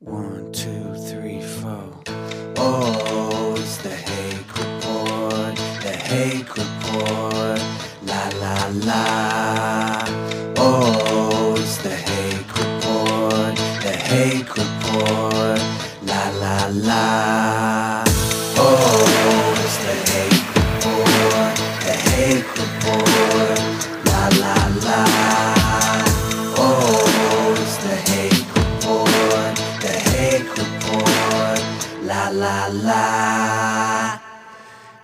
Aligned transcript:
One, 0.00 0.52
two, 0.52 0.94
three, 1.08 1.40
four. 1.40 2.02
Oh, 2.58 3.54
it's 3.56 3.78
the 3.78 3.88
Hake 3.88 4.58
Report, 4.58 5.56
the 5.80 5.96
Hake 5.96 6.54
Report. 6.54 7.62
La 8.02 8.28
la 8.38 8.68
la. 8.84 9.35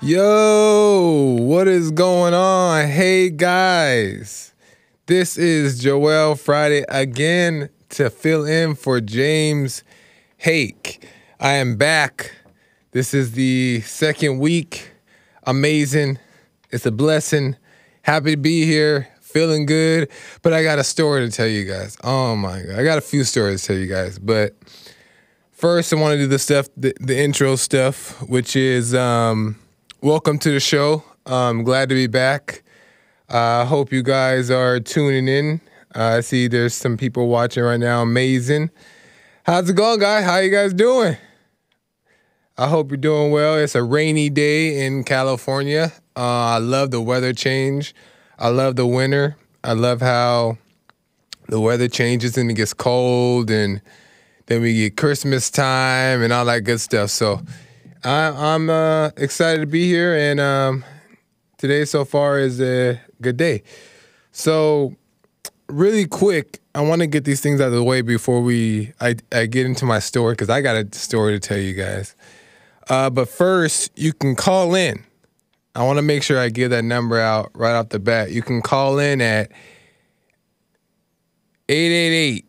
Yo, 0.05 1.37
what 1.39 1.69
is 1.69 1.93
going 1.93 2.35
on? 2.35 2.89
Hey 2.89 3.31
guys, 3.31 4.53
this 5.07 5.39
is 5.39 5.79
Joel 5.79 6.35
Friday 6.35 6.85
again 6.89 7.71
to 7.91 8.11
fill 8.11 8.45
in 8.45 8.75
for 8.75 9.01
James 9.01 9.85
Hake. 10.39 11.07
I 11.39 11.53
am 11.53 11.77
back. 11.77 12.35
This 12.91 13.15
is 13.15 13.33
the 13.33 13.81
second 13.83 14.41
week. 14.41 14.91
Amazing. 15.45 16.19
It's 16.71 16.85
a 16.85 16.91
blessing. 16.91 17.55
Happy 18.03 18.33
to 18.33 18.37
be 18.37 18.67
here. 18.67 19.07
Feeling 19.21 19.67
good. 19.67 20.11
But 20.43 20.53
I 20.53 20.65
got 20.65 20.81
a 20.81 20.85
story 20.85 21.25
to 21.25 21.31
tell 21.31 21.47
you 21.47 21.65
guys. 21.65 21.97
Oh 22.03 22.35
my 22.35 22.61
God. 22.61 22.77
I 22.77 22.83
got 22.83 22.99
a 22.99 23.03
few 23.03 23.23
stories 23.23 23.61
to 23.63 23.67
tell 23.69 23.77
you 23.77 23.87
guys. 23.87 24.19
But 24.19 24.57
first, 25.53 25.93
I 25.93 25.97
want 25.97 26.15
to 26.15 26.19
do 26.19 26.27
the 26.27 26.41
stuff, 26.41 26.67
the, 26.77 26.93
the 26.99 27.17
intro 27.17 27.55
stuff, 27.55 28.21
which 28.23 28.57
is 28.57 28.97
um, 28.97 29.62
welcome 30.03 30.37
to 30.37 30.51
the 30.51 30.59
show. 30.59 31.05
I'm 31.27 31.63
glad 31.63 31.89
to 31.91 31.95
be 31.95 32.09
back. 32.09 32.65
I 33.29 33.65
hope 33.65 33.93
you 33.93 34.03
guys 34.03 34.51
are 34.51 34.81
tuning 34.81 35.29
in. 35.29 35.61
Uh, 35.95 36.17
I 36.17 36.21
see 36.23 36.49
there's 36.49 36.75
some 36.75 36.97
people 36.97 37.29
watching 37.29 37.63
right 37.63 37.79
now. 37.79 38.03
Amazing. 38.03 38.71
How's 39.45 39.71
it 39.71 39.77
going, 39.77 40.01
guys? 40.01 40.25
How 40.25 40.39
you 40.39 40.51
guys 40.51 40.75
doing? 40.75 41.17
I 42.59 42.67
hope 42.67 42.91
you're 42.91 42.97
doing 42.97 43.31
well. 43.31 43.57
It's 43.57 43.77
a 43.77 43.83
rainy 43.85 44.29
day 44.29 44.85
in 44.85 45.05
California. 45.05 45.93
Uh, 46.17 46.21
I 46.21 46.59
love 46.59 46.91
the 46.91 47.01
weather 47.01 47.33
change. 47.33 47.95
I 48.41 48.49
love 48.49 48.75
the 48.75 48.87
winter. 48.87 49.37
I 49.63 49.75
love 49.75 50.01
how 50.01 50.59
the 51.47 51.61
weather 51.61 51.87
changes 51.87 52.37
and 52.37 52.51
it 52.51 52.55
gets 52.55 52.75
cold 52.75 53.53
and 53.53 53.81
then 54.47 54.63
we 54.63 54.75
get 54.75 54.97
Christmas 54.97 55.49
time 55.49 56.23
and 56.23 56.33
all 56.33 56.47
that 56.47 56.65
good 56.65 56.81
stuff. 56.81 57.11
So 57.11 57.41
I, 58.05 58.55
I'm 58.55 58.69
uh, 58.69 59.11
excited 59.17 59.61
to 59.61 59.67
be 59.67 59.87
here, 59.87 60.15
and 60.15 60.41
um, 60.41 60.85
today 61.57 61.85
so 61.85 62.05
far 62.05 62.39
is 62.39 62.61
a 62.61 63.01
good 63.21 63.37
day. 63.37 63.63
So 64.33 64.97
really 65.69 66.07
quick, 66.07 66.61
I 66.75 66.81
want 66.81 67.03
to 67.03 67.07
get 67.07 67.25
these 67.25 67.41
things 67.41 67.61
out 67.61 67.69
of 67.69 67.75
the 67.75 67.85
way 67.85 68.03
before 68.03 68.41
we 68.41 68.93
I, 69.01 69.17
I 69.31 69.47
get 69.47 69.67
into 69.67 69.85
my 69.85 70.01
story 70.01 70.33
because 70.33 70.51
I 70.51 70.63
got 70.63 70.77
a 70.77 70.99
story 70.99 71.39
to 71.39 71.41
tell 71.41 71.59
you 71.59 71.75
guys. 71.75 72.17
Uh, 72.89 73.09
but 73.09 73.29
first, 73.29 73.97
you 73.97 74.13
can 74.13 74.35
call 74.35 74.75
in. 74.75 75.05
I 75.77 75.85
want 75.85 75.99
to 75.99 76.03
make 76.03 76.23
sure 76.23 76.39
I 76.39 76.49
give 76.49 76.71
that 76.71 76.85
number 76.85 77.21
out 77.21 77.51
right 77.55 77.75
off 77.75 77.91
the 77.91 78.01
bat. 78.01 78.33
You 78.33 78.43
can 78.43 78.63
call 78.63 78.99
in 78.99 79.21
at 79.21 79.53
888 81.69 82.45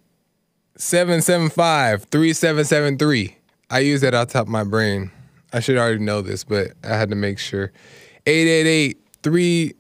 775 0.78 2.06
3773. 2.06 3.38
I 3.70 3.80
use 3.80 4.02
that 4.02 4.14
off 4.16 4.30
top 4.30 4.48
of 4.48 4.50
my 4.50 4.64
brain. 4.64 5.12
I 5.54 5.60
should 5.60 5.78
already 5.78 6.00
know 6.00 6.22
this, 6.22 6.44
but 6.44 6.72
I 6.84 6.98
had 6.98 7.10
to 7.10 7.16
make 7.16 7.40
sure. 7.40 7.72
888 8.26 9.00
3 9.22 9.74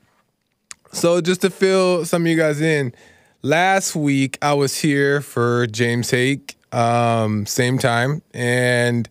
so 0.92 1.22
just 1.22 1.40
to 1.40 1.48
fill 1.48 2.04
some 2.04 2.26
of 2.26 2.28
you 2.28 2.36
guys 2.36 2.60
in, 2.60 2.92
last 3.40 3.96
week 3.96 4.36
I 4.42 4.52
was 4.52 4.78
here 4.78 5.22
for 5.22 5.66
James 5.68 6.10
Hake, 6.10 6.54
um, 6.70 7.46
same 7.46 7.78
time, 7.78 8.20
and 8.34 9.08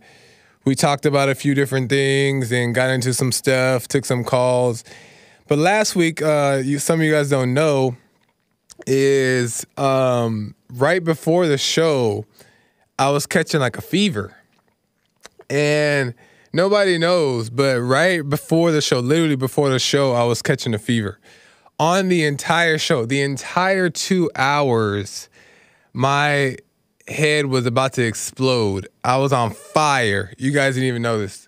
we 0.65 0.73
talked 0.73 1.05
about 1.05 1.29
a 1.29 1.35
few 1.35 1.53
different 1.53 1.89
things 1.89 2.51
and 2.51 2.73
got 2.73 2.89
into 2.89 3.13
some 3.13 3.31
stuff, 3.31 3.87
took 3.87 4.03
some 4.03 4.23
calls. 4.23 4.83
But 5.47 5.59
last 5.59 5.95
week, 5.95 6.21
uh, 6.23 6.61
you, 6.63 6.79
some 6.79 6.99
of 6.99 7.05
you 7.05 7.11
guys 7.11 7.29
don't 7.29 7.53
know, 7.53 7.95
is 8.87 9.65
um, 9.77 10.55
right 10.73 11.03
before 11.03 11.45
the 11.45 11.59
show, 11.59 12.25
I 12.97 13.11
was 13.11 13.27
catching 13.27 13.59
like 13.59 13.77
a 13.77 13.81
fever. 13.81 14.35
And 15.51 16.15
nobody 16.51 16.97
knows, 16.97 17.51
but 17.51 17.79
right 17.79 18.27
before 18.27 18.71
the 18.71 18.81
show, 18.81 18.99
literally 18.99 19.35
before 19.35 19.69
the 19.69 19.79
show, 19.79 20.13
I 20.13 20.23
was 20.23 20.41
catching 20.41 20.73
a 20.73 20.79
fever. 20.79 21.19
On 21.77 22.07
the 22.07 22.23
entire 22.23 22.79
show, 22.79 23.05
the 23.05 23.21
entire 23.21 23.89
two 23.91 24.31
hours, 24.35 25.29
my 25.93 26.57
head 27.07 27.45
was 27.47 27.65
about 27.65 27.93
to 27.93 28.03
explode. 28.03 28.87
I 29.03 29.17
was 29.17 29.31
on 29.31 29.51
fire. 29.51 30.33
You 30.37 30.51
guys 30.51 30.75
didn't 30.75 30.87
even 30.87 31.01
know 31.01 31.19
this. 31.19 31.47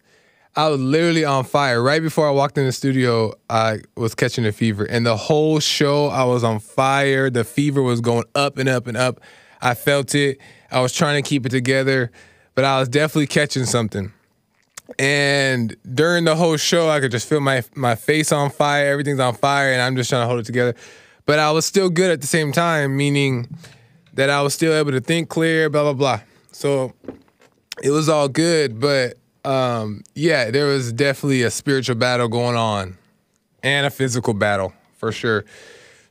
I 0.56 0.70
was 0.70 0.82
literally 0.82 1.24
on 1.24 1.44
fire. 1.44 1.84
Right 1.84 2.02
before 2.02 2.28
I 2.28 2.32
walked 2.32 2.58
in 2.58 2.66
the 2.66 2.72
studio, 2.72 3.34
I 3.48 3.82
was 3.96 4.16
catching 4.16 4.46
a 4.46 4.52
fever. 4.52 4.86
And 4.86 5.06
the 5.06 5.16
whole 5.16 5.60
show, 5.60 6.08
I 6.08 6.24
was 6.24 6.44
on 6.44 6.60
fire. 6.60 7.30
The 7.30 7.44
fever 7.44 7.84
was 7.84 8.02
going 8.02 8.24
up 8.34 8.58
and 8.58 8.68
up 8.68 8.88
and 8.88 8.98
up. 8.98 9.20
I 9.62 9.76
felt 9.76 10.16
it. 10.16 10.40
I 10.72 10.82
was 10.82 10.94
trying 10.94 11.22
to 11.22 11.28
keep 11.28 11.46
it 11.46 11.50
together, 11.50 12.12
but 12.56 12.66
I 12.66 12.80
was 12.80 12.90
definitely 12.90 13.28
catching 13.28 13.66
something. 13.66 14.12
And 14.98 15.76
during 15.94 16.24
the 16.24 16.36
whole 16.36 16.58
show, 16.58 16.90
I 16.90 17.00
could 17.02 17.12
just 17.12 17.28
feel 17.28 17.40
my 17.40 17.64
my 17.76 17.96
face 17.96 18.32
on 18.32 18.50
fire. 18.50 18.88
Everything's 18.88 19.20
on 19.20 19.36
fire, 19.36 19.72
and 19.74 19.82
I'm 19.82 19.96
just 19.96 20.10
trying 20.10 20.24
to 20.24 20.28
hold 20.28 20.40
it 20.40 20.46
together. 20.46 20.76
But 21.26 21.40
I 21.40 21.52
was 21.52 21.66
still 21.66 21.90
good 21.90 22.10
at 22.10 22.22
the 22.22 22.28
same 22.28 22.52
time, 22.52 22.96
meaning 22.96 23.50
that 24.18 24.32
I 24.32 24.42
was 24.42 24.54
still 24.54 24.74
able 24.74 24.92
to 24.92 25.00
think 25.00 25.30
clear, 25.30 25.70
blah 25.70 25.84
blah 25.84 25.94
blah. 25.94 26.20
So 26.52 26.94
it 27.82 27.92
was 27.92 28.10
all 28.10 28.28
good, 28.28 28.80
but 28.80 29.18
um, 29.46 30.04
yeah, 30.16 30.52
there 30.52 30.66
was 30.66 30.92
definitely 30.92 31.44
a 31.44 31.52
spiritual 31.52 31.96
battle 31.96 32.28
going 32.28 32.58
on, 32.58 32.98
and 33.64 33.86
a 33.86 33.90
physical 33.90 34.34
battle 34.34 34.74
for 34.98 35.12
sure. 35.12 35.46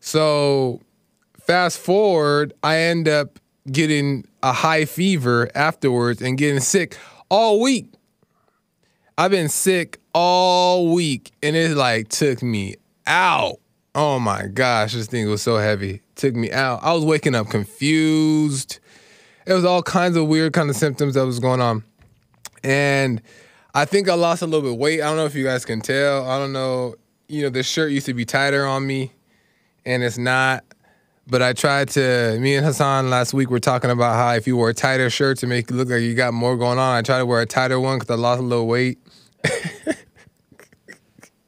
So 0.00 0.80
fast 1.40 1.78
forward, 1.78 2.54
I 2.62 2.78
end 2.78 3.08
up 3.08 3.40
getting 3.70 4.26
a 4.42 4.52
high 4.52 4.84
fever 4.84 5.50
afterwards 5.54 6.22
and 6.22 6.38
getting 6.38 6.60
sick 6.60 6.96
all 7.28 7.60
week. 7.60 7.92
I've 9.18 9.32
been 9.32 9.48
sick 9.48 9.98
all 10.14 10.94
week, 10.94 11.32
and 11.42 11.56
it 11.56 11.76
like 11.76 12.08
took 12.08 12.40
me 12.40 12.76
out. 13.06 13.56
Oh 13.98 14.18
my 14.18 14.46
gosh, 14.48 14.92
this 14.92 15.06
thing 15.06 15.26
was 15.26 15.40
so 15.40 15.56
heavy. 15.56 16.02
Took 16.16 16.34
me 16.34 16.52
out. 16.52 16.80
I 16.82 16.92
was 16.92 17.02
waking 17.02 17.34
up 17.34 17.48
confused. 17.48 18.78
It 19.46 19.54
was 19.54 19.64
all 19.64 19.82
kinds 19.82 20.18
of 20.18 20.26
weird 20.26 20.52
kind 20.52 20.68
of 20.68 20.76
symptoms 20.76 21.14
that 21.14 21.24
was 21.24 21.38
going 21.38 21.62
on. 21.62 21.82
And 22.62 23.22
I 23.74 23.86
think 23.86 24.10
I 24.10 24.12
lost 24.12 24.42
a 24.42 24.46
little 24.46 24.70
bit 24.70 24.78
weight. 24.78 25.00
I 25.00 25.06
don't 25.06 25.16
know 25.16 25.24
if 25.24 25.34
you 25.34 25.44
guys 25.44 25.64
can 25.64 25.80
tell. 25.80 26.28
I 26.28 26.38
don't 26.38 26.52
know. 26.52 26.96
You 27.28 27.44
know, 27.44 27.48
this 27.48 27.66
shirt 27.66 27.90
used 27.90 28.04
to 28.04 28.12
be 28.12 28.26
tighter 28.26 28.66
on 28.66 28.86
me, 28.86 29.12
and 29.86 30.02
it's 30.02 30.18
not. 30.18 30.62
But 31.26 31.40
I 31.40 31.54
tried 31.54 31.88
to. 31.90 32.38
Me 32.38 32.54
and 32.54 32.66
Hassan 32.66 33.08
last 33.08 33.32
week 33.32 33.48
were 33.48 33.60
talking 33.60 33.88
about 33.88 34.14
how 34.16 34.34
if 34.34 34.46
you 34.46 34.58
wear 34.58 34.68
a 34.68 34.74
tighter 34.74 35.08
shirt 35.08 35.38
to 35.38 35.46
make 35.46 35.70
it 35.70 35.74
look 35.74 35.88
like 35.88 36.02
you 36.02 36.14
got 36.14 36.34
more 36.34 36.58
going 36.58 36.78
on, 36.78 36.98
I 36.98 37.00
tried 37.00 37.20
to 37.20 37.26
wear 37.26 37.40
a 37.40 37.46
tighter 37.46 37.80
one 37.80 37.98
because 37.98 38.10
I 38.10 38.20
lost 38.20 38.40
a 38.40 38.44
little 38.44 38.66
weight. 38.66 38.98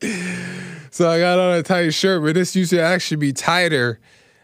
so 0.99 1.09
I 1.09 1.21
got 1.21 1.39
on 1.39 1.55
a 1.55 1.62
tight 1.62 1.95
shirt, 1.95 2.25
but 2.25 2.35
this 2.35 2.56
used 2.56 2.71
to 2.71 2.81
actually 2.81 3.19
be 3.19 3.33
tighter. 3.33 4.00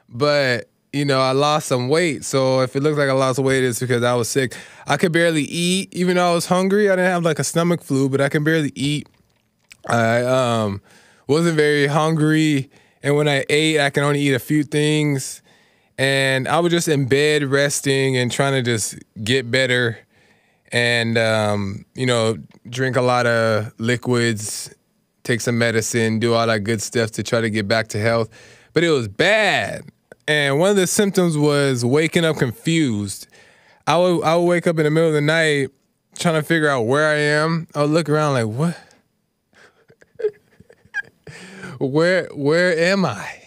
But 0.08 0.70
you 0.92 1.04
know, 1.04 1.20
I 1.20 1.32
lost 1.32 1.66
some 1.66 1.88
weight. 1.88 2.24
So 2.24 2.60
if 2.60 2.76
it 2.76 2.80
looks 2.80 2.96
like 2.96 3.08
I 3.08 3.12
lost 3.12 3.40
weight, 3.40 3.64
it's 3.64 3.80
because 3.80 4.04
I 4.04 4.14
was 4.14 4.28
sick. 4.28 4.54
I 4.86 4.96
could 4.96 5.10
barely 5.10 5.42
eat, 5.42 5.92
even 5.92 6.14
though 6.14 6.30
I 6.30 6.32
was 6.32 6.46
hungry. 6.46 6.88
I 6.88 6.92
didn't 6.94 7.10
have 7.10 7.24
like 7.24 7.40
a 7.40 7.44
stomach 7.44 7.82
flu, 7.82 8.08
but 8.08 8.20
I 8.20 8.28
can 8.28 8.44
barely 8.44 8.70
eat. 8.76 9.08
I 9.88 10.22
um, 10.22 10.80
wasn't 11.26 11.56
very 11.56 11.88
hungry, 11.88 12.70
and 13.02 13.16
when 13.16 13.26
I 13.26 13.44
ate, 13.50 13.80
I 13.80 13.90
can 13.90 14.04
only 14.04 14.20
eat 14.20 14.34
a 14.34 14.38
few 14.38 14.62
things. 14.62 15.42
And 15.98 16.46
I 16.46 16.60
was 16.60 16.70
just 16.70 16.86
in 16.86 17.06
bed 17.06 17.42
resting 17.42 18.16
and 18.16 18.30
trying 18.30 18.52
to 18.52 18.62
just 18.62 18.96
get 19.24 19.50
better 19.50 19.98
and, 20.70 21.16
um, 21.18 21.84
you 21.94 22.06
know, 22.06 22.36
drink 22.68 22.96
a 22.96 23.02
lot 23.02 23.26
of 23.26 23.72
liquids, 23.78 24.73
take 25.24 25.40
some 25.40 25.58
medicine, 25.58 26.20
do 26.20 26.34
all 26.34 26.46
that 26.46 26.60
good 26.60 26.80
stuff 26.80 27.10
to 27.12 27.22
try 27.22 27.40
to 27.40 27.50
get 27.50 27.66
back 27.66 27.88
to 27.88 27.98
health. 27.98 28.28
But 28.72 28.84
it 28.84 28.90
was 28.90 29.08
bad. 29.08 29.84
And 30.28 30.58
one 30.58 30.70
of 30.70 30.76
the 30.76 30.86
symptoms 30.86 31.36
was 31.36 31.84
waking 31.84 32.24
up 32.24 32.36
confused. 32.36 33.26
I 33.86 33.98
would, 33.98 34.22
I 34.22 34.36
would 34.36 34.44
wake 34.44 34.66
up 34.66 34.78
in 34.78 34.84
the 34.84 34.90
middle 34.90 35.08
of 35.08 35.14
the 35.14 35.20
night 35.20 35.70
trying 36.18 36.34
to 36.34 36.42
figure 36.42 36.68
out 36.68 36.82
where 36.82 37.08
I 37.08 37.18
am. 37.18 37.66
I 37.74 37.82
would 37.82 37.90
look 37.90 38.08
around 38.08 38.34
like, 38.34 38.46
what? 38.46 38.78
where 41.80 42.28
where 42.32 42.78
am 42.78 43.04
I? 43.04 43.40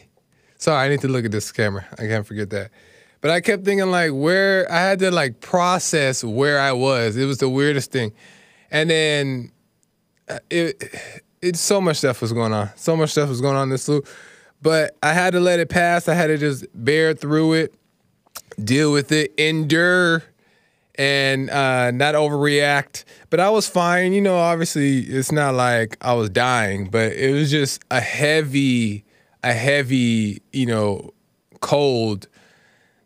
Sorry, 0.57 0.85
I 0.85 0.89
need 0.89 1.01
to 1.01 1.07
look 1.07 1.25
at 1.25 1.31
this 1.31 1.51
camera. 1.51 1.85
I 1.94 2.07
can't 2.07 2.25
forget 2.25 2.50
that. 2.51 2.71
But 3.21 3.31
I 3.31 3.41
kept 3.41 3.65
thinking 3.65 3.89
like 3.89 4.12
where 4.12 4.71
I 4.71 4.77
had 4.79 5.00
to 5.00 5.12
like 5.12 5.39
process 5.39 6.24
where 6.24 6.59
I 6.59 6.71
was. 6.71 7.18
It 7.18 7.25
was 7.25 7.39
the 7.39 7.50
weirdest 7.50 7.91
thing. 7.91 8.13
And 8.69 8.89
then 8.89 9.51
uh, 10.29 10.39
it 10.50 10.83
it 11.42 11.56
so 11.56 11.80
much 11.80 11.98
stuff 11.98 12.22
was 12.22 12.34
going 12.34 12.54
on. 12.54 12.69
So 12.75 12.95
much 12.95 13.12
stuff 13.12 13.30
was 13.30 13.42
going 13.42 13.56
on 13.56 13.63
in 13.63 13.69
this 13.69 13.88
loop. 13.88 14.07
But 14.62 14.98
I 15.04 15.13
had 15.13 15.34
to 15.34 15.39
let 15.39 15.60
it 15.60 15.69
pass. 15.69 16.07
I 16.07 16.13
had 16.13 16.28
to 16.28 16.38
just 16.38 16.66
bear 16.74 17.13
through 17.13 17.54
it, 17.54 17.75
deal 18.63 18.92
with 18.92 19.12
it, 19.12 19.34
endure 19.38 20.24
and 20.98 21.50
uh, 21.50 21.92
not 21.92 22.16
overreact. 22.16 23.04
But 23.30 23.39
I 23.39 23.50
was 23.50 23.68
fine. 23.68 24.13
You 24.13 24.22
know, 24.22 24.38
obviously, 24.38 25.00
it's 25.00 25.31
not 25.31 25.54
like 25.54 25.98
I 26.01 26.13
was 26.13 26.30
dying, 26.30 26.89
but 26.89 27.13
it 27.13 27.34
was 27.34 27.51
just 27.51 27.84
a 27.92 28.01
heavy, 28.01 29.06
a 29.44 29.54
heavy, 29.54 30.42
you 30.51 30.66
know, 30.66 31.13
cold 31.62 32.28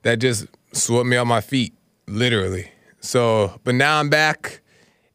that 0.04 0.19
just 0.19 0.45
swept 0.74 1.06
me 1.06 1.18
on 1.18 1.28
my 1.28 1.42
feet, 1.42 1.74
literally. 2.07 2.72
So, 3.01 3.60
but 3.63 3.75
now 3.75 4.00
I'm 4.00 4.10
back, 4.10 4.60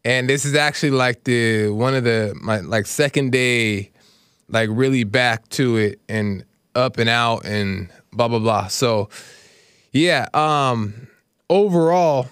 and 0.07 0.31
this 0.31 0.45
is 0.45 0.55
actually 0.55 0.93
like 0.93 1.25
the 1.25 1.69
one 1.71 1.93
of 1.93 2.05
the 2.05 2.33
my 2.41 2.61
like 2.61 2.87
second 2.87 3.33
day, 3.33 3.91
like 4.49 4.71
really 4.73 5.03
back 5.03 5.49
to 5.49 5.77
it 5.79 6.01
and 6.09 6.45
up 6.77 6.99
and 6.99 7.09
out 7.11 7.45
and 7.45 7.89
blah 8.13 8.29
blah 8.29 8.39
blah. 8.39 8.69
So, 8.69 9.09
yeah. 9.91 10.29
Um, 10.33 11.09
overall 11.51 12.29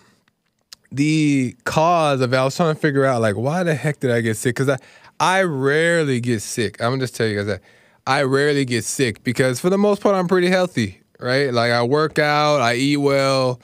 the 0.92 1.56
cause 1.64 2.20
of 2.20 2.32
it, 2.32 2.36
I 2.36 2.44
was 2.44 2.56
trying 2.56 2.76
to 2.76 2.80
figure 2.80 3.04
out 3.04 3.20
like 3.20 3.34
why 3.34 3.64
the 3.64 3.74
heck 3.74 3.98
did 3.98 4.12
I 4.12 4.20
get 4.20 4.36
sick? 4.36 4.54
Because 4.54 4.68
I 4.68 4.78
I 5.18 5.42
rarely 5.42 6.20
get 6.20 6.42
sick. 6.42 6.80
I'm 6.80 6.92
gonna 6.92 7.00
just 7.00 7.16
tell 7.16 7.26
you 7.26 7.38
guys 7.38 7.46
that 7.46 7.60
I 8.06 8.22
rarely 8.22 8.64
get 8.64 8.84
sick 8.84 9.24
because 9.24 9.58
for 9.58 9.68
the 9.68 9.78
most 9.78 10.00
part 10.00 10.14
I'm 10.14 10.28
pretty 10.28 10.48
healthy, 10.48 11.00
right? 11.18 11.52
Like 11.52 11.72
I 11.72 11.82
work 11.82 12.20
out, 12.20 12.60
I 12.60 12.76
eat 12.76 12.98
well, 12.98 13.60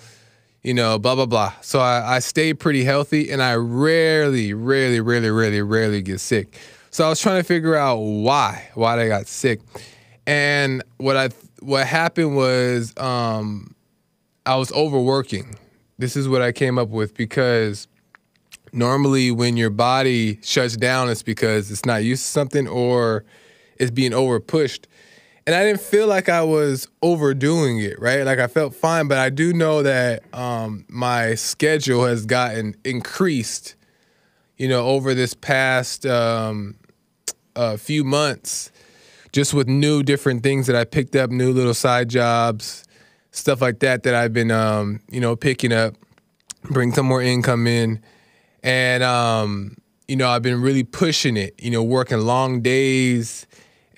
you 0.62 0.74
know, 0.74 0.98
blah 0.98 1.14
blah 1.14 1.26
blah. 1.26 1.52
So 1.60 1.80
I, 1.80 2.16
I 2.16 2.18
stay 2.18 2.54
pretty 2.54 2.84
healthy 2.84 3.30
and 3.30 3.42
I 3.42 3.54
rarely, 3.54 4.52
rarely, 4.54 5.00
rarely, 5.00 5.30
rarely, 5.30 5.62
rarely 5.62 6.02
get 6.02 6.20
sick. 6.20 6.58
So 6.90 7.04
I 7.04 7.08
was 7.08 7.20
trying 7.20 7.40
to 7.40 7.44
figure 7.44 7.76
out 7.76 7.96
why, 7.96 8.68
why 8.74 9.00
I 9.00 9.08
got 9.08 9.26
sick. 9.26 9.60
And 10.26 10.82
what 10.98 11.16
I 11.16 11.30
what 11.60 11.86
happened 11.86 12.36
was 12.36 12.96
um 12.96 13.74
I 14.46 14.56
was 14.56 14.72
overworking 14.72 15.56
this 16.00 16.16
is 16.16 16.28
what 16.28 16.40
I 16.40 16.50
came 16.50 16.78
up 16.78 16.88
with 16.88 17.14
because 17.14 17.86
normally 18.72 19.30
when 19.30 19.58
your 19.58 19.68
body 19.68 20.38
shuts 20.42 20.76
down, 20.76 21.10
it's 21.10 21.22
because 21.22 21.70
it's 21.70 21.84
not 21.84 22.02
used 22.02 22.22
to 22.22 22.28
something 22.28 22.66
or 22.66 23.24
it's 23.76 23.90
being 23.90 24.14
over 24.14 24.40
pushed. 24.40 24.88
And 25.46 25.54
I 25.56 25.64
didn't 25.64 25.80
feel 25.80 26.06
like 26.06 26.28
I 26.28 26.42
was 26.42 26.86
overdoing 27.02 27.80
it, 27.80 27.98
right? 28.00 28.22
Like 28.24 28.38
I 28.38 28.46
felt 28.46 28.74
fine, 28.74 29.08
but 29.08 29.18
I 29.18 29.30
do 29.30 29.52
know 29.52 29.82
that 29.82 30.22
um, 30.34 30.84
my 30.88 31.34
schedule 31.34 32.04
has 32.04 32.26
gotten 32.26 32.76
increased, 32.84 33.74
you 34.58 34.68
know, 34.68 34.86
over 34.86 35.14
this 35.14 35.34
past 35.34 36.04
um, 36.04 36.76
uh, 37.56 37.76
few 37.76 38.04
months, 38.04 38.70
just 39.32 39.54
with 39.54 39.66
new 39.66 40.02
different 40.02 40.42
things 40.42 40.66
that 40.66 40.76
I 40.76 40.84
picked 40.84 41.16
up, 41.16 41.30
new 41.30 41.52
little 41.52 41.74
side 41.74 42.10
jobs, 42.10 42.84
stuff 43.30 43.60
like 43.62 43.80
that 43.80 44.02
that 44.02 44.14
I've 44.14 44.32
been, 44.32 44.50
um, 44.50 45.00
you 45.10 45.20
know, 45.20 45.36
picking 45.36 45.72
up, 45.72 45.94
bring 46.64 46.92
some 46.92 47.06
more 47.06 47.22
income 47.22 47.66
in, 47.66 48.00
and 48.62 49.02
um, 49.02 49.76
you 50.06 50.16
know, 50.16 50.28
I've 50.28 50.42
been 50.42 50.60
really 50.60 50.82
pushing 50.82 51.36
it. 51.36 51.54
You 51.58 51.70
know, 51.70 51.82
working 51.82 52.18
long 52.18 52.60
days, 52.60 53.46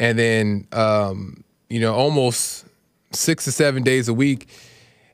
and 0.02 0.18
then 0.18 0.66
um, 0.72 1.44
you 1.70 1.78
know, 1.78 1.94
almost 1.94 2.66
six 3.12 3.44
to 3.44 3.52
seven 3.52 3.84
days 3.84 4.08
a 4.08 4.14
week. 4.14 4.48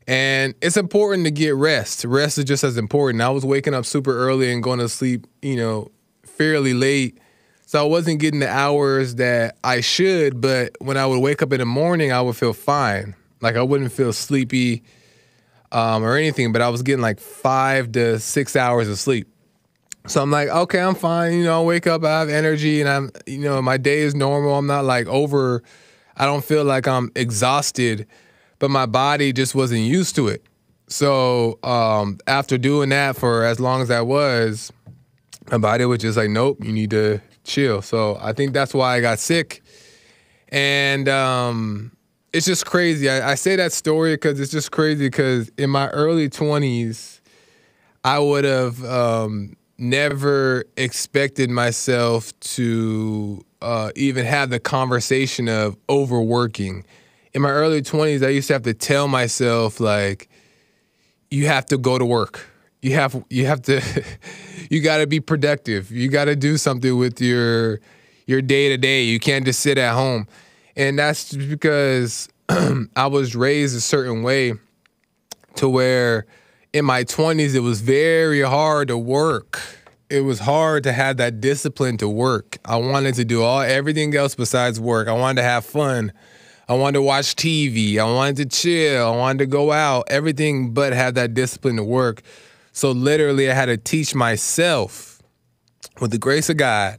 And 0.06 0.55
it's 0.62 0.79
important 0.79 1.26
to 1.26 1.31
get 1.31 1.55
rest. 1.55 2.06
Rest 2.06 2.38
is 2.38 2.44
just 2.44 2.64
as 2.64 2.79
important. 2.79 3.23
I 3.23 3.29
was 3.29 3.44
waking 3.44 3.75
up 3.75 3.85
super 3.85 4.17
early 4.17 4.50
and 4.50 4.62
going 4.62 4.79
to 4.79 4.88
sleep, 4.88 5.26
you 5.43 5.56
know, 5.56 5.90
fairly 6.25 6.73
late. 6.73 7.19
So 7.67 7.79
I 7.79 7.87
wasn't 7.87 8.19
getting 8.19 8.40
the 8.40 8.49
hours 8.49 9.17
that 9.17 9.58
I 9.62 9.82
should, 9.82 10.40
but 10.40 10.75
when 10.81 10.96
I 10.96 11.05
would 11.05 11.20
wake 11.20 11.43
up 11.43 11.52
in 11.52 11.58
the 11.58 11.67
morning, 11.67 12.11
I 12.11 12.23
would 12.23 12.37
feel 12.37 12.55
fine. 12.55 13.14
Like 13.43 13.56
I 13.56 13.62
wouldn't 13.62 13.93
feel 13.93 14.14
sleepy 14.14 14.85
um, 15.70 16.02
or 16.02 16.17
anything, 16.17 16.50
but 16.50 16.62
I 16.62 16.70
was 16.70 16.82
getting 16.82 17.02
like 17.02 17.20
five 17.20 17.93
to 17.93 18.19
six 18.20 18.56
hours 18.56 18.88
of 18.88 18.99
sleep. 18.99 19.29
So 20.09 20.23
I'm 20.23 20.31
like, 20.31 20.49
okay, 20.49 20.81
I'm 20.81 20.95
fine. 20.95 21.35
You 21.35 21.45
know, 21.45 21.61
I 21.61 21.65
wake 21.65 21.87
up, 21.87 22.03
I 22.03 22.21
have 22.21 22.31
energy, 22.31 22.81
and 22.81 22.89
I'm, 22.89 23.11
you 23.27 23.39
know, 23.39 23.61
my 23.61 23.77
day 23.77 23.99
is 24.01 24.15
normal. 24.15 24.55
I'm 24.57 24.67
not 24.67 24.87
like 24.87 25.07
over, 25.07 25.63
I 26.17 26.25
don't 26.25 26.43
feel 26.43 26.65
like 26.65 26.89
I'm 26.89 27.13
exhausted, 27.15 28.07
but 28.59 28.71
my 28.71 28.87
body 28.87 29.35
just 29.35 29.55
wasn't 29.55 29.83
used 29.83 30.17
to 30.17 30.29
it. 30.29 30.43
So 30.87 31.59
um, 31.63 32.19
after 32.27 32.57
doing 32.57 32.88
that 32.88 33.17
for 33.17 33.45
as 33.45 33.61
long 33.61 33.83
as 33.83 33.91
I 33.91 34.00
was, 34.00 34.73
my 35.50 35.59
body 35.59 35.85
was 35.85 35.99
just 35.99 36.17
like, 36.17 36.31
nope, 36.31 36.65
you 36.65 36.73
need 36.73 36.91
to 36.91 37.21
chill. 37.45 37.83
So 37.83 38.17
I 38.21 38.33
think 38.33 38.55
that's 38.55 38.73
why 38.73 38.97
I 38.97 39.00
got 39.03 39.19
sick. 39.19 39.62
And 40.49 41.07
um, 41.11 41.93
it's 42.33 42.47
just 42.47 42.65
crazy. 42.65 43.11
I, 43.11 43.33
I 43.33 43.35
say 43.35 43.57
that 43.57 43.73
story 43.73 44.15
because 44.15 44.41
it's 44.41 44.50
just 44.53 44.73
crazy 44.73 45.07
because 45.07 45.50
in 45.59 45.69
my 45.69 45.88
early 45.91 46.31
20s, 46.31 47.21
I 48.05 48.19
would 48.19 48.45
have 48.45 48.83
um, 48.87 49.57
never 49.78 50.64
expected 50.76 51.50
myself 51.50 52.38
to 52.40 53.44
uh, 53.62 53.90
even 53.97 54.26
have 54.26 54.50
the 54.50 54.61
conversation 54.61 55.49
of 55.49 55.76
overworking. 55.88 56.85
In 57.32 57.42
my 57.42 57.50
early 57.50 57.82
20s, 57.82 58.25
I 58.25 58.30
used 58.30 58.49
to 58.49 58.54
have 58.54 58.62
to 58.62 58.75
tell 58.75 59.08
myself, 59.08 59.80
like, 59.80 60.28
you 61.30 61.47
have 61.47 61.66
to 61.66 61.78
go 61.78 61.99
to 61.99 62.04
work. 62.04 62.47
You 62.80 62.94
have 62.94 63.25
you 63.28 63.47
have 63.47 63.62
to 63.62 63.82
you 64.70 64.80
got 64.80 64.99
to 64.99 65.06
be 65.06 65.20
productive. 65.20 65.90
You 65.90 66.08
got 66.08 66.26
to 66.26 66.37
do 66.37 66.56
something 66.56 66.97
with 66.97 67.20
your 67.20 67.80
your 68.26 68.40
day 68.40 68.68
to 68.68 68.76
day. 68.76 69.02
You 69.02 69.18
can't 69.18 69.44
just 69.44 69.61
sit 69.61 69.78
at 69.78 69.94
home 69.94 70.28
and 70.78 70.97
that's 70.97 71.35
because 71.35 72.28
I 72.49 73.08
was 73.08 73.35
raised 73.35 73.76
a 73.76 73.80
certain 73.80 74.23
way 74.23 74.54
to 75.56 75.68
where 75.68 76.25
in 76.73 76.85
my 76.85 77.05
20s 77.05 77.55
it 77.55 77.61
was 77.61 77.81
very 77.81 78.41
hard 78.43 78.89
to 78.89 78.99
work. 78.99 79.61
It 80.11 80.23
was 80.23 80.39
hard 80.41 80.85
to 80.85 80.93
have 80.93 81.19
that 81.19 81.41
discipline 81.41 81.99
to 81.99 82.09
work. 82.09 82.59
I 82.65 82.77
wanted 82.77 83.15
to 83.17 83.25
do 83.25 83.43
all 83.43 83.61
everything 83.61 84.15
else 84.15 84.35
besides 84.35 84.81
work. 84.81 85.09
I 85.09 85.13
wanted 85.13 85.43
to 85.43 85.49
have 85.49 85.65
fun. 85.65 86.13
I 86.69 86.75
wanted 86.75 86.95
to 86.95 87.03
watch 87.03 87.37
TV. 87.37 87.99
I 87.99 88.05
wanted 88.05 88.37
to 88.37 88.47
chill. 88.47 89.13
I 89.13 89.17
wanted 89.17 89.39
to 89.41 89.47
go 89.47 89.73
out. 89.73 90.05
Everything 90.09 90.73
but 90.73 90.93
have 90.93 91.15
that 91.15 91.35
discipline 91.35 91.77
to 91.77 91.85
work. 91.85 92.23
So 92.73 92.91
literally 92.91 93.51
I 93.51 93.55
had 93.55 93.67
to 93.67 93.77
teach 93.77 94.15
myself 94.15 95.23
with 96.01 96.11
the 96.11 96.19
grace 96.19 96.49
of 96.49 96.57
God 96.57 96.99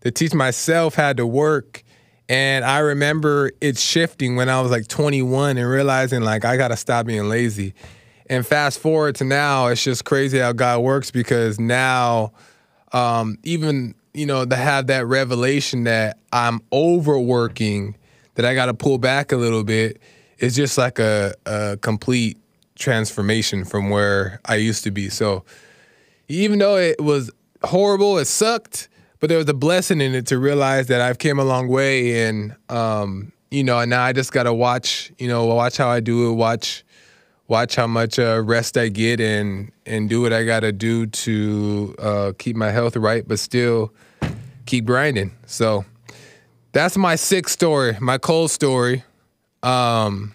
to 0.00 0.10
teach 0.10 0.34
myself 0.34 0.94
how 0.94 1.12
to 1.14 1.26
work 1.26 1.84
and 2.28 2.64
I 2.64 2.78
remember 2.78 3.50
it 3.60 3.76
shifting 3.76 4.36
when 4.36 4.48
I 4.48 4.60
was 4.60 4.70
like 4.70 4.88
21 4.88 5.58
and 5.58 5.68
realizing 5.68 6.22
like 6.22 6.44
I 6.44 6.56
gotta 6.56 6.76
stop 6.76 7.06
being 7.06 7.28
lazy. 7.28 7.74
And 8.34 8.46
fast 8.46 8.78
forward 8.78 9.14
to 9.16 9.24
now, 9.24 9.68
it's 9.68 9.82
just 9.82 10.04
crazy 10.04 10.38
how 10.38 10.52
God 10.52 10.80
works 10.80 11.10
because 11.10 11.60
now, 11.60 12.32
um, 12.92 13.38
even 13.42 13.94
you 14.12 14.26
know, 14.26 14.44
to 14.44 14.56
have 14.56 14.86
that 14.88 15.06
revelation 15.06 15.84
that 15.84 16.18
I'm 16.32 16.60
overworking, 16.72 17.96
that 18.34 18.44
I 18.44 18.54
got 18.54 18.66
to 18.66 18.74
pull 18.74 18.98
back 18.98 19.32
a 19.32 19.36
little 19.36 19.64
bit, 19.64 20.00
is 20.38 20.54
just 20.54 20.78
like 20.78 20.98
a, 20.98 21.34
a 21.46 21.78
complete 21.80 22.38
transformation 22.76 23.64
from 23.64 23.90
where 23.90 24.40
I 24.44 24.56
used 24.56 24.84
to 24.84 24.90
be. 24.90 25.08
So 25.08 25.44
even 26.28 26.58
though 26.58 26.76
it 26.76 27.00
was 27.00 27.30
horrible, 27.62 28.18
it 28.18 28.26
sucked 28.26 28.88
but 29.24 29.28
there 29.28 29.38
was 29.38 29.48
a 29.48 29.54
blessing 29.54 30.02
in 30.02 30.14
it 30.14 30.26
to 30.26 30.38
realize 30.38 30.88
that 30.88 31.00
I've 31.00 31.16
came 31.16 31.38
a 31.38 31.44
long 31.44 31.66
way, 31.66 32.26
and 32.28 32.54
um, 32.68 33.32
you 33.50 33.64
know, 33.64 33.78
and 33.78 33.88
now 33.88 34.02
I 34.02 34.12
just 34.12 34.32
gotta 34.32 34.52
watch, 34.52 35.10
you 35.18 35.28
know, 35.28 35.46
watch 35.46 35.78
how 35.78 35.88
I 35.88 36.00
do 36.00 36.30
it, 36.30 36.34
watch, 36.34 36.84
watch 37.48 37.76
how 37.76 37.86
much 37.86 38.18
uh, 38.18 38.42
rest 38.44 38.76
I 38.76 38.88
get, 38.88 39.20
and 39.20 39.72
and 39.86 40.08
do 40.08 40.20
what 40.20 40.32
I 40.32 40.44
gotta 40.44 40.72
do 40.72 41.06
to 41.06 41.94
uh, 41.98 42.32
keep 42.38 42.56
my 42.56 42.70
health 42.70 42.96
right, 42.96 43.26
but 43.26 43.38
still 43.38 43.92
keep 44.66 44.84
grinding. 44.84 45.32
So 45.46 45.84
that's 46.72 46.96
my 46.96 47.16
sick 47.16 47.48
story, 47.48 47.96
my 48.00 48.18
cold 48.18 48.50
story. 48.50 49.04
Um, 49.62 50.34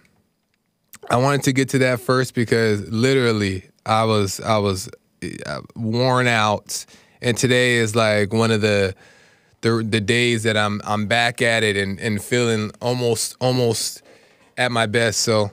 I 1.09 1.17
wanted 1.17 1.43
to 1.43 1.53
get 1.53 1.69
to 1.69 1.79
that 1.79 1.99
first 1.99 2.33
because 2.33 2.87
literally 2.89 3.69
I 3.85 4.03
was 4.03 4.39
I 4.39 4.57
was 4.57 4.89
uh, 5.45 5.61
worn 5.75 6.27
out, 6.27 6.85
and 7.21 7.37
today 7.37 7.75
is 7.75 7.95
like 7.95 8.31
one 8.31 8.51
of 8.51 8.61
the 8.61 8.95
the 9.61 9.85
the 9.87 9.99
days 9.99 10.43
that 10.43 10.55
I'm 10.55 10.81
I'm 10.85 11.07
back 11.07 11.41
at 11.41 11.63
it 11.63 11.75
and 11.75 11.99
and 11.99 12.21
feeling 12.21 12.71
almost 12.81 13.35
almost 13.41 14.01
at 14.57 14.71
my 14.71 14.85
best. 14.85 15.21
So 15.21 15.51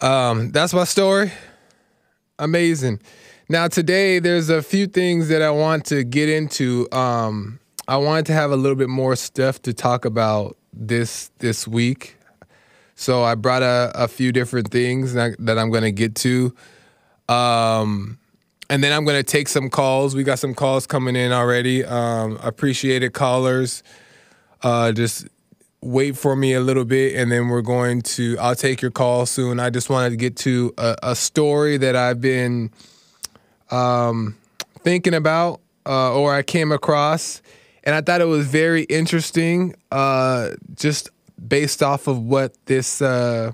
um, 0.00 0.50
that's 0.50 0.72
my 0.72 0.84
story. 0.84 1.32
Amazing. 2.38 3.00
Now 3.48 3.68
today 3.68 4.18
there's 4.18 4.48
a 4.48 4.62
few 4.62 4.86
things 4.86 5.28
that 5.28 5.42
I 5.42 5.50
want 5.50 5.84
to 5.86 6.04
get 6.04 6.28
into. 6.28 6.88
Um, 6.92 7.58
I 7.88 7.96
wanted 7.96 8.26
to 8.26 8.32
have 8.32 8.52
a 8.52 8.56
little 8.56 8.76
bit 8.76 8.88
more 8.88 9.16
stuff 9.16 9.60
to 9.62 9.74
talk 9.74 10.04
about 10.04 10.56
this 10.72 11.30
this 11.38 11.66
week. 11.66 12.16
So 12.94 13.24
I 13.24 13.34
brought 13.34 13.62
a, 13.62 13.90
a 13.94 14.08
few 14.08 14.30
different 14.30 14.70
things 14.70 15.14
that, 15.14 15.34
that 15.38 15.58
I'm 15.58 15.70
going 15.70 15.84
to 15.84 15.92
get 15.92 16.14
to. 16.16 16.54
Um, 17.28 18.18
and 18.68 18.84
then 18.84 18.92
I'm 18.92 19.04
going 19.04 19.16
to 19.16 19.24
take 19.24 19.48
some 19.48 19.70
calls. 19.70 20.14
We 20.14 20.22
got 20.22 20.38
some 20.38 20.54
calls 20.54 20.86
coming 20.86 21.16
in 21.16 21.32
already. 21.32 21.84
Um, 21.84 22.38
appreciated 22.42 23.12
callers. 23.12 23.82
Uh, 24.62 24.92
just 24.92 25.26
wait 25.82 26.16
for 26.16 26.36
me 26.36 26.52
a 26.52 26.60
little 26.60 26.84
bit 26.84 27.16
and 27.16 27.32
then 27.32 27.48
we're 27.48 27.62
going 27.62 28.02
to, 28.02 28.36
I'll 28.38 28.54
take 28.54 28.82
your 28.82 28.90
call 28.90 29.26
soon. 29.26 29.58
I 29.58 29.70
just 29.70 29.88
wanted 29.88 30.10
to 30.10 30.16
get 30.16 30.36
to 30.38 30.74
a, 30.76 30.96
a 31.02 31.16
story 31.16 31.76
that 31.78 31.96
I've 31.96 32.20
been 32.20 32.70
um, 33.70 34.36
thinking 34.80 35.14
about 35.14 35.60
uh, 35.86 36.14
or 36.14 36.34
I 36.34 36.42
came 36.42 36.72
across. 36.72 37.42
And 37.82 37.94
I 37.94 38.02
thought 38.02 38.20
it 38.20 38.26
was 38.26 38.46
very 38.46 38.82
interesting, 38.84 39.74
uh, 39.90 40.50
just 40.74 41.08
based 41.48 41.82
off 41.82 42.06
of 42.06 42.18
what 42.22 42.54
this 42.66 43.00
uh, 43.00 43.52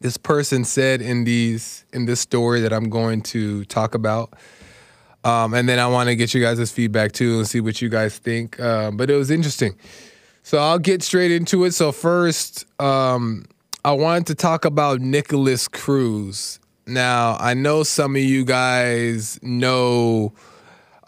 this 0.00 0.16
person 0.16 0.64
said 0.64 1.02
in 1.02 1.24
these 1.24 1.84
in 1.92 2.06
this 2.06 2.20
story 2.20 2.60
that 2.60 2.72
I'm 2.72 2.88
going 2.88 3.22
to 3.22 3.64
talk 3.64 3.94
about. 3.94 4.34
Um, 5.24 5.54
and 5.54 5.68
then 5.68 5.78
I 5.78 5.86
want 5.88 6.08
to 6.10 6.16
get 6.16 6.32
you 6.32 6.40
guys' 6.40 6.70
feedback 6.70 7.12
too 7.12 7.38
and 7.38 7.48
see 7.48 7.60
what 7.60 7.82
you 7.82 7.88
guys 7.88 8.18
think. 8.18 8.60
Uh, 8.60 8.90
but 8.92 9.10
it 9.10 9.16
was 9.16 9.30
interesting. 9.30 9.74
So 10.44 10.58
I'll 10.58 10.78
get 10.78 11.02
straight 11.02 11.30
into 11.30 11.64
it. 11.64 11.72
So 11.72 11.90
first, 11.90 12.66
um, 12.78 13.46
I 13.82 13.92
wanted 13.92 14.26
to 14.26 14.34
talk 14.34 14.66
about 14.66 15.00
Nikolas 15.00 15.68
Cruz. 15.68 16.60
Now 16.86 17.38
I 17.40 17.54
know 17.54 17.82
some 17.82 18.14
of 18.14 18.22
you 18.22 18.44
guys 18.44 19.38
know 19.42 20.34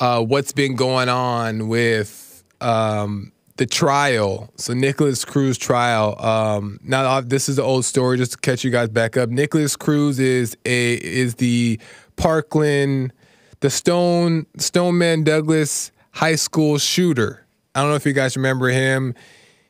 uh, 0.00 0.24
what's 0.24 0.52
been 0.52 0.74
going 0.74 1.10
on 1.10 1.68
with 1.68 2.44
um, 2.62 3.30
the 3.58 3.66
trial. 3.66 4.50
So 4.56 4.72
Nikolas 4.72 5.26
Cruz 5.26 5.58
trial. 5.58 6.18
Um, 6.18 6.80
now 6.82 7.20
this 7.20 7.50
is 7.50 7.56
the 7.56 7.62
old 7.62 7.84
story. 7.84 8.16
Just 8.16 8.32
to 8.32 8.38
catch 8.38 8.64
you 8.64 8.70
guys 8.70 8.88
back 8.88 9.18
up. 9.18 9.28
Nikolas 9.28 9.76
Cruz 9.76 10.18
is 10.18 10.56
a 10.64 10.94
is 10.94 11.34
the 11.34 11.78
Parkland, 12.16 13.12
the 13.60 13.68
Stone 13.68 14.46
Stoneman 14.56 15.24
Douglas 15.24 15.92
High 16.12 16.36
School 16.36 16.78
shooter. 16.78 17.45
I 17.76 17.80
don't 17.82 17.90
know 17.90 17.96
if 17.96 18.06
you 18.06 18.12
guys 18.12 18.36
remember 18.36 18.68
him. 18.68 19.14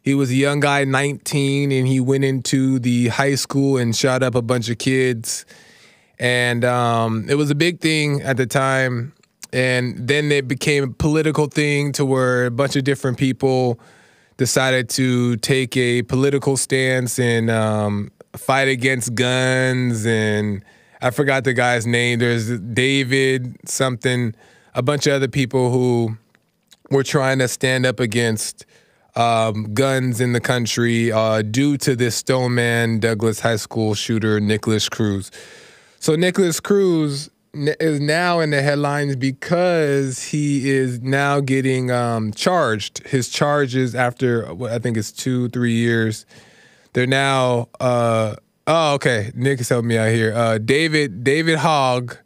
He 0.00 0.14
was 0.14 0.30
a 0.30 0.34
young 0.34 0.60
guy, 0.60 0.84
19, 0.84 1.72
and 1.72 1.88
he 1.88 1.98
went 1.98 2.24
into 2.24 2.78
the 2.78 3.08
high 3.08 3.34
school 3.34 3.76
and 3.76 3.94
shot 3.94 4.22
up 4.22 4.36
a 4.36 4.42
bunch 4.42 4.70
of 4.70 4.78
kids. 4.78 5.44
And 6.18 6.64
um, 6.64 7.26
it 7.28 7.34
was 7.34 7.50
a 7.50 7.54
big 7.54 7.80
thing 7.80 8.22
at 8.22 8.36
the 8.36 8.46
time 8.46 9.12
and 9.52 10.08
then 10.08 10.30
it 10.32 10.46
became 10.48 10.84
a 10.84 10.88
political 10.88 11.46
thing 11.46 11.92
to 11.92 12.04
where 12.04 12.46
a 12.46 12.50
bunch 12.50 12.76
of 12.76 12.84
different 12.84 13.18
people 13.18 13.80
decided 14.36 14.88
to 14.90 15.36
take 15.38 15.76
a 15.76 16.02
political 16.02 16.56
stance 16.56 17.18
and 17.18 17.50
um, 17.50 18.10
fight 18.36 18.68
against 18.68 19.14
guns 19.14 20.04
and 20.06 20.64
I 21.00 21.10
forgot 21.10 21.44
the 21.44 21.52
guy's 21.52 21.86
name. 21.86 22.18
There's 22.18 22.58
David 22.60 23.56
something, 23.68 24.34
a 24.74 24.82
bunch 24.82 25.06
of 25.06 25.14
other 25.14 25.28
people 25.28 25.70
who 25.70 26.16
were 26.90 27.02
trying 27.02 27.38
to 27.38 27.48
stand 27.48 27.86
up 27.86 28.00
against 28.00 28.64
um, 29.16 29.72
guns 29.74 30.20
in 30.20 30.32
the 30.32 30.40
country 30.40 31.10
uh, 31.10 31.42
due 31.42 31.76
to 31.78 31.96
this 31.96 32.16
Stoneman 32.16 33.00
Douglas 33.00 33.40
High 33.40 33.56
School 33.56 33.94
shooter, 33.94 34.40
Nikolas 34.40 34.88
Cruz. 34.88 35.30
So 35.98 36.14
Nikolas 36.14 36.60
Cruz 36.60 37.30
is 37.54 38.00
now 38.00 38.40
in 38.40 38.50
the 38.50 38.60
headlines 38.60 39.16
because 39.16 40.22
he 40.22 40.68
is 40.68 41.00
now 41.00 41.40
getting 41.40 41.90
um, 41.90 42.32
charged. 42.32 43.06
His 43.06 43.28
charges 43.30 43.94
after 43.94 44.46
I 44.68 44.78
think 44.78 44.96
it's 44.96 45.10
two, 45.10 45.48
three 45.48 45.72
years. 45.72 46.26
They're 46.92 47.06
now. 47.06 47.68
Uh, 47.80 48.36
oh, 48.66 48.94
okay. 48.94 49.32
Nick 49.34 49.58
has 49.58 49.68
helped 49.68 49.86
me 49.86 49.96
out 49.96 50.10
here. 50.10 50.34
Uh, 50.34 50.58
David 50.58 51.24
David 51.24 51.58
Hogg 51.58 52.16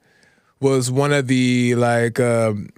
was 0.61 0.91
one 0.91 1.13
of 1.13 1.29
the 1.29 1.77
like. 1.77 2.19
Um, 2.19 2.69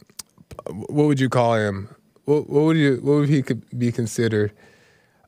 what 0.66 1.06
would 1.06 1.20
you 1.20 1.28
call 1.28 1.54
him? 1.54 1.88
What, 2.24 2.48
what 2.48 2.62
would 2.64 2.76
you? 2.76 2.96
What 3.02 3.14
would 3.14 3.28
he 3.28 3.42
be 3.76 3.92
considered? 3.92 4.52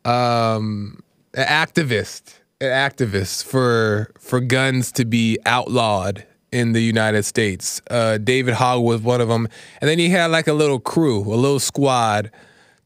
Um, 0.04 1.02
an 1.34 1.46
activist. 1.46 2.34
An 2.60 2.68
activist 2.68 3.44
for 3.44 4.12
for 4.18 4.40
guns 4.40 4.92
to 4.92 5.04
be 5.04 5.38
outlawed 5.44 6.24
in 6.52 6.72
the 6.72 6.80
United 6.80 7.24
States. 7.24 7.82
Uh, 7.90 8.16
David 8.18 8.54
Hogg 8.54 8.84
was 8.84 9.00
one 9.00 9.20
of 9.20 9.28
them, 9.28 9.48
and 9.80 9.90
then 9.90 9.98
he 9.98 10.08
had 10.08 10.30
like 10.30 10.46
a 10.46 10.52
little 10.52 10.78
crew, 10.78 11.20
a 11.22 11.34
little 11.34 11.58
squad, 11.58 12.30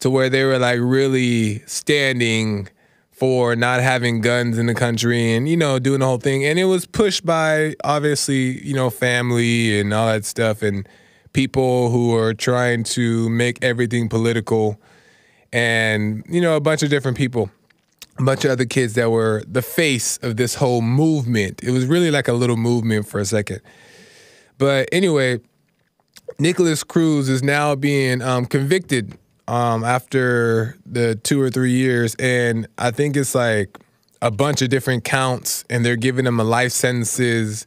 to 0.00 0.08
where 0.08 0.30
they 0.30 0.44
were 0.44 0.58
like 0.58 0.78
really 0.80 1.58
standing 1.66 2.68
for 3.10 3.56
not 3.56 3.80
having 3.80 4.20
guns 4.20 4.56
in 4.58 4.66
the 4.66 4.74
country 4.74 5.34
and 5.34 5.48
you 5.48 5.56
know 5.56 5.78
doing 5.78 6.00
the 6.00 6.06
whole 6.06 6.18
thing. 6.18 6.46
And 6.46 6.58
it 6.58 6.64
was 6.64 6.86
pushed 6.86 7.26
by 7.26 7.74
obviously 7.84 8.64
you 8.66 8.74
know 8.74 8.90
family 8.90 9.78
and 9.78 9.92
all 9.92 10.06
that 10.06 10.24
stuff 10.24 10.62
and 10.62 10.88
people 11.32 11.90
who 11.90 12.14
are 12.14 12.34
trying 12.34 12.84
to 12.84 13.28
make 13.28 13.62
everything 13.62 14.08
political 14.08 14.80
and 15.52 16.24
you 16.28 16.40
know 16.40 16.56
a 16.56 16.60
bunch 16.60 16.82
of 16.82 16.90
different 16.90 17.16
people 17.16 17.50
a 18.18 18.22
bunch 18.22 18.44
of 18.44 18.50
other 18.50 18.64
kids 18.64 18.94
that 18.94 19.10
were 19.10 19.42
the 19.46 19.62
face 19.62 20.18
of 20.18 20.36
this 20.36 20.56
whole 20.56 20.82
movement. 20.82 21.62
It 21.62 21.70
was 21.70 21.86
really 21.86 22.10
like 22.10 22.28
a 22.28 22.32
little 22.32 22.56
movement 22.56 23.06
for 23.06 23.20
a 23.20 23.24
second. 23.24 23.60
But 24.58 24.88
anyway, 24.90 25.38
Nikolas 26.38 26.82
Cruz 26.82 27.28
is 27.28 27.42
now 27.42 27.76
being 27.76 28.20
um, 28.20 28.46
convicted 28.46 29.16
um, 29.46 29.84
after 29.84 30.76
the 30.84 31.14
two 31.14 31.40
or 31.40 31.48
three 31.48 31.72
years, 31.72 32.14
and 32.16 32.66
I 32.76 32.90
think 32.90 33.16
it's 33.16 33.34
like 33.34 33.78
a 34.20 34.30
bunch 34.30 34.62
of 34.62 34.68
different 34.68 35.04
counts, 35.04 35.64
and 35.70 35.84
they're 35.84 35.96
giving 35.96 36.26
him 36.26 36.40
a 36.40 36.44
life 36.44 36.72
sentences 36.72 37.66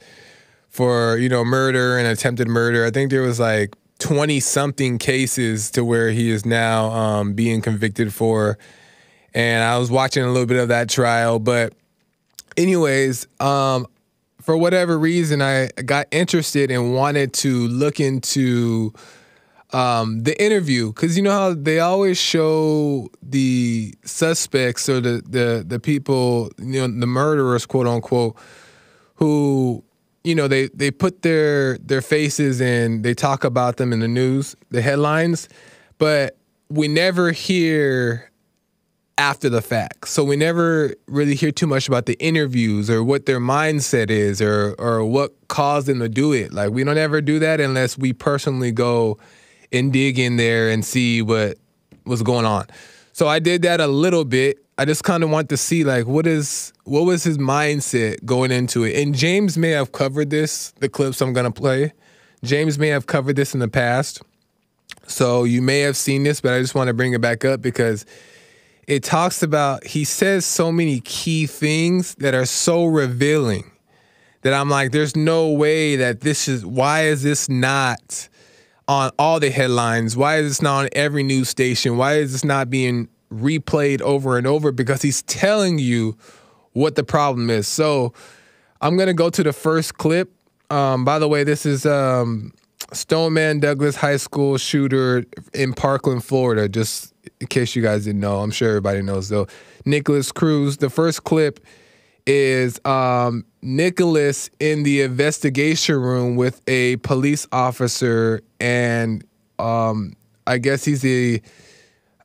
for 0.72 1.18
you 1.18 1.30
know 1.30 1.46
murder 1.46 1.98
and 1.98 2.08
attempted 2.08 2.48
murder. 2.48 2.84
I 2.84 2.90
think 2.90 3.12
there 3.12 3.22
was 3.22 3.40
like 3.40 3.76
twenty 4.00 4.40
something 4.40 4.98
cases 4.98 5.70
to 5.72 5.86
where 5.86 6.10
he 6.10 6.32
is 6.32 6.46
now 6.46 6.90
um, 6.92 7.34
being 7.34 7.62
convicted 7.62 8.12
for 8.14 8.58
and 9.34 9.64
I 9.64 9.78
was 9.78 9.90
watching 9.90 10.24
a 10.24 10.28
little 10.28 10.46
bit 10.46 10.58
of 10.58 10.68
that 10.70 10.90
trial. 10.90 11.40
But, 11.40 11.74
anyways, 12.58 13.28
um, 13.40 13.88
for 14.42 14.58
whatever 14.58 14.98
reason, 14.98 15.42
I 15.42 15.70
got 15.86 16.08
interested 16.12 16.72
and 16.72 16.94
wanted 16.94 17.34
to 17.36 17.68
look 17.68 18.00
into 18.00 18.94
um, 19.72 20.24
the 20.24 20.42
interview 20.44 20.92
because 20.92 21.16
you 21.16 21.24
know 21.24 21.32
how 21.32 21.54
they 21.54 21.80
always 21.80 22.18
show 22.18 23.10
the 23.22 23.94
suspects 24.04 24.90
or 24.90 25.00
the 25.00 25.24
the 25.26 25.64
the 25.66 25.80
people, 25.80 26.52
you 26.60 26.86
know, 26.86 27.00
the 27.00 27.08
murderers, 27.08 27.66
quote 27.66 27.88
unquote, 27.88 28.36
who 29.16 29.84
you 30.24 30.36
know 30.36 30.48
they 30.48 30.68
they 30.68 30.92
put 30.92 31.22
their 31.22 31.78
their 31.80 32.02
faces 32.02 32.62
and 32.62 33.04
they 33.04 33.14
talk 33.14 33.44
about 33.44 33.78
them 33.78 33.94
in 33.94 34.00
the 34.00 34.08
news, 34.08 34.56
the 34.70 34.82
headlines, 34.82 35.50
but 35.98 36.38
we 36.70 36.88
never 36.88 37.32
hear 37.32 38.32
after 39.18 39.50
the 39.50 39.62
fact. 39.62 40.08
So 40.08 40.24
we 40.24 40.36
never 40.36 40.96
really 41.08 41.36
hear 41.36 41.52
too 41.52 41.68
much 41.68 41.88
about 41.88 42.06
the 42.06 42.18
interviews 42.20 42.90
or 42.90 43.04
what 43.04 43.26
their 43.26 43.40
mindset 43.40 44.10
is 44.10 44.42
or 44.42 44.76
or 44.80 45.06
what 45.06 45.34
caused 45.48 45.88
them 45.88 46.00
to 46.00 46.10
do 46.10 46.34
it. 46.34 46.54
Like 46.54 46.72
we 46.72 46.84
don't 46.84 46.98
ever 46.98 47.22
do 47.22 47.40
that 47.40 47.60
unless 47.60 47.98
we 47.98 48.14
personally 48.14 48.72
go 48.72 49.18
and 49.72 49.94
dig 49.94 50.20
in 50.20 50.38
there 50.38 50.70
and 50.70 50.84
see 50.84 51.22
what 51.22 51.58
was 52.06 52.24
going 52.24 52.46
on. 52.46 52.66
So 53.14 53.28
I 53.28 53.40
did 53.40 53.62
that 53.64 53.80
a 53.80 53.88
little 53.88 54.26
bit. 54.26 54.58
I 54.82 54.86
just 54.86 55.04
kind 55.04 55.24
of 55.24 55.30
want 55.30 55.50
to 55.50 55.58
see 55.58 55.84
like 55.84 56.08
what 56.08 56.26
is 56.26 56.74
what 56.86 57.02
was 57.02 57.24
his 57.24 57.38
mindset 57.38 58.26
going 58.26 58.52
into 58.52 58.84
it. 58.84 59.00
And 59.00 59.14
James 59.14 59.56
may 59.56 59.70
have 59.70 59.92
covered 59.92 60.32
this, 60.32 60.72
the 60.80 60.90
clips 60.90 61.22
I'm 61.22 61.36
to 61.36 61.52
play. 61.52 61.94
James 62.44 62.80
may 62.80 62.88
have 62.88 63.06
covered 63.06 63.36
this 63.36 63.54
in 63.54 63.60
the 63.60 63.68
past. 63.68 64.24
So 65.06 65.44
you 65.44 65.62
may 65.62 65.82
have 65.82 65.96
seen 65.96 66.24
this, 66.24 66.42
but 66.42 66.56
I 66.56 66.60
just 66.60 66.74
want 66.74 66.88
to 66.88 66.96
bring 66.96 67.14
it 67.14 67.22
back 67.22 67.46
up 67.46 67.62
because 67.62 68.08
it 68.88 69.04
talks 69.04 69.44
about 69.44 69.86
he 69.86 70.04
says 70.04 70.48
so 70.48 70.72
many 70.72 71.00
key 71.02 71.46
things 71.46 72.16
that 72.16 72.34
are 72.34 72.48
so 72.48 72.88
revealing 72.88 73.70
that 74.42 74.52
I'm 74.52 74.72
like, 74.72 74.92
there's 74.94 75.16
no 75.16 75.52
way 75.52 75.96
that 75.98 76.22
this 76.22 76.48
is 76.48 76.66
why 76.66 77.04
is 77.04 77.22
this 77.22 77.48
not 77.48 78.28
on 78.88 79.12
all 79.20 79.40
the 79.40 79.52
headlines? 79.52 80.18
Why 80.18 80.38
is 80.38 80.50
this 80.50 80.62
not 80.64 80.86
on 80.86 80.90
every 80.94 81.22
news 81.22 81.50
station? 81.50 81.98
Why 81.98 82.16
is 82.16 82.32
this 82.32 82.44
not 82.44 82.72
being 82.72 83.10
replayed 83.32 84.02
over 84.02 84.38
and 84.38 84.46
over? 84.46 84.72
Because 84.72 85.02
he's 85.02 85.22
telling 85.24 85.80
you 85.80 86.18
what 86.74 86.96
the 86.96 87.04
problem 87.04 87.50
is. 87.50 87.68
So 87.68 88.14
I'm 88.82 88.98
gonna 88.98 89.14
go 89.14 89.30
to 89.30 89.44
the 89.44 89.54
first 89.54 89.98
clip. 89.98 90.32
Um, 90.70 91.04
by 91.04 91.20
the 91.20 91.28
way, 91.28 91.44
this 91.44 91.66
is 91.66 91.86
um, 91.86 92.54
Stoneman 92.94 93.60
Douglas 93.60 93.96
High 93.96 94.18
School 94.18 94.58
shooter 94.58 95.26
in 95.54 95.74
Parkland, 95.74 96.24
Florida. 96.24 96.70
Just 96.70 97.14
in 97.40 97.48
case 97.48 97.76
you 97.76 97.82
guys 97.82 98.06
didn't 98.06 98.22
know, 98.22 98.40
I'm 98.40 98.52
sure 98.52 98.70
everybody 98.70 99.02
knows 99.02 99.30
though. 99.30 99.48
Nikolas 99.86 100.32
Cruz. 100.32 100.78
The 100.78 100.90
first 100.90 101.24
clip 101.24 101.60
is 102.26 102.80
um, 102.86 103.46
Nikolas 103.62 104.50
in 104.60 104.84
the 104.84 105.02
investigation 105.02 105.96
room 105.96 106.36
with 106.36 106.62
a 106.68 106.98
police 106.98 107.48
officer, 107.52 108.42
and 108.60 109.24
um, 109.60 110.14
I 110.48 110.58
guess 110.58 110.86
he's 110.86 111.02
the 111.02 111.42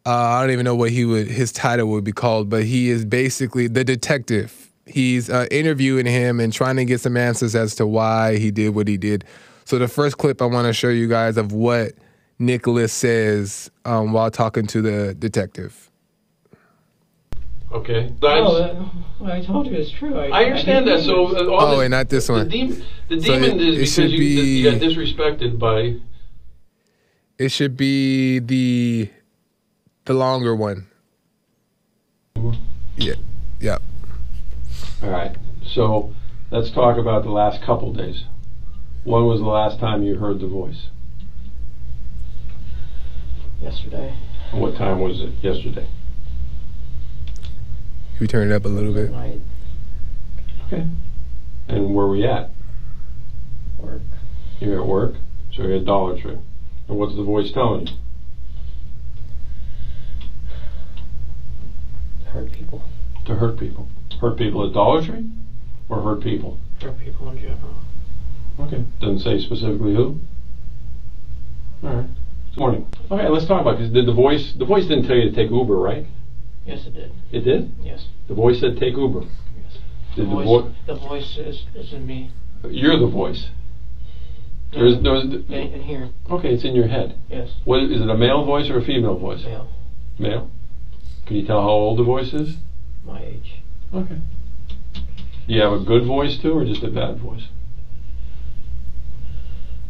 uh, 0.06 0.10
I 0.10 0.40
don't 0.42 0.52
even 0.52 0.64
know 0.64 0.74
what 0.76 0.90
he 0.90 1.04
would 1.04 1.26
his 1.28 1.52
title 1.52 1.88
would 1.88 2.04
be 2.04 2.12
called, 2.12 2.48
but 2.48 2.62
he 2.64 2.88
is 2.90 3.04
basically 3.04 3.66
the 3.66 3.82
detective. 3.84 4.70
He's 4.86 5.28
uh, 5.28 5.46
interviewing 5.50 6.06
him 6.06 6.38
and 6.38 6.52
trying 6.52 6.76
to 6.76 6.84
get 6.84 7.00
some 7.00 7.16
answers 7.16 7.56
as 7.56 7.74
to 7.74 7.86
why 7.86 8.36
he 8.36 8.50
did 8.52 8.70
what 8.74 8.86
he 8.86 8.96
did. 8.96 9.24
So 9.64 9.78
the 9.78 9.88
first 9.88 10.16
clip 10.18 10.40
I 10.40 10.46
want 10.46 10.66
to 10.68 10.72
show 10.72 10.88
you 10.90 11.08
guys 11.08 11.36
of 11.36 11.50
what 11.50 11.92
Nikolas 12.38 12.92
says 12.92 13.68
um, 13.84 14.12
while 14.12 14.30
talking 14.30 14.66
to 14.68 14.80
the 14.80 15.14
detective. 15.14 15.90
Okay. 17.72 18.12
Oh, 18.22 18.62
uh, 18.62 18.84
well, 19.18 19.32
I 19.32 19.40
told 19.44 19.66
you 19.66 19.72
it's 19.74 19.90
true. 19.90 20.16
I, 20.16 20.28
I 20.28 20.44
understand 20.44 20.86
that. 20.86 21.00
So 21.02 21.36
uh, 21.36 21.50
all 21.52 21.60
Oh, 21.62 21.70
this- 21.70 21.78
wait, 21.80 21.88
not 21.90 22.08
this 22.08 22.26
the 22.28 22.32
one. 22.34 22.48
the 22.48 22.70
So 22.72 23.18
demon 23.18 23.42
it- 23.42 23.60
is 23.60 23.74
it 23.74 23.78
because 23.78 23.92
should 23.92 24.10
you, 24.12 24.22
you 24.24 24.70
got 24.70 24.80
disrespected 24.80 25.58
by. 25.58 25.96
It 27.38 27.48
should 27.50 27.76
be 27.76 28.38
the 28.38 29.10
the 30.06 30.14
longer 30.14 30.56
one. 30.56 30.86
Yeah. 32.96 33.14
Yeah. 33.60 33.78
All 35.02 35.10
right. 35.10 35.36
So 35.64 36.14
let's 36.50 36.70
talk 36.70 36.96
about 36.96 37.22
the 37.22 37.30
last 37.30 37.62
couple 37.62 37.92
days. 37.92 38.24
When 39.04 39.26
was 39.26 39.40
the 39.40 39.46
last 39.46 39.78
time 39.78 40.02
you 40.02 40.16
heard 40.16 40.40
the 40.40 40.48
voice? 40.48 40.88
yesterday. 43.60 44.14
What 44.52 44.76
time 44.76 45.00
was 45.00 45.20
it 45.20 45.32
yesterday? 45.42 45.88
We 48.20 48.26
turn 48.26 48.50
it 48.50 48.54
up 48.54 48.64
a 48.64 48.68
little 48.68 48.92
bit? 48.92 49.10
Night 49.10 49.40
Okay. 50.66 50.86
And 51.68 51.94
where 51.94 52.06
were 52.06 52.10
we 52.10 52.24
at? 52.24 52.50
work. 53.78 54.02
You're 54.60 54.80
at 54.80 54.86
work, 54.86 55.14
so 55.52 55.62
you're 55.62 55.76
at 55.76 55.84
Dollar 55.84 56.18
Tree. 56.18 56.38
And 56.88 56.98
what's 56.98 57.14
the 57.14 57.22
voice 57.22 57.50
telling 57.52 57.88
you? 57.88 57.92
Hurt 62.32 62.52
people. 62.52 62.82
To 63.26 63.34
hurt 63.34 63.58
people. 63.58 63.88
Hurt 64.20 64.38
people 64.38 64.66
at 64.66 64.72
Dollar 64.72 65.04
Tree, 65.04 65.30
or 65.88 66.00
hurt 66.02 66.22
people? 66.22 66.58
Hurt 66.80 66.98
people 66.98 67.30
in 67.30 67.38
general. 67.38 67.74
Okay. 68.60 68.84
Doesn't 69.00 69.20
say 69.20 69.38
specifically 69.38 69.94
who. 69.94 70.20
All 71.82 71.94
right. 71.94 72.06
Good 72.54 72.60
morning. 72.60 72.86
Okay, 73.10 73.28
let's 73.28 73.46
talk 73.46 73.60
about 73.60 73.78
this. 73.78 73.90
Did 73.90 74.06
the 74.06 74.14
voice? 74.14 74.54
The 74.58 74.64
voice 74.64 74.86
didn't 74.86 75.06
tell 75.06 75.16
you 75.16 75.30
to 75.30 75.36
take 75.36 75.50
Uber, 75.50 75.76
right? 75.76 76.06
Yes, 76.64 76.86
it 76.86 76.94
did. 76.94 77.12
It 77.30 77.40
did. 77.40 77.72
Yes. 77.82 78.06
The 78.28 78.34
voice 78.34 78.60
said 78.60 78.78
take 78.78 78.96
Uber. 78.96 79.20
Yes. 79.20 79.78
The 80.16 80.22
Did 80.22 80.30
the 80.30 80.34
voice, 80.34 80.46
vo- 80.46 80.74
the 80.86 80.94
voice 80.94 81.36
is, 81.38 81.66
is 81.74 81.92
in 81.92 82.06
me. 82.06 82.30
You're 82.68 82.98
the 82.98 83.06
voice. 83.06 83.50
There's, 84.72 85.00
there's, 85.02 85.24
in, 85.24 85.44
in 85.48 85.82
here. 85.82 86.10
okay, 86.30 86.52
it's 86.52 86.64
in 86.64 86.74
your 86.74 86.88
head. 86.88 87.16
Yes. 87.30 87.50
What 87.64 87.82
is 87.84 88.00
it? 88.00 88.10
A 88.10 88.16
male 88.16 88.44
voice 88.44 88.68
or 88.68 88.78
a 88.78 88.84
female 88.84 89.18
voice? 89.18 89.44
Male. 89.44 89.68
Male. 90.18 90.50
Can 91.26 91.36
you 91.36 91.46
tell 91.46 91.60
how 91.60 91.68
old 91.68 91.98
the 91.98 92.04
voice 92.04 92.32
is? 92.32 92.56
My 93.04 93.20
age. 93.22 93.60
Okay. 93.92 94.20
Do 94.94 95.54
you 95.54 95.60
have 95.60 95.72
a 95.72 95.84
good 95.84 96.06
voice 96.06 96.38
too, 96.38 96.56
or 96.56 96.64
just 96.64 96.82
a 96.82 96.88
bad 96.88 97.18
voice? 97.18 97.48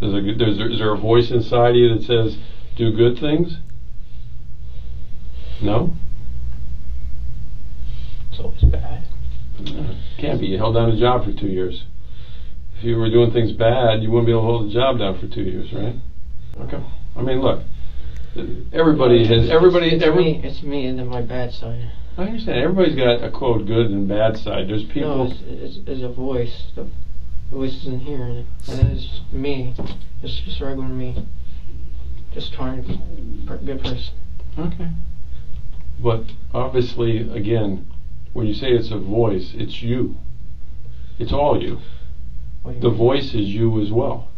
There's 0.00 0.14
a, 0.14 0.20
good- 0.20 0.38
there's, 0.38 0.58
is 0.58 0.78
there 0.78 0.92
a 0.92 0.98
voice 0.98 1.30
inside 1.30 1.74
you 1.76 1.94
that 1.94 2.04
says, 2.04 2.36
do 2.76 2.90
good 2.94 3.18
things? 3.18 3.58
No? 5.62 5.92
It's 8.30 8.40
always 8.40 8.62
bad. 8.62 9.06
Uh, 9.58 9.94
can't 10.18 10.38
be. 10.38 10.48
You 10.48 10.58
held 10.58 10.74
down 10.74 10.90
a 10.90 10.98
job 10.98 11.24
for 11.24 11.32
two 11.32 11.48
years. 11.48 11.84
If 12.76 12.84
you 12.84 12.98
were 12.98 13.08
doing 13.08 13.32
things 13.32 13.52
bad, 13.52 14.02
you 14.02 14.10
wouldn't 14.10 14.26
be 14.26 14.32
able 14.32 14.42
to 14.42 14.46
hold 14.46 14.68
the 14.68 14.72
job 14.74 14.98
down 14.98 15.18
for 15.18 15.26
two 15.26 15.42
years, 15.42 15.72
right? 15.72 15.94
Okay. 16.60 16.82
I 17.16 17.22
mean, 17.22 17.40
look. 17.40 17.62
Everybody 18.72 19.26
has. 19.26 19.50
Everybody. 19.50 19.94
It's 19.94 20.04
Every, 20.04 20.24
me. 20.24 20.40
It's 20.44 20.62
me 20.62 20.86
and 20.86 20.98
then 20.98 21.08
my 21.08 21.22
bad 21.22 21.52
side. 21.52 21.90
I 22.18 22.24
understand. 22.24 22.58
Everybody's 22.58 22.96
got 22.96 23.22
a 23.24 23.30
quote 23.30 23.66
good 23.66 23.90
and 23.90 24.08
bad 24.08 24.36
side. 24.36 24.68
There's 24.68 24.84
people. 24.84 25.26
No, 25.26 25.30
it's, 25.32 25.40
it's, 25.46 25.88
it's 25.88 26.02
a 26.02 26.08
voice. 26.08 26.64
The 26.74 26.88
voice 27.50 27.74
isn't 27.82 28.00
here, 28.00 28.22
and, 28.24 28.46
it's 28.68 29.20
me. 29.32 29.74
It's 30.22 30.40
just 30.40 30.60
regular 30.60 30.88
me. 30.88 31.26
Just 32.32 32.52
trying 32.52 32.82
to 32.82 32.88
be 32.88 33.00
a 33.48 33.56
good 33.56 33.82
person. 33.82 34.14
Okay. 34.58 34.88
But 35.98 36.24
obviously, 36.52 37.28
again, 37.30 37.86
when 38.34 38.46
you 38.46 38.54
say 38.54 38.72
it's 38.72 38.90
a 38.90 38.98
voice, 38.98 39.52
it's 39.54 39.82
you. 39.82 40.16
It's 41.18 41.32
all 41.32 41.62
you. 41.62 41.80
You 42.66 42.80
The 42.80 42.90
mean? 42.90 42.98
voice 42.98 43.34
is 43.34 43.48
you 43.48 43.80
as 43.80 43.90
well. 43.90 44.28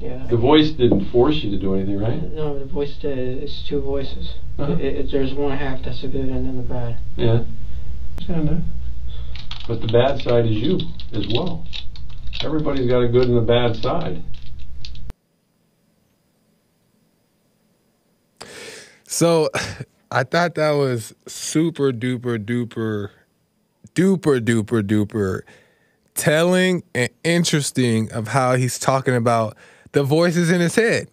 Yeah. 0.00 0.26
The 0.30 0.36
voice 0.36 0.70
didn't 0.70 1.10
force 1.10 1.36
you 1.36 1.50
to 1.50 1.58
do 1.58 1.74
anything, 1.74 1.98
right? 1.98 2.22
No, 2.32 2.58
the 2.58 2.64
voice 2.64 2.96
did. 2.96 3.42
It's 3.42 3.66
two 3.68 3.80
voices. 3.80 4.34
Uh-huh. 4.58 4.74
It, 4.74 4.80
it, 4.80 5.10
there's 5.10 5.34
one 5.34 5.56
half 5.56 5.82
that's 5.82 6.02
the 6.02 6.08
good 6.08 6.28
and 6.28 6.46
then 6.46 6.56
the 6.56 6.62
bad. 6.62 6.98
Yeah. 7.16 7.44
Understand 8.18 8.48
that. 8.48 8.62
But 9.66 9.80
the 9.80 9.88
bad 9.88 10.22
side 10.22 10.46
is 10.46 10.52
you 10.52 10.78
as 11.12 11.26
well. 11.28 11.66
Everybody's 12.42 12.88
got 12.88 13.00
a 13.00 13.08
good 13.08 13.28
and 13.28 13.38
a 13.38 13.42
bad 13.42 13.76
side. 13.76 14.22
So 19.06 19.50
I 20.10 20.22
thought 20.22 20.54
that 20.54 20.72
was 20.72 21.14
super 21.26 21.92
duper 21.92 22.38
duper 22.38 23.10
duper 23.94 24.40
duper 24.40 24.82
duper 24.82 25.40
telling 26.14 26.84
and 26.94 27.10
interesting 27.24 28.12
of 28.12 28.28
how 28.28 28.54
he's 28.54 28.78
talking 28.78 29.16
about 29.16 29.56
the 29.98 30.04
voices 30.04 30.48
in 30.48 30.60
his 30.60 30.76
head. 30.76 31.08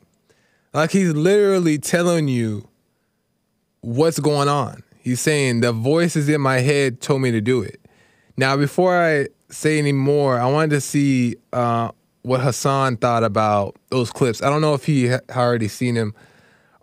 Like 0.72 0.92
he's 0.92 1.12
literally 1.14 1.80
telling 1.80 2.28
you 2.28 2.68
what's 3.82 4.20
going 4.20 4.48
on. 4.48 4.84
He's 5.00 5.20
saying 5.20 5.62
the 5.62 5.72
voices 5.72 6.30
in 6.30 6.40
my 6.40 6.60
head 6.60 7.02
told 7.02 7.22
me 7.24 7.32
to 7.32 7.42
do 7.42 7.64
it. 7.64 7.80
Now, 8.38 8.56
before 8.58 8.96
I 8.96 9.28
say 9.50 9.80
any 9.80 9.92
more, 9.92 10.40
I 10.40 10.46
wanted 10.52 10.70
to 10.72 10.82
see 10.82 11.36
uh, 11.52 11.92
what 12.22 12.42
Hassan 12.42 12.98
thought 12.98 13.24
about 13.24 13.76
those 13.90 14.12
clips. 14.12 14.44
I 14.44 14.50
don't 14.52 14.62
know 14.62 14.76
if 14.76 14.86
he 14.86 15.08
ha- 15.08 15.20
already 15.36 15.68
seen 15.68 15.96
them 15.96 16.14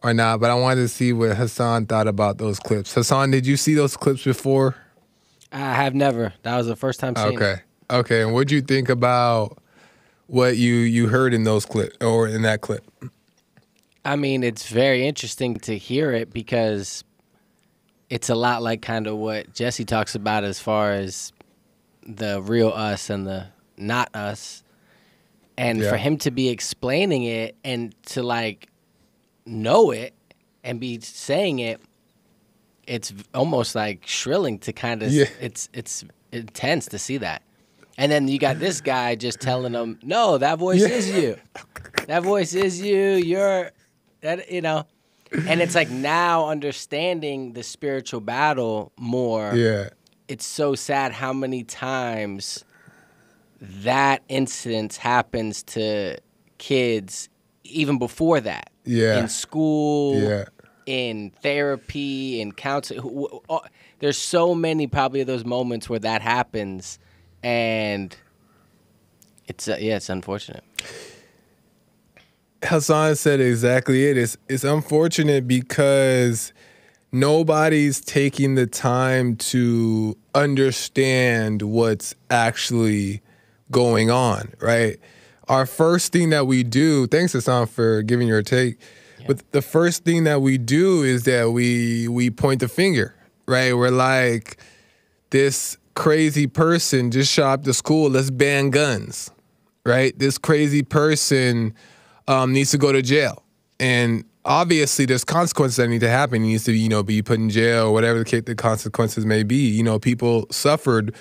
or 0.03 0.13
not, 0.13 0.41
but 0.41 0.51
I 0.51 0.55
wanted 0.55 0.81
to 0.81 0.89
see 0.89 1.13
what 1.13 1.37
Hassan 1.37 1.87
thought 1.87 2.09
about 2.09 2.39
those 2.39 2.59
clips. 2.59 2.93
Hassan, 2.95 3.31
did 3.31 3.47
you 3.47 3.57
see 3.57 3.75
those 3.75 3.97
clips 3.97 4.25
before? 4.25 4.75
I 5.53 5.59
have 5.75 5.95
never. 5.95 6.33
That 6.43 6.57
was 6.57 6.67
the 6.67 6.75
first 6.77 6.99
time 6.99 7.15
seeing 7.15 7.37
Okay. 7.37 7.53
it. 7.91 7.95
Okay. 7.95 8.23
And 8.23 8.33
what'd 8.33 8.51
you 8.51 8.61
think 8.63 8.89
about 8.89 9.59
what 10.27 10.57
you 10.57 10.75
you 10.75 11.09
heard 11.09 11.35
in 11.35 11.45
those 11.45 11.65
clips 11.67 11.97
or 12.01 12.27
in 12.29 12.43
that 12.43 12.61
clip? 12.61 12.85
I 14.05 14.17
mean, 14.17 14.43
it's 14.43 14.69
very 14.69 15.07
interesting 15.07 15.57
to 15.61 15.77
hear 15.79 16.13
it 16.13 16.33
because 16.33 17.05
it's 18.11 18.29
a 18.29 18.35
lot 18.35 18.63
like 18.63 18.83
kind 18.83 19.07
of 19.07 19.17
what 19.17 19.55
Jesse 19.55 19.85
talks 19.85 20.15
about 20.15 20.45
as 20.45 20.59
far 20.59 20.93
as 20.93 21.33
the 22.07 22.43
real 22.43 22.69
us 22.69 23.11
and 23.11 23.27
the 23.27 23.47
not 23.77 24.15
us. 24.15 24.63
And 25.57 25.79
Yeah. 25.81 25.91
for 25.91 25.97
him 25.97 26.17
to 26.19 26.31
be 26.31 26.49
explaining 26.49 27.25
it 27.25 27.55
and 27.63 27.95
to 28.07 28.23
like 28.23 28.69
know 29.47 29.91
it 29.93 30.15
and 30.65 30.81
be 30.81 30.99
saying 31.01 31.59
it, 31.61 31.81
it's 32.87 33.13
almost 33.35 33.75
like 33.75 34.07
shrilling 34.07 34.59
to 34.61 34.73
kind 34.73 35.03
of 35.03 35.13
Yeah. 35.13 35.27
it's 35.41 35.69
it's 35.73 36.05
intense 36.33 36.87
to 36.87 36.99
see 36.99 37.19
that. 37.19 37.43
And 37.99 38.11
then 38.11 38.27
you 38.29 38.39
got 38.39 38.59
this 38.59 38.81
guy 38.81 39.15
just 39.15 39.41
telling 39.41 39.73
them, 39.73 39.99
"No, 40.03 40.39
that 40.39 40.59
voice 40.59 40.81
Yeah. 40.81 40.89
is 40.89 41.11
you. 41.11 41.37
That 42.07 42.23
voice 42.23 42.55
is 42.55 42.81
you. 42.81 43.13
You're 43.15 43.71
that 44.23 44.51
you 44.51 44.61
know." 44.63 44.85
And 45.49 45.61
it's 45.63 45.75
like 45.75 45.91
now 45.91 46.49
understanding 46.49 47.53
the 47.55 47.63
spiritual 47.63 48.21
battle 48.21 48.93
more. 48.99 49.53
Yeah. 49.55 49.91
It's 50.29 50.47
so 50.47 50.75
sad 50.75 51.13
how 51.13 51.33
many 51.33 51.65
times 51.65 52.65
that 53.61 54.23
incident 54.29 54.97
happens 54.97 55.63
to 55.63 56.19
kids 56.59 57.29
even 57.65 57.99
before 57.99 58.41
that. 58.41 58.71
Yeah. 58.85 59.19
In 59.21 59.29
school, 59.29 60.19
Yeah. 60.21 60.45
in 60.87 61.31
therapy, 61.43 62.41
in 62.41 62.53
counseling. 62.53 63.01
wh- 63.01 63.33
wh- 63.33 63.39
all- 63.49 63.67
There's 64.01 64.19
so 64.19 64.55
many 64.55 64.87
probably 64.89 65.21
of 65.21 65.27
those 65.29 65.45
moments 65.45 65.89
where 65.89 66.01
that 66.01 66.23
happens, 66.23 66.99
and 67.43 68.17
it's 69.47 69.69
uh, 69.69 69.77
yeah, 69.81 69.97
it's 69.97 70.09
unfortunate. 70.09 70.65
Hassan 72.65 73.17
said 73.17 73.41
exactly 73.41 74.07
it. 74.07 74.17
It's 74.17 74.37
it's 74.49 74.65
unfortunate 74.65 75.49
because 75.49 76.53
nobody's 77.11 78.01
taking 78.01 78.55
the 78.55 78.67
time 78.67 79.37
to 79.37 80.17
understand 80.35 81.63
what's 81.63 82.15
actually 82.31 83.21
going 83.71 84.11
on, 84.11 84.53
right? 84.61 84.99
Our 85.49 85.67
first 85.67 86.13
thing 86.13 86.31
that 86.31 86.47
we 86.47 86.63
do, 86.63 87.07
thanks 87.09 87.33
Hassan 87.33 87.67
for 87.67 88.03
giving 88.03 88.29
your 88.29 88.43
take, 88.43 88.79
but 89.27 89.53
the 89.53 89.63
first 89.63 90.05
thing 90.05 90.25
that 90.25 90.41
we 90.41 90.59
do 90.59 91.03
is 91.03 91.25
that 91.25 91.51
we 91.51 92.09
we 92.09 92.31
point 92.31 92.61
the 92.61 92.69
finger, 92.69 93.15
right? 93.47 93.75
We're 93.77 93.91
like, 93.91 94.57
this 95.31 95.77
crazy 95.95 96.47
person 96.47 97.11
just 97.11 97.33
shot 97.33 97.61
up 97.61 97.65
the 97.65 97.75
school, 97.75 98.11
let's 98.11 98.31
ban 98.31 98.71
guns, 98.71 99.31
right? 99.85 100.19
This 100.19 100.39
crazy 100.39 100.83
person 100.83 101.75
um, 102.29 102.53
needs 102.53 102.71
to 102.71 102.79
go 102.79 102.93
to 102.93 103.03
jail. 103.03 103.43
And 103.81 104.25
obviously 104.45 105.07
there's 105.07 105.25
consequences 105.25 105.77
that 105.77 105.89
need 105.89 106.01
to 106.01 106.09
happen. 106.09 106.43
He 106.43 106.51
needs 106.51 106.65
to, 106.65 106.73
you 106.73 106.89
know, 106.89 107.03
be 107.03 107.23
put 107.23 107.39
in 107.39 107.51
jail 107.51 107.89
or 107.89 107.93
whatever 107.93 108.23
the, 108.23 108.41
the 108.41 108.55
consequences 108.55 109.27
may 109.27 109.43
be. 109.43 109.69
You 109.69 109.83
know, 109.83 109.99
people 109.99 110.47
suffered, 110.51 111.15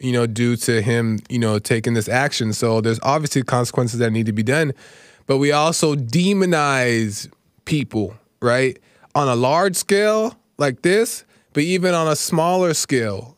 you 0.00 0.12
know, 0.12 0.26
due 0.26 0.56
to 0.56 0.82
him, 0.82 1.18
you 1.28 1.38
know, 1.38 1.58
taking 1.58 1.94
this 1.94 2.08
action. 2.08 2.52
So 2.52 2.80
there's 2.80 3.00
obviously 3.02 3.42
consequences 3.42 3.98
that 4.00 4.10
need 4.10 4.26
to 4.26 4.32
be 4.32 4.42
done. 4.42 4.72
But 5.26 5.38
we 5.38 5.52
also 5.52 5.94
demonize 5.94 7.30
people, 7.64 8.14
right? 8.40 8.78
On 9.14 9.28
a 9.28 9.36
large 9.36 9.76
scale 9.76 10.34
like 10.58 10.82
this, 10.82 11.24
but 11.52 11.62
even 11.62 11.94
on 11.94 12.08
a 12.08 12.16
smaller 12.16 12.74
scale, 12.74 13.36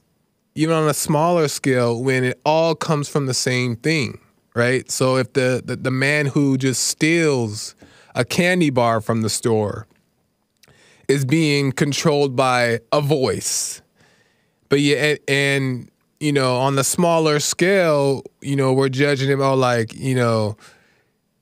even 0.54 0.74
on 0.74 0.88
a 0.88 0.94
smaller 0.94 1.48
scale, 1.48 2.02
when 2.02 2.24
it 2.24 2.40
all 2.44 2.74
comes 2.74 3.08
from 3.08 3.26
the 3.26 3.34
same 3.34 3.76
thing, 3.76 4.18
right? 4.54 4.90
So 4.90 5.16
if 5.16 5.32
the, 5.32 5.62
the, 5.64 5.76
the 5.76 5.90
man 5.90 6.26
who 6.26 6.58
just 6.58 6.84
steals 6.84 7.74
a 8.14 8.24
candy 8.24 8.70
bar 8.70 9.00
from 9.00 9.22
the 9.22 9.30
store 9.30 9.86
is 11.08 11.24
being 11.24 11.72
controlled 11.72 12.36
by 12.36 12.80
a 12.92 13.00
voice, 13.00 13.82
but 14.68 14.80
yeah, 14.80 14.96
and, 14.96 15.18
and 15.28 15.90
you 16.20 16.32
know, 16.32 16.56
on 16.56 16.76
the 16.76 16.84
smaller 16.84 17.40
scale, 17.40 18.22
you 18.40 18.54
know, 18.54 18.72
we're 18.72 18.88
judging 18.88 19.28
him 19.28 19.42
all 19.42 19.56
like, 19.56 19.92
you 19.92 20.14
know, 20.14 20.56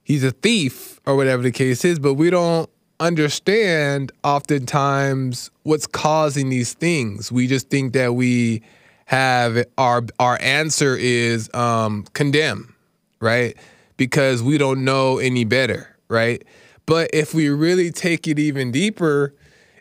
he's 0.02 0.24
a 0.24 0.30
thief 0.30 0.98
or 1.06 1.16
whatever 1.16 1.42
the 1.42 1.52
case 1.52 1.84
is, 1.84 1.98
but 1.98 2.14
we 2.14 2.30
don't 2.30 2.70
understand 2.98 4.10
oftentimes 4.24 5.50
what's 5.64 5.86
causing 5.86 6.48
these 6.48 6.74
things. 6.74 7.30
We 7.30 7.46
just 7.46 7.68
think 7.68 7.92
that 7.92 8.14
we 8.14 8.62
have 9.10 9.64
our 9.76 10.02
our 10.20 10.38
answer 10.40 10.96
is 10.96 11.50
um, 11.52 12.04
condemn, 12.12 12.76
right? 13.18 13.56
Because 13.96 14.40
we 14.40 14.56
don't 14.56 14.84
know 14.84 15.18
any 15.18 15.42
better, 15.42 15.96
right? 16.06 16.44
But 16.86 17.10
if 17.12 17.34
we 17.34 17.48
really 17.48 17.90
take 17.90 18.28
it 18.28 18.38
even 18.38 18.70
deeper, 18.70 19.34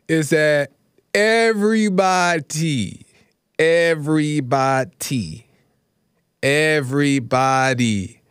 is 0.07 0.31
that 0.31 0.71
everybody, 1.13 3.05
everybody, 3.59 5.47
everybody 6.41 8.21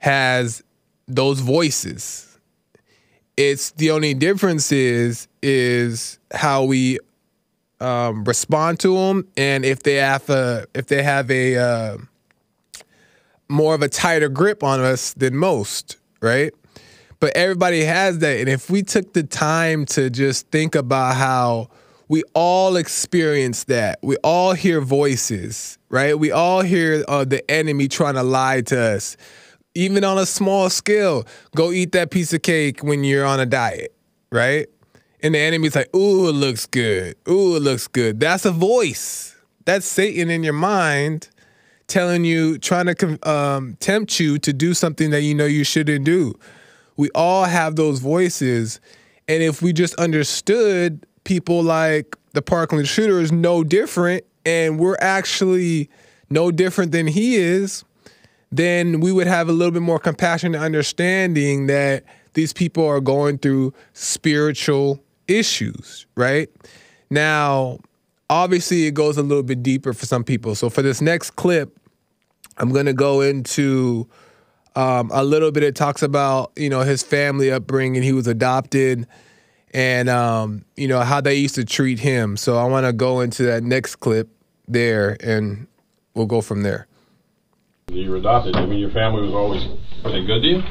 has 0.00 0.62
those 1.06 1.40
voices. 1.40 2.38
It's 3.38 3.70
the 3.70 3.92
only 3.92 4.12
difference 4.12 4.72
is 4.72 5.26
is 5.42 6.18
how 6.34 6.64
we 6.64 6.98
um, 7.80 8.24
respond 8.24 8.80
to 8.80 8.94
them, 8.94 9.28
and 9.36 9.64
if 9.64 9.82
they 9.82 9.96
have 9.96 10.28
a 10.30 10.66
if 10.74 10.86
they 10.86 11.02
have 11.02 11.30
a 11.30 11.56
uh, 11.56 11.98
more 13.48 13.74
of 13.74 13.82
a 13.82 13.88
tighter 13.88 14.28
grip 14.28 14.62
on 14.62 14.80
us 14.80 15.14
than 15.14 15.36
most, 15.36 15.96
right? 16.20 16.52
But 17.20 17.36
everybody 17.36 17.84
has 17.84 18.20
that, 18.20 18.38
and 18.38 18.48
if 18.48 18.70
we 18.70 18.82
took 18.82 19.12
the 19.12 19.22
time 19.22 19.86
to 19.86 20.10
just 20.10 20.48
think 20.48 20.74
about 20.74 21.16
how 21.16 21.68
we 22.08 22.22
all 22.34 22.76
experience 22.76 23.64
that, 23.64 23.98
we 24.02 24.16
all 24.18 24.54
hear 24.54 24.80
voices, 24.80 25.78
right? 25.88 26.18
We 26.18 26.30
all 26.30 26.62
hear 26.62 27.04
uh, 27.06 27.24
the 27.24 27.48
enemy 27.50 27.88
trying 27.88 28.14
to 28.14 28.22
lie 28.22 28.62
to 28.62 28.80
us, 28.80 29.16
even 29.74 30.04
on 30.04 30.16
a 30.16 30.26
small 30.26 30.70
scale. 30.70 31.26
Go 31.54 31.70
eat 31.72 31.92
that 31.92 32.10
piece 32.10 32.32
of 32.32 32.42
cake 32.42 32.82
when 32.82 33.04
you're 33.04 33.26
on 33.26 33.40
a 33.40 33.46
diet, 33.46 33.94
right? 34.30 34.68
And 35.22 35.34
the 35.34 35.38
enemy's 35.38 35.74
like, 35.74 35.94
"Ooh, 35.94 36.28
it 36.28 36.32
looks 36.32 36.66
good. 36.66 37.16
Ooh, 37.28 37.56
it 37.56 37.62
looks 37.62 37.86
good." 37.86 38.20
That's 38.20 38.44
a 38.44 38.50
voice. 38.50 39.36
That's 39.64 39.86
Satan 39.86 40.30
in 40.30 40.42
your 40.42 40.54
mind 40.54 41.28
telling 41.86 42.24
you, 42.24 42.58
trying 42.58 42.94
to 42.94 43.28
um, 43.28 43.76
tempt 43.80 44.20
you 44.20 44.38
to 44.38 44.52
do 44.52 44.74
something 44.74 45.10
that 45.10 45.22
you 45.22 45.34
know 45.34 45.46
you 45.46 45.64
shouldn't 45.64 46.04
do. 46.04 46.38
We 46.96 47.10
all 47.14 47.44
have 47.44 47.76
those 47.76 48.00
voices, 48.00 48.80
and 49.26 49.42
if 49.42 49.62
we 49.62 49.72
just 49.72 49.94
understood 49.94 51.06
people 51.24 51.62
like 51.62 52.16
the 52.32 52.42
Parkland 52.42 52.88
shooter 52.88 53.20
is 53.20 53.32
no 53.32 53.64
different, 53.64 54.24
and 54.44 54.78
we're 54.78 54.98
actually 55.00 55.88
no 56.30 56.50
different 56.50 56.92
than 56.92 57.06
he 57.06 57.36
is, 57.36 57.84
then 58.50 59.00
we 59.00 59.12
would 59.12 59.26
have 59.26 59.48
a 59.48 59.52
little 59.52 59.72
bit 59.72 59.82
more 59.82 59.98
compassion 59.98 60.54
and 60.54 60.64
understanding 60.64 61.66
that 61.66 62.04
these 62.34 62.52
people 62.52 62.86
are 62.86 63.00
going 63.00 63.38
through 63.38 63.72
spiritual 63.92 65.02
issues, 65.28 66.06
right? 66.16 66.48
Now, 67.10 67.78
obviously, 68.28 68.86
it 68.86 68.94
goes 68.94 69.16
a 69.16 69.22
little 69.22 69.42
bit 69.42 69.62
deeper 69.62 69.92
for 69.92 70.06
some 70.06 70.24
people. 70.24 70.54
So, 70.54 70.70
for 70.70 70.82
this 70.82 71.00
next 71.00 71.32
clip, 71.32 71.78
I'm 72.56 72.72
going 72.72 72.86
to 72.86 72.92
go 72.92 73.20
into 73.20 74.08
um, 74.74 75.10
a 75.12 75.22
little 75.22 75.52
bit. 75.52 75.62
It 75.62 75.76
talks 75.76 76.02
about, 76.02 76.52
you 76.56 76.68
know, 76.68 76.80
his 76.80 77.02
family 77.02 77.52
upbringing. 77.52 78.02
He 78.02 78.12
was 78.12 78.26
adopted 78.26 79.06
and, 79.72 80.08
um, 80.08 80.64
you 80.76 80.88
know, 80.88 81.00
how 81.00 81.20
they 81.20 81.34
used 81.34 81.54
to 81.56 81.64
treat 81.64 81.98
him. 81.98 82.36
So, 82.36 82.56
I 82.56 82.64
want 82.64 82.86
to 82.86 82.92
go 82.92 83.20
into 83.20 83.44
that 83.44 83.62
next 83.62 83.96
clip 83.96 84.28
there 84.66 85.16
and 85.22 85.66
we'll 86.14 86.26
go 86.26 86.40
from 86.40 86.62
there. 86.62 86.86
You 87.90 88.10
were 88.10 88.16
adopted. 88.16 88.54
I 88.56 88.66
mean, 88.66 88.80
your 88.80 88.90
family 88.90 89.22
was 89.22 89.32
always 89.32 89.64
were 90.04 90.12
they 90.12 90.24
good 90.24 90.42
to 90.42 90.48
you? 90.48 90.62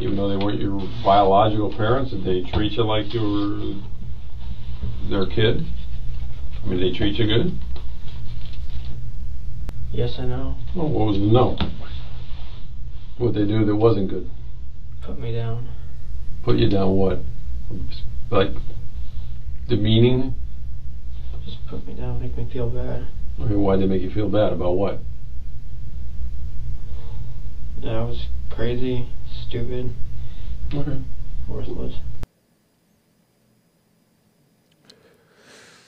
Even 0.00 0.16
though 0.16 0.28
they 0.30 0.36
weren't 0.42 0.60
your 0.60 0.80
biological 1.04 1.70
parents, 1.76 2.10
did 2.10 2.24
they 2.24 2.50
treat 2.52 2.72
you 2.72 2.84
like 2.84 3.12
you 3.12 3.20
were 3.20 5.10
their 5.10 5.26
kid? 5.26 5.66
I 6.62 6.66
mean, 6.66 6.80
did 6.80 6.94
they 6.94 6.96
treat 6.96 7.18
you 7.18 7.26
good? 7.26 7.58
Yes, 9.92 10.14
I 10.18 10.24
know. 10.24 10.56
Well, 10.74 10.88
what 10.88 11.08
was 11.08 11.18
the 11.18 11.26
no? 11.26 11.58
What 13.18 13.34
they 13.34 13.44
do 13.44 13.66
that 13.66 13.76
wasn't 13.76 14.08
good? 14.08 14.30
Put 15.02 15.18
me 15.18 15.34
down. 15.34 15.68
Put 16.44 16.56
you 16.56 16.70
down 16.70 16.96
what? 16.96 17.18
Like 18.30 18.52
demeaning? 19.68 20.34
Just 21.44 21.58
put 21.68 21.86
me 21.86 21.94
down, 21.94 22.22
make 22.22 22.36
me 22.38 22.48
feel 22.50 22.70
bad. 22.70 23.06
I 23.38 23.44
mean, 23.44 23.60
why'd 23.60 23.80
they 23.80 23.86
make 23.86 24.00
you 24.00 24.10
feel 24.10 24.28
bad 24.30 24.52
about 24.52 24.72
what? 24.72 25.00
That 27.82 27.94
I 27.94 28.02
was 28.02 28.26
crazy, 28.50 29.08
stupid, 29.50 29.92
worthless. 31.48 31.94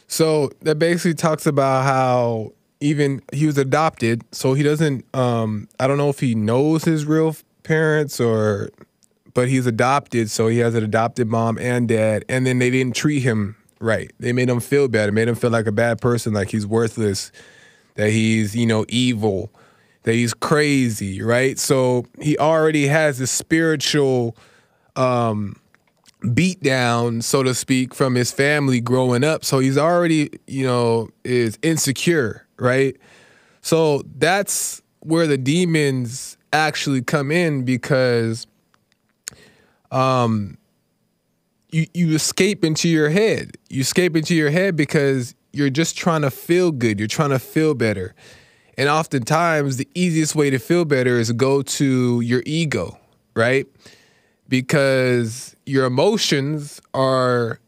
So 0.08 0.50
that 0.62 0.78
basically 0.78 1.14
talks 1.14 1.46
about 1.46 1.84
how 1.84 2.52
even 2.80 3.22
he 3.32 3.46
was 3.46 3.56
adopted, 3.56 4.24
so 4.32 4.54
he 4.54 4.64
doesn't. 4.64 5.06
Um, 5.14 5.68
I 5.78 5.86
don't 5.86 5.96
know 5.96 6.10
if 6.10 6.18
he 6.18 6.34
knows 6.34 6.84
his 6.84 7.06
real 7.06 7.36
parents 7.62 8.20
or, 8.20 8.70
but 9.32 9.48
he's 9.48 9.66
adopted, 9.66 10.28
so 10.28 10.48
he 10.48 10.58
has 10.58 10.74
an 10.74 10.82
adopted 10.82 11.28
mom 11.28 11.56
and 11.58 11.88
dad, 11.88 12.24
and 12.28 12.44
then 12.44 12.58
they 12.58 12.68
didn't 12.68 12.96
treat 12.96 13.20
him 13.20 13.56
right. 13.78 14.12
They 14.18 14.32
made 14.32 14.48
him 14.48 14.60
feel 14.60 14.88
bad. 14.88 15.08
It 15.08 15.12
made 15.12 15.28
him 15.28 15.36
feel 15.36 15.50
like 15.50 15.66
a 15.66 15.72
bad 15.72 16.00
person, 16.00 16.32
like 16.32 16.50
he's 16.50 16.66
worthless, 16.66 17.30
that 17.94 18.10
he's 18.10 18.56
you 18.56 18.66
know 18.66 18.84
evil, 18.88 19.52
that 20.02 20.14
he's 20.14 20.34
crazy, 20.34 21.22
right? 21.22 21.58
So 21.58 22.06
he 22.20 22.36
already 22.38 22.86
has 22.86 23.20
a 23.20 23.26
spiritual 23.26 24.36
um, 24.96 25.56
beat 26.34 26.62
down, 26.62 27.22
so 27.22 27.42
to 27.42 27.54
speak, 27.54 27.94
from 27.94 28.14
his 28.14 28.32
family 28.32 28.80
growing 28.80 29.24
up. 29.24 29.44
So 29.44 29.58
he's 29.58 29.78
already, 29.78 30.30
you 30.46 30.66
know, 30.66 31.10
is 31.24 31.58
insecure, 31.62 32.46
right? 32.58 32.96
So 33.60 34.02
that's 34.18 34.82
where 35.00 35.26
the 35.26 35.38
demons 35.38 36.36
actually 36.52 37.00
come 37.00 37.30
in 37.30 37.64
because 37.64 38.46
um 39.90 40.58
you 41.70 41.86
you 41.94 42.14
escape 42.14 42.64
into 42.64 42.88
your 42.88 43.08
head. 43.08 43.56
You 43.70 43.80
escape 43.80 44.14
into 44.14 44.34
your 44.34 44.50
head 44.50 44.76
because 44.76 45.34
you're 45.52 45.70
just 45.70 45.96
trying 45.96 46.22
to 46.22 46.30
feel 46.30 46.70
good. 46.70 46.98
You're 46.98 47.08
trying 47.08 47.30
to 47.30 47.38
feel 47.38 47.74
better. 47.74 48.14
And 48.78 48.88
oftentimes 48.88 49.76
the 49.76 49.88
easiest 49.94 50.34
way 50.34 50.50
to 50.50 50.58
feel 50.58 50.84
better 50.84 51.18
is 51.18 51.30
go 51.32 51.62
to 51.62 52.20
your 52.20 52.42
ego, 52.46 52.98
right? 53.34 53.66
because 54.52 55.56
your 55.64 55.86
emotions 55.86 56.78
are 56.92 57.58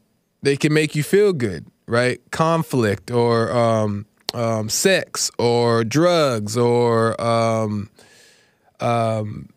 they 0.43 0.55
can 0.55 0.71
make 0.75 0.95
you 0.95 1.03
feel 1.03 1.33
good, 1.33 1.65
right? 1.87 2.21
Conflict 2.31 3.11
or 3.11 3.51
um, 3.51 4.05
um, 4.35 4.69
sex 4.69 5.31
or 5.39 5.83
drugs 5.83 6.59
or 6.59 7.19
um, 7.19 7.89
um, 8.81 9.49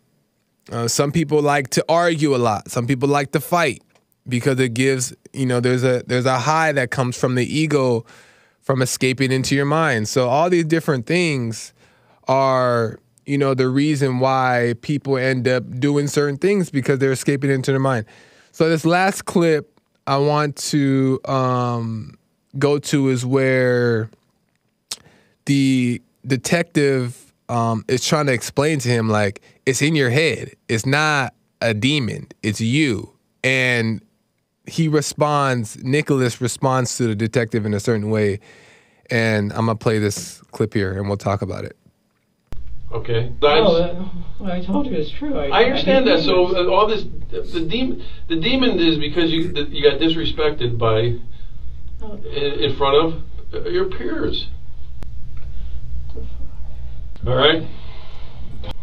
Uh, 0.72 0.88
some 0.88 1.12
people 1.12 1.42
like 1.42 1.70
to 1.70 1.84
argue 1.90 2.36
a 2.36 2.40
lot. 2.40 2.72
Some 2.72 2.88
people 2.88 3.10
like 3.10 3.32
to 3.32 3.40
fight 3.40 3.82
because 4.28 4.60
it 4.60 4.74
gives 4.74 5.14
you 5.34 5.46
know 5.46 5.60
there's 5.60 5.84
a 5.84 6.04
there's 6.08 6.26
a 6.26 6.40
high 6.40 6.72
that 6.74 6.92
comes 6.92 7.18
from 7.18 7.36
the 7.36 7.44
ego 7.44 8.06
from 8.68 8.82
escaping 8.82 9.32
into 9.32 9.56
your 9.56 9.64
mind. 9.64 10.10
So 10.10 10.28
all 10.28 10.50
these 10.50 10.66
different 10.66 11.06
things 11.06 11.72
are 12.28 13.00
you 13.26 13.38
know 13.38 13.54
the 13.54 13.70
reason 13.70 14.20
why 14.20 14.74
people 14.82 15.18
end 15.18 15.48
up 15.48 15.80
doing 15.80 16.10
certain 16.10 16.36
things 16.36 16.70
because 16.70 17.00
they're 17.00 17.14
escaping 17.14 17.50
into 17.50 17.72
their 17.72 17.80
mind. 17.80 18.06
So 18.52 18.68
this 18.68 18.84
last 18.84 19.24
clip 19.24 19.80
I 20.06 20.18
want 20.18 20.58
to 20.74 21.22
um, 21.24 22.18
go 22.60 22.78
to 22.78 23.08
is 23.08 23.26
where 23.26 24.10
the 25.46 26.02
detective 26.26 27.32
um, 27.48 27.86
is 27.88 28.06
trying 28.06 28.26
to 28.26 28.34
explain 28.34 28.80
to 28.80 28.90
him 28.90 29.08
like 29.08 29.42
it's 29.66 29.82
in 29.82 29.96
your 29.96 30.10
head. 30.10 30.52
It's 30.68 30.86
not 30.86 31.34
a 31.62 31.74
demon. 31.74 32.28
It's 32.44 32.60
you. 32.60 33.14
And 33.46 34.02
he 34.68 34.88
responds. 34.88 35.82
Nikolas 35.84 36.42
responds 36.42 36.98
to 36.98 37.08
the 37.08 37.16
detective 37.16 37.66
in 37.66 37.74
a 37.74 37.80
certain 37.80 38.10
way. 38.10 38.40
And 39.10 39.52
I'm 39.54 39.68
gonna 39.68 39.76
play 39.76 40.00
this 40.00 40.42
clip 40.52 40.74
here, 40.74 40.98
and 40.98 41.08
we'll 41.08 41.16
talk 41.18 41.42
about 41.42 41.64
it. 41.64 41.78
Okay. 42.92 43.32
Oh, 43.42 43.78
that, 43.78 43.96
what 44.38 44.52
I 44.52 44.64
told 44.64 44.86
you 44.88 44.96
is 44.98 45.10
true. 45.12 45.38
I, 45.38 45.48
I 45.48 45.64
understand 45.66 46.08
that. 46.08 46.24
So 46.24 46.56
uh, 46.56 46.70
all 46.74 46.88
this, 46.88 47.04
the 47.32 47.62
demon, 47.66 48.04
the 48.28 48.38
demon 48.40 48.80
is 48.80 48.98
because 48.98 49.32
you 49.32 49.52
that 49.54 49.70
you 49.70 49.82
got 49.90 50.00
disrespected 50.00 50.78
by 50.78 51.20
Oh. 52.00 52.14
in, 52.16 52.60
in 52.64 52.76
front 52.78 52.96
of 53.14 53.24
uh, 53.66 53.70
your 53.70 53.86
peers. 53.86 54.48
All 57.26 57.36
right. 57.36 57.64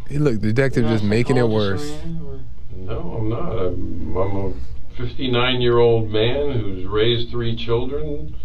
Hey, 0.09 0.19
look, 0.19 0.41
the 0.41 0.53
detective 0.53 0.85
You're 0.85 0.93
just 0.95 1.05
making 1.05 1.37
it 1.37 1.49
worse. 1.49 1.93
or- 1.93 2.41
No, 2.77 2.99
I'm 3.19 3.29
not. 3.29 3.53
I'm, 3.53 4.17
I'm 4.17 4.37
a 4.37 4.53
59 4.97 5.61
year 5.61 5.79
old 5.79 6.11
man 6.11 6.53
who's 6.53 6.87
raised 6.87 7.31
three 7.31 7.57
children. 7.57 8.37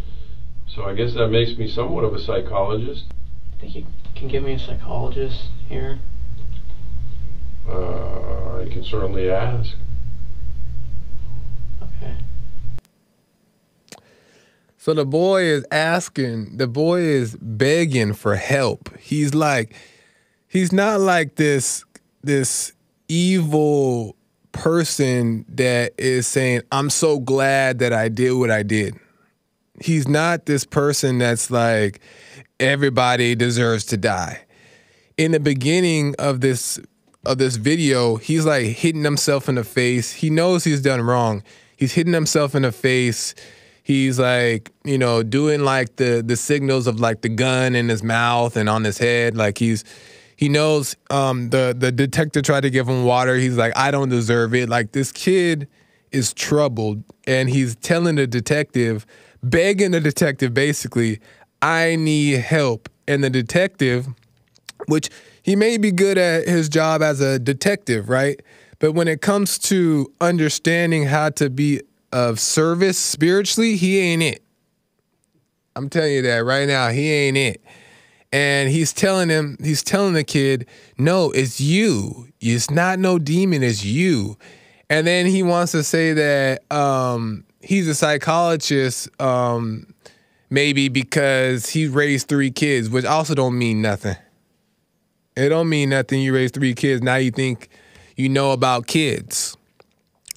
So 0.67 0.83
I 0.83 0.93
guess 0.93 1.13
that 1.13 1.27
makes 1.29 1.57
me 1.57 1.67
somewhat 1.67 2.03
of 2.03 2.13
a 2.13 2.21
psychologist. 2.21 3.05
think 3.59 3.75
you 3.75 3.85
can 4.15 4.27
give 4.27 4.43
me 4.43 4.53
a 4.53 4.59
psychologist 4.59 5.45
here? 5.67 5.99
Uh, 7.67 8.61
I 8.61 8.67
can 8.71 8.83
certainly 8.83 9.29
ask. 9.29 9.75
Okay. 11.81 12.17
So 14.77 14.93
the 14.93 15.05
boy 15.05 15.43
is 15.43 15.65
asking, 15.71 16.57
the 16.57 16.67
boy 16.67 17.01
is 17.01 17.35
begging 17.35 18.13
for 18.13 18.35
help. 18.35 18.97
He's 18.97 19.35
like, 19.35 19.75
he's 20.47 20.71
not 20.71 20.99
like 20.99 21.35
this, 21.35 21.83
this 22.23 22.73
evil 23.07 24.15
person 24.51 25.45
that 25.49 25.93
is 25.97 26.27
saying, 26.27 26.61
I'm 26.71 26.89
so 26.89 27.19
glad 27.19 27.79
that 27.79 27.93
I 27.93 28.09
did 28.09 28.33
what 28.33 28.51
I 28.51 28.63
did. 28.63 28.95
He's 29.81 30.07
not 30.07 30.45
this 30.45 30.65
person 30.65 31.19
that's 31.19 31.49
like, 31.49 32.01
everybody 32.59 33.35
deserves 33.35 33.85
to 33.85 33.97
die. 33.97 34.45
In 35.17 35.31
the 35.31 35.39
beginning 35.39 36.15
of 36.19 36.41
this 36.41 36.79
of 37.25 37.37
this 37.37 37.57
video, 37.57 38.15
he's 38.15 38.45
like 38.45 38.65
hitting 38.65 39.03
himself 39.03 39.49
in 39.49 39.55
the 39.55 39.63
face. 39.63 40.11
He 40.11 40.29
knows 40.29 40.63
he's 40.63 40.81
done 40.81 41.01
wrong. 41.01 41.43
He's 41.75 41.93
hitting 41.93 42.13
himself 42.13 42.55
in 42.55 42.61
the 42.61 42.71
face. 42.71 43.35
He's 43.83 44.19
like, 44.19 44.71
you 44.83 44.97
know, 44.97 45.23
doing 45.23 45.63
like 45.63 45.97
the 45.97 46.23
the 46.25 46.35
signals 46.35 46.87
of 46.87 46.99
like 46.99 47.21
the 47.21 47.29
gun 47.29 47.75
in 47.75 47.89
his 47.89 48.03
mouth 48.03 48.55
and 48.55 48.69
on 48.69 48.83
his 48.83 48.97
head. 48.97 49.35
Like 49.35 49.57
he's 49.57 49.83
he 50.39 50.47
knows 50.47 50.95
um 51.09 51.49
the 51.49 51.75
the 51.77 51.91
detective 51.91 52.43
tried 52.43 52.61
to 52.61 52.69
give 52.69 52.87
him 52.87 53.03
water. 53.03 53.35
He's 53.35 53.57
like, 53.57 53.73
I 53.75 53.91
don't 53.91 54.07
deserve 54.07 54.55
it. 54.55 54.69
Like 54.69 54.93
this 54.93 55.11
kid 55.11 55.67
is 56.13 56.33
troubled 56.33 57.03
and 57.27 57.49
he's 57.49 57.75
telling 57.75 58.15
the 58.15 58.25
detective, 58.25 59.05
begging 59.43 59.91
the 59.91 59.99
detective 59.99 60.53
basically, 60.53 61.19
I 61.61 61.97
need 61.97 62.39
help. 62.39 62.87
And 63.05 63.21
the 63.21 63.29
detective, 63.29 64.07
which 64.87 65.09
he 65.43 65.57
may 65.57 65.77
be 65.77 65.91
good 65.91 66.17
at 66.17 66.47
his 66.47 66.69
job 66.69 67.01
as 67.01 67.19
a 67.19 67.37
detective, 67.37 68.07
right? 68.07 68.41
But 68.79 68.93
when 68.93 69.09
it 69.09 69.21
comes 69.21 69.59
to 69.59 70.09
understanding 70.21 71.03
how 71.03 71.31
to 71.31 71.49
be 71.49 71.81
of 72.13 72.39
service 72.39 72.97
spiritually, 72.97 73.75
he 73.75 73.99
ain't 73.99 74.23
it. 74.23 74.41
I'm 75.75 75.89
telling 75.89 76.13
you 76.13 76.21
that 76.21 76.45
right 76.45 76.65
now, 76.65 76.91
he 76.91 77.11
ain't 77.11 77.35
it. 77.35 77.61
And 78.31 78.69
he's 78.69 78.93
telling 78.93 79.29
him, 79.29 79.57
he's 79.61 79.83
telling 79.83 80.13
the 80.13 80.23
kid, 80.23 80.67
no, 80.97 81.31
it's 81.31 81.59
you. 81.59 82.27
It's 82.39 82.69
not 82.69 82.99
no 82.99 83.17
demon, 83.17 83.63
it's 83.63 83.83
you. 83.83 84.37
And 84.89 85.05
then 85.05 85.25
he 85.25 85.43
wants 85.43 85.71
to 85.73 85.83
say 85.83 86.13
that 86.13 86.71
um, 86.71 87.43
he's 87.61 87.87
a 87.87 87.95
psychologist, 87.95 89.09
um, 89.21 89.93
maybe 90.49 90.89
because 90.89 91.69
he 91.69 91.87
raised 91.87 92.27
three 92.27 92.51
kids, 92.51 92.89
which 92.89 93.05
also 93.05 93.35
don't 93.35 93.57
mean 93.57 93.81
nothing. 93.81 94.15
It 95.35 95.49
don't 95.49 95.69
mean 95.69 95.89
nothing. 95.89 96.21
You 96.21 96.33
raised 96.33 96.53
three 96.53 96.73
kids. 96.73 97.01
Now 97.01 97.15
you 97.15 97.31
think 97.31 97.69
you 98.17 98.29
know 98.29 98.51
about 98.51 98.87
kids, 98.87 99.55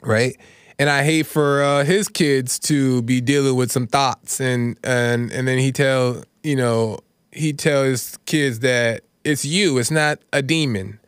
right? 0.03 0.37
And 0.79 0.89
I 0.89 1.03
hate 1.03 1.27
for 1.27 1.63
uh, 1.63 1.85
his 1.85 2.09
kids 2.09 2.59
to 2.61 3.03
be 3.03 3.21
dealing 3.21 3.57
with 3.57 3.73
some 3.73 3.87
thoughts, 3.87 4.41
and 4.41 4.79
and 4.85 5.33
and 5.33 5.49
then 5.49 5.59
he 5.59 5.73
tell 5.73 6.23
you 6.43 6.57
know 6.57 6.99
he 7.33 7.53
tells 7.53 8.18
kids 8.27 8.61
that 8.61 9.03
it's 9.25 9.45
you. 9.45 9.79
It's 9.79 9.90
not 9.90 10.18
a 10.33 10.42
demon. 10.42 11.01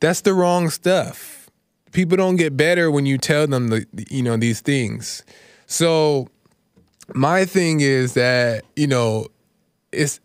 That's 0.00 0.20
the 0.20 0.34
wrong 0.34 0.68
stuff. 0.70 1.48
People 1.92 2.16
don't 2.16 2.36
get 2.36 2.56
better 2.56 2.90
when 2.90 3.06
you 3.06 3.16
tell 3.16 3.46
them 3.46 3.68
the 3.68 3.86
you 4.10 4.22
know 4.22 4.36
these 4.36 4.60
things. 4.60 5.24
So 5.66 6.28
my 7.14 7.44
thing 7.44 7.80
is 7.80 8.14
that 8.14 8.64
you 8.74 8.86
know 8.86 9.28
it's 9.92 10.20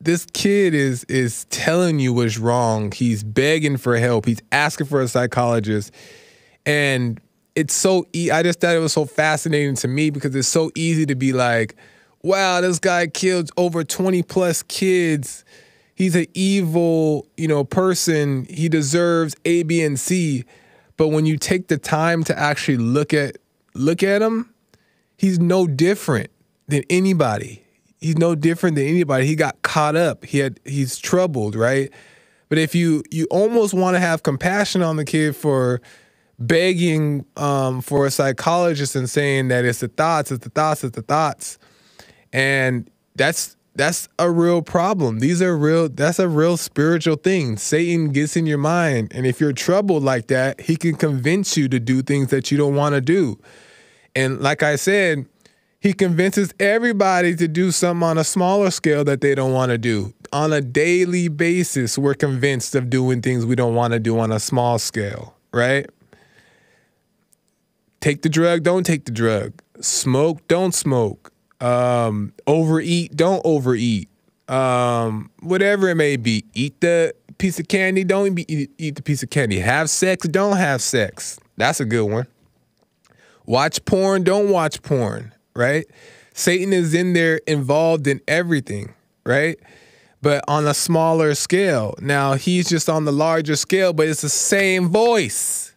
this 0.00 0.26
kid 0.32 0.74
is 0.74 1.04
is 1.04 1.44
telling 1.46 1.98
you 1.98 2.12
what's 2.12 2.38
wrong. 2.38 2.92
He's 2.92 3.22
begging 3.22 3.76
for 3.76 3.96
help. 3.96 4.26
He's 4.26 4.40
asking 4.52 4.86
for 4.86 5.00
a 5.00 5.08
psychologist, 5.08 5.92
and 6.66 7.20
it's 7.54 7.74
so. 7.74 8.06
E- 8.14 8.30
I 8.30 8.42
just 8.42 8.60
thought 8.60 8.74
it 8.74 8.80
was 8.80 8.92
so 8.92 9.04
fascinating 9.04 9.76
to 9.76 9.88
me 9.88 10.10
because 10.10 10.34
it's 10.34 10.48
so 10.48 10.70
easy 10.74 11.06
to 11.06 11.14
be 11.14 11.32
like, 11.32 11.76
"Wow, 12.22 12.60
this 12.60 12.78
guy 12.78 13.06
killed 13.06 13.50
over 13.56 13.84
twenty 13.84 14.22
plus 14.22 14.62
kids. 14.62 15.44
He's 15.94 16.16
an 16.16 16.26
evil, 16.34 17.26
you 17.36 17.48
know, 17.48 17.64
person. 17.64 18.46
He 18.48 18.68
deserves 18.68 19.34
A, 19.44 19.62
B, 19.62 19.82
and 19.82 19.98
C." 19.98 20.44
But 20.96 21.08
when 21.08 21.26
you 21.26 21.38
take 21.38 21.68
the 21.68 21.78
time 21.78 22.24
to 22.24 22.38
actually 22.38 22.76
look 22.76 23.14
at 23.14 23.38
look 23.74 24.02
at 24.02 24.22
him, 24.22 24.52
he's 25.16 25.38
no 25.38 25.66
different 25.66 26.30
than 26.68 26.82
anybody 26.90 27.64
he's 28.00 28.16
no 28.16 28.34
different 28.34 28.76
than 28.76 28.86
anybody. 28.86 29.26
He 29.26 29.36
got 29.36 29.60
caught 29.62 29.96
up. 29.96 30.24
He 30.24 30.38
had 30.38 30.58
he's 30.64 30.98
troubled, 30.98 31.54
right? 31.54 31.92
But 32.48 32.58
if 32.58 32.74
you 32.74 33.04
you 33.10 33.26
almost 33.30 33.74
want 33.74 33.94
to 33.94 34.00
have 34.00 34.22
compassion 34.22 34.82
on 34.82 34.96
the 34.96 35.04
kid 35.04 35.36
for 35.36 35.80
begging 36.38 37.26
um, 37.36 37.82
for 37.82 38.06
a 38.06 38.10
psychologist 38.10 38.96
and 38.96 39.08
saying 39.08 39.48
that 39.48 39.64
it's 39.64 39.80
the 39.80 39.88
thoughts, 39.88 40.32
it's 40.32 40.42
the 40.44 40.50
thoughts, 40.50 40.82
it's 40.82 40.96
the 40.96 41.02
thoughts, 41.02 41.58
and 42.32 42.90
that's 43.14 43.56
that's 43.74 44.08
a 44.18 44.30
real 44.30 44.62
problem. 44.62 45.20
These 45.20 45.40
are 45.40 45.56
real. 45.56 45.88
That's 45.88 46.18
a 46.18 46.28
real 46.28 46.56
spiritual 46.56 47.16
thing. 47.16 47.56
Satan 47.56 48.10
gets 48.10 48.36
in 48.36 48.46
your 48.46 48.58
mind, 48.58 49.12
and 49.14 49.26
if 49.26 49.40
you're 49.40 49.52
troubled 49.52 50.02
like 50.02 50.26
that, 50.26 50.60
he 50.60 50.76
can 50.76 50.96
convince 50.96 51.56
you 51.56 51.68
to 51.68 51.78
do 51.78 52.02
things 52.02 52.28
that 52.28 52.50
you 52.50 52.58
don't 52.58 52.74
want 52.74 52.94
to 52.94 53.00
do. 53.00 53.38
And 54.14 54.40
like 54.40 54.62
I 54.62 54.76
said, 54.76 55.26
he 55.78 55.92
convinces 55.92 56.52
everybody 56.60 57.34
to 57.36 57.48
do 57.48 57.70
something 57.70 58.06
on 58.06 58.18
a 58.18 58.24
smaller 58.24 58.70
scale 58.70 59.04
that 59.04 59.20
they 59.20 59.34
don't 59.34 59.52
want 59.52 59.70
to 59.70 59.78
do. 59.78 60.12
On 60.32 60.52
a 60.52 60.60
daily 60.60 61.28
basis, 61.28 61.96
we're 61.96 62.14
convinced 62.14 62.74
of 62.74 62.90
doing 62.90 63.22
things 63.22 63.46
we 63.46 63.56
don't 63.56 63.74
want 63.74 63.92
to 63.94 63.98
do 63.98 64.18
on 64.18 64.30
a 64.30 64.40
small 64.40 64.78
scale, 64.78 65.34
right? 65.52 65.88
Take 68.00 68.22
the 68.22 68.28
drug, 68.28 68.62
don't 68.62 68.84
take 68.84 69.04
the 69.04 69.12
drug. 69.12 69.54
Smoke, 69.80 70.46
don't 70.48 70.74
smoke. 70.74 71.32
Um, 71.60 72.32
overeat, 72.46 73.14
don't 73.16 73.42
overeat. 73.44 74.08
Um, 74.48 75.30
whatever 75.40 75.88
it 75.88 75.94
may 75.94 76.16
be. 76.16 76.44
Eat 76.54 76.80
the 76.80 77.14
piece 77.38 77.60
of 77.60 77.68
candy, 77.68 78.04
don't 78.04 78.38
eat, 78.38 78.70
eat 78.78 78.96
the 78.96 79.02
piece 79.02 79.22
of 79.22 79.30
candy. 79.30 79.58
Have 79.60 79.90
sex, 79.90 80.26
don't 80.26 80.56
have 80.56 80.82
sex. 80.82 81.38
That's 81.56 81.80
a 81.80 81.84
good 81.84 82.06
one. 82.10 82.26
Watch 83.46 83.84
porn, 83.84 84.24
don't 84.24 84.50
watch 84.50 84.82
porn 84.82 85.32
right? 85.54 85.86
Satan 86.32 86.72
is 86.72 86.94
in 86.94 87.12
there 87.12 87.40
involved 87.46 88.06
in 88.06 88.20
everything, 88.28 88.94
right? 89.24 89.58
But 90.22 90.44
on 90.48 90.66
a 90.66 90.74
smaller 90.74 91.34
scale. 91.34 91.94
Now 92.00 92.34
he's 92.34 92.68
just 92.68 92.88
on 92.88 93.04
the 93.04 93.12
larger 93.12 93.56
scale, 93.56 93.92
but 93.92 94.08
it's 94.08 94.22
the 94.22 94.28
same 94.28 94.88
voice. 94.88 95.69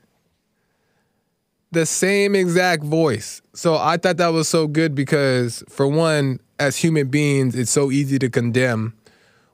The 1.74 1.86
same 1.88 2.36
exact 2.36 2.84
voice. 2.84 3.42
So 3.54 3.76
I 3.76 3.98
thought 3.98 4.18
that 4.18 4.28
was 4.28 4.48
so 4.48 4.68
good 4.68 4.94
because, 4.94 5.64
for 5.70 5.88
one, 5.88 6.40
as 6.60 6.78
human 6.78 7.08
beings, 7.08 7.56
it's 7.56 7.72
so 7.72 7.90
easy 7.90 8.20
to 8.20 8.30
condemn 8.30 8.94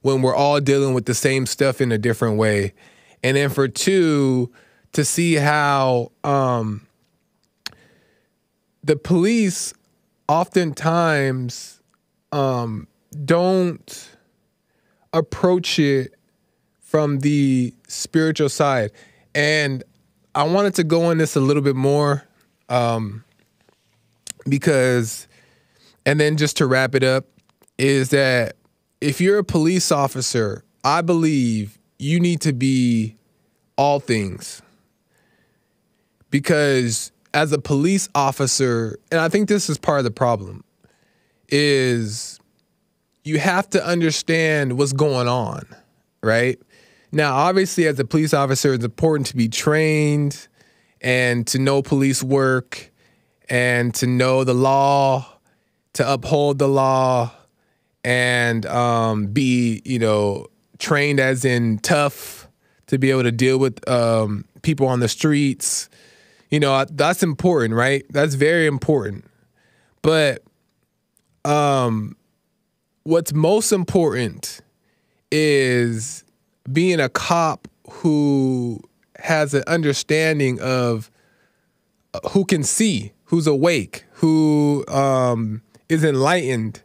when 0.02 0.22
we're 0.22 0.36
all 0.36 0.60
dealing 0.60 0.94
with 0.94 1.06
the 1.06 1.14
same 1.14 1.46
stuff 1.46 1.80
in 1.80 1.92
a 1.92 1.98
different 1.98 2.38
way. 2.38 2.74
and 3.24 3.38
then 3.38 3.50
for 3.50 3.68
two 3.68 4.52
to 4.94 5.06
see 5.06 5.36
how 5.36 6.12
um, 6.24 6.88
the 8.84 8.96
police 8.96 9.74
oftentimes 10.28 11.82
um, 12.32 12.88
don't 13.26 14.10
approach 15.14 15.80
it 15.80 16.14
from 16.80 17.20
the 17.20 17.74
spiritual 17.88 18.50
side. 18.50 18.92
And 19.36 19.84
I 20.36 20.44
wanted 20.44 20.76
to 20.76 20.84
go 20.84 21.06
on 21.06 21.18
this 21.18 21.36
a 21.36 21.40
little 21.40 21.64
bit 21.64 21.76
more 21.76 22.24
um, 22.70 23.24
because, 24.48 25.28
and 26.06 26.20
then 26.20 26.38
just 26.38 26.58
to 26.58 26.66
wrap 26.66 26.96
it 26.96 27.04
up, 27.04 27.26
is 27.78 28.10
that 28.10 28.56
if 29.02 29.22
you're 29.22 29.40
a 29.40 29.44
police 29.44 29.92
officer, 29.92 30.64
I 30.84 31.02
believe 31.02 31.80
you 31.98 32.20
need 32.20 32.42
to 32.42 32.54
be 32.54 33.16
all 33.78 34.00
things. 34.00 34.62
Because 36.30 37.12
as 37.34 37.52
a 37.52 37.60
police 37.60 38.10
officer, 38.14 39.00
and 39.12 39.20
I 39.20 39.30
think 39.30 39.50
this 39.50 39.70
is 39.70 39.78
part 39.78 40.00
of 40.00 40.04
the 40.04 40.12
problem, 40.12 40.64
is 41.48 42.40
you 43.24 43.40
have 43.40 43.70
to 43.72 43.86
understand 43.86 44.78
what's 44.78 44.94
going 44.94 45.28
on, 45.28 45.66
right? 46.22 46.60
Now, 47.12 47.36
obviously, 47.36 47.88
as 47.88 48.00
a 48.00 48.06
police 48.06 48.34
officer, 48.34 48.74
it's 48.74 48.86
important 48.86 49.28
to 49.28 49.36
be 49.36 49.50
trained 49.50 50.48
and 51.02 51.48
to 51.48 51.60
know 51.60 51.82
police 51.82 52.22
work 52.22 52.92
and 53.50 53.94
to 53.96 54.06
know 54.06 54.44
the 54.44 54.54
law, 54.54 55.26
to 55.94 56.12
uphold 56.12 56.60
the 56.60 56.68
law, 56.68 57.32
and 58.04 58.66
um, 58.68 59.28
be, 59.28 59.82
you 59.86 59.98
know, 59.98 60.48
trained 60.78 61.20
as 61.20 61.46
in 61.46 61.80
tough 61.80 62.48
to 62.88 62.98
be 62.98 63.12
able 63.12 63.24
to 63.24 63.32
deal 63.32 63.58
with 63.58 63.88
um, 63.90 64.46
people 64.62 64.88
on 64.88 65.00
the 65.00 65.08
streets. 65.08 65.90
You 66.50 66.60
know, 66.60 66.86
that's 66.86 67.24
important, 67.24 67.74
right? 67.74 68.06
That's 68.10 68.36
very 68.36 68.68
important. 68.68 69.26
But 70.02 70.44
um, 71.44 72.16
what's 73.04 73.34
most 73.34 73.72
important 73.72 74.62
is 75.32 76.24
being 76.72 77.00
a 77.00 77.10
cop 77.10 77.68
who 77.90 78.82
has 79.18 79.54
an 79.54 79.64
understanding 79.68 80.60
of 80.62 81.12
uh, 82.14 82.20
who 82.30 82.46
can 82.46 82.64
see, 82.64 83.14
who's 83.26 83.48
awake, 83.48 84.06
who 84.14 84.86
um, 84.88 85.62
is 85.90 86.04
enlightened, 86.04 86.82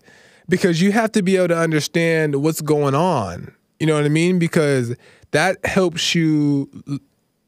because 0.49 0.83
you 0.83 0.93
have 0.93 1.13
to 1.13 1.23
be 1.23 1.37
able 1.37 1.49
to 1.49 1.59
understand 1.59 2.37
what's 2.37 2.61
going 2.61 2.95
on. 2.95 3.55
You 3.81 3.87
know 3.87 3.95
what 3.95 4.05
I 4.05 4.09
mean? 4.09 4.39
Because 4.39 4.95
that 5.31 5.65
helps 5.65 6.15
you 6.15 6.69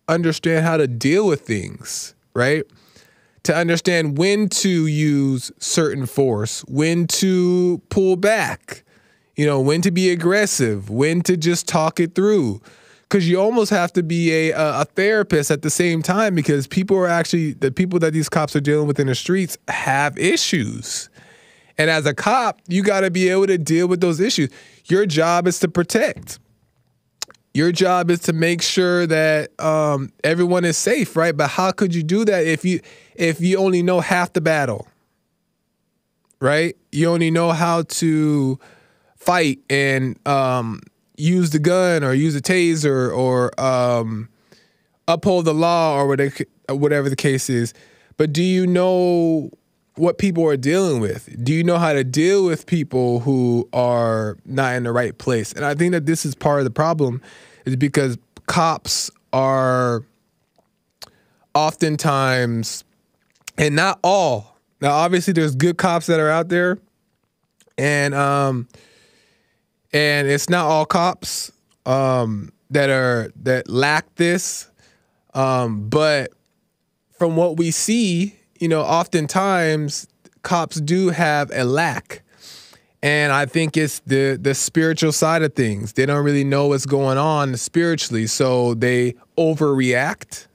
understand 0.09 0.64
how 0.64 0.77
to 0.77 0.87
deal 0.87 1.27
with 1.27 1.42
things, 1.42 2.14
right? 2.35 2.64
To 3.44 3.55
understand 3.55 4.18
when 4.18 4.49
to 4.51 4.87
use 4.87 5.53
certain 5.59 6.07
force, 6.07 6.64
when 6.66 7.07
to 7.09 7.81
pull 7.90 8.16
back, 8.16 8.83
you 9.37 9.46
know, 9.46 9.61
when 9.61 9.83
to 9.83 9.90
be 9.90 10.11
aggressive, 10.11 10.90
when 10.90 11.20
to 11.22 11.37
just 11.37 11.68
talk 11.68 12.01
it 12.01 12.14
through. 12.14 12.61
Because 13.03 13.29
you 13.29 13.40
almost 13.40 13.70
have 13.70 13.92
to 13.92 14.03
be 14.03 14.33
a, 14.33 14.51
a 14.51 14.85
therapist 14.85 15.53
at 15.53 15.62
the 15.62 15.70
same 15.70 16.03
time 16.03 16.35
because 16.35 16.66
people 16.66 16.96
are 16.96 17.07
actually, 17.07 17.53
the 17.53 17.70
people 17.70 18.01
that 18.01 18.12
these 18.12 18.29
cops 18.29 18.57
are 18.57 18.61
dealing 18.61 18.88
with 18.88 18.99
in 18.99 19.07
the 19.07 19.14
streets 19.14 19.57
have 19.68 20.18
issues. 20.18 21.09
And 21.79 21.88
as 21.88 22.05
a 22.07 22.14
cop, 22.14 22.61
you 22.66 22.83
got 22.83 23.01
to 23.01 23.11
be 23.11 23.29
able 23.29 23.46
to 23.46 23.59
deal 23.59 23.87
with 23.87 24.01
those 24.01 24.18
issues. 24.18 24.51
Your 24.87 25.07
job 25.07 25.46
is 25.46 25.61
to 25.61 25.68
protect. 25.68 26.40
Your 27.55 27.70
job 27.70 28.11
is 28.11 28.20
to 28.20 28.33
make 28.33 28.61
sure 28.61 29.07
that 29.07 29.59
um, 29.61 30.12
everyone 30.25 30.64
is 30.64 30.77
safe, 30.77 31.16
right? 31.16 31.37
But 31.37 31.49
how 31.49 31.70
could 31.70 31.94
you 31.94 32.03
do 32.03 32.25
that 32.25 32.44
if 32.44 32.64
you 32.64 32.81
if 33.14 33.40
you 33.40 33.57
only 33.57 33.83
know 33.83 34.01
half 34.01 34.35
the 34.35 34.42
battle, 34.42 34.87
right? 36.40 36.77
You 36.92 37.09
only 37.09 37.31
know 37.31 37.53
how 37.53 37.83
to 37.83 38.59
fight 39.26 39.58
and 39.68 40.16
um, 40.26 40.80
use 41.16 41.50
the 41.50 41.58
gun 41.58 42.04
or 42.04 42.14
use 42.14 42.36
a 42.36 42.40
taser 42.40 43.14
or 43.14 43.60
um, 43.60 44.28
uphold 45.08 45.44
the 45.44 45.52
law 45.52 46.00
or 46.00 46.06
whatever 46.06 47.10
the 47.10 47.16
case 47.16 47.50
is. 47.50 47.74
But 48.16 48.32
do 48.32 48.42
you 48.42 48.66
know 48.66 49.50
what 49.96 50.18
people 50.18 50.46
are 50.46 50.56
dealing 50.56 51.00
with? 51.00 51.44
Do 51.44 51.52
you 51.52 51.64
know 51.64 51.76
how 51.76 51.92
to 51.92 52.04
deal 52.04 52.44
with 52.44 52.66
people 52.66 53.20
who 53.20 53.68
are 53.72 54.38
not 54.44 54.76
in 54.76 54.84
the 54.84 54.92
right 54.92 55.16
place? 55.18 55.52
And 55.52 55.64
I 55.64 55.74
think 55.74 55.92
that 55.92 56.06
this 56.06 56.24
is 56.24 56.34
part 56.36 56.60
of 56.60 56.64
the 56.64 56.70
problem 56.70 57.20
is 57.64 57.74
because 57.74 58.16
cops 58.46 59.10
are 59.32 60.04
oftentimes 61.54 62.84
and 63.58 63.74
not 63.74 63.98
all. 64.04 64.56
Now 64.80 64.92
obviously 64.92 65.32
there's 65.32 65.56
good 65.56 65.78
cops 65.78 66.06
that 66.06 66.20
are 66.20 66.30
out 66.30 66.48
there 66.48 66.78
and 67.76 68.14
um 68.14 68.68
and 69.92 70.29
it's 70.29 70.49
not 70.49 70.66
all 70.66 70.87
cops 70.87 71.53
um 71.85 72.53
that 72.70 72.90
are 72.90 73.31
that 73.37 73.68
lack 73.68 74.12
this 74.16 74.68
um 75.35 75.88
but 75.88 76.33
from 77.18 77.37
what 77.37 77.57
we 77.57 77.70
see 77.70 78.37
you 78.61 78.68
know, 78.68 78.83
oftentimes 78.83 80.07
cops 80.42 80.81
do 80.81 81.11
have 81.11 81.51
a 81.53 81.64
lack. 81.64 82.22
And 83.03 83.33
I 83.33 83.46
think 83.46 83.77
it's 83.77 84.01
the 84.01 84.38
the 84.40 84.55
spiritual 84.55 85.12
side 85.12 85.42
of 85.42 85.55
things. 85.55 85.92
They 85.92 86.07
don't 86.07 86.25
really 86.25 86.44
know 86.44 86.68
what's 86.68 86.87
going 86.87 87.18
on 87.18 87.57
spiritually, 87.57 88.27
so 88.27 88.75
they 88.75 89.14
overreact. 89.37 90.46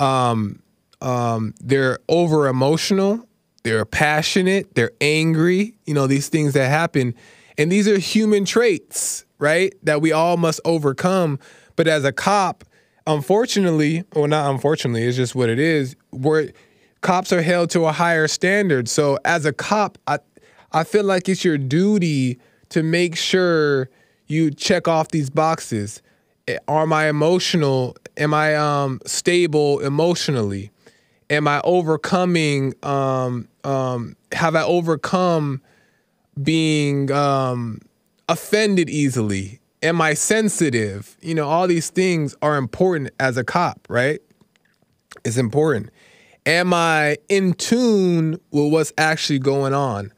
Um, 0.00 0.62
um, 1.00 1.54
they're 1.60 1.98
over 2.08 2.46
emotional. 2.46 3.26
They're 3.64 3.84
passionate. 3.84 4.74
They're 4.74 4.92
angry. 5.00 5.74
You 5.84 5.94
know 5.94 6.06
these 6.06 6.28
things 6.28 6.54
that 6.54 6.68
happen, 6.68 7.14
and 7.58 7.70
these 7.70 7.88
are 7.88 7.98
human 7.98 8.44
traits, 8.44 9.24
right? 9.38 9.74
That 9.82 10.00
we 10.00 10.12
all 10.12 10.36
must 10.36 10.60
overcome. 10.64 11.38
But 11.76 11.88
as 11.88 12.04
a 12.04 12.12
cop, 12.12 12.64
unfortunately, 13.06 14.04
or 14.14 14.28
not 14.28 14.50
unfortunately, 14.50 15.04
it's 15.04 15.16
just 15.16 15.34
what 15.34 15.48
it 15.48 15.58
is. 15.58 15.96
We're 16.10 16.50
cops 17.00 17.32
are 17.32 17.42
held 17.42 17.70
to 17.70 17.84
a 17.86 17.92
higher 17.92 18.28
standard. 18.28 18.88
So 18.88 19.18
as 19.24 19.44
a 19.44 19.52
cop, 19.52 19.98
I 20.06 20.18
I 20.72 20.84
feel 20.84 21.04
like 21.04 21.28
it's 21.28 21.44
your 21.44 21.58
duty 21.58 22.38
to 22.70 22.82
make 22.82 23.16
sure 23.16 23.90
you 24.26 24.50
check 24.50 24.88
off 24.88 25.08
these 25.08 25.28
boxes. 25.28 26.00
Eh, 26.48 26.56
Am 26.68 26.92
I 26.92 27.08
emotional? 27.08 27.96
Am 28.16 28.32
I 28.32 28.54
um, 28.54 29.00
stable 29.04 29.80
emotionally? 29.80 30.70
Am 31.28 31.46
I 31.46 31.60
overcoming? 31.64 32.74
Um, 32.82 33.48
um, 33.64 34.16
have 34.32 34.56
I 34.56 34.62
overcome 34.62 35.60
being 36.40 37.10
um, 37.10 37.80
offended 38.28 38.88
easily? 38.88 39.60
Am 39.82 40.00
I 40.00 40.14
sensitive? 40.14 41.16
You 41.20 41.34
know, 41.34 41.48
all 41.48 41.66
these 41.66 41.90
things 41.90 42.36
are 42.40 42.56
important 42.56 43.10
as 43.18 43.36
a 43.36 43.42
cop, 43.42 43.86
right? 43.88 44.20
It's 45.24 45.36
important 45.36 45.90
am 46.46 46.74
I 46.74 47.18
in 47.28 47.54
tune 47.54 48.38
with 48.50 48.72
what's 48.72 48.92
actually 48.98 49.38
going 49.38 49.74
on? 49.74 50.12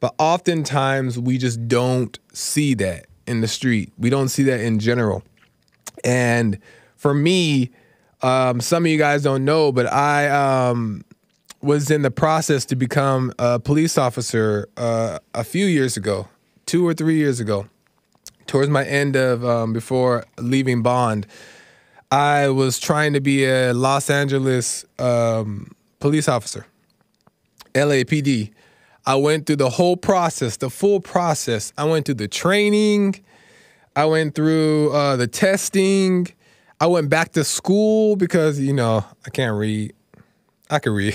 But 0.00 0.14
oftentimes 0.18 1.18
we 1.18 1.38
just 1.38 1.66
don't 1.66 2.18
see 2.32 2.74
that 2.74 3.06
in 3.26 3.40
the 3.40 3.48
street. 3.48 3.92
We 3.98 4.10
don't 4.10 4.28
see 4.28 4.44
that 4.44 4.60
in 4.60 4.78
general. 4.78 5.22
And 6.04 6.58
for 6.96 7.14
me, 7.14 7.70
um, 8.22 8.60
some 8.60 8.84
of 8.84 8.90
you 8.90 8.98
guys 8.98 9.22
don't 9.22 9.44
know, 9.44 9.72
but 9.72 9.92
I 9.92 10.28
um, 10.28 11.04
was 11.60 11.90
in 11.90 12.02
the 12.02 12.10
process 12.10 12.64
to 12.66 12.76
become 12.76 13.32
a 13.38 13.58
police 13.58 13.98
officer 13.98 14.68
uh, 14.76 15.18
a 15.34 15.44
few 15.44 15.66
years 15.66 15.96
ago, 15.96 16.28
two 16.66 16.86
or 16.86 16.94
three 16.94 17.16
years 17.16 17.40
ago, 17.40 17.66
towards 18.46 18.70
my 18.70 18.84
end 18.84 19.16
of 19.16 19.44
um, 19.44 19.72
before 19.72 20.24
leaving 20.38 20.82
BOND. 20.82 21.26
I 22.10 22.48
was 22.48 22.78
trying 22.78 23.12
to 23.12 23.20
be 23.20 23.44
a 23.44 23.74
Los 23.74 24.08
Angeles 24.08 24.84
um, 24.98 25.72
police 26.00 26.28
officer, 26.28 26.66
LAPD. 27.74 28.52
I 29.04 29.16
went 29.16 29.46
through 29.46 29.56
the 29.56 29.70
whole 29.70 29.96
process, 29.96 30.56
the 30.56 30.70
full 30.70 31.00
process. 31.00 31.72
I 31.76 31.84
went 31.84 32.06
through 32.06 32.16
the 32.16 32.28
training, 32.28 33.22
I 33.98 34.04
went 34.04 34.36
through 34.36 34.92
uh, 34.92 35.16
the 35.16 35.26
testing. 35.26 36.28
I 36.80 36.86
went 36.86 37.10
back 37.10 37.32
to 37.32 37.42
school 37.42 38.14
because 38.14 38.60
you 38.60 38.72
know 38.72 39.04
I 39.26 39.30
can't 39.30 39.56
read. 39.58 39.92
I 40.70 40.78
can 40.78 40.92
read, 40.92 41.14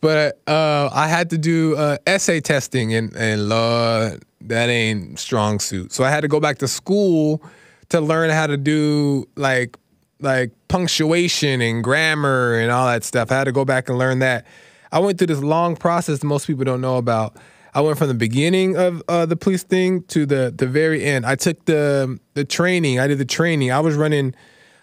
but 0.00 0.40
uh, 0.46 0.90
I 0.92 1.08
had 1.08 1.30
to 1.30 1.38
do 1.38 1.76
uh, 1.76 1.98
essay 2.06 2.40
testing, 2.40 2.94
and 2.94 3.14
and 3.16 3.48
Lord, 3.48 4.24
that 4.42 4.68
ain't 4.68 5.18
strong 5.18 5.58
suit. 5.58 5.92
So 5.92 6.04
I 6.04 6.10
had 6.10 6.20
to 6.20 6.28
go 6.28 6.40
back 6.40 6.58
to 6.58 6.68
school 6.68 7.42
to 7.88 8.00
learn 8.00 8.30
how 8.30 8.46
to 8.46 8.56
do 8.56 9.26
like 9.36 9.76
like 10.20 10.52
punctuation 10.68 11.60
and 11.60 11.82
grammar 11.82 12.54
and 12.58 12.70
all 12.70 12.86
that 12.86 13.04
stuff. 13.04 13.30
I 13.32 13.36
had 13.36 13.44
to 13.44 13.52
go 13.52 13.64
back 13.64 13.88
and 13.88 13.98
learn 13.98 14.18
that. 14.20 14.46
I 14.90 14.98
went 15.00 15.18
through 15.18 15.28
this 15.28 15.40
long 15.40 15.76
process 15.76 16.20
that 16.20 16.26
most 16.26 16.46
people 16.46 16.64
don't 16.64 16.80
know 16.80 16.96
about. 16.96 17.36
I 17.74 17.80
went 17.80 17.98
from 17.98 18.08
the 18.08 18.14
beginning 18.14 18.76
of 18.76 19.02
uh, 19.08 19.26
the 19.26 19.36
police 19.36 19.62
thing 19.62 20.02
to 20.04 20.26
the 20.26 20.52
the 20.56 20.66
very 20.66 21.04
end. 21.04 21.26
I 21.26 21.34
took 21.34 21.64
the 21.66 22.18
the 22.34 22.44
training. 22.44 22.98
I 22.98 23.06
did 23.06 23.18
the 23.18 23.24
training. 23.24 23.70
I 23.70 23.80
was 23.80 23.96
running 23.96 24.34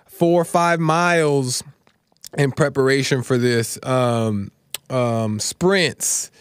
four 0.05 0.41
or 0.41 0.45
five 0.45 0.80
miles 0.80 1.63
in 2.38 2.52
preparation 2.52 3.24
for 3.24 3.38
this. 3.38 3.78
Um, 3.84 4.52
um, 4.90 5.40
sprints, 5.40 6.32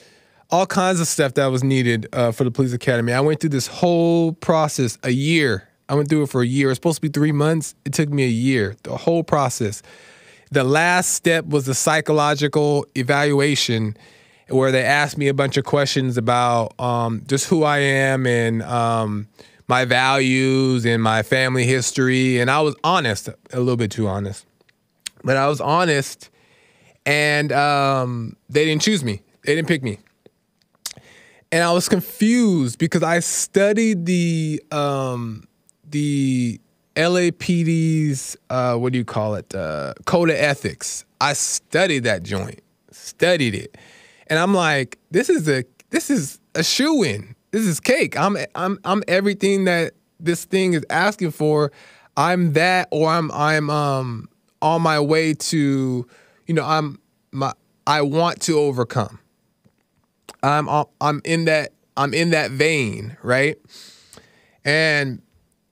all 0.50 0.66
kinds 0.66 1.00
of 1.00 1.08
stuff 1.08 1.34
that 1.34 1.46
was 1.46 1.64
needed 1.64 2.06
uh, 2.12 2.32
for 2.32 2.44
the 2.44 2.50
police 2.50 2.72
academy. 2.72 3.12
I 3.12 3.20
went 3.20 3.40
through 3.40 3.50
this 3.50 3.66
whole 3.66 4.32
process 4.32 4.98
a 5.02 5.10
year. 5.10 5.68
I 5.88 5.94
went 5.94 6.08
through 6.08 6.24
it 6.24 6.30
for 6.30 6.42
a 6.42 6.46
year. 6.46 6.68
It 6.68 6.70
was 6.70 6.76
supposed 6.76 6.96
to 6.96 7.02
be 7.02 7.08
three 7.08 7.32
months. 7.32 7.74
It 7.84 7.92
took 7.92 8.08
me 8.08 8.24
a 8.24 8.28
year. 8.28 8.76
The 8.82 8.96
whole 8.96 9.22
process. 9.22 9.82
The 10.50 10.64
last 10.64 11.10
step 11.10 11.46
was 11.46 11.66
the 11.66 11.74
psychological 11.74 12.86
evaluation, 12.94 13.96
where 14.48 14.70
they 14.70 14.84
asked 14.84 15.18
me 15.18 15.28
a 15.28 15.34
bunch 15.34 15.56
of 15.56 15.64
questions 15.64 16.16
about 16.16 16.78
um, 16.78 17.22
just 17.26 17.48
who 17.48 17.64
I 17.64 17.78
am 17.78 18.26
and 18.26 18.62
um, 18.62 19.26
my 19.68 19.84
values 19.84 20.86
and 20.86 21.02
my 21.02 21.22
family 21.22 21.64
history. 21.64 22.38
And 22.38 22.50
I 22.50 22.60
was 22.60 22.76
honest, 22.84 23.28
a 23.28 23.58
little 23.58 23.76
bit 23.76 23.90
too 23.90 24.06
honest, 24.06 24.46
but 25.24 25.36
I 25.36 25.48
was 25.48 25.60
honest, 25.60 26.30
and 27.06 27.50
um, 27.52 28.36
they 28.48 28.64
didn't 28.64 28.82
choose 28.82 29.02
me. 29.02 29.22
They 29.44 29.54
didn't 29.54 29.68
pick 29.68 29.82
me. 29.82 29.98
And 31.50 31.62
I 31.62 31.72
was 31.72 31.88
confused 31.88 32.78
because 32.78 33.02
I 33.02 33.20
studied 33.20 34.06
the 34.06 34.62
um, 34.70 35.44
the 35.88 36.60
LAPD's 36.96 38.36
uh, 38.50 38.76
what 38.76 38.92
do 38.92 38.98
you 38.98 39.04
call 39.04 39.34
it? 39.34 39.54
Uh, 39.54 39.94
code 40.04 40.30
of 40.30 40.36
ethics. 40.36 41.04
I 41.20 41.32
studied 41.32 42.04
that 42.04 42.22
joint, 42.22 42.60
studied 42.90 43.54
it, 43.54 43.76
and 44.26 44.38
I'm 44.38 44.54
like, 44.54 44.98
this 45.10 45.30
is 45.30 45.48
a 45.48 45.64
this 45.90 46.10
is 46.10 46.40
a 46.54 46.64
shoe 46.64 47.02
in. 47.02 47.34
This 47.50 47.66
is 47.66 47.80
cake. 47.80 48.18
I'm 48.18 48.36
I'm 48.54 48.78
I'm 48.84 49.02
everything 49.06 49.64
that 49.64 49.92
this 50.18 50.44
thing 50.44 50.74
is 50.74 50.84
asking 50.90 51.30
for. 51.30 51.72
I'm 52.16 52.52
that, 52.54 52.88
or 52.90 53.08
I'm 53.08 53.30
I'm 53.32 53.70
um 53.70 54.28
on 54.64 54.80
my 54.80 54.98
way 54.98 55.34
to, 55.34 56.06
you 56.46 56.54
know, 56.54 56.64
I'm 56.64 56.98
my 57.30 57.52
I 57.86 58.00
want 58.00 58.40
to 58.42 58.58
overcome. 58.58 59.20
I'm 60.42 60.68
I'm 61.00 61.20
in 61.24 61.44
that 61.44 61.72
I'm 61.96 62.14
in 62.14 62.30
that 62.30 62.50
vein, 62.50 63.16
right? 63.22 63.56
And 64.64 65.20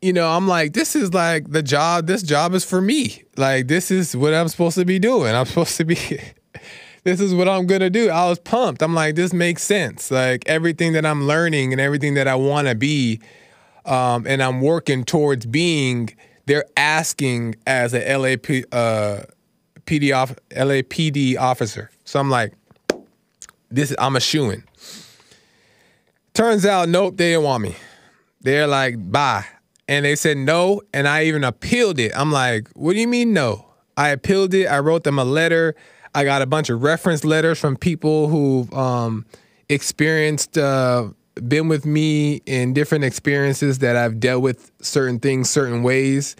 you 0.03 0.13
know, 0.13 0.29
I'm 0.29 0.47
like, 0.47 0.75
this 0.75 0.95
is 0.95 1.15
like 1.15 1.51
the 1.51 1.63
job. 1.63 2.07
This 2.07 2.23
job 2.23 2.55
is 2.55 2.65
for 2.65 2.81
me. 2.81 3.23
Like, 3.37 3.69
this 3.69 3.91
is 3.91 4.17
what 4.17 4.35
I'm 4.35 4.49
supposed 4.49 4.77
to 4.77 4.85
be 4.85 4.99
doing. 4.99 5.35
I'm 5.35 5.47
supposed 5.47 5.77
to 5.79 5.85
be. 5.85 5.97
this 7.05 7.21
is 7.21 7.35
what 7.35 7.49
I'm 7.49 7.67
gonna 7.67 7.91
do. 7.91 8.11
I 8.11 8.29
was 8.29 8.39
pumped. 8.41 8.83
I'm 8.83 8.95
like, 8.95 9.15
this 9.15 9.33
makes 9.33 9.63
sense. 9.63 10.11
Like 10.11 10.43
everything 10.47 10.93
that 10.93 11.07
I'm 11.07 11.27
learning 11.27 11.73
and 11.73 11.81
everything 11.81 12.15
that 12.15 12.29
I 12.29 12.35
want 12.35 12.69
to 12.69 12.75
be, 12.75 13.21
um, 13.87 14.27
and 14.27 14.43
I'm 14.43 14.61
working 14.61 15.05
towards 15.05 15.47
being. 15.47 16.11
They're 16.53 16.67
asking 16.77 17.55
as 17.67 17.95
a 17.95 18.15
LAP, 18.15 18.67
uh, 18.73 19.23
PD 19.87 20.15
off, 20.15 20.35
LAPD 20.51 21.39
officer. 21.39 21.91
So 22.05 22.21
I'm 22.21 22.29
like, 22.29 22.53
this. 23.71 23.95
I'm 23.99 24.17
a 24.17 24.21
shoe 24.21 24.51
in. 24.51 24.63
Turns 26.35 26.67
out, 26.67 26.91
nope, 26.91 27.17
they 27.17 27.31
didn't 27.31 27.45
want 27.45 27.63
me. 27.63 27.75
They're 28.43 28.67
like, 28.67 28.97
bye. 29.11 29.47
And 29.89 30.05
they 30.05 30.15
said 30.15 30.37
no, 30.37 30.83
and 30.93 31.09
I 31.09 31.25
even 31.25 31.43
appealed 31.43 31.99
it. 31.99 32.13
I'm 32.15 32.31
like, 32.31 32.69
what 32.75 32.93
do 32.93 33.01
you 33.01 33.09
mean 33.09 33.33
no? 33.33 33.65
I 33.97 34.11
appealed 34.11 34.53
it. 34.53 34.67
I 34.67 34.81
wrote 34.81 35.05
them 35.05 35.19
a 35.19 35.25
letter. 35.25 35.75
I 36.15 36.25
got 36.25 36.43
a 36.43 36.47
bunch 36.47 36.69
of 36.69 36.83
reference 36.83 37.25
letters 37.25 37.59
from 37.59 37.79
people 37.79 38.29
who've 38.29 38.71
um, 38.75 39.25
experienced, 39.71 40.59
uh, 40.59 41.09
been 41.35 41.69
with 41.69 41.87
me 41.87 42.43
in 42.47 42.73
different 42.73 43.05
experiences 43.05 43.79
that 43.79 43.97
I've 43.97 44.21
dealt 44.21 44.43
with 44.43 44.71
certain 44.81 45.19
things 45.19 45.51
certain 45.51 45.83
ways. 45.83 46.37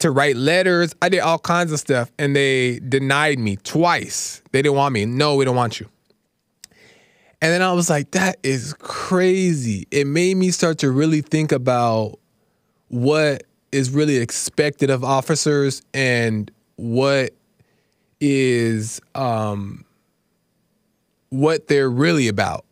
To 0.00 0.10
write 0.10 0.36
letters, 0.36 0.94
I 1.00 1.08
did 1.08 1.20
all 1.20 1.38
kinds 1.38 1.70
of 1.70 1.78
stuff, 1.78 2.10
and 2.18 2.34
they 2.34 2.80
denied 2.80 3.38
me 3.38 3.56
twice. 3.56 4.42
They 4.50 4.60
didn't 4.62 4.76
want 4.76 4.92
me. 4.92 5.06
No, 5.06 5.36
we 5.36 5.44
don't 5.44 5.54
want 5.54 5.78
you. 5.78 5.88
And 7.40 7.52
then 7.52 7.62
I 7.62 7.72
was 7.72 7.90
like, 7.90 8.12
that 8.12 8.36
is 8.42 8.74
crazy. 8.74 9.86
It 9.90 10.06
made 10.06 10.36
me 10.36 10.50
start 10.50 10.78
to 10.78 10.90
really 10.90 11.22
think 11.22 11.50
about 11.50 12.18
what 12.88 13.44
is 13.72 13.90
really 13.90 14.18
expected 14.18 14.90
of 14.90 15.02
officers 15.02 15.82
and 15.94 16.50
what 16.76 17.32
is 18.20 19.00
um, 19.14 19.84
what 21.30 21.66
they're 21.66 21.90
really 21.90 22.28
about. 22.28 22.64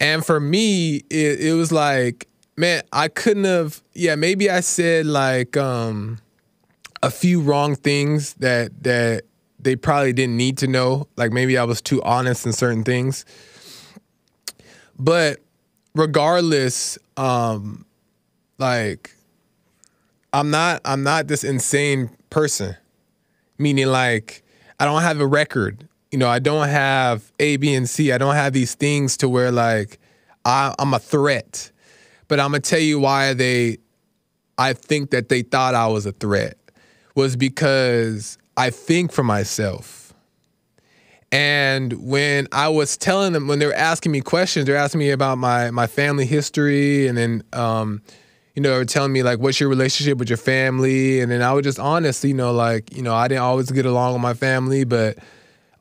And 0.00 0.24
for 0.24 0.40
me, 0.40 0.96
it, 1.10 1.40
it 1.40 1.54
was 1.54 1.70
like, 1.70 2.26
man, 2.56 2.82
I 2.92 3.08
couldn't 3.08 3.44
have. 3.44 3.82
Yeah, 3.92 4.16
maybe 4.16 4.50
I 4.50 4.60
said 4.60 5.06
like 5.06 5.56
um, 5.56 6.18
a 7.02 7.10
few 7.10 7.40
wrong 7.40 7.76
things 7.76 8.34
that 8.34 8.82
that 8.82 9.24
they 9.58 9.76
probably 9.76 10.14
didn't 10.14 10.38
need 10.38 10.58
to 10.58 10.66
know. 10.66 11.06
Like 11.16 11.32
maybe 11.32 11.58
I 11.58 11.64
was 11.64 11.82
too 11.82 12.02
honest 12.02 12.46
in 12.46 12.52
certain 12.52 12.82
things. 12.82 13.24
But 14.98 15.40
regardless, 15.94 16.98
um, 17.16 17.84
like 18.58 19.14
I'm 20.32 20.50
not 20.50 20.80
I'm 20.84 21.02
not 21.02 21.28
this 21.28 21.44
insane 21.44 22.10
person. 22.30 22.76
Meaning 23.58 23.88
like 23.88 24.42
I 24.78 24.86
don't 24.86 25.02
have 25.02 25.20
a 25.20 25.26
record. 25.26 25.86
You 26.10 26.18
know, 26.18 26.28
I 26.28 26.38
don't 26.38 26.68
have 26.68 27.32
A, 27.38 27.56
B, 27.56 27.74
and 27.74 27.88
C. 27.88 28.12
I 28.12 28.18
don't 28.18 28.34
have 28.34 28.52
these 28.52 28.74
things 28.74 29.16
to 29.18 29.28
where 29.28 29.52
like 29.52 29.98
I, 30.44 30.74
I'm 30.78 30.92
a 30.94 30.98
threat. 30.98 31.70
But 32.28 32.40
I'm 32.40 32.50
gonna 32.50 32.60
tell 32.60 32.80
you 32.80 32.98
why 32.98 33.32
they 33.34 33.78
I 34.58 34.72
think 34.72 35.10
that 35.10 35.28
they 35.28 35.42
thought 35.42 35.74
I 35.74 35.86
was 35.86 36.06
a 36.06 36.12
threat 36.12 36.56
was 37.14 37.36
because 37.36 38.38
I 38.56 38.70
think 38.70 39.12
for 39.12 39.22
myself. 39.22 40.12
And 41.32 41.92
when 41.92 42.48
I 42.50 42.68
was 42.68 42.96
telling 42.96 43.32
them, 43.32 43.46
when 43.46 43.60
they 43.60 43.66
were 43.66 43.72
asking 43.72 44.10
me 44.10 44.20
questions, 44.20 44.66
they're 44.66 44.76
asking 44.76 44.98
me 44.98 45.10
about 45.10 45.38
my 45.38 45.70
my 45.70 45.86
family 45.86 46.26
history, 46.26 47.06
and 47.06 47.16
then 47.16 47.44
um, 47.52 48.02
you 48.54 48.62
know, 48.62 48.82
telling 48.84 49.12
me 49.12 49.22
like, 49.22 49.38
what's 49.38 49.60
your 49.60 49.68
relationship 49.68 50.18
with 50.18 50.28
your 50.28 50.36
family? 50.36 51.20
And 51.20 51.30
then 51.30 51.40
I 51.40 51.52
was 51.52 51.64
just 51.64 51.78
honest, 51.78 52.24
you 52.24 52.34
know, 52.34 52.52
like, 52.52 52.94
you 52.94 53.02
know, 53.02 53.14
I 53.14 53.28
didn't 53.28 53.42
always 53.42 53.70
get 53.70 53.86
along 53.86 54.14
with 54.14 54.22
my 54.22 54.34
family, 54.34 54.84
but 54.84 55.18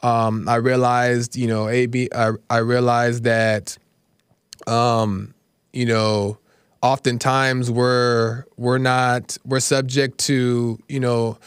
um, 0.02 0.47
I 0.47 0.56
realized, 0.56 1.36
you 1.36 1.47
know, 1.47 1.68
AB, 1.68 2.10
I, 2.16 2.32
I 2.50 2.58
realized 2.58 3.24
that, 3.24 3.78
um, 4.68 5.34
you 5.74 5.86
know, 5.86 6.38
oftentimes 6.82 7.70
we're 7.70 8.45
we're 8.58 8.78
not 8.78 9.38
we're 9.45 9.60
subject 9.60 10.18
to 10.18 10.80
you 10.88 11.00
know 11.00 11.38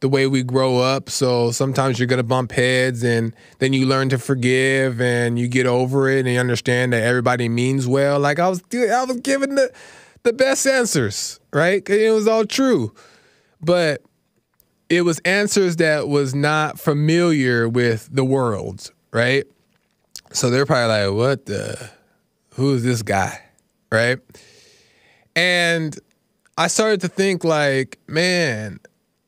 the 0.00 0.08
way 0.08 0.26
we 0.26 0.42
grow 0.42 0.78
up. 0.78 1.08
So 1.08 1.50
sometimes 1.50 1.98
you're 1.98 2.06
gonna 2.06 2.22
bump 2.22 2.52
heads, 2.52 3.02
and 3.02 3.34
then 3.58 3.72
you 3.72 3.86
learn 3.86 4.10
to 4.10 4.18
forgive, 4.18 5.00
and 5.00 5.38
you 5.38 5.48
get 5.48 5.66
over 5.66 6.08
it, 6.08 6.20
and 6.20 6.28
you 6.28 6.38
understand 6.38 6.92
that 6.92 7.02
everybody 7.02 7.48
means 7.48 7.86
well. 7.86 8.20
Like 8.20 8.38
I 8.38 8.48
was, 8.48 8.62
I 8.74 9.04
was 9.04 9.16
giving 9.20 9.54
the 9.54 9.72
the 10.22 10.32
best 10.32 10.66
answers, 10.66 11.40
right? 11.52 11.88
It 11.88 12.10
was 12.10 12.28
all 12.28 12.44
true. 12.44 12.92
But 13.60 14.02
it 14.96 15.02
was 15.02 15.18
answers 15.20 15.76
that 15.76 16.08
was 16.08 16.34
not 16.34 16.78
familiar 16.78 17.68
with 17.68 18.08
the 18.12 18.24
world, 18.24 18.90
right? 19.12 19.44
So 20.32 20.50
they're 20.50 20.66
probably 20.66 21.06
like, 21.06 21.16
what 21.16 21.46
the, 21.46 21.90
who's 22.54 22.82
this 22.82 23.02
guy, 23.02 23.40
right? 23.90 24.18
And 25.36 25.98
I 26.56 26.68
started 26.68 27.00
to 27.02 27.08
think 27.08 27.44
like, 27.44 27.98
man, 28.06 28.80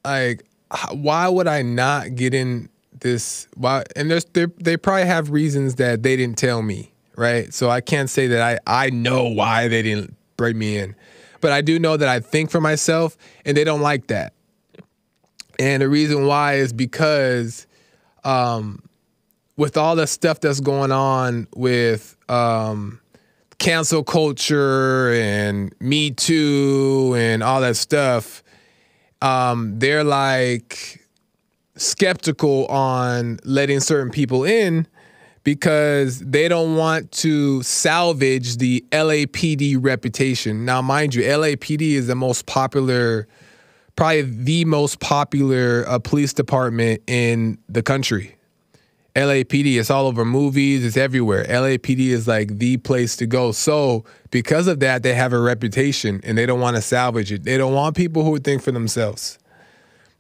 like, 0.05 0.45
why 0.93 1.29
would 1.29 1.47
I 1.47 1.63
not 1.63 2.15
get 2.15 2.35
in 2.35 2.69
this? 3.01 3.49
Why? 3.55 3.85
And 3.95 4.11
there's 4.11 4.25
they 4.25 4.77
probably 4.77 5.07
have 5.07 5.31
reasons 5.31 5.77
that 5.77 6.03
they 6.03 6.17
didn't 6.17 6.39
tell 6.39 6.63
me, 6.63 6.93
right? 7.17 7.53
So 7.53 7.71
I 7.71 7.81
can't 7.81 8.11
say 8.11 8.27
that 8.29 8.41
I 8.41 8.87
I 8.87 8.91
know 8.91 9.25
why 9.29 9.69
they 9.69 9.83
didn't 9.83 10.17
bring 10.37 10.59
me 10.59 10.79
in. 10.79 10.95
But 11.41 11.53
I 11.53 11.61
do 11.61 11.79
know 11.79 11.97
that 11.97 12.09
I 12.09 12.21
think 12.21 12.51
for 12.51 12.61
myself, 12.61 13.17
and 13.45 13.57
they 13.57 13.65
don't 13.65 13.81
like 13.81 14.09
that. 14.09 14.33
And 15.59 15.83
the 15.83 15.89
reason 15.89 16.27
why 16.27 16.55
is 16.55 16.73
because 16.73 17.67
um, 18.25 18.83
with 19.57 19.77
all 19.77 19.97
the 19.97 20.07
stuff 20.07 20.41
that's 20.41 20.61
going 20.61 20.93
on 20.93 21.47
with 21.55 22.17
um, 22.29 23.01
cancel 23.59 24.05
culture 24.05 25.13
and 25.13 25.75
Me 25.81 26.11
Too 26.11 27.15
and 27.17 27.43
all 27.43 27.61
that 27.61 27.77
stuff, 27.77 28.43
um, 29.23 29.79
they're 29.79 30.05
like 30.05 31.03
skeptical 31.77 32.67
on 32.67 33.39
letting 33.45 33.81
certain 33.81 34.11
people 34.11 34.45
in 34.45 34.87
because 35.47 36.19
they 36.19 36.49
don't 36.49 36.75
want 36.75 37.13
to 37.13 37.63
salvage 37.63 38.57
the 38.57 38.85
LAPD 38.91 39.77
reputation. 39.79 40.65
Now, 40.65 40.83
mind 40.83 41.15
you, 41.15 41.23
LAPD 41.23 41.93
is 41.93 42.09
the 42.09 42.17
most 42.17 42.47
popular, 42.47 43.29
probably 43.97 44.23
the 44.23 44.65
most 44.67 45.01
popular 45.01 45.85
uh, 45.89 45.99
police 45.99 46.33
department 46.33 47.03
in 47.07 47.59
the 47.69 47.83
country. 47.83 48.37
LAPD. 49.17 49.79
It's 49.79 49.91
all 49.91 50.07
over 50.07 50.27
movies. 50.27 50.85
It's 50.85 50.99
everywhere. 50.99 51.45
LAPD 51.45 52.09
is 52.09 52.29
like 52.29 52.59
the 52.59 52.77
place 52.77 53.17
to 53.17 53.27
go. 53.27 53.51
So 53.51 54.05
because 54.31 54.67
of 54.67 54.81
that, 54.81 55.03
they 55.03 55.15
have 55.15 55.33
a 55.33 55.41
reputation, 55.41 56.21
and 56.23 56.37
they 56.37 56.45
don't 56.45 56.61
want 56.61 56.77
to 56.77 56.83
salvage 56.83 57.33
it. 57.33 57.45
They 57.45 57.57
don't 57.57 57.73
want 57.73 57.97
people 57.97 58.25
who 58.25 58.39
think 58.39 58.63
for 58.63 58.73
themselves. 58.73 59.39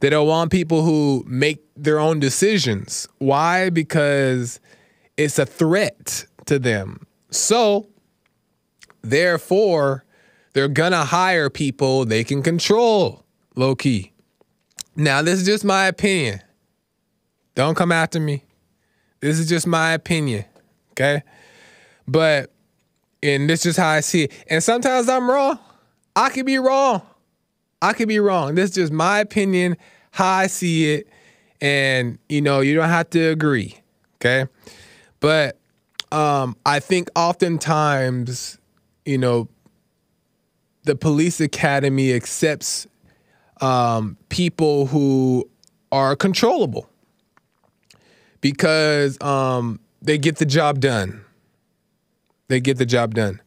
They 0.00 0.08
don't 0.08 0.26
want 0.26 0.50
people 0.50 0.82
who 0.82 1.24
make 1.26 1.62
their 1.76 1.98
own 1.98 2.20
decisions. 2.20 3.06
Why? 3.18 3.68
Because 3.68 4.60
it's 5.18 5.38
a 5.38 5.44
threat 5.46 6.24
to 6.46 6.58
them. 6.58 7.06
So, 7.30 7.88
therefore, 9.02 10.04
they're 10.54 10.68
gonna 10.68 11.04
hire 11.04 11.50
people 11.50 12.06
they 12.06 12.24
can 12.24 12.42
control, 12.42 13.25
low 13.56 13.74
key. 13.74 14.12
Now, 14.94 15.22
this 15.22 15.40
is 15.40 15.46
just 15.46 15.64
my 15.64 15.86
opinion. 15.86 16.40
Don't 17.54 17.74
come 17.74 17.90
after 17.90 18.20
me. 18.20 18.44
This 19.20 19.38
is 19.38 19.48
just 19.48 19.66
my 19.66 19.92
opinion. 19.92 20.44
Okay. 20.92 21.22
But, 22.06 22.52
and 23.22 23.50
this 23.50 23.66
is 23.66 23.76
how 23.76 23.88
I 23.88 24.00
see 24.00 24.24
it. 24.24 24.32
And 24.48 24.62
sometimes 24.62 25.08
I'm 25.08 25.28
wrong. 25.28 25.58
I 26.14 26.30
could 26.30 26.46
be 26.46 26.58
wrong. 26.58 27.02
I 27.82 27.92
could 27.92 28.08
be 28.08 28.20
wrong. 28.20 28.54
This 28.54 28.70
is 28.70 28.76
just 28.76 28.92
my 28.92 29.18
opinion, 29.18 29.76
how 30.12 30.32
I 30.32 30.46
see 30.46 30.94
it. 30.94 31.08
And, 31.60 32.18
you 32.28 32.40
know, 32.40 32.60
you 32.60 32.74
don't 32.74 32.88
have 32.88 33.10
to 33.10 33.20
agree. 33.20 33.78
Okay. 34.16 34.46
But 35.20 35.58
um, 36.12 36.56
I 36.64 36.80
think 36.80 37.08
oftentimes, 37.16 38.58
you 39.04 39.18
know, 39.18 39.48
the 40.84 40.94
police 40.94 41.40
academy 41.40 42.12
accepts 42.12 42.86
um, 43.60 44.16
people 44.28 44.86
who 44.86 45.48
are 45.92 46.16
controllable 46.16 46.88
because 48.40 49.20
um, 49.22 49.80
they 50.02 50.18
get 50.18 50.36
the 50.36 50.46
job 50.46 50.80
done. 50.80 51.24
They 52.48 52.60
get 52.60 52.78
the 52.78 52.86
job 52.86 53.14
done. 53.14 53.40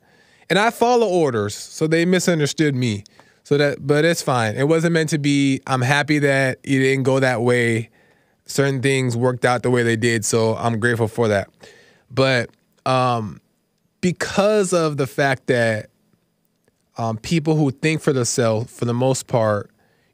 And 0.49 0.57
I 0.57 0.71
follow 0.71 1.07
orders, 1.07 1.55
so 1.55 1.87
they 1.87 2.05
misunderstood 2.05 2.75
me. 2.75 3.03
So 3.43 3.57
that, 3.57 3.85
but 3.85 4.03
it's 4.03 4.21
fine. 4.21 4.55
It 4.55 4.67
wasn't 4.67 4.93
meant 4.93 5.09
to 5.09 5.17
be. 5.17 5.61
I'm 5.67 5.81
happy 5.81 6.19
that 6.19 6.59
it 6.63 6.79
didn't 6.79 7.03
go 7.03 7.19
that 7.19 7.41
way. 7.41 7.89
Certain 8.45 8.81
things 8.81 9.15
worked 9.15 9.45
out 9.45 9.63
the 9.63 9.69
way 9.69 9.83
they 9.83 9.95
did, 9.95 10.25
so 10.25 10.55
I'm 10.55 10.79
grateful 10.79 11.07
for 11.07 11.27
that. 11.27 11.49
But 12.11 12.49
um, 12.85 13.41
because 14.01 14.73
of 14.73 14.97
the 14.97 15.07
fact 15.07 15.47
that 15.47 15.89
um, 16.97 17.17
people 17.17 17.55
who 17.55 17.71
think 17.71 18.01
for 18.01 18.11
themselves, 18.11 18.75
for 18.75 18.85
the 18.85 18.93
most 18.93 19.27
part, 19.27 19.69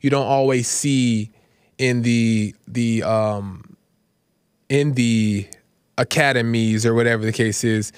you 0.06 0.12
don't 0.12 0.28
always 0.28 0.68
see 0.68 1.32
in 1.80 2.04
the 2.04 2.54
the 2.68 3.02
um, 3.02 3.76
in 4.70 4.94
the 4.94 5.48
academies 5.98 6.86
or 6.86 6.94
whatever 6.94 7.26
the 7.26 7.32
case 7.32 7.64
is, 7.64 7.92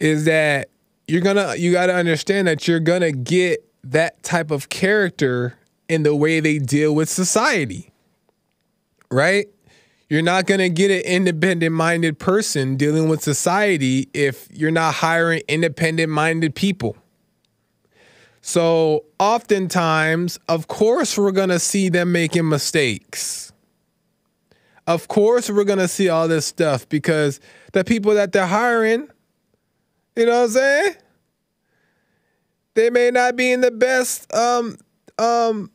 is 0.00 0.24
that 0.24 0.68
you're 1.06 1.20
gonna 1.20 1.54
you 1.54 1.70
got 1.70 1.86
to 1.86 1.94
understand 1.94 2.48
that 2.48 2.66
you're 2.66 2.80
gonna 2.80 3.12
get 3.12 3.64
that 3.84 4.20
type 4.24 4.50
of 4.50 4.68
character 4.68 5.56
in 5.88 6.02
the 6.02 6.12
way 6.12 6.40
they 6.40 6.58
deal 6.58 6.92
with 6.92 7.08
society, 7.08 7.92
right? 9.08 9.46
You're 10.08 10.22
not 10.22 10.46
going 10.46 10.58
to 10.58 10.68
get 10.68 10.90
an 10.90 11.00
independent 11.00 11.72
minded 11.72 12.18
person 12.18 12.76
dealing 12.76 13.08
with 13.08 13.22
society 13.22 14.08
if 14.12 14.48
you're 14.52 14.72
not 14.72 14.94
hiring 14.94 15.42
independent 15.48 16.10
minded 16.10 16.56
people. 16.56 16.96
So, 18.48 19.06
oftentimes, 19.18 20.38
of 20.48 20.68
course, 20.68 21.18
we're 21.18 21.32
going 21.32 21.48
to 21.48 21.58
see 21.58 21.88
them 21.88 22.12
making 22.12 22.48
mistakes. 22.48 23.52
Of 24.86 25.08
course, 25.08 25.50
we're 25.50 25.64
going 25.64 25.80
to 25.80 25.88
see 25.88 26.08
all 26.08 26.28
this 26.28 26.46
stuff 26.46 26.88
because 26.88 27.40
the 27.72 27.82
people 27.82 28.14
that 28.14 28.30
they're 28.30 28.46
hiring, 28.46 29.08
you 30.14 30.26
know 30.26 30.42
what 30.42 30.44
I'm 30.44 30.50
saying? 30.50 30.94
They 32.74 32.88
may 32.88 33.10
not 33.10 33.34
be 33.34 33.50
in 33.50 33.62
the 33.62 33.72
best 33.72 34.32
um 34.32 34.76
um 35.18 35.68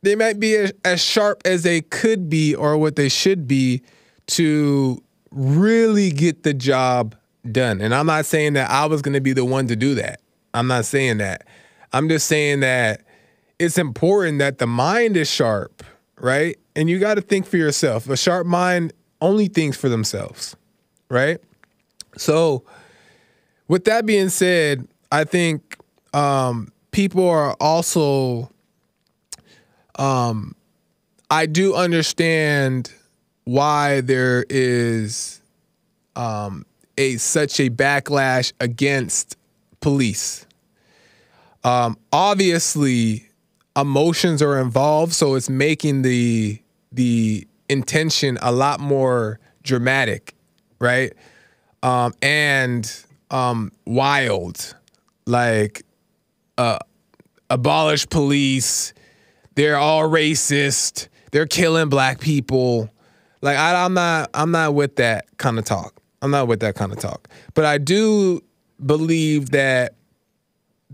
they 0.00 0.16
might 0.16 0.40
be 0.40 0.56
as, 0.56 0.72
as 0.82 1.02
sharp 1.02 1.42
as 1.44 1.62
they 1.62 1.82
could 1.82 2.30
be 2.30 2.54
or 2.54 2.78
what 2.78 2.96
they 2.96 3.10
should 3.10 3.46
be 3.46 3.82
to 4.28 4.98
really 5.30 6.10
get 6.10 6.42
the 6.42 6.54
job 6.54 7.14
done. 7.52 7.82
And 7.82 7.94
I'm 7.94 8.06
not 8.06 8.24
saying 8.24 8.54
that 8.54 8.70
I 8.70 8.86
was 8.86 9.02
going 9.02 9.12
to 9.12 9.20
be 9.20 9.34
the 9.34 9.44
one 9.44 9.66
to 9.66 9.76
do 9.76 9.94
that. 9.96 10.22
I'm 10.54 10.68
not 10.68 10.86
saying 10.86 11.18
that. 11.18 11.46
I'm 11.94 12.08
just 12.08 12.26
saying 12.26 12.60
that 12.60 13.02
it's 13.60 13.78
important 13.78 14.40
that 14.40 14.58
the 14.58 14.66
mind 14.66 15.16
is 15.16 15.30
sharp, 15.30 15.84
right? 16.18 16.58
And 16.74 16.90
you 16.90 16.98
got 16.98 17.14
to 17.14 17.20
think 17.20 17.46
for 17.46 17.56
yourself. 17.56 18.08
A 18.08 18.16
sharp 18.16 18.48
mind 18.48 18.92
only 19.20 19.46
thinks 19.46 19.76
for 19.76 19.88
themselves, 19.88 20.56
right? 21.08 21.38
So, 22.16 22.64
with 23.68 23.84
that 23.84 24.06
being 24.06 24.28
said, 24.28 24.88
I 25.12 25.22
think 25.22 25.76
um, 26.12 26.72
people 26.90 27.28
are 27.28 27.52
also 27.60 28.50
um, 29.96 30.56
I 31.30 31.46
do 31.46 31.74
understand 31.74 32.92
why 33.44 34.00
there 34.00 34.44
is 34.50 35.40
um, 36.16 36.66
a 36.98 37.18
such 37.18 37.60
a 37.60 37.70
backlash 37.70 38.52
against 38.58 39.36
police. 39.80 40.44
Um, 41.64 41.96
obviously, 42.12 43.28
emotions 43.76 44.42
are 44.42 44.60
involved, 44.60 45.12
so 45.12 45.34
it's 45.34 45.48
making 45.48 46.02
the 46.02 46.60
the 46.92 47.46
intention 47.68 48.38
a 48.42 48.52
lot 48.52 48.78
more 48.78 49.40
dramatic, 49.62 50.34
right? 50.78 51.12
Um, 51.82 52.12
and 52.22 52.90
um, 53.30 53.72
wild, 53.86 54.74
like 55.26 55.82
uh, 56.58 56.78
abolish 57.50 58.08
police 58.08 58.92
they're 59.54 59.76
all 59.76 60.08
racist. 60.08 61.08
They're 61.30 61.46
killing 61.46 61.88
black 61.88 62.20
people. 62.20 62.90
Like 63.40 63.56
I, 63.56 63.84
I'm 63.84 63.94
not 63.94 64.30
I'm 64.34 64.50
not 64.50 64.74
with 64.74 64.96
that 64.96 65.26
kind 65.38 65.58
of 65.58 65.64
talk. 65.64 66.00
I'm 66.22 66.30
not 66.30 66.48
with 66.48 66.60
that 66.60 66.74
kind 66.74 66.92
of 66.92 66.98
talk. 66.98 67.28
But 67.54 67.64
I 67.64 67.78
do 67.78 68.42
believe 68.84 69.50
that 69.50 69.94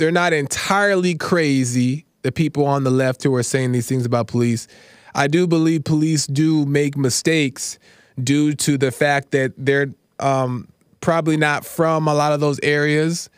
they're 0.00 0.10
not 0.10 0.32
entirely 0.32 1.14
crazy. 1.14 2.06
The 2.22 2.32
people 2.32 2.66
on 2.66 2.84
the 2.84 2.90
left 2.90 3.22
who 3.22 3.34
are 3.34 3.42
saying 3.42 3.72
these 3.72 3.86
things 3.86 4.06
about 4.06 4.26
police. 4.26 4.66
I 5.14 5.26
do 5.26 5.46
believe 5.46 5.84
police 5.84 6.26
do 6.26 6.64
make 6.66 6.96
mistakes 6.96 7.78
due 8.22 8.54
to 8.54 8.78
the 8.78 8.90
fact 8.90 9.30
that 9.32 9.52
they're 9.56 9.90
um, 10.18 10.68
probably 11.00 11.36
not 11.36 11.64
from 11.64 12.08
a 12.08 12.14
lot 12.14 12.32
of 12.32 12.40
those 12.40 12.58
areas, 12.62 13.28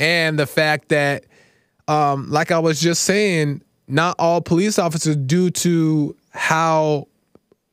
and 0.00 0.38
the 0.38 0.46
fact 0.46 0.88
that, 0.88 1.24
um, 1.88 2.30
like 2.30 2.50
I 2.50 2.58
was 2.58 2.80
just 2.80 3.02
saying, 3.02 3.62
not 3.86 4.16
all 4.18 4.40
police 4.40 4.78
officers, 4.78 5.16
due 5.16 5.50
to 5.50 6.16
how 6.30 7.08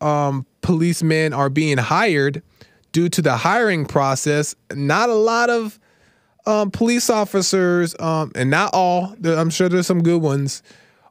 um, 0.01 0.45
policemen 0.61 1.33
are 1.33 1.49
being 1.49 1.77
hired, 1.77 2.41
due 2.91 3.09
to 3.09 3.21
the 3.21 3.38
hiring 3.38 3.86
process, 3.86 4.55
not 4.73 5.09
a 5.09 5.15
lot 5.15 5.49
of 5.49 5.79
um, 6.45 6.71
police 6.71 7.09
officers, 7.09 7.95
um, 7.99 8.31
and 8.35 8.49
not 8.49 8.71
all, 8.73 9.15
I'm 9.23 9.49
sure 9.49 9.69
there's 9.69 9.87
some 9.87 10.03
good 10.03 10.21
ones, 10.21 10.63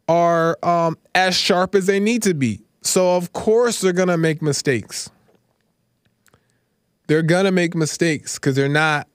are 0.09 0.59
um, 0.63 0.99
as 1.15 1.35
sharp 1.35 1.75
as 1.75 1.87
they 1.87 2.01
need 2.01 2.23
to 2.25 2.35
be. 2.35 2.61
So, 2.83 3.17
of 3.17 3.33
course, 3.33 3.81
they're 3.81 3.93
going 3.93 4.09
to 4.09 4.19
make 4.19 4.43
mistakes. 4.43 5.11
They're 7.07 7.23
going 7.23 7.45
to 7.45 7.53
make 7.53 7.75
mistakes 7.75 8.35
because 8.35 8.57
they're 8.57 8.69
not 8.69 9.09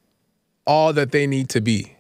all 0.66 0.94
that 0.94 1.12
they 1.12 1.26
need 1.26 1.50
to 1.50 1.62
be. 1.62 1.96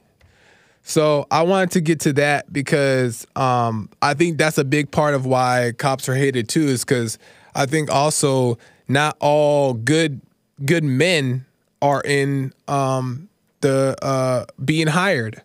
So 0.83 1.27
I 1.29 1.43
wanted 1.43 1.71
to 1.71 1.81
get 1.81 1.99
to 2.01 2.13
that 2.13 2.51
because 2.51 3.27
um, 3.35 3.89
I 4.01 4.15
think 4.15 4.39
that's 4.39 4.57
a 4.57 4.63
big 4.63 4.89
part 4.89 5.13
of 5.13 5.25
why 5.25 5.73
cops 5.77 6.09
are 6.09 6.15
hated 6.15 6.49
too, 6.49 6.63
is 6.63 6.83
because 6.83 7.19
I 7.53 7.67
think 7.67 7.91
also 7.91 8.57
not 8.87 9.15
all 9.19 9.75
good 9.75 10.19
good 10.65 10.83
men 10.83 11.45
are 11.81 12.01
in 12.01 12.53
um, 12.67 13.28
the 13.61 13.95
uh, 14.01 14.45
being 14.63 14.87
hired. 14.87 15.41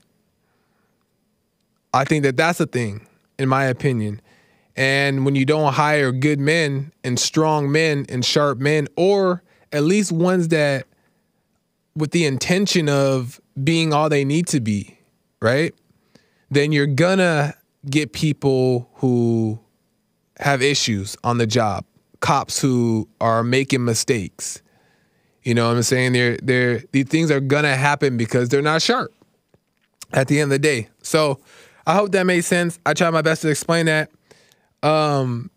I 1.92 2.04
think 2.04 2.24
that 2.24 2.36
that's 2.36 2.60
a 2.60 2.66
thing, 2.66 3.06
in 3.38 3.48
my 3.48 3.64
opinion. 3.64 4.20
And 4.76 5.24
when 5.24 5.36
you 5.36 5.44
don't 5.44 5.72
hire 5.72 6.10
good 6.10 6.40
men 6.40 6.92
and 7.04 7.18
strong 7.18 7.70
men 7.70 8.06
and 8.08 8.24
sharp 8.24 8.58
men, 8.58 8.88
or 8.96 9.42
at 9.72 9.84
least 9.84 10.10
ones 10.10 10.48
that 10.48 10.86
with 11.94 12.10
the 12.10 12.26
intention 12.26 12.88
of 12.88 13.40
being 13.62 13.92
all 13.92 14.08
they 14.08 14.24
need 14.24 14.48
to 14.48 14.60
be, 14.60 14.98
right? 15.40 15.74
Then 16.50 16.72
you're 16.72 16.86
gonna 16.86 17.54
get 17.88 18.12
people 18.12 18.88
who 18.94 19.60
have 20.40 20.62
issues 20.62 21.16
on 21.22 21.38
the 21.38 21.46
job, 21.46 21.84
cops 22.20 22.60
who 22.60 23.08
are 23.20 23.44
making 23.44 23.84
mistakes. 23.84 24.60
You 25.44 25.54
know 25.54 25.68
what 25.68 25.76
I'm 25.76 25.82
saying? 25.82 26.12
They're 26.12 26.36
they're 26.38 26.82
these 26.90 27.06
things 27.06 27.30
are 27.30 27.40
gonna 27.40 27.76
happen 27.76 28.16
because 28.16 28.48
they're 28.48 28.62
not 28.62 28.82
sharp 28.82 29.12
at 30.12 30.26
the 30.28 30.40
end 30.40 30.50
of 30.50 30.50
the 30.50 30.58
day. 30.58 30.88
So 31.02 31.38
I 31.86 31.94
hope 31.94 32.12
that 32.12 32.24
made 32.24 32.44
sense. 32.44 32.78
I 32.84 32.94
tried 32.94 33.10
my 33.10 33.22
best 33.22 33.42
to 33.42 33.48
explain 33.48 33.86
that. 33.86 34.10
Um 34.82 35.50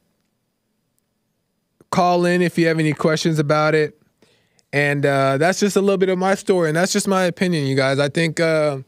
call 1.90 2.26
in 2.26 2.42
if 2.42 2.58
you 2.58 2.68
have 2.68 2.80
any 2.80 2.94
questions 2.94 3.40
about 3.40 3.76
it. 3.76 4.00
And 4.74 5.06
uh, 5.06 5.38
that's 5.38 5.60
just 5.60 5.76
a 5.76 5.82
little 5.82 5.98
bit 5.98 6.10
of 6.10 6.18
my 6.18 6.36
story, 6.36 6.68
and 6.68 6.76
that's 6.76 6.92
just 6.92 7.08
my 7.08 7.24
opinion, 7.24 7.66
you 7.66 7.76
guys. 7.76 8.00
I 8.00 8.10
think 8.10 8.40
uh, 8.40 8.80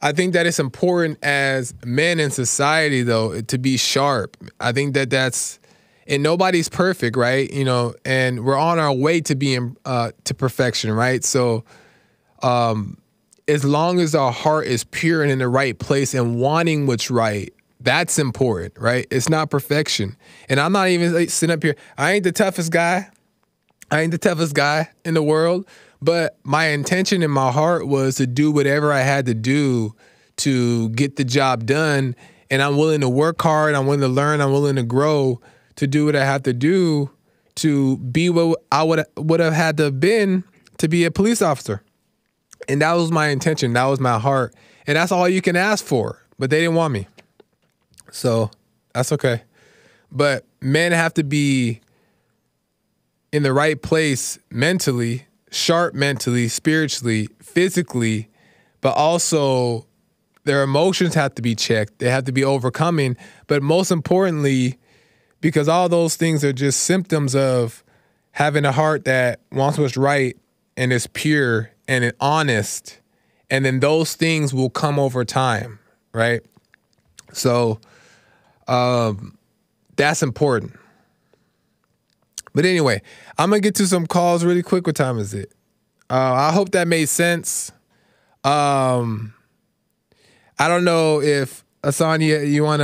I 0.00 0.12
think 0.12 0.32
that 0.32 0.46
it's 0.46 0.58
important 0.58 1.18
as 1.22 1.74
men 1.84 2.18
in 2.18 2.30
society, 2.30 3.02
though, 3.02 3.40
to 3.42 3.58
be 3.58 3.76
sharp. 3.76 4.36
I 4.58 4.72
think 4.72 4.94
that 4.94 5.10
that's 5.10 5.60
and 6.08 6.22
nobody's 6.22 6.68
perfect, 6.68 7.16
right? 7.16 7.52
You 7.52 7.64
know, 7.64 7.94
and 8.04 8.44
we're 8.44 8.58
on 8.58 8.78
our 8.78 8.92
way 8.92 9.20
to 9.20 9.34
being 9.34 9.76
uh, 9.84 10.12
to 10.24 10.34
perfection, 10.34 10.90
right? 10.90 11.22
So, 11.22 11.64
um, 12.42 12.98
as 13.46 13.64
long 13.64 14.00
as 14.00 14.14
our 14.14 14.32
heart 14.32 14.66
is 14.66 14.84
pure 14.84 15.22
and 15.22 15.30
in 15.30 15.38
the 15.38 15.48
right 15.48 15.78
place 15.78 16.14
and 16.14 16.40
wanting 16.40 16.86
what's 16.86 17.10
right, 17.10 17.52
that's 17.80 18.18
important, 18.18 18.74
right? 18.78 19.06
It's 19.10 19.28
not 19.28 19.50
perfection. 19.50 20.16
And 20.48 20.58
I'm 20.60 20.72
not 20.72 20.88
even 20.88 21.14
like, 21.14 21.30
sitting 21.30 21.54
up 21.54 21.62
here. 21.62 21.76
I 21.96 22.12
ain't 22.12 22.24
the 22.24 22.32
toughest 22.32 22.72
guy. 22.72 23.08
I 23.90 24.00
ain't 24.00 24.10
the 24.10 24.18
toughest 24.18 24.54
guy 24.54 24.90
in 25.04 25.14
the 25.14 25.22
world, 25.22 25.66
but 26.02 26.36
my 26.42 26.66
intention 26.66 27.22
in 27.22 27.30
my 27.30 27.50
heart 27.50 27.86
was 27.86 28.16
to 28.16 28.26
do 28.26 28.50
whatever 28.50 28.92
I 28.92 29.00
had 29.00 29.24
to 29.26 29.34
do 29.34 29.94
to 30.38 30.90
get 30.90 31.16
the 31.16 31.24
job 31.24 31.64
done. 31.64 32.14
And 32.50 32.60
I'm 32.60 32.76
willing 32.76 33.00
to 33.00 33.08
work 33.08 33.40
hard. 33.40 33.74
I'm 33.74 33.86
willing 33.86 34.00
to 34.00 34.08
learn. 34.08 34.40
I'm 34.42 34.52
willing 34.52 34.76
to 34.76 34.82
grow 34.82 35.40
to 35.78 35.86
do 35.86 36.06
what 36.06 36.16
I 36.16 36.24
have 36.24 36.42
to 36.42 36.52
do 36.52 37.10
to 37.56 37.96
be 37.98 38.30
what 38.30 38.60
I 38.70 38.82
would 38.82 39.04
would 39.16 39.40
have 39.40 39.52
had 39.52 39.76
to 39.78 39.84
have 39.84 40.00
been 40.00 40.44
to 40.78 40.88
be 40.88 41.04
a 41.04 41.10
police 41.10 41.40
officer. 41.40 41.82
And 42.68 42.82
that 42.82 42.92
was 42.94 43.10
my 43.10 43.28
intention. 43.28 43.72
That 43.72 43.84
was 43.84 44.00
my 44.00 44.18
heart. 44.18 44.54
And 44.86 44.96
that's 44.96 45.12
all 45.12 45.28
you 45.28 45.40
can 45.40 45.56
ask 45.56 45.84
for. 45.84 46.24
But 46.38 46.50
they 46.50 46.60
didn't 46.60 46.74
want 46.74 46.92
me. 46.92 47.06
So 48.10 48.50
that's 48.92 49.12
okay. 49.12 49.42
But 50.10 50.44
men 50.60 50.92
have 50.92 51.14
to 51.14 51.24
be 51.24 51.80
in 53.32 53.42
the 53.42 53.52
right 53.52 53.80
place 53.80 54.38
mentally, 54.50 55.26
sharp 55.50 55.94
mentally, 55.94 56.48
spiritually, 56.48 57.28
physically, 57.40 58.28
but 58.80 58.94
also 58.94 59.86
their 60.44 60.62
emotions 60.62 61.14
have 61.14 61.34
to 61.36 61.42
be 61.42 61.54
checked. 61.54 61.98
They 61.98 62.10
have 62.10 62.24
to 62.24 62.32
be 62.32 62.44
overcoming. 62.44 63.16
But 63.46 63.62
most 63.62 63.90
importantly, 63.90 64.78
because 65.40 65.68
all 65.68 65.88
those 65.88 66.16
things 66.16 66.44
are 66.44 66.52
just 66.52 66.80
symptoms 66.80 67.34
of 67.34 67.84
having 68.32 68.64
a 68.64 68.72
heart 68.72 69.04
that 69.04 69.40
wants 69.52 69.78
what's 69.78 69.96
right 69.96 70.36
and 70.76 70.92
is 70.92 71.06
pure 71.08 71.70
and 71.86 72.12
honest. 72.20 73.00
And 73.50 73.64
then 73.64 73.80
those 73.80 74.14
things 74.14 74.52
will 74.52 74.70
come 74.70 74.98
over 74.98 75.24
time, 75.24 75.78
right? 76.12 76.42
So 77.32 77.80
um, 78.66 79.38
that's 79.96 80.22
important. 80.22 80.78
But 82.54 82.64
anyway, 82.64 83.02
I'm 83.38 83.50
gonna 83.50 83.60
get 83.60 83.74
to 83.76 83.86
some 83.86 84.06
calls 84.06 84.44
really 84.44 84.62
quick. 84.62 84.86
What 84.86 84.96
time 84.96 85.18
is 85.18 85.34
it? 85.34 85.52
Uh, 86.10 86.32
I 86.32 86.52
hope 86.52 86.70
that 86.70 86.88
made 86.88 87.08
sense. 87.08 87.70
Um, 88.44 89.34
I 90.58 90.68
don't 90.68 90.84
know 90.84 91.20
if 91.20 91.64
Asanya, 91.82 92.50
you 92.50 92.64
want 92.64 92.80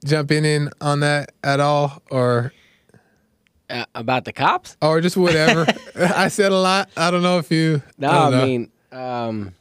to 0.00 0.06
jump 0.06 0.30
in, 0.30 0.70
on 0.80 1.00
that 1.00 1.32
at 1.42 1.60
all, 1.60 2.02
or 2.10 2.52
Uh, 3.70 3.84
about 3.94 4.24
the 4.24 4.32
cops? 4.32 4.76
or 4.80 5.00
just 5.00 5.16
whatever. 5.16 5.66
I 5.96 6.28
said 6.28 6.52
a 6.52 6.58
lot. 6.58 6.88
I 6.96 7.10
don't 7.10 7.22
know 7.22 7.38
if 7.38 7.50
you. 7.50 7.82
No, 7.98 8.10
don't. 8.30 8.34
I 8.34 8.44
mean, 8.46 8.70
um, 8.92 9.54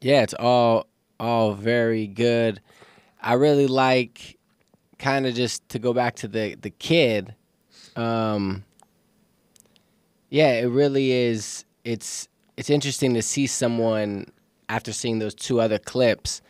yeah, 0.00 0.22
it's 0.22 0.34
all 0.34 0.86
all 1.20 1.54
very 1.54 2.06
good. 2.06 2.60
I 3.22 3.34
really 3.34 3.66
like 3.68 4.38
kind 4.98 5.26
of 5.26 5.34
just 5.34 5.66
to 5.70 5.78
go 5.78 5.92
back 5.92 6.16
to 6.16 6.28
the 6.28 6.56
the 6.56 6.70
kid. 6.70 7.34
Um, 7.96 8.64
yeah, 10.30 10.54
it 10.54 10.66
really 10.66 11.12
is. 11.12 11.64
It's 11.84 12.28
it's 12.56 12.70
interesting 12.70 13.14
to 13.14 13.22
see 13.22 13.46
someone 13.46 14.26
after 14.68 14.92
seeing 14.92 15.20
those 15.20 15.34
two 15.34 15.60
other 15.60 15.78
clips, 15.78 16.42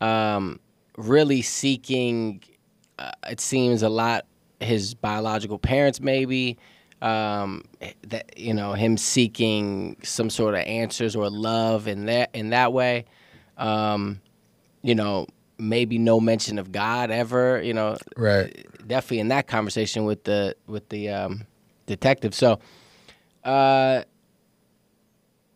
um, 0.00 0.58
really 0.96 1.42
seeking. 1.42 2.42
Uh, 2.98 3.10
it 3.28 3.40
seems 3.40 3.82
a 3.82 3.88
lot 3.88 4.26
his 4.60 4.94
biological 4.94 5.58
parents, 5.58 6.00
maybe 6.00 6.56
um, 7.02 7.64
that 8.06 8.38
you 8.38 8.54
know 8.54 8.72
him 8.72 8.96
seeking 8.96 9.96
some 10.02 10.30
sort 10.30 10.54
of 10.54 10.60
answers 10.60 11.14
or 11.14 11.28
love 11.28 11.88
in 11.88 12.06
that 12.06 12.30
in 12.32 12.50
that 12.50 12.72
way. 12.72 13.04
Um, 13.58 14.20
you 14.82 14.94
know, 14.94 15.26
maybe 15.58 15.98
no 15.98 16.20
mention 16.20 16.58
of 16.58 16.72
God 16.72 17.10
ever. 17.10 17.62
You 17.62 17.74
know, 17.74 17.96
right. 18.16 18.66
definitely 18.86 19.20
in 19.20 19.28
that 19.28 19.46
conversation 19.46 20.04
with 20.04 20.24
the 20.24 20.56
with 20.66 20.88
the 20.88 21.10
um, 21.10 21.46
detective. 21.86 22.34
So, 22.34 22.58
uh, 23.44 24.02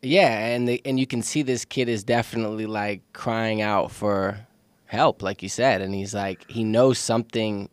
yeah, 0.02 0.46
and 0.46 0.68
the, 0.68 0.82
and 0.84 0.98
you 0.98 1.06
can 1.06 1.22
see 1.22 1.42
this 1.42 1.64
kid 1.64 1.88
is 1.88 2.04
definitely 2.04 2.66
like 2.66 3.00
crying 3.12 3.62
out 3.62 3.90
for 3.90 4.46
help, 4.90 5.22
like 5.22 5.42
you 5.42 5.48
said, 5.48 5.80
and 5.80 5.94
he's 5.94 6.12
like 6.14 6.44
he 6.50 6.64
knows 6.64 6.98
something 6.98 7.68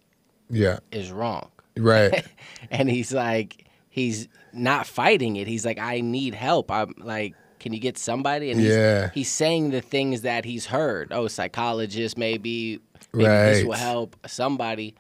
Yeah. 0.50 0.80
is 0.92 1.12
wrong, 1.12 1.50
Right. 1.76 2.26
and 2.72 2.90
he's 2.90 3.12
like 3.14 3.66
he's 3.90 4.28
not 4.54 4.88
fighting 4.88 5.36
it. 5.36 5.48
He's 5.48 5.66
like 5.66 5.80
I 5.80 6.02
need 6.02 6.34
help. 6.36 6.72
I'm 6.72 6.94
like. 6.98 7.34
Can 7.60 7.74
you 7.74 7.80
get 7.80 7.98
somebody? 7.98 8.52
And 8.52 8.60
he's, 8.62 8.76
Yeah. 8.76 9.10
he's 9.16 9.30
saying 9.32 9.72
the 9.72 9.82
things 9.82 10.22
that 10.22 10.46
he's 10.46 10.68
heard. 10.68 11.12
Oh, 11.12 11.28
psychologist, 11.28 12.16
maybe, 12.16 12.80
maybe 13.14 13.28
this 13.28 13.66
will 13.66 13.74
help 13.74 14.16
somebody. 14.28 14.94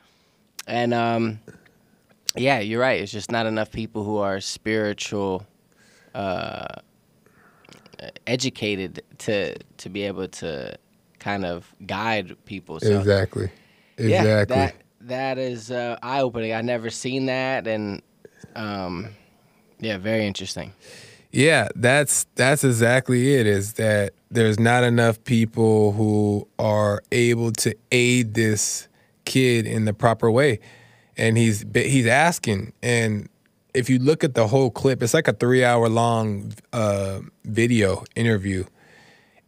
And 0.65 0.91
um, 0.91 1.39
yeah, 2.35 2.57
you're 2.59 2.81
right. 2.81 2.99
It's 2.99 3.11
just 3.11 3.31
not 3.31 3.45
enough 3.45 3.71
people 3.71 4.03
who 4.03 4.17
are 4.17 4.41
spiritual, 4.41 5.45
uh, 6.15 6.65
educated 8.25 9.01
to 9.19 9.55
to 9.77 9.89
be 9.89 10.03
able 10.03 10.27
to 10.27 10.75
kind 11.19 11.45
of 11.45 11.73
guide 11.85 12.35
people. 12.45 12.79
So 12.79 12.99
exactly. 12.99 13.49
yeah, 13.97 14.21
Exactly. 14.21 14.55
that 14.55 14.75
that 15.01 15.37
is 15.37 15.71
uh, 15.71 15.97
eye 16.01 16.21
opening. 16.21 16.53
I 16.53 16.61
never 16.61 16.89
seen 16.89 17.27
that, 17.27 17.67
and 17.67 18.01
um, 18.55 19.09
yeah, 19.79 19.97
very 19.97 20.25
interesting. 20.25 20.73
Yeah, 21.31 21.67
that's 21.75 22.25
that's 22.35 22.63
exactly 22.63 23.35
it. 23.35 23.45
Is 23.47 23.73
that 23.73 24.13
there's 24.31 24.59
not 24.59 24.83
enough 24.83 25.23
people 25.23 25.91
who 25.93 26.47
are 26.57 27.01
able 27.11 27.51
to 27.53 27.75
aid 27.91 28.33
this 28.33 28.87
kid 29.25 29.65
in 29.67 29.85
the 29.85 29.93
proper 29.93 30.31
way, 30.31 30.59
and 31.17 31.37
he's 31.37 31.65
he's 31.73 32.07
asking. 32.07 32.73
And 32.81 33.29
if 33.73 33.89
you 33.89 33.99
look 33.99 34.23
at 34.23 34.33
the 34.33 34.47
whole 34.47 34.71
clip, 34.71 35.03
it's 35.03 35.13
like 35.13 35.27
a 35.27 35.33
three 35.33 35.63
hour 35.63 35.89
long 35.89 36.53
uh, 36.73 37.19
video 37.45 38.03
interview, 38.15 38.63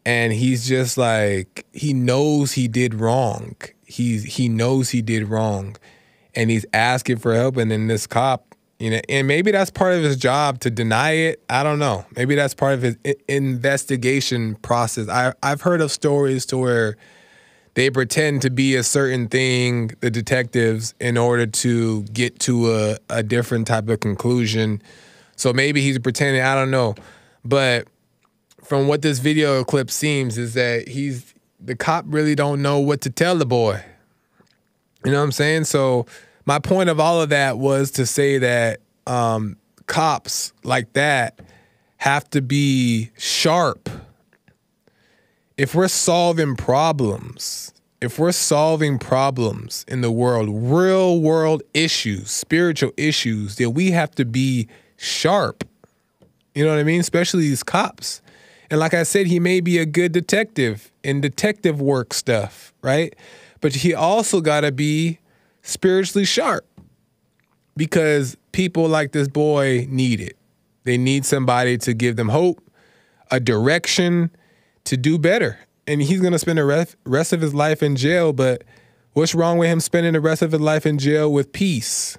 and 0.09 0.33
he's 0.33 0.67
just 0.67 0.97
like 0.97 1.67
he 1.71 1.93
knows 1.93 2.53
he 2.53 2.67
did 2.67 2.95
wrong. 2.95 3.55
He's 3.85 4.23
he 4.23 4.49
knows 4.49 4.89
he 4.89 5.03
did 5.03 5.27
wrong, 5.27 5.77
and 6.33 6.49
he's 6.49 6.65
asking 6.73 7.17
for 7.17 7.35
help. 7.35 7.57
And 7.57 7.69
then 7.69 7.85
this 7.85 8.07
cop, 8.07 8.55
you 8.79 8.89
know, 8.89 9.01
and 9.07 9.27
maybe 9.27 9.51
that's 9.51 9.69
part 9.69 9.93
of 9.93 10.01
his 10.01 10.17
job 10.17 10.61
to 10.61 10.71
deny 10.71 11.11
it. 11.11 11.43
I 11.47 11.61
don't 11.61 11.77
know. 11.77 12.07
Maybe 12.15 12.33
that's 12.33 12.55
part 12.55 12.73
of 12.73 12.81
his 12.81 12.97
investigation 13.27 14.55
process. 14.55 15.07
I 15.09 15.33
I've 15.43 15.61
heard 15.61 15.79
of 15.79 15.91
stories 15.91 16.47
to 16.47 16.57
where 16.57 16.97
they 17.75 17.91
pretend 17.91 18.41
to 18.41 18.49
be 18.49 18.75
a 18.75 18.83
certain 18.83 19.27
thing, 19.27 19.91
the 19.99 20.09
detectives, 20.09 20.95
in 20.99 21.17
order 21.17 21.45
to 21.45 22.01
get 22.05 22.39
to 22.39 22.73
a, 22.73 22.97
a 23.11 23.21
different 23.21 23.67
type 23.67 23.87
of 23.89 23.99
conclusion. 23.99 24.81
So 25.35 25.53
maybe 25.53 25.81
he's 25.81 25.99
pretending. 25.99 26.41
I 26.41 26.55
don't 26.55 26.71
know, 26.71 26.95
but 27.45 27.87
from 28.69 28.87
what 28.87 29.01
this 29.01 29.17
video 29.17 29.63
clip 29.63 29.89
seems 29.89 30.37
is 30.37 30.53
that 30.53 30.87
he's 30.87 31.33
the 31.59 31.75
cop 31.75 32.05
really 32.07 32.35
don't 32.35 32.61
know 32.61 32.77
what 32.77 33.01
to 33.01 33.09
tell 33.09 33.35
the 33.35 33.45
boy. 33.45 33.83
You 35.03 35.11
know 35.11 35.17
what 35.17 35.23
I'm 35.23 35.31
saying? 35.31 35.63
So 35.63 36.05
my 36.45 36.59
point 36.59 36.87
of 36.87 36.99
all 36.99 37.19
of 37.19 37.29
that 37.29 37.57
was 37.57 37.89
to 37.91 38.05
say 38.05 38.37
that 38.37 38.79
um, 39.07 39.57
cops 39.87 40.53
like 40.63 40.93
that 40.93 41.39
have 41.97 42.29
to 42.29 42.43
be 42.43 43.09
sharp. 43.17 43.89
If 45.57 45.73
we're 45.73 45.87
solving 45.87 46.55
problems, 46.55 47.73
if 48.01 48.19
we're 48.19 48.31
solving 48.31 48.99
problems 48.99 49.83
in 49.87 50.01
the 50.01 50.11
world, 50.11 50.47
real 50.51 51.19
world 51.19 51.63
issues, 51.73 52.29
spiritual 52.29 52.91
issues, 52.97 53.55
then 53.55 53.73
we 53.73 53.91
have 53.91 54.11
to 54.11 54.25
be 54.25 54.67
sharp. 54.95 55.67
You 56.53 56.65
know 56.65 56.69
what 56.69 56.79
I 56.79 56.83
mean? 56.83 56.99
Especially 56.99 57.41
these 57.41 57.63
cops. 57.63 58.21
And 58.69 58.79
like 58.79 58.93
I 58.93 59.03
said, 59.03 59.27
he 59.27 59.39
may 59.39 59.59
be 59.61 59.77
a 59.77 59.85
good 59.85 60.11
detective 60.11 60.91
in 61.03 61.21
detective 61.21 61.81
work 61.81 62.13
stuff, 62.13 62.73
right? 62.81 63.15
But 63.61 63.75
he 63.75 63.93
also 63.93 64.41
got 64.41 64.61
to 64.61 64.71
be 64.71 65.19
spiritually 65.61 66.25
sharp 66.25 66.65
because 67.75 68.37
people 68.51 68.87
like 68.87 69.11
this 69.11 69.27
boy 69.27 69.87
need 69.89 70.19
it. 70.19 70.37
They 70.83 70.97
need 70.97 71.25
somebody 71.25 71.77
to 71.79 71.93
give 71.93 72.15
them 72.15 72.29
hope, 72.29 72.61
a 73.31 73.39
direction 73.39 74.31
to 74.85 74.97
do 74.97 75.17
better. 75.17 75.59
And 75.87 76.01
he's 76.01 76.21
going 76.21 76.33
to 76.33 76.39
spend 76.39 76.59
the 76.59 76.95
rest, 77.05 77.33
of 77.33 77.41
his 77.41 77.53
life 77.53 77.81
in 77.81 77.95
jail, 77.95 78.33
but 78.33 78.63
what's 79.13 79.33
wrong 79.33 79.57
with 79.57 79.69
him 79.69 79.79
spending 79.79 80.13
the 80.13 80.21
rest 80.21 80.41
of 80.41 80.51
his 80.51 80.61
life 80.61 80.85
in 80.85 80.99
jail 80.99 81.31
with 81.31 81.51
peace? 81.51 82.17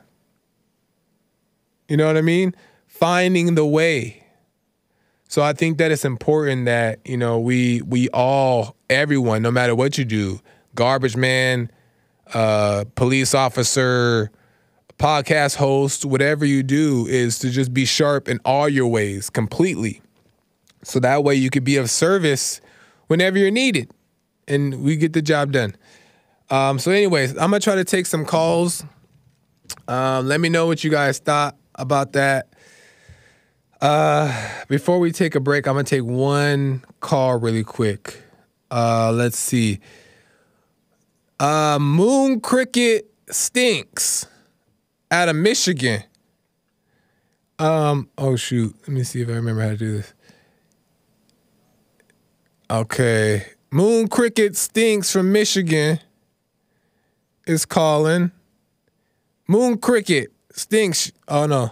You 1.88 1.96
know 1.96 2.07
what 2.07 2.16
I 2.16 2.22
mean? 2.22 2.55
finding 3.01 3.55
the 3.55 3.64
way. 3.64 4.20
So 5.31 5.43
I 5.43 5.53
think 5.53 5.78
that 5.78 5.93
it's 5.93 6.05
important 6.05 6.64
that, 6.64 6.99
you 7.05 7.16
know, 7.16 7.39
we 7.39 7.83
we 7.83 8.09
all 8.09 8.74
everyone, 8.91 9.43
no 9.43 9.53
matter 9.53 9.76
what 9.76 9.97
you 9.97 10.05
do, 10.05 10.41
garbage 10.74 11.16
man, 11.16 11.70
uh, 12.35 12.85
police 12.97 13.33
officer, 13.33 14.33
podcast 14.99 15.55
host, 15.55 16.05
whatever 16.05 16.45
you 16.45 16.64
do, 16.64 17.07
is 17.07 17.39
to 17.39 17.51
just 17.51 17.72
be 17.72 17.85
sharp 17.85 18.28
in 18.28 18.41
all 18.45 18.68
your 18.68 18.89
ways 18.89 19.31
completely. 19.31 20.03
So 20.83 20.99
that 20.99 21.22
way 21.22 21.37
you 21.37 21.49
could 21.49 21.62
be 21.62 21.76
of 21.76 21.91
service 21.91 22.61
whenever 23.07 23.39
you're 23.39 23.53
needed 23.53 23.89
and 24.49 24.83
we 24.83 24.97
get 24.97 25.12
the 25.12 25.22
job 25.22 25.53
done. 25.53 25.76
Um, 26.51 26.81
so, 26.81 26.91
anyways, 26.91 27.35
I'm 27.35 27.53
gonna 27.53 27.61
try 27.61 27.76
to 27.76 27.85
take 27.85 28.07
some 28.07 28.24
calls. 28.24 28.83
Um, 29.87 30.26
let 30.26 30.41
me 30.41 30.49
know 30.49 30.66
what 30.66 30.83
you 30.83 30.91
guys 30.91 31.20
thought 31.20 31.57
about 31.76 32.14
that. 32.14 32.49
Uh, 33.81 34.64
before 34.68 34.99
we 34.99 35.11
take 35.11 35.35
a 35.35 35.41
break, 35.41 35.66
I'm 35.66 35.74
gonna 35.74 35.85
take 35.85 36.05
one 36.05 36.85
call 37.01 37.39
really 37.39 37.64
quick. 37.64 38.22
Uh, 38.70 39.11
let's 39.12 39.39
see. 39.39 39.81
Uh, 41.39 41.78
Moon 41.81 42.41
Cricket 42.41 43.11
stinks 43.31 44.26
out 45.11 45.28
of 45.28 45.37
Michigan. 45.37 46.05
Um, 47.59 48.09
oh 48.18 48.37
shoot. 48.37 48.74
Let 48.83 48.89
me 48.89 49.03
see 49.03 49.22
if 49.22 49.28
I 49.28 49.33
remember 49.33 49.62
how 49.62 49.70
to 49.70 49.76
do 49.76 49.97
this. 49.99 50.12
Okay. 52.70 53.47
Moon 53.70 54.09
Cricket 54.09 54.57
stinks 54.57 55.12
from 55.12 55.33
Michigan 55.33 56.01
is 57.47 57.64
calling. 57.64 58.31
Moon 59.49 59.78
Cricket 59.78 60.33
stinks. 60.53 61.12
Oh 61.26 61.47
no. 61.47 61.70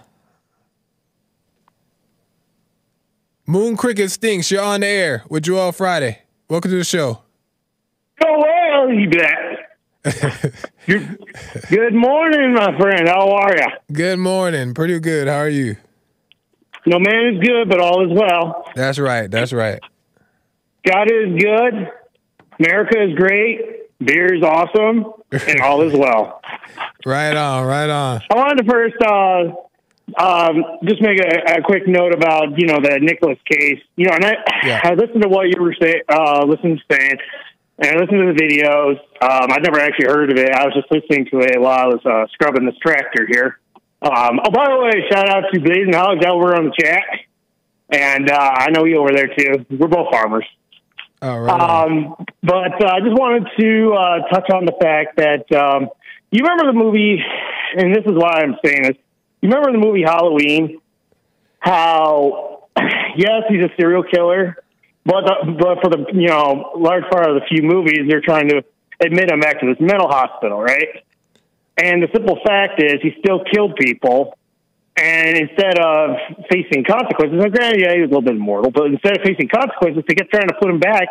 Moon 3.49 3.79
Cricket 3.79 4.11
stinks. 4.11 4.51
You're 4.51 4.63
on 4.63 4.81
the 4.81 4.87
air 4.87 5.23
with 5.31 5.45
Joel 5.45 5.73
Friday. 5.73 6.19
Welcome 6.51 6.71
to 6.71 6.77
the 6.77 6.85
show. 6.85 7.23
Oh, 8.23 8.43
well, 8.43 8.93
you 8.93 9.09
bet. 9.09 10.13
Good- 10.87 11.19
good 11.71 11.95
morning, 11.95 12.53
my 12.53 12.77
friend. 12.79 13.09
How 13.09 13.31
are 13.31 13.57
you? 13.57 13.67
Good 13.91 14.19
morning. 14.19 14.75
Pretty 14.75 15.01
good. 15.01 15.29
How 15.29 15.39
are 15.39 15.49
you? 15.49 15.77
No 16.85 16.99
man 16.99 17.37
is 17.37 17.41
good, 17.43 17.71
but 17.71 17.81
all 17.81 18.05
is 18.05 18.15
well. 18.19 18.67
That's 18.75 18.99
right. 18.99 19.31
That's 19.31 19.55
right. 19.55 19.81
God 20.87 21.11
is 21.11 21.43
good. 21.43 21.89
America 22.61 23.03
is 23.03 23.15
great. 23.17 23.61
Beer 23.99 24.35
is 24.35 24.43
awesome, 24.43 25.07
and 25.33 25.61
all 25.63 25.81
is 25.81 25.95
well. 25.95 26.43
Right 27.07 27.37
on. 27.37 27.65
Right 27.65 27.89
on. 27.89 28.21
I 28.31 28.35
wanted 28.35 28.65
to 28.65 28.71
first 28.71 28.97
uh, 29.01 29.55
um, 30.17 30.65
just 30.85 31.03
make 31.03 31.19
a, 31.21 31.59
a 31.59 31.63
quick 31.63 31.87
note 31.87 32.15
about 32.15 32.59
you 32.59 32.67
know 32.67 32.79
the 32.81 32.99
Nikolas 33.01 33.39
case. 33.51 33.81
You 33.97 34.07
know, 34.07 34.15
and 34.15 34.25
I, 34.25 34.35
Yeah. 34.65 34.81
I 34.83 34.95
listened 34.95 35.23
to 35.23 35.29
what 35.29 35.49
you 35.49 35.61
were 35.63 35.75
saying, 35.81 36.03
uh, 36.09 36.45
listening 36.47 36.79
to 36.79 36.97
saying, 36.97 37.19
and 37.79 37.91
I 37.91 38.01
listened 38.01 38.19
to 38.21 38.33
the 38.33 38.41
videos. 38.41 38.99
Um, 39.21 39.53
I'd 39.53 39.63
never 39.63 39.81
actually 39.81 40.07
heard 40.07 40.33
of 40.33 40.39
it. 40.39 40.51
I 40.51 40.65
was 40.65 40.75
just 40.75 40.91
listening 40.91 41.27
to 41.27 41.41
it 41.41 41.61
while 41.61 41.79
I 41.79 41.87
was 41.87 42.01
uh, 42.05 42.27
scrubbing 42.33 42.67
this 42.67 42.77
tractor 42.81 43.27
here. 43.31 43.59
Um, 44.01 44.41
oh, 44.45 44.51
by 44.51 44.67
the 44.69 44.79
way, 44.79 45.09
shout 45.11 45.29
out 45.29 45.45
to 45.53 45.61
Blazing 45.61 45.93
Hogs 45.93 46.25
over 46.25 46.55
on 46.55 46.67
the 46.67 46.75
chat, 46.79 47.05
and 47.91 48.31
uh, 48.31 48.51
I 48.55 48.71
know 48.71 48.85
you 48.85 48.99
over 48.99 49.11
there 49.13 49.29
too. 49.29 49.67
We're 49.71 49.89
both 49.89 50.11
farmers. 50.13 50.47
All 51.21 51.41
right. 51.41 51.61
Um, 51.61 52.15
but 52.43 52.83
uh, 52.83 52.95
I 52.95 53.01
just 53.01 53.19
wanted 53.19 53.49
to 53.59 53.93
uh, 53.93 54.29
touch 54.33 54.51
on 54.55 54.67
the 54.67 54.75
fact 54.81 55.17
that 55.17 55.51
um, 55.53 55.89
you 56.31 56.45
remember 56.45 56.67
the 56.67 56.79
movie, 56.79 57.19
and 57.77 57.95
this 57.95 58.05
is 58.05 58.13
why 58.13 58.41
I'm 58.43 58.57
saying 58.65 58.83
this. 58.83 58.97
You 59.41 59.49
remember 59.49 59.73
the 59.73 59.79
movie 59.79 60.03
Halloween? 60.03 60.81
How 61.61 62.69
yes, 63.17 63.43
he's 63.49 63.63
a 63.63 63.71
serial 63.79 64.03
killer, 64.03 64.57
but 65.05 65.25
the, 65.25 65.57
but 65.59 65.83
for 65.83 65.91
the 65.91 66.07
you 66.13 66.29
know 66.29 66.73
large 66.77 67.05
part 67.11 67.29
of 67.29 67.35
the 67.35 67.47
few 67.49 67.63
movies, 67.63 68.09
they're 68.09 68.21
trying 68.21 68.49
to 68.49 68.65
admit 69.01 69.31
him 69.31 69.41
back 69.41 69.61
to 69.61 69.67
this 69.67 69.81
mental 69.81 70.09
hospital, 70.09 70.61
right? 70.61 71.05
And 71.77 72.03
the 72.03 72.09
simple 72.13 72.39
fact 72.45 72.83
is, 72.83 73.01
he 73.03 73.15
still 73.19 73.43
killed 73.45 73.77
people. 73.77 74.37
And 75.01 75.39
instead 75.39 75.79
of 75.79 76.17
facing 76.51 76.83
consequences, 76.83 77.39
and 77.41 77.53
granted, 77.53 77.81
yeah, 77.81 77.95
he 77.95 78.01
was 78.01 78.11
a 78.11 78.15
little 78.19 78.23
bit 78.23 78.35
immortal, 78.35 78.73
but 78.73 78.87
instead 78.87 79.17
of 79.17 79.23
facing 79.23 79.49
consequences, 79.49 80.03
they 80.09 80.15
kept 80.17 80.33
trying 80.33 80.49
to 80.49 80.55
put 80.61 80.69
him 80.69 80.81
back 80.81 81.07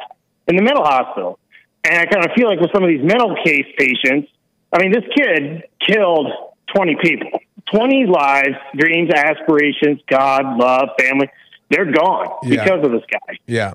in 0.48 0.58
the 0.58 0.62
mental 0.62 0.84
hospital. 0.84 1.40
And 1.86 1.96
I 1.96 2.06
kind 2.06 2.26
of 2.26 2.32
feel 2.36 2.50
like 2.50 2.60
with 2.60 2.72
some 2.74 2.84
of 2.84 2.90
these 2.90 3.02
mental 3.02 3.38
case 3.46 3.66
patients, 3.78 4.28
I 4.74 4.84
mean, 4.84 4.92
this 4.92 5.06
kid 5.16 5.64
killed 5.80 6.28
20 6.76 6.98
people, 7.02 7.40
20 7.74 8.06
lives, 8.06 8.56
dreams, 8.76 9.12
aspirations, 9.14 10.02
God, 10.10 10.58
love, 10.58 10.90
family. 11.00 11.30
They're 11.70 11.92
gone 11.92 12.28
Yeah. 12.44 12.64
because 12.64 12.86
of 12.86 12.92
this 12.92 13.04
guy 13.12 13.38
yeah. 13.46 13.74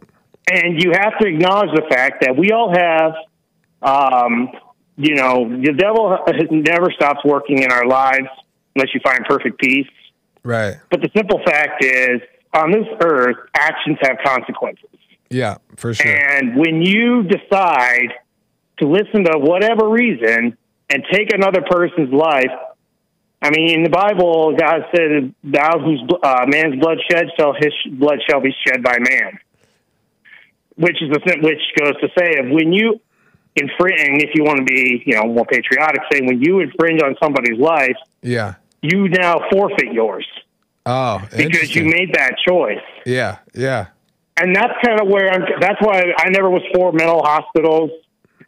and 0.51 0.83
you 0.83 0.93
have 0.93 1.19
to 1.19 1.27
acknowledge 1.27 1.71
the 1.75 1.87
fact 1.91 2.23
that 2.23 2.37
we 2.37 2.51
all 2.51 2.73
have, 2.75 3.13
um, 3.83 4.49
you 4.97 5.15
know, 5.15 5.49
the 5.49 5.73
devil 5.73 6.19
never 6.51 6.91
stops 6.91 7.25
working 7.25 7.63
in 7.63 7.71
our 7.71 7.87
lives 7.87 8.29
unless 8.75 8.95
you 8.95 9.01
find 9.05 9.25
perfect 9.27 9.59
peace. 9.59 9.89
Right. 10.43 10.77
But 10.91 11.03
the 11.03 11.11
simple 11.15 11.41
fact 11.45 11.85
is, 11.85 12.21
on 12.55 12.71
this 12.71 12.87
earth, 13.03 13.37
actions 13.55 13.99
have 14.03 14.19
consequences. 14.25 14.89
Yeah. 15.31 15.57
For 15.77 15.95
sure. 15.95 16.15
And 16.15 16.57
when 16.57 16.83
you 16.83 17.23
decide 17.23 18.09
to 18.79 18.89
listen 18.89 19.25
to 19.25 19.39
whatever 19.39 19.89
reason 19.89 20.57
and 20.91 21.05
take 21.11 21.33
another 21.33 21.63
person's 21.63 22.13
life, 22.13 22.51
I 23.43 23.51
mean, 23.51 23.75
in 23.75 23.83
the 23.83 23.91
Bible, 23.91 24.57
God 24.57 24.87
said, 24.95 25.35
"Thou 25.43 25.79
whose 25.81 26.01
uh, 26.23 26.45
man's 26.47 26.81
blood 26.81 26.99
shed, 27.11 27.27
shall 27.37 27.53
his 27.55 27.73
blood 27.91 28.21
shall 28.29 28.41
be 28.41 28.55
shed 28.67 28.83
by 28.83 28.99
man." 28.99 29.39
Which 30.77 31.03
is 31.03 31.11
the 31.11 31.21
thing, 31.21 31.43
which 31.43 31.61
goes 31.79 31.95
to 32.01 32.09
say, 32.17 32.31
if 32.39 32.53
when 32.53 32.73
you 32.73 33.01
infringe, 33.57 34.23
if 34.23 34.31
you 34.35 34.45
want 34.45 34.59
to 34.59 34.65
be, 34.65 35.03
you 35.05 35.15
know, 35.15 35.25
more 35.25 35.45
patriotic, 35.45 36.01
say 36.11 36.21
when 36.23 36.41
you 36.41 36.61
infringe 36.61 37.03
on 37.03 37.15
somebody's 37.23 37.59
life, 37.59 37.97
yeah. 38.23 38.55
you 38.81 39.09
now 39.09 39.41
forfeit 39.53 39.93
yours 39.93 40.27
Oh, 40.87 41.21
because 41.37 41.75
you 41.77 41.85
made 41.85 42.15
that 42.15 42.37
choice. 42.49 42.81
Yeah. 43.05 43.39
Yeah. 43.55 43.89
and 44.39 44.57
that's 44.57 44.73
kind 44.85 45.01
of 45.01 45.09
where 45.09 45.31
I'm. 45.31 45.43
That's 45.61 45.81
why 45.81 46.13
I 46.17 46.31
never 46.31 46.49
was 46.49 46.63
for 46.75 46.91
mental 46.93 47.23
hospitals 47.23 47.91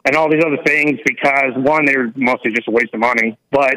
and 0.03 0.15
all 0.15 0.29
these 0.29 0.43
other 0.43 0.61
things 0.65 0.99
because 1.05 1.51
one, 1.55 1.85
they're 1.85 2.11
mostly 2.15 2.51
just 2.53 2.67
a 2.67 2.71
waste 2.71 2.93
of 2.93 2.99
money, 2.99 3.37
but 3.51 3.75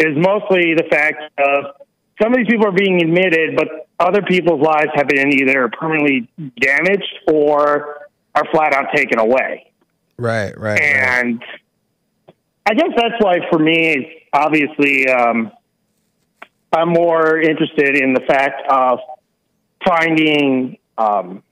it's 0.00 0.18
mostly 0.18 0.74
the 0.74 0.84
fact 0.90 1.22
of 1.38 1.76
some 2.20 2.32
of 2.32 2.38
these 2.38 2.48
people 2.48 2.66
are 2.66 2.72
being 2.72 3.02
admitted, 3.02 3.56
but 3.56 3.88
other 3.98 4.22
people's 4.22 4.60
lives 4.60 4.90
have 4.94 5.08
been 5.08 5.32
either 5.32 5.68
permanently 5.68 6.28
damaged 6.58 7.12
or 7.28 8.08
are 8.34 8.44
flat 8.52 8.72
out 8.72 8.86
taken 8.94 9.18
away. 9.18 9.70
Right. 10.18 10.56
Right. 10.58 10.80
right. 10.80 10.82
And 10.82 11.42
I 12.66 12.74
guess 12.74 12.90
that's 12.96 13.14
why, 13.20 13.38
for 13.50 13.58
me, 13.58 14.24
obviously, 14.32 15.08
um, 15.08 15.52
I'm 16.72 16.88
more 16.88 17.38
interested 17.38 17.96
in 17.96 18.14
the 18.14 18.20
fact 18.20 18.62
of 18.70 19.00
finding 19.84 20.78
um, 20.98 21.42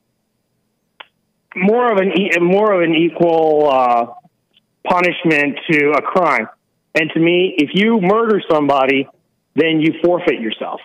more 1.56 1.90
of 1.90 1.98
an 1.98 2.12
e- 2.16 2.38
more 2.40 2.72
of 2.72 2.82
an 2.82 2.94
equal 2.94 3.68
uh, 3.70 4.06
punishment 4.86 5.58
to 5.70 5.92
a 5.92 6.02
crime. 6.02 6.48
And 6.98 7.10
to 7.14 7.20
me, 7.20 7.54
if 7.58 7.70
you 7.74 8.00
murder 8.00 8.42
somebody, 8.50 9.08
then 9.54 9.80
you 9.80 9.94
forfeit 10.02 10.40
yourself 10.40 10.80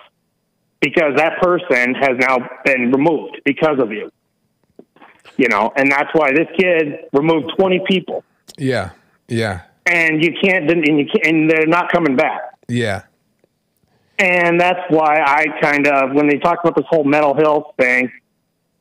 because 0.80 1.16
that 1.16 1.42
person 1.42 1.96
has 1.96 2.12
now 2.20 2.38
been 2.66 2.92
removed 2.92 3.42
because 3.46 3.80
of 3.80 3.92
you. 3.92 4.12
You 5.38 5.48
know, 5.48 5.72
and 5.76 5.92
that's 5.92 6.10
why 6.14 6.32
this 6.32 6.48
kid 6.60 7.06
removed 7.14 7.54
20 7.58 7.82
people 7.88 8.24
Yeah. 8.58 8.92
Yeah. 9.28 9.62
and 9.88 10.24
you 10.24 10.34
can't 10.44 10.70
and 10.70 10.86
you 11.00 11.06
can't, 11.08 11.26
and 11.26 11.50
they're 11.50 11.66
not 11.66 11.92
coming 11.92 12.16
back. 12.16 12.42
Yeah. 12.68 13.04
And 14.20 14.62
that's 14.62 14.82
why 14.90 15.20
I 15.26 15.46
kind 15.62 15.88
of 15.88 16.14
when 16.14 16.28
they 16.28 16.38
talk 16.38 16.60
about 16.64 16.76
this 16.76 16.86
whole 16.90 17.04
mental 17.06 17.34
health 17.36 17.74
thing, 17.80 18.12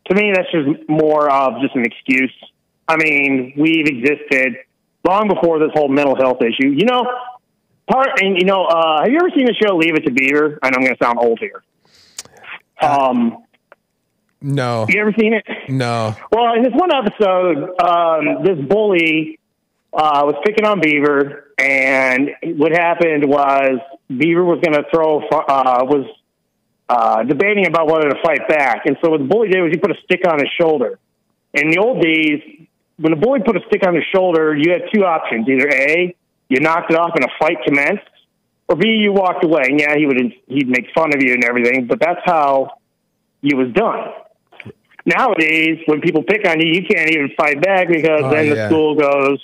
to 0.09 0.15
me 0.15 0.33
that's 0.35 0.51
just 0.53 0.87
more 0.89 1.31
of 1.31 1.63
just 1.63 1.75
an 1.77 1.87
excuse. 1.87 2.35
I 2.89 2.97
mean, 2.97 3.55
we've 3.57 3.87
existed 3.87 4.57
long 5.05 5.29
before 5.29 5.59
this 5.59 5.71
whole 5.75 5.89
mental 5.89 6.17
health 6.17 6.39
issue. 6.43 6.69
You 6.71 6.85
know, 6.85 7.03
part 7.91 8.21
and 8.23 8.37
you 8.39 8.45
know, 8.45 8.65
uh, 8.65 9.03
have 9.03 9.11
you 9.11 9.17
ever 9.19 9.31
seen 9.35 9.47
the 9.47 9.55
show 9.55 9.77
Leave 9.77 9.95
It 9.95 10.05
to 10.07 10.13
Beaver? 10.13 10.59
I 10.63 10.71
know 10.71 10.77
I'm 10.79 10.85
going 10.85 10.97
to 10.97 11.05
sound 11.05 11.19
old 11.19 11.39
here. 11.39 11.63
Um, 12.81 13.45
No. 14.41 14.87
you 14.89 15.01
ever 15.01 15.13
seen 15.19 15.35
it? 15.35 15.45
No. 15.69 16.15
Well, 16.33 16.55
in 16.55 16.63
this 16.63 16.73
one 16.73 16.91
episode, 16.93 17.81
um, 17.81 18.43
this 18.45 18.59
bully 18.67 19.39
uh, 19.93 20.23
was 20.25 20.35
picking 20.45 20.65
on 20.65 20.81
Beaver, 20.81 21.53
and 21.59 22.31
what 22.57 22.73
happened 22.73 23.29
was 23.29 23.79
Beaver 24.09 24.45
was 24.45 24.59
going 24.61 24.75
to 24.75 24.85
throw, 24.93 25.21
uh, 25.21 25.85
was 25.85 26.07
uh, 26.89 27.23
debating 27.23 27.67
about 27.67 27.87
whether 27.87 28.09
to 28.09 28.21
fight 28.25 28.49
back. 28.49 28.87
And 28.87 28.97
so 29.03 29.11
what 29.11 29.19
the 29.19 29.25
bully 29.27 29.49
did 29.49 29.61
was 29.63 29.71
he 29.71 29.79
put 29.79 29.91
a 29.93 30.01
stick 30.05 30.23
on 30.27 30.39
his 30.41 30.49
shoulder. 30.61 30.99
In 31.55 31.71
the 31.71 31.79
old 31.79 32.03
days, 32.03 32.41
when 32.99 33.13
a 33.13 33.17
bully 33.17 33.41
put 33.45 33.57
a 33.57 33.61
stick 33.69 33.87
on 33.87 33.95
your 33.95 34.05
shoulder, 34.15 34.55
you 34.57 34.73
had 34.73 34.83
two 34.95 35.05
options. 35.05 35.49
Either 35.49 35.69
A, 35.69 36.15
you 36.49 36.61
knocked 36.61 36.91
it 36.93 36.97
off 36.99 37.13
and 37.15 37.25
a 37.25 37.29
fight 37.39 37.59
commenced, 37.67 38.05
or 38.69 38.77
B, 38.77 38.89
you 38.89 39.13
walked 39.13 39.45
away. 39.45 39.63
And 39.67 39.81
yeah, 39.81 39.97
he 39.97 40.07
would 40.07 40.21
he'd 40.47 40.69
make 40.69 40.87
fun 40.95 41.15
of 41.15 41.23
you 41.23 41.35
and 41.35 41.45
everything, 41.45 41.87
but 41.87 41.99
that's 42.01 42.21
how 42.25 42.73
you 43.41 43.57
was 43.57 43.73
done. 43.73 44.09
Nowadays, 45.05 45.79
when 45.87 46.01
people 46.01 46.23
pick 46.23 46.47
on 46.47 46.61
you, 46.61 46.73
you 46.75 46.87
can't 46.87 47.11
even 47.11 47.31
fight 47.37 47.61
back 47.61 47.89
because 47.89 48.23
Oh, 48.25 48.31
then 48.31 48.49
the 48.51 48.57
yeah. 48.57 48.69
school 48.69 48.95
goes, 48.95 49.41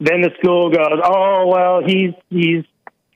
then 0.00 0.22
the 0.22 0.30
school 0.40 0.70
goes, 0.70 0.98
oh 1.04 1.46
well, 1.46 1.82
he's 1.84 2.12
he's 2.30 2.64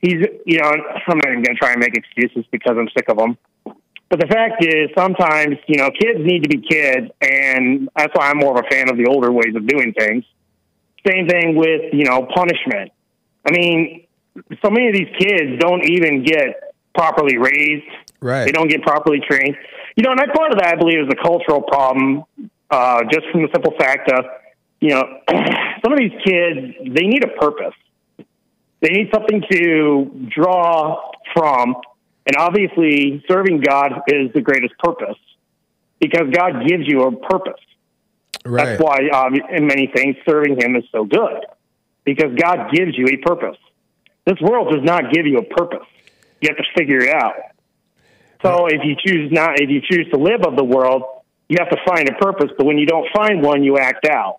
he's 0.01 0.21
you 0.45 0.59
know. 0.59 0.69
I'm 0.69 1.17
not 1.17 1.25
even 1.27 1.41
going 1.41 1.55
to 1.55 1.59
try 1.59 1.71
and 1.71 1.79
make 1.79 1.95
excuses 1.97 2.45
because 2.51 2.77
I'm 2.77 2.89
sick 2.95 3.09
of 3.09 3.17
them. 3.17 3.37
But 4.09 4.19
the 4.19 4.27
fact 4.27 4.65
is, 4.65 4.89
sometimes 4.97 5.57
you 5.67 5.77
know, 5.77 5.91
kids 5.91 6.19
need 6.19 6.43
to 6.43 6.49
be 6.49 6.61
kids, 6.67 7.11
and 7.21 7.89
that's 7.95 8.13
why 8.15 8.29
I'm 8.29 8.37
more 8.37 8.57
of 8.57 8.65
a 8.65 8.69
fan 8.69 8.89
of 8.89 8.97
the 8.97 9.05
older 9.05 9.31
ways 9.31 9.55
of 9.55 9.67
doing 9.67 9.93
things. 9.93 10.25
Same 11.07 11.27
thing 11.27 11.55
with 11.55 11.93
you 11.93 12.05
know 12.05 12.27
punishment. 12.33 12.91
I 13.47 13.51
mean, 13.51 14.07
so 14.63 14.69
many 14.69 14.87
of 14.87 14.93
these 14.93 15.15
kids 15.17 15.59
don't 15.59 15.85
even 15.85 16.23
get 16.23 16.73
properly 16.95 17.37
raised. 17.37 17.85
Right. 18.19 18.45
They 18.45 18.51
don't 18.51 18.67
get 18.67 18.81
properly 18.81 19.21
trained. 19.27 19.55
You 19.95 20.03
know, 20.03 20.11
and 20.11 20.19
that 20.19 20.33
part 20.33 20.51
of 20.51 20.59
that 20.59 20.73
I 20.73 20.75
believe 20.75 20.99
is 20.99 21.09
a 21.11 21.21
cultural 21.21 21.61
problem, 21.61 22.23
uh, 22.69 23.03
just 23.11 23.27
from 23.31 23.43
the 23.43 23.49
simple 23.53 23.73
fact 23.77 24.11
of, 24.11 24.25
you 24.79 24.89
know, 24.89 25.03
some 25.83 25.93
of 25.93 25.99
these 25.99 26.13
kids 26.23 26.75
they 26.95 27.07
need 27.07 27.23
a 27.23 27.39
purpose. 27.39 27.75
They 28.81 28.89
need 28.89 29.09
something 29.13 29.43
to 29.51 30.29
draw 30.29 31.11
from, 31.33 31.75
and 32.29 32.37
obviously, 32.37 33.25
serving 33.27 33.61
God 33.61 34.03
is 34.07 34.31
the 34.33 34.41
greatest 34.41 34.77
purpose 34.77 35.17
because 35.99 36.29
God 36.31 36.63
gives 36.63 36.87
you 36.87 37.01
a 37.01 37.11
purpose. 37.11 37.59
Right. 38.45 38.77
That's 38.77 38.83
why, 38.83 39.09
um, 39.09 39.33
in 39.49 39.65
many 39.65 39.87
things, 39.87 40.15
serving 40.29 40.61
Him 40.61 40.75
is 40.75 40.83
so 40.91 41.05
good 41.05 41.43
because 42.05 42.35
God 42.35 42.71
gives 42.71 42.95
you 42.95 43.07
a 43.07 43.17
purpose. 43.17 43.57
This 44.25 44.39
world 44.41 44.71
does 44.71 44.83
not 44.83 45.11
give 45.11 45.25
you 45.25 45.39
a 45.39 45.43
purpose. 45.43 45.87
You 46.39 46.49
have 46.49 46.57
to 46.57 46.65
figure 46.77 46.99
it 46.99 47.15
out. 47.15 47.33
So 48.43 48.67
if 48.67 48.81
you 48.83 48.95
choose 49.03 49.31
not, 49.31 49.59
if 49.59 49.71
you 49.71 49.81
choose 49.81 50.07
to 50.13 50.19
live 50.19 50.43
of 50.45 50.55
the 50.55 50.63
world, 50.63 51.01
you 51.47 51.57
have 51.57 51.71
to 51.71 51.77
find 51.83 52.07
a 52.09 52.13
purpose. 52.13 52.51
But 52.55 52.67
when 52.67 52.77
you 52.77 52.85
don't 52.85 53.07
find 53.11 53.41
one, 53.41 53.63
you 53.63 53.79
act 53.79 54.05
out. 54.05 54.37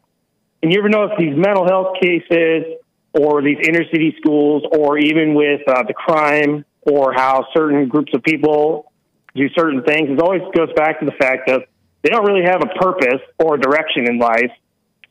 And 0.62 0.72
you 0.72 0.78
ever 0.78 0.88
notice 0.88 1.16
these 1.18 1.36
mental 1.36 1.66
health 1.66 1.96
cases, 2.00 2.66
or 3.14 3.42
these 3.42 3.58
inner 3.66 3.82
city 3.90 4.14
schools, 4.20 4.62
or 4.70 4.96
even 4.96 5.34
with 5.34 5.62
uh, 5.66 5.82
the 5.82 5.92
crime, 5.92 6.64
or 6.90 7.12
how 7.12 7.46
certain 7.54 7.88
groups 7.88 8.12
of 8.14 8.22
people 8.22 8.92
do 9.34 9.48
certain 9.50 9.82
things? 9.84 10.10
It 10.10 10.20
always 10.20 10.42
goes 10.54 10.72
back 10.74 11.00
to 11.00 11.06
the 11.06 11.12
fact 11.12 11.46
that 11.46 11.68
they 12.02 12.10
don't 12.10 12.24
really 12.26 12.44
have 12.44 12.62
a 12.62 12.78
purpose 12.78 13.20
or 13.38 13.54
a 13.54 13.60
direction 13.60 14.08
in 14.08 14.18
life. 14.18 14.50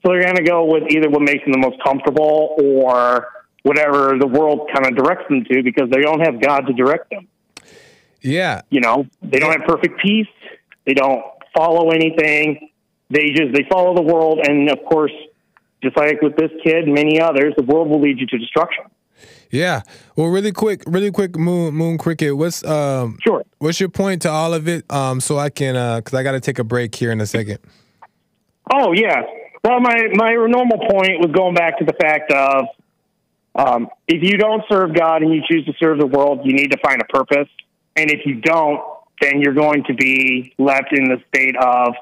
So 0.01 0.11
they're 0.11 0.23
going 0.23 0.35
to 0.35 0.43
go 0.43 0.65
with 0.65 0.83
either 0.89 1.09
what 1.09 1.21
makes 1.21 1.43
them 1.43 1.51
the 1.51 1.59
most 1.59 1.81
comfortable 1.83 2.55
or 2.61 3.27
whatever 3.63 4.17
the 4.17 4.27
world 4.27 4.69
kind 4.73 4.85
of 4.85 4.95
directs 4.95 5.27
them 5.29 5.43
to 5.51 5.61
because 5.63 5.89
they 5.89 6.01
don't 6.01 6.21
have 6.21 6.41
God 6.41 6.61
to 6.67 6.73
direct 6.73 7.09
them. 7.09 7.27
Yeah. 8.21 8.61
You 8.69 8.81
know, 8.81 9.05
they 9.21 9.39
don't 9.39 9.51
have 9.51 9.67
perfect 9.67 9.99
peace. 10.01 10.27
They 10.85 10.93
don't 10.93 11.23
follow 11.55 11.91
anything. 11.91 12.69
They 13.09 13.29
just 13.29 13.53
they 13.53 13.65
follow 13.69 13.95
the 13.95 14.03
world, 14.03 14.39
and 14.43 14.69
of 14.69 14.85
course, 14.85 15.11
just 15.81 15.97
like 15.97 16.21
with 16.21 16.35
this 16.35 16.51
kid 16.63 16.83
and 16.85 16.93
many 16.93 17.19
others, 17.19 17.53
the 17.57 17.63
world 17.63 17.89
will 17.89 18.01
lead 18.01 18.19
you 18.19 18.27
to 18.27 18.37
destruction. 18.37 18.85
Yeah. 19.51 19.81
Well, 20.15 20.27
really 20.27 20.51
quick, 20.51 20.83
really 20.85 21.11
quick, 21.11 21.35
Moon 21.35 21.73
Moon 21.73 21.97
Cricket. 21.97 22.37
What's 22.37 22.63
um 22.65 23.17
Sure. 23.21 23.43
what's 23.57 23.79
your 23.79 23.89
point 23.89 24.21
to 24.23 24.29
all 24.29 24.53
of 24.53 24.67
it? 24.67 24.89
Um, 24.91 25.19
so 25.19 25.37
I 25.37 25.49
can 25.49 25.75
uh, 25.75 25.97
because 25.97 26.13
I 26.13 26.23
got 26.23 26.33
to 26.33 26.39
take 26.39 26.59
a 26.59 26.63
break 26.63 26.93
here 26.95 27.11
in 27.11 27.19
a 27.21 27.25
second. 27.25 27.59
Oh 28.71 28.93
yeah. 28.93 29.23
Well, 29.63 29.79
my 29.79 30.03
my 30.13 30.33
normal 30.33 30.77
point 30.77 31.19
was 31.19 31.31
going 31.33 31.55
back 31.55 31.79
to 31.79 31.85
the 31.85 31.93
fact 31.99 32.31
of 32.31 32.65
um, 33.55 33.89
if 34.07 34.21
you 34.23 34.37
don't 34.37 34.63
serve 34.69 34.93
God 34.95 35.21
and 35.21 35.33
you 35.33 35.41
choose 35.49 35.65
to 35.65 35.73
serve 35.79 35.99
the 35.99 36.07
world, 36.07 36.41
you 36.43 36.53
need 36.53 36.71
to 36.71 36.77
find 36.83 37.01
a 37.01 37.05
purpose. 37.05 37.49
And 37.95 38.09
if 38.11 38.25
you 38.25 38.35
don't, 38.35 38.79
then 39.19 39.41
you're 39.41 39.53
going 39.55 39.83
to 39.85 39.93
be 39.93 40.53
left 40.57 40.93
in 40.93 41.05
the 41.05 41.17
state 41.27 41.55
of 41.57 41.93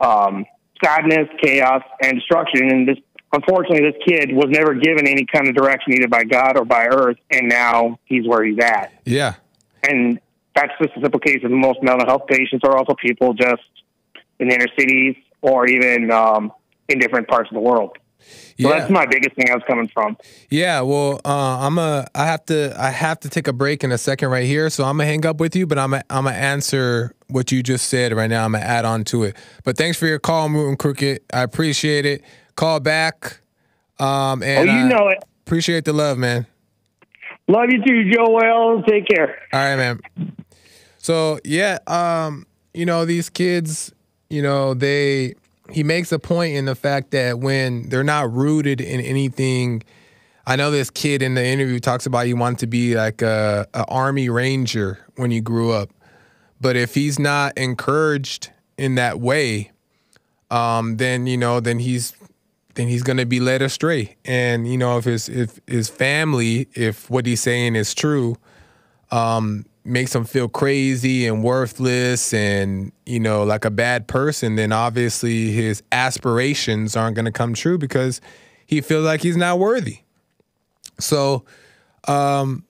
um, 0.00 0.46
sadness, 0.82 1.28
chaos, 1.40 1.82
and 2.02 2.14
destruction. 2.14 2.70
And 2.70 2.88
this, 2.88 2.98
unfortunately, 3.32 3.80
this 3.90 4.00
kid 4.06 4.32
was 4.34 4.46
never 4.48 4.74
given 4.74 5.06
any 5.06 5.24
kind 5.26 5.48
of 5.48 5.54
direction 5.54 5.92
either 5.94 6.08
by 6.08 6.24
God 6.24 6.56
or 6.56 6.64
by 6.64 6.86
Earth, 6.86 7.18
and 7.30 7.48
now 7.48 7.98
he's 8.04 8.26
where 8.26 8.44
he's 8.44 8.58
at. 8.58 8.92
Yeah. 9.04 9.34
And 9.88 10.20
that's 10.54 10.72
just 10.82 10.96
a 10.96 11.00
simple 11.00 11.20
case 11.20 11.42
of 11.44 11.50
most 11.50 11.82
mental 11.82 12.06
health 12.06 12.26
patients 12.26 12.62
are 12.64 12.76
also 12.76 12.94
people 12.94 13.34
just 13.34 13.62
in 14.38 14.48
the 14.48 14.54
inner 14.54 14.66
cities 14.78 15.16
or 15.42 15.66
even 15.66 16.10
um, 16.10 16.52
in 16.88 16.98
different 16.98 17.28
parts 17.28 17.48
of 17.50 17.54
the 17.54 17.60
world. 17.60 17.96
So 18.22 18.68
Yeah. 18.68 18.78
that's 18.80 18.90
my 18.90 19.06
biggest 19.06 19.34
thing 19.36 19.50
I 19.50 19.54
was 19.54 19.62
coming 19.66 19.88
from. 19.88 20.18
Yeah, 20.50 20.82
well, 20.82 21.20
uh, 21.24 21.58
I'm 21.60 21.78
a. 21.78 22.06
I 22.14 22.26
have 22.26 22.44
to. 22.46 22.74
I 22.78 22.90
have 22.90 23.18
to 23.20 23.30
take 23.30 23.48
a 23.48 23.52
break 23.54 23.82
in 23.82 23.92
a 23.92 23.96
second 23.96 24.28
right 24.28 24.44
here. 24.44 24.68
So 24.68 24.84
I'm 24.84 24.98
gonna 24.98 25.06
hang 25.06 25.24
up 25.24 25.40
with 25.40 25.56
you, 25.56 25.66
but 25.66 25.78
I'm. 25.78 25.94
A, 25.94 26.02
I'm 26.10 26.24
gonna 26.24 26.36
answer 26.36 27.14
what 27.28 27.50
you 27.50 27.62
just 27.62 27.88
said 27.88 28.12
right 28.12 28.28
now. 28.28 28.44
I'm 28.44 28.52
gonna 28.52 28.64
add 28.64 28.84
on 28.84 29.04
to 29.04 29.22
it. 29.22 29.36
But 29.64 29.78
thanks 29.78 29.96
for 29.98 30.06
your 30.06 30.18
call, 30.18 30.50
Moon 30.50 30.76
Cricket. 30.76 31.24
I 31.32 31.40
appreciate 31.42 32.04
it. 32.04 32.22
Call 32.60 32.78
back. 32.78 33.40
Um, 33.98 34.42
Oh, 34.42 34.44
and 34.46 34.66
you 34.66 34.76
I 34.76 34.86
know 34.86 35.08
it. 35.08 35.24
appreciate 35.46 35.86
the 35.86 35.94
love, 35.94 36.18
man. 36.18 36.44
Love 37.48 37.70
you 37.70 37.82
too, 37.82 38.12
Joel. 38.12 38.82
Take 38.82 39.06
care. 39.08 39.38
All 39.50 39.60
right, 39.60 39.76
man. 39.76 40.00
So 40.98 41.40
yeah, 41.42 41.78
um, 41.86 42.46
you 42.74 42.84
know 42.84 43.06
these 43.06 43.30
kids, 43.30 43.94
you 44.28 44.42
know 44.42 44.74
they. 44.74 45.36
He 45.70 45.82
makes 45.82 46.12
a 46.12 46.18
point 46.18 46.54
in 46.54 46.66
the 46.66 46.74
fact 46.74 47.12
that 47.12 47.38
when 47.38 47.88
they're 47.88 48.04
not 48.04 48.30
rooted 48.30 48.82
in 48.82 49.00
anything, 49.00 49.82
I 50.46 50.56
know 50.56 50.70
this 50.70 50.90
kid 50.90 51.22
in 51.22 51.32
the 51.36 51.44
interview 51.46 51.80
talks 51.80 52.04
about 52.04 52.26
he 52.26 52.34
wanted 52.34 52.58
to 52.58 52.66
be 52.66 52.94
like 52.94 53.22
a, 53.22 53.66
a 53.72 53.86
army 53.86 54.28
ranger 54.28 54.98
when 55.16 55.30
he 55.30 55.40
grew 55.40 55.72
up, 55.72 55.88
but 56.60 56.76
if 56.76 56.94
he's 56.94 57.18
not 57.18 57.56
encouraged 57.56 58.50
in 58.76 58.96
that 58.96 59.18
way, 59.18 59.70
um, 60.50 60.98
then 60.98 61.26
you 61.26 61.38
know 61.38 61.60
then 61.60 61.78
he's 61.78 62.12
then 62.74 62.88
he's 62.88 63.02
gonna 63.02 63.26
be 63.26 63.40
led 63.40 63.62
astray, 63.62 64.16
and 64.24 64.70
you 64.70 64.78
know 64.78 64.98
if 64.98 65.04
his 65.04 65.28
if 65.28 65.60
his 65.66 65.88
family, 65.88 66.68
if 66.74 67.10
what 67.10 67.26
he's 67.26 67.40
saying 67.40 67.76
is 67.76 67.94
true, 67.94 68.36
um, 69.10 69.64
makes 69.84 70.14
him 70.14 70.24
feel 70.24 70.48
crazy 70.48 71.26
and 71.26 71.42
worthless 71.42 72.34
and 72.34 72.92
you 73.06 73.18
know 73.18 73.44
like 73.44 73.64
a 73.64 73.70
bad 73.70 74.06
person 74.06 74.56
then 74.56 74.72
obviously 74.72 75.50
his 75.50 75.82
aspirations 75.90 76.96
aren't 76.96 77.14
going 77.14 77.24
to 77.24 77.32
come 77.32 77.54
true 77.54 77.78
because 77.78 78.20
he 78.66 78.80
feels 78.80 79.04
like 79.04 79.22
he's 79.22 79.36
not 79.36 79.58
worthy. 79.58 80.00
So 80.98 81.44
um 82.08 82.64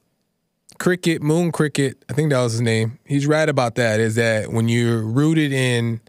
cricket 0.79 1.23
moon 1.23 1.53
cricket 1.53 2.03
i 2.09 2.13
think 2.15 2.31
that 2.31 2.41
was 2.41 2.53
his 2.53 2.63
name 2.63 2.99
he's 3.05 3.27
right 3.27 3.51
about 3.51 3.75
that 3.75 4.01
is 4.01 4.15
that 4.15 4.51
when 4.51 4.67
you're 4.67 5.03
rooted 5.03 5.53
in 5.53 6.01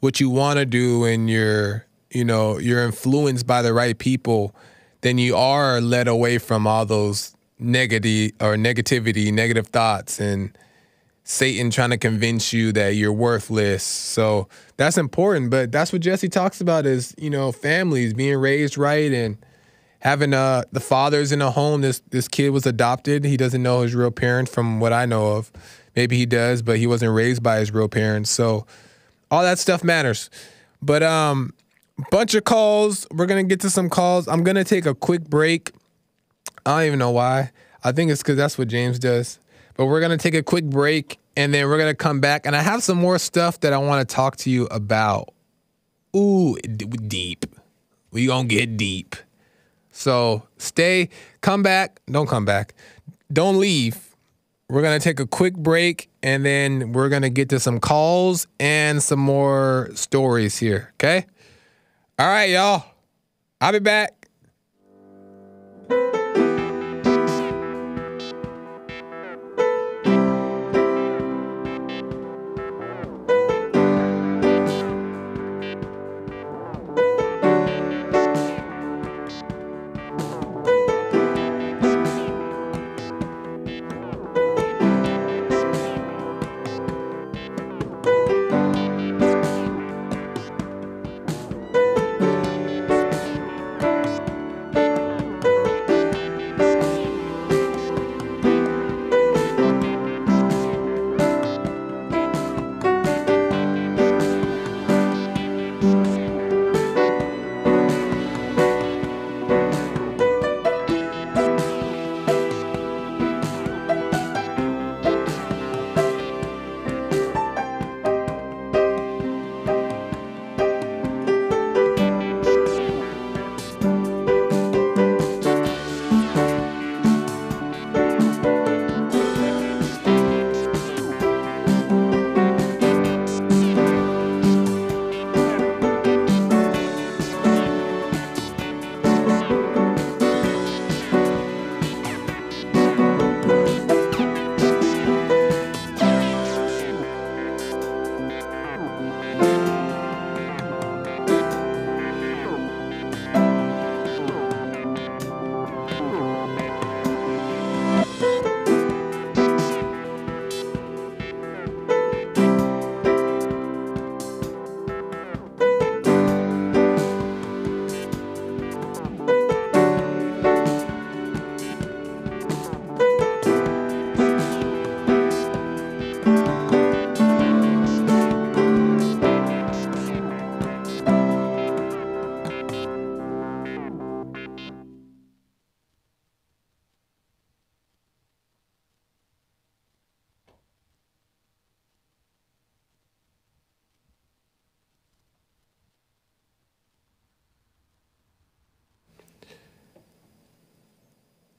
what 0.00 0.18
you 0.18 0.28
want 0.28 0.58
to 0.58 0.66
do 0.66 1.04
and 1.04 1.30
you're 1.30 1.85
you 2.16 2.24
know 2.24 2.58
you're 2.58 2.84
influenced 2.84 3.46
by 3.46 3.62
the 3.62 3.72
right 3.72 3.98
people 3.98 4.54
then 5.02 5.18
you 5.18 5.36
are 5.36 5.80
led 5.80 6.08
away 6.08 6.38
from 6.38 6.66
all 6.66 6.84
those 6.86 7.36
negative 7.58 8.32
or 8.40 8.56
negativity 8.56 9.32
negative 9.32 9.68
thoughts 9.68 10.20
and 10.20 10.56
satan 11.26 11.70
trying 11.70 11.90
to 11.90 11.98
convince 11.98 12.52
you 12.52 12.70
that 12.70 12.94
you're 12.94 13.12
worthless. 13.12 13.82
So 13.82 14.48
that's 14.76 14.96
important 14.96 15.50
but 15.50 15.72
that's 15.72 15.92
what 15.92 16.00
jesse 16.00 16.28
talks 16.28 16.60
about 16.60 16.86
is 16.86 17.14
you 17.18 17.30
know 17.30 17.50
families 17.50 18.14
being 18.14 18.38
raised 18.38 18.78
right 18.78 19.12
and 19.12 19.36
having 19.98 20.32
uh 20.32 20.62
the 20.70 20.80
fathers 20.80 21.32
in 21.32 21.42
a 21.42 21.50
home. 21.50 21.80
This 21.80 22.00
this 22.10 22.28
kid 22.28 22.50
was 22.50 22.64
adopted. 22.64 23.24
He 23.24 23.36
doesn't 23.36 23.62
know 23.62 23.80
his 23.82 23.92
real 23.92 24.12
parents 24.12 24.54
from 24.54 24.78
what 24.78 24.92
i 24.92 25.04
know 25.04 25.32
of. 25.32 25.50
Maybe 25.96 26.16
he 26.16 26.26
does 26.26 26.62
but 26.62 26.78
he 26.78 26.86
wasn't 26.86 27.12
raised 27.12 27.42
by 27.42 27.58
his 27.58 27.72
real 27.72 27.88
parents. 27.88 28.30
So 28.30 28.64
all 29.28 29.42
that 29.42 29.58
stuff 29.58 29.82
matters. 29.82 30.30
But 30.80 31.02
um 31.02 31.52
bunch 32.10 32.34
of 32.34 32.44
calls. 32.44 33.06
We're 33.10 33.26
gonna 33.26 33.44
get 33.44 33.60
to 33.60 33.70
some 33.70 33.88
calls. 33.88 34.28
I'm 34.28 34.42
gonna 34.42 34.64
take 34.64 34.86
a 34.86 34.94
quick 34.94 35.24
break. 35.24 35.72
I 36.64 36.78
don't 36.78 36.86
even 36.86 36.98
know 36.98 37.10
why. 37.10 37.52
I 37.84 37.92
think 37.92 38.10
it's 38.10 38.22
because 38.22 38.36
that's 38.36 38.58
what 38.58 38.68
james 38.68 38.98
does. 38.98 39.38
But 39.76 39.86
we're 39.86 40.00
gonna 40.00 40.18
take 40.18 40.34
a 40.34 40.42
quick 40.42 40.64
break 40.64 41.18
and 41.36 41.52
then 41.52 41.68
we're 41.68 41.78
gonna 41.78 41.94
come 41.94 42.20
back. 42.20 42.46
And 42.46 42.56
i 42.56 42.62
have 42.62 42.82
some 42.82 42.98
more 42.98 43.18
stuff 43.18 43.60
that 43.60 43.72
i 43.72 43.78
want 43.78 44.06
to 44.06 44.14
talk 44.14 44.36
to 44.38 44.50
you 44.50 44.66
about. 44.66 45.32
Ooh 46.14 46.56
deep. 46.56 47.46
We 48.10 48.26
gonna 48.26 48.48
get 48.48 48.76
deep. 48.76 49.16
So 49.90 50.46
stay, 50.58 51.08
come 51.40 51.62
back, 51.62 52.00
don't 52.10 52.26
come 52.26 52.44
back, 52.44 52.74
don't 53.32 53.58
leave. 53.58 54.14
We're 54.68 54.82
gonna 54.82 55.00
take 55.00 55.20
a 55.20 55.26
quick 55.26 55.54
break 55.54 56.10
and 56.22 56.44
then 56.44 56.92
we're 56.92 57.08
gonna 57.08 57.30
get 57.30 57.48
to 57.50 57.60
some 57.60 57.78
calls 57.78 58.46
and 58.58 59.02
some 59.02 59.20
more 59.20 59.90
stories 59.94 60.58
here. 60.58 60.92
Okay? 60.94 61.26
All 62.18 62.26
right, 62.26 62.48
y'all. 62.48 62.82
I'll 63.60 63.72
be 63.72 63.78
back. 63.78 64.28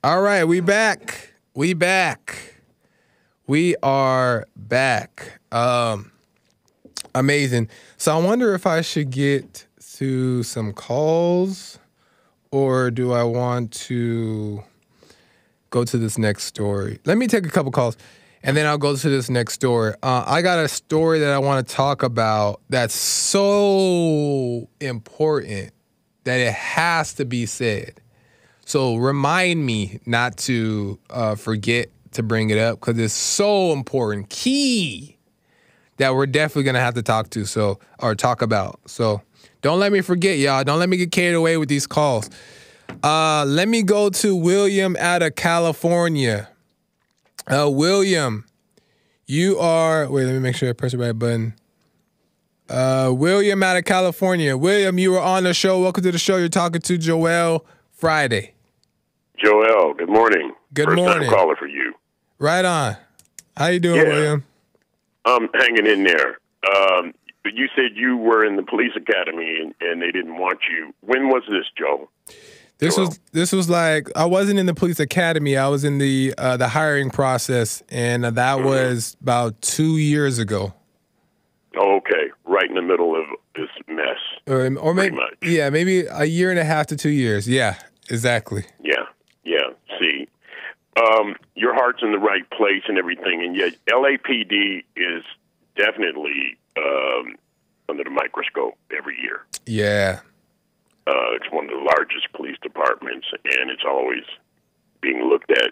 All 0.08 0.22
right, 0.22 0.46
we 0.46 0.62
back. 0.62 1.34
We 1.54 1.74
back. 1.74 2.56
We 3.46 3.76
are 3.84 4.48
back. 4.56 5.42
Um 5.52 6.14
amazing. 7.14 7.68
So 7.98 8.18
I 8.18 8.24
wonder 8.24 8.54
if 8.54 8.66
I 8.66 8.80
should 8.80 9.10
get 9.10 9.68
to 9.98 10.44
some 10.44 10.72
calls 10.72 11.78
or 12.52 12.90
do 12.90 13.12
I 13.12 13.24
want 13.24 13.74
to 13.88 14.64
go 15.72 15.84
to 15.84 15.98
this 15.98 16.18
next 16.18 16.46
story? 16.46 17.02
Let 17.04 17.18
me 17.18 17.28
take 17.28 17.46
a 17.46 17.50
couple 17.50 17.74
calls 17.74 17.98
and 18.44 18.56
then 18.56 18.66
I'll 18.66 18.78
go 18.78 18.96
to 18.96 19.10
this 19.10 19.30
next 19.30 19.56
story. 19.56 19.94
Uh, 20.02 20.24
I 20.26 20.42
got 20.42 20.58
a 20.58 20.70
story 20.70 21.20
that 21.20 21.34
I 21.34 21.40
want 21.40 21.68
to 21.68 21.76
talk 21.76 22.02
about 22.02 22.62
that's 22.70 22.96
so 22.96 24.70
important 24.80 25.74
that 26.24 26.40
it 26.40 26.54
has 26.54 27.14
to 27.16 27.26
be 27.26 27.46
said. 27.46 28.00
So 28.68 28.98
remind 28.98 29.66
me 29.66 30.02
not 30.06 30.36
to 30.40 31.00
uh, 31.10 31.36
forget 31.36 31.88
to 32.12 32.22
bring 32.22 32.50
it 32.50 32.58
up 32.58 32.82
because 32.82 33.00
it's 33.00 33.14
so 33.14 33.72
important, 33.72 34.30
key 34.30 35.18
that 35.96 36.14
we're 36.14 36.26
definitely 36.26 36.64
gonna 36.64 36.82
have 36.82 36.96
to 36.96 37.02
talk 37.02 37.30
to. 37.30 37.46
So 37.46 37.80
or 38.00 38.14
talk 38.14 38.42
about. 38.42 38.82
So 38.86 39.22
don't 39.62 39.80
let 39.80 39.94
me 39.94 40.02
forget, 40.02 40.38
y'all. 40.38 40.66
Don't 40.66 40.80
let 40.80 40.90
me 40.90 40.98
get 40.98 41.14
carried 41.14 41.36
away 41.36 41.56
with 41.56 41.70
these 41.70 41.88
calls. 41.88 42.30
Uh, 43.02 43.46
let 43.48 43.70
me 43.70 43.84
go 43.84 44.10
to 44.10 44.36
William 44.36 44.98
out 45.00 45.22
of 45.22 45.36
California. 45.36 46.50
Uh, 47.48 47.70
William, 47.72 48.44
you 49.28 49.58
are. 49.60 50.12
Wait, 50.12 50.26
let 50.26 50.34
me 50.34 50.40
make 50.40 50.58
sure 50.58 50.68
I 50.68 50.74
press 50.74 50.92
the 50.92 50.98
right 50.98 51.18
button. 51.18 51.54
Uh, 52.68 53.14
William 53.16 53.64
out 53.64 53.78
of 53.78 53.86
California. 53.86 54.58
William, 54.58 55.00
you 55.00 55.12
were 55.12 55.22
on 55.22 55.46
the 55.46 55.54
show. 55.54 55.80
Welcome 55.80 56.04
to 56.04 56.12
the 56.12 56.20
show. 56.20 56.36
You're 56.36 56.50
talking 56.50 56.82
to 56.82 56.98
Joel 56.98 57.66
Friday. 57.94 58.56
Joel, 59.44 59.94
good 59.94 60.10
morning. 60.10 60.54
Good 60.74 60.86
First 60.86 60.98
morning. 60.98 61.30
time 61.30 61.38
caller 61.38 61.56
for 61.56 61.68
you. 61.68 61.94
Right 62.40 62.66
on. 62.66 62.98
How 63.56 63.68
you 63.68 63.80
doing, 63.80 64.02
Yeah. 64.02 64.08
William? 64.08 64.44
I'm 65.26 65.50
hanging 65.54 65.86
in 65.88 66.04
there. 66.04 66.38
Um, 66.76 67.14
but 67.44 67.54
you 67.54 67.68
said 67.76 67.92
you 67.96 68.18
were 68.18 68.44
in 68.46 68.56
the 68.56 68.64
police 68.64 68.92
academy 68.96 69.60
and, 69.62 69.74
and 69.82 70.02
they 70.02 70.12
didn't 70.12 70.38
want 70.38 70.60
you. 70.72 70.94
When 71.02 71.30
was 71.30 71.44
this, 71.50 71.66
Joe? 71.78 72.10
This 72.80 72.96
Joel. 72.96 73.08
was 73.08 73.20
this 73.32 73.52
was 73.52 73.70
like 73.70 74.10
I 74.16 74.26
wasn't 74.26 74.60
in 74.60 74.66
the 74.66 74.74
police 74.74 75.00
academy. 75.00 75.58
I 75.58 75.68
was 75.68 75.84
in 75.84 75.98
the 75.98 76.34
uh, 76.38 76.58
the 76.58 76.68
hiring 76.68 77.10
process, 77.10 77.82
and 77.90 78.24
that 78.24 78.36
Mm-hmm. 78.36 78.66
was 78.66 79.18
about 79.22 79.60
two 79.62 79.98
years 79.98 80.38
ago. 80.40 80.74
Oh, 81.76 81.96
okay, 81.98 82.32
right 82.46 82.68
in 82.70 82.76
the 82.76 82.82
middle 82.82 83.16
of 83.16 83.26
this 83.56 83.70
mess. 83.88 84.18
or 84.48 84.66
or 84.78 84.94
maybe 84.94 85.16
much. 85.16 85.34
yeah, 85.42 85.70
maybe 85.70 86.02
a 86.06 86.26
year 86.26 86.50
and 86.52 86.60
a 86.60 86.64
half 86.66 86.88
to 86.88 86.96
two 86.96 87.10
years. 87.10 87.48
Yeah, 87.50 87.76
exactly. 88.10 88.66
Yeah, 88.84 89.06
yeah. 89.48 89.70
See, 90.00 90.28
um, 90.98 91.36
your 91.56 91.74
heart's 91.74 92.04
in 92.04 92.12
the 92.12 92.20
right 92.20 92.48
place 92.52 92.84
and 92.88 92.98
everything, 92.98 93.42
and 93.44 93.56
yet 93.56 93.74
LAPD 93.90 94.84
is 94.96 95.24
definitely 95.76 96.58
um, 96.78 97.36
under 97.90 98.04
the 98.04 98.10
microscope 98.10 98.76
every 98.96 99.18
year. 99.22 99.42
Yeah, 99.66 100.20
Uh, 101.08 101.36
it's 101.36 101.50
one 101.52 101.66
of 101.66 101.72
the 101.72 101.78
largest 101.98 102.32
police 102.34 102.58
departments, 102.62 103.28
and 103.46 103.70
it's 103.72 103.84
always 103.88 104.24
being 105.02 105.24
looked 105.30 105.52
at 105.52 105.72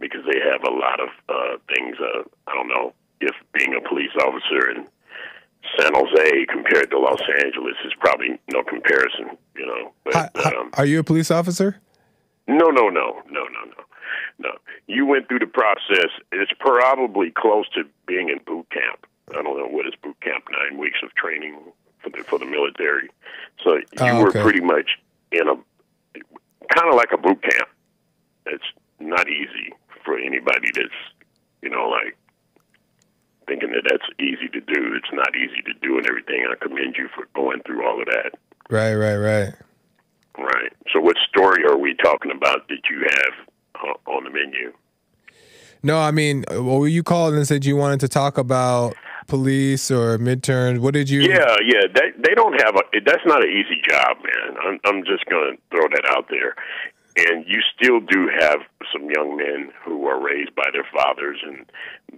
because 0.00 0.22
they 0.30 0.38
have 0.40 0.62
a 0.64 0.70
lot 0.74 1.00
of 1.00 1.08
uh, 1.28 1.56
things. 1.74 1.96
Uh, 2.00 2.22
I 2.46 2.54
don't 2.54 2.68
know 2.68 2.92
if 3.20 3.34
being 3.52 3.74
a 3.74 3.86
police 3.88 4.12
officer 4.20 4.70
in 4.70 4.86
San 5.78 5.92
Jose 5.94 6.46
compared 6.46 6.90
to 6.90 6.98
Los 6.98 7.20
Angeles 7.44 7.74
is 7.84 7.92
probably 7.98 8.38
no 8.52 8.62
comparison, 8.62 9.36
you 9.56 9.66
know. 9.66 9.92
But 10.04 10.14
Hi- 10.14 10.30
hi- 10.36 10.54
um, 10.54 10.70
are 10.74 10.86
you 10.86 11.00
a 11.00 11.04
police 11.04 11.30
officer? 11.30 11.80
No, 12.48 12.68
no, 12.68 12.88
no, 12.88 13.22
no, 13.30 13.44
no, 13.44 13.64
no, 13.64 13.84
no. 14.38 14.50
You 14.86 15.04
went 15.06 15.28
through 15.28 15.40
the 15.40 15.46
process. 15.46 16.10
It's 16.32 16.52
probably 16.58 17.30
close 17.30 17.68
to 17.70 17.84
being 18.06 18.28
in 18.28 18.38
boot 18.46 18.66
camp. 18.70 19.06
I 19.30 19.42
don't 19.42 19.44
know 19.58 19.66
what 19.66 19.86
is 19.86 19.94
boot 20.02 20.20
camp. 20.20 20.44
Nine 20.50 20.78
weeks 20.78 20.98
of 21.02 21.12
training 21.14 21.58
for 22.00 22.10
the 22.10 22.18
for 22.24 22.38
the 22.38 22.46
military. 22.46 23.08
So 23.64 23.76
you 23.76 23.82
Oh, 23.98 24.22
were 24.22 24.30
pretty 24.30 24.60
much 24.60 24.90
in 25.32 25.48
a 25.48 25.54
kind 26.74 26.88
of 26.88 26.94
like 26.94 27.10
a 27.12 27.18
boot 27.18 27.42
camp. 27.42 27.68
It's 28.46 28.64
not 29.00 29.28
easy 29.28 29.72
for 30.04 30.16
anybody 30.18 30.70
that's 30.74 30.94
you 31.62 31.68
know 31.70 31.88
like 31.88 32.16
thinking 33.48 33.70
that 33.72 33.82
that's 33.88 34.06
easy 34.20 34.48
to 34.48 34.60
do. 34.60 34.94
It's 34.94 35.12
not 35.12 35.34
easy 35.36 35.62
to 35.62 35.72
do 35.82 35.98
and 35.98 36.06
everything. 36.06 36.46
I 36.50 36.54
commend 36.64 36.96
you 36.96 37.08
for 37.14 37.26
going 37.34 37.60
through 37.66 37.84
all 37.86 38.00
of 38.00 38.06
that. 38.06 38.32
Right, 38.70 38.94
right, 38.94 39.16
right. 39.16 39.54
Right. 40.38 40.72
So, 40.92 41.00
what 41.00 41.16
story 41.28 41.64
are 41.64 41.78
we 41.78 41.94
talking 42.02 42.30
about 42.30 42.68
that 42.68 42.80
you 42.90 43.00
have 43.00 43.48
uh, 43.74 44.10
on 44.10 44.24
the 44.24 44.30
menu? 44.30 44.72
No, 45.82 45.98
I 45.98 46.10
mean, 46.10 46.44
well, 46.50 46.86
you 46.86 47.02
called 47.02 47.34
and 47.34 47.46
said 47.46 47.64
you 47.64 47.76
wanted 47.76 48.00
to 48.00 48.08
talk 48.08 48.38
about 48.38 48.96
police 49.28 49.90
or 49.90 50.18
midterms. 50.18 50.80
What 50.80 50.94
did 50.94 51.08
you? 51.08 51.22
Yeah, 51.22 51.56
yeah. 51.64 51.86
They 51.92 52.10
they 52.18 52.34
don't 52.34 52.60
have 52.62 52.76
a. 52.76 52.82
That's 53.04 53.24
not 53.26 53.44
an 53.44 53.50
easy 53.50 53.80
job, 53.88 54.16
man. 54.22 54.56
I'm 54.62 54.80
I'm 54.84 55.04
just 55.04 55.26
gonna 55.26 55.56
throw 55.70 55.88
that 55.88 56.04
out 56.08 56.26
there. 56.28 56.54
And 57.18 57.46
you 57.46 57.60
still 57.74 58.00
do 58.00 58.28
have 58.28 58.60
some 58.92 59.08
young 59.08 59.38
men 59.38 59.72
who 59.82 60.06
are 60.06 60.22
raised 60.22 60.54
by 60.54 60.68
their 60.72 60.86
fathers, 60.92 61.38
and 61.46 61.64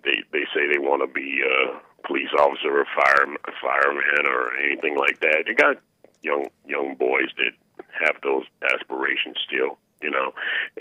they 0.03 0.23
they 0.33 0.45
say 0.55 0.67
they 0.73 0.79
want 0.79 1.03
to 1.03 1.13
be 1.13 1.43
a 1.43 2.07
police 2.07 2.33
officer 2.39 2.81
or 2.81 2.87
fire 2.97 3.27
fireman 3.63 4.27
or 4.27 4.57
anything 4.57 4.97
like 4.97 5.21
that. 5.21 5.45
You 5.47 5.55
got 5.55 5.77
young 6.23 6.47
young 6.67 6.95
boys 6.95 7.31
that 7.37 7.53
have 7.93 8.17
those 8.23 8.45
aspirations 8.75 9.37
still, 9.47 9.79
you 10.03 10.11
know, 10.11 10.33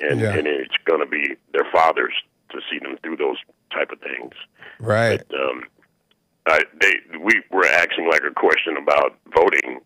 and 0.02 0.20
Yeah. 0.20 0.34
and 0.34 0.48
it's 0.48 0.76
gonna 0.86 1.06
be 1.06 1.36
their 1.54 1.66
fathers 1.72 2.14
to 2.50 2.60
see 2.70 2.80
them 2.80 2.98
through 3.04 3.18
those 3.18 3.38
type 3.72 3.92
of 3.92 4.00
things. 4.00 4.34
Right. 4.80 5.22
But 5.30 5.40
um, 5.40 5.64
I, 6.48 6.64
they 6.82 6.94
we 7.20 7.42
were 7.52 7.66
asking 7.66 8.08
like 8.10 8.22
a 8.24 8.34
question 8.34 8.78
about 8.78 9.18
voting, 9.34 9.82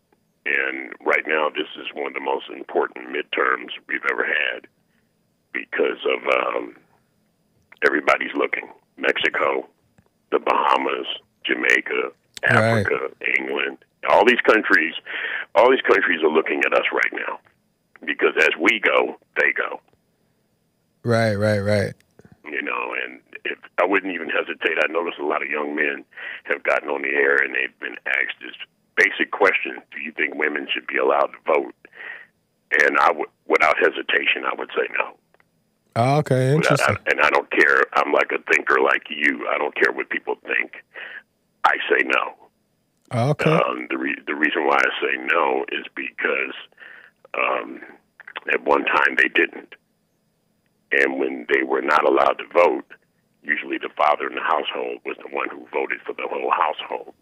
and 0.46 0.94
right 1.06 1.26
now 1.28 1.50
this 1.50 1.68
is 1.80 1.88
one 1.94 2.08
of 2.08 2.14
the 2.14 2.20
most 2.20 2.50
important 2.50 3.08
midterms 3.10 3.70
we've 3.88 4.06
ever 4.12 4.26
had 4.26 4.68
because 5.54 5.98
of 6.06 6.28
um, 6.56 6.76
everybody's 7.86 8.34
looking. 8.36 8.70
Mexico, 8.98 9.68
the 10.32 10.40
Bahamas, 10.40 11.08
Jamaica, 11.44 12.12
Right. 12.44 12.56
Africa, 12.56 12.98
England, 13.38 13.78
all 14.10 14.26
these 14.26 14.42
countries, 14.46 14.94
all 15.56 15.70
these 15.70 15.82
countries 15.82 16.22
are 16.24 16.30
looking 16.32 16.62
at 16.66 16.74
us 16.74 16.86
right 16.92 17.14
now 17.14 17.40
because 18.06 18.34
as 18.40 18.50
we 18.60 18.80
go, 18.80 19.18
they 19.38 19.52
go 19.54 19.80
Right, 21.04 21.36
right, 21.36 21.60
right. 21.60 21.94
you 22.46 22.62
know, 22.62 22.94
and 23.06 23.20
if 23.46 23.58
I 23.80 23.86
wouldn't 23.86 24.14
even 24.14 24.30
hesitate. 24.30 24.78
I 24.84 24.92
notice 24.92 25.16
a 25.20 25.24
lot 25.26 25.42
of 25.42 25.50
young 25.50 25.76
men 25.76 26.04
have 26.44 26.62
gotten 26.64 26.90
on 26.90 27.02
the 27.02 27.10
air 27.10 27.38
and 27.38 27.56
they've 27.56 27.80
been 27.80 27.98
asked 28.06 28.38
this 28.42 28.54
basic 28.96 29.32
question: 29.32 29.82
Do 29.92 30.00
you 30.00 30.12
think 30.12 30.36
women 30.36 30.68
should 30.72 30.86
be 30.88 30.98
allowed 30.98 31.32
to 31.34 31.40
vote? 31.48 31.74
And 32.86 32.98
I 33.00 33.12
would, 33.12 33.28
without 33.48 33.78
hesitation, 33.80 34.46
I 34.46 34.54
would 34.58 34.70
say 34.78 34.88
no. 34.98 35.16
Oh, 35.96 36.18
okay, 36.20 36.56
Without- 36.56 36.72
interesting. 36.80 36.98
and 37.08 37.20
I 37.22 37.30
don't 37.32 37.50
care. 37.52 37.82
I'm 37.94 38.14
like 38.14 38.32
a 38.32 38.38
thinker 38.54 38.80
like 38.80 39.04
you. 39.10 39.48
I 39.50 39.58
don't 39.58 39.74
care 39.76 39.92
what 39.92 40.10
people 40.10 40.36
think. 40.46 40.74
I 41.66 41.76
say 41.90 42.06
no. 42.06 42.34
Okay. 43.14 43.52
Um, 43.52 43.88
the 43.90 43.98
re- 43.98 44.22
the 44.26 44.36
reason 44.36 44.66
why 44.68 44.78
I 44.78 44.90
say 45.02 45.18
no 45.34 45.66
is 45.72 45.86
because 45.96 46.56
um, 47.38 47.82
at 48.54 48.64
one 48.64 48.86
time 48.86 49.16
they 49.18 49.28
didn't, 49.28 49.76
and 50.92 51.20
when 51.20 51.46
they 51.54 51.64
were 51.64 51.82
not 51.82 52.06
allowed 52.08 52.38
to 52.40 52.46
vote, 52.54 52.86
usually 53.44 53.78
the 53.78 53.90
father 53.98 54.28
in 54.28 54.36
the 54.36 54.42
household 54.42 55.00
was 55.06 55.18
the 55.18 55.34
one 55.36 55.50
who 55.50 55.68
voted 55.74 56.00
for 56.06 56.14
the 56.14 56.28
whole 56.30 56.52
household. 56.52 57.14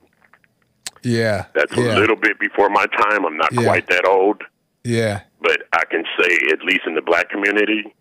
Yeah. 1.02 1.46
That's 1.56 1.76
yeah. 1.76 1.96
a 1.96 2.00
little 2.00 2.16
bit 2.18 2.40
before 2.40 2.70
my 2.70 2.86
time. 2.88 3.26
I'm 3.26 3.38
not 3.38 3.54
Yeah. 3.54 3.64
quite 3.64 3.88
that 3.88 4.06
old, 4.06 4.44
Yeah. 4.84 5.22
but 5.42 5.64
I 5.74 5.86
can 5.86 6.04
say 6.20 6.38
at 6.52 6.62
least 6.64 6.82
in 6.86 6.96
the 6.96 7.02
black 7.02 7.30
community, 7.30 7.94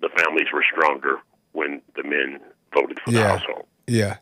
the 0.00 0.08
families 0.16 0.46
were 0.52 0.64
stronger 0.72 1.18
when 1.52 1.82
the 1.96 2.04
men 2.04 2.38
voted 2.72 3.00
for 3.04 3.10
the 3.10 3.18
Yeah. 3.18 3.28
household. 3.38 3.66
Yeah. 3.86 4.16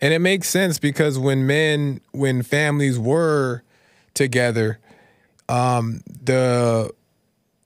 And 0.00 0.14
it 0.14 0.20
makes 0.20 0.48
sense 0.48 0.78
because 0.78 1.18
when 1.18 1.46
men 1.46 2.00
when 2.12 2.42
families 2.42 2.98
were 2.98 3.62
together, 4.14 4.78
um, 5.48 6.02
the 6.22 6.90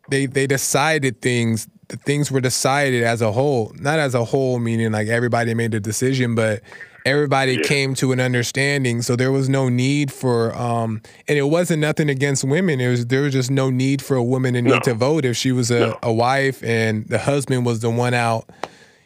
they 0.09 0.27
they 0.27 0.47
decided 0.47 1.21
things 1.21 1.69
the 1.89 1.97
things 1.97 2.31
were 2.31 2.41
decided 2.41 3.03
as 3.03 3.21
a 3.21 3.33
whole. 3.33 3.73
Not 3.79 3.99
as 3.99 4.15
a 4.15 4.25
whole 4.25 4.59
meaning 4.59 4.93
like 4.93 5.09
everybody 5.09 5.53
made 5.55 5.75
a 5.75 5.81
decision, 5.81 6.35
but 6.35 6.63
everybody 7.05 7.55
Yeah. 7.55 7.63
came 7.65 7.95
to 7.95 8.13
an 8.13 8.21
understanding. 8.21 9.03
So 9.03 9.17
there 9.17 9.33
was 9.33 9.49
no 9.49 9.69
need 9.69 10.11
for 10.13 10.55
um 10.57 11.03
and 11.29 11.37
it 11.37 11.43
wasn't 11.43 11.81
nothing 11.81 12.09
against 12.09 12.45
women. 12.45 12.81
It 12.81 12.89
was 12.89 13.07
there 13.07 13.23
was 13.23 13.33
just 13.35 13.51
no 13.51 13.69
need 13.69 14.01
for 14.01 14.17
a 14.17 14.23
woman 14.23 14.55
to 14.55 14.63
need 14.63 14.85
to 14.85 14.95
vote 14.95 15.25
if 15.27 15.37
she 15.37 15.53
was 15.53 15.71
a, 15.71 15.81
No. 15.81 15.99
a 16.03 16.13
wife 16.13 16.63
and 16.65 17.07
the 17.09 17.19
husband 17.19 17.67
was 17.67 17.81
the 17.81 17.91
one 17.91 18.15
out 18.15 18.49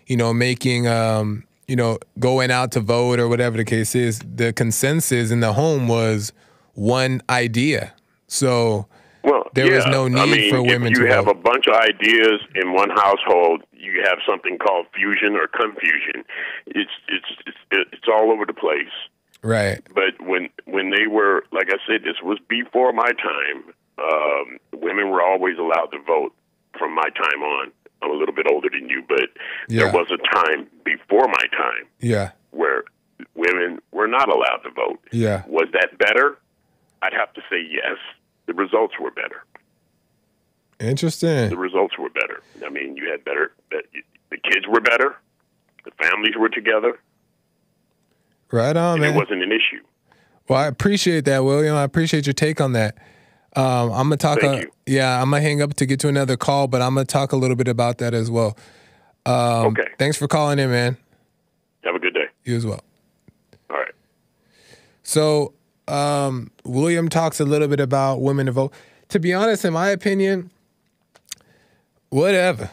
you 0.06 0.16
know, 0.16 0.32
making, 0.32 0.86
um, 0.86 1.42
you 1.68 1.76
know, 1.76 1.98
going 2.18 2.50
out 2.50 2.72
to 2.72 2.80
vote 2.80 3.18
or 3.18 3.28
whatever 3.28 3.56
the 3.56 3.64
case 3.64 3.94
is, 3.94 4.20
the 4.20 4.52
consensus 4.52 5.30
in 5.30 5.40
the 5.40 5.52
home 5.52 5.88
was 5.88 6.32
one 6.74 7.22
idea. 7.28 7.92
So, 8.28 8.86
Well, 9.24 9.44
there 9.54 9.72
was 9.72 9.86
no 9.86 10.08
need 10.08 10.20
I 10.20 10.26
mean, 10.26 10.50
for 10.50 10.62
women 10.62 10.92
if 10.92 10.98
you 10.98 11.06
to 11.06 11.12
have 11.12 11.24
vote. 11.26 11.36
a 11.36 11.40
bunch 11.40 11.66
of 11.66 11.74
ideas 11.74 12.40
in 12.54 12.72
one 12.72 12.90
household, 12.90 13.62
you 13.72 14.02
have 14.04 14.18
something 14.28 14.58
called 14.58 14.86
fusion 14.94 15.34
or 15.36 15.48
confusion. 15.48 16.24
It's 16.66 16.90
it's 17.08 17.26
it's 17.46 17.88
it's 17.92 18.08
all 18.12 18.30
over 18.32 18.44
the 18.46 18.52
place. 18.54 18.92
right. 19.42 19.80
But 19.94 20.20
when 20.24 20.48
when 20.66 20.90
they 20.90 21.06
were, 21.08 21.44
like 21.52 21.68
I 21.70 21.78
said, 21.86 22.02
this 22.04 22.16
was 22.22 22.38
before 22.48 22.92
my 22.92 23.10
time. 23.12 23.74
Um, 23.98 24.58
women 24.74 25.08
were 25.10 25.22
always 25.22 25.56
allowed 25.58 25.86
to 25.92 25.98
vote 26.06 26.32
from 26.78 26.94
my 26.94 27.08
time 27.16 27.42
on. 27.42 27.72
I'm 28.02 28.10
a 28.10 28.14
little 28.14 28.34
bit 28.34 28.46
older 28.50 28.68
than 28.70 28.88
you, 28.88 29.02
but 29.08 29.30
Yeah. 29.68 29.84
there 29.84 29.92
was 29.92 30.08
a 30.10 30.18
time 30.34 30.66
before 30.84 31.26
my 31.28 31.46
time 31.56 31.86
Yeah. 32.00 32.30
where 32.50 32.84
women 33.34 33.80
were 33.92 34.06
not 34.06 34.28
allowed 34.28 34.58
to 34.64 34.70
vote. 34.70 35.00
Yeah. 35.12 35.42
Was 35.48 35.68
that 35.72 35.96
better? 35.98 36.38
I'd 37.02 37.14
have 37.14 37.32
to 37.34 37.40
say 37.50 37.60
yes. 37.70 37.96
The 38.46 38.54
results 38.54 38.94
were 39.00 39.10
better. 39.10 39.44
Interesting. 40.78 41.48
The 41.48 41.56
results 41.56 41.96
were 41.98 42.10
better. 42.10 42.42
I 42.64 42.68
mean, 42.68 42.96
you 42.96 43.10
had 43.10 43.24
better. 43.24 43.52
Uh, 43.74 43.78
the 44.30 44.36
kids 44.36 44.66
were 44.68 44.80
better. 44.80 45.16
The 45.84 45.90
families 46.02 46.34
were 46.36 46.48
together, 46.48 46.98
Right 48.52 48.76
on, 48.76 49.00
man. 49.00 49.12
it 49.14 49.16
wasn't 49.16 49.42
an 49.42 49.52
issue. 49.52 49.82
Well, 50.48 50.58
I 50.58 50.66
appreciate 50.66 51.24
that, 51.24 51.44
William. 51.44 51.74
I 51.76 51.82
appreciate 51.84 52.26
your 52.26 52.32
take 52.34 52.60
on 52.60 52.72
that. 52.72 52.96
Um, 53.56 53.90
I'm 53.90 54.04
gonna 54.04 54.16
talk. 54.18 54.40
Thank 54.40 54.62
you. 54.64 54.70
Yeah, 54.86 55.20
I'm 55.20 55.30
gonna 55.30 55.40
hang 55.42 55.62
up 55.62 55.74
to 55.74 55.86
get 55.86 55.98
to 56.00 56.08
another 56.08 56.36
call, 56.36 56.68
but 56.68 56.82
I'm 56.82 56.94
gonna 56.94 57.06
talk 57.06 57.32
a 57.32 57.36
little 57.36 57.56
bit 57.56 57.68
about 57.68 57.98
that 57.98 58.12
as 58.14 58.30
well. 58.30 58.56
Um, 59.24 59.66
Okay. 59.68 59.88
Thanks 59.98 60.16
for 60.16 60.28
calling 60.28 60.58
in, 60.58 60.70
man. 60.70 60.96
Have 61.84 61.94
a 61.94 61.98
good 61.98 62.14
day. 62.14 62.26
You 62.44 62.54
as 62.56 62.66
well. 62.66 62.82
All 63.70 63.76
right. 63.78 63.92
So, 65.02 65.54
um, 65.88 66.50
William 66.64 67.08
talks 67.08 67.40
a 67.40 67.44
little 67.44 67.68
bit 67.68 67.80
about 67.80 68.20
women 68.20 68.46
to 68.46 68.52
vote. 68.52 68.72
To 69.10 69.18
be 69.20 69.32
honest, 69.32 69.64
in 69.64 69.72
my 69.72 69.88
opinion, 69.88 70.50
whatever. 72.10 72.70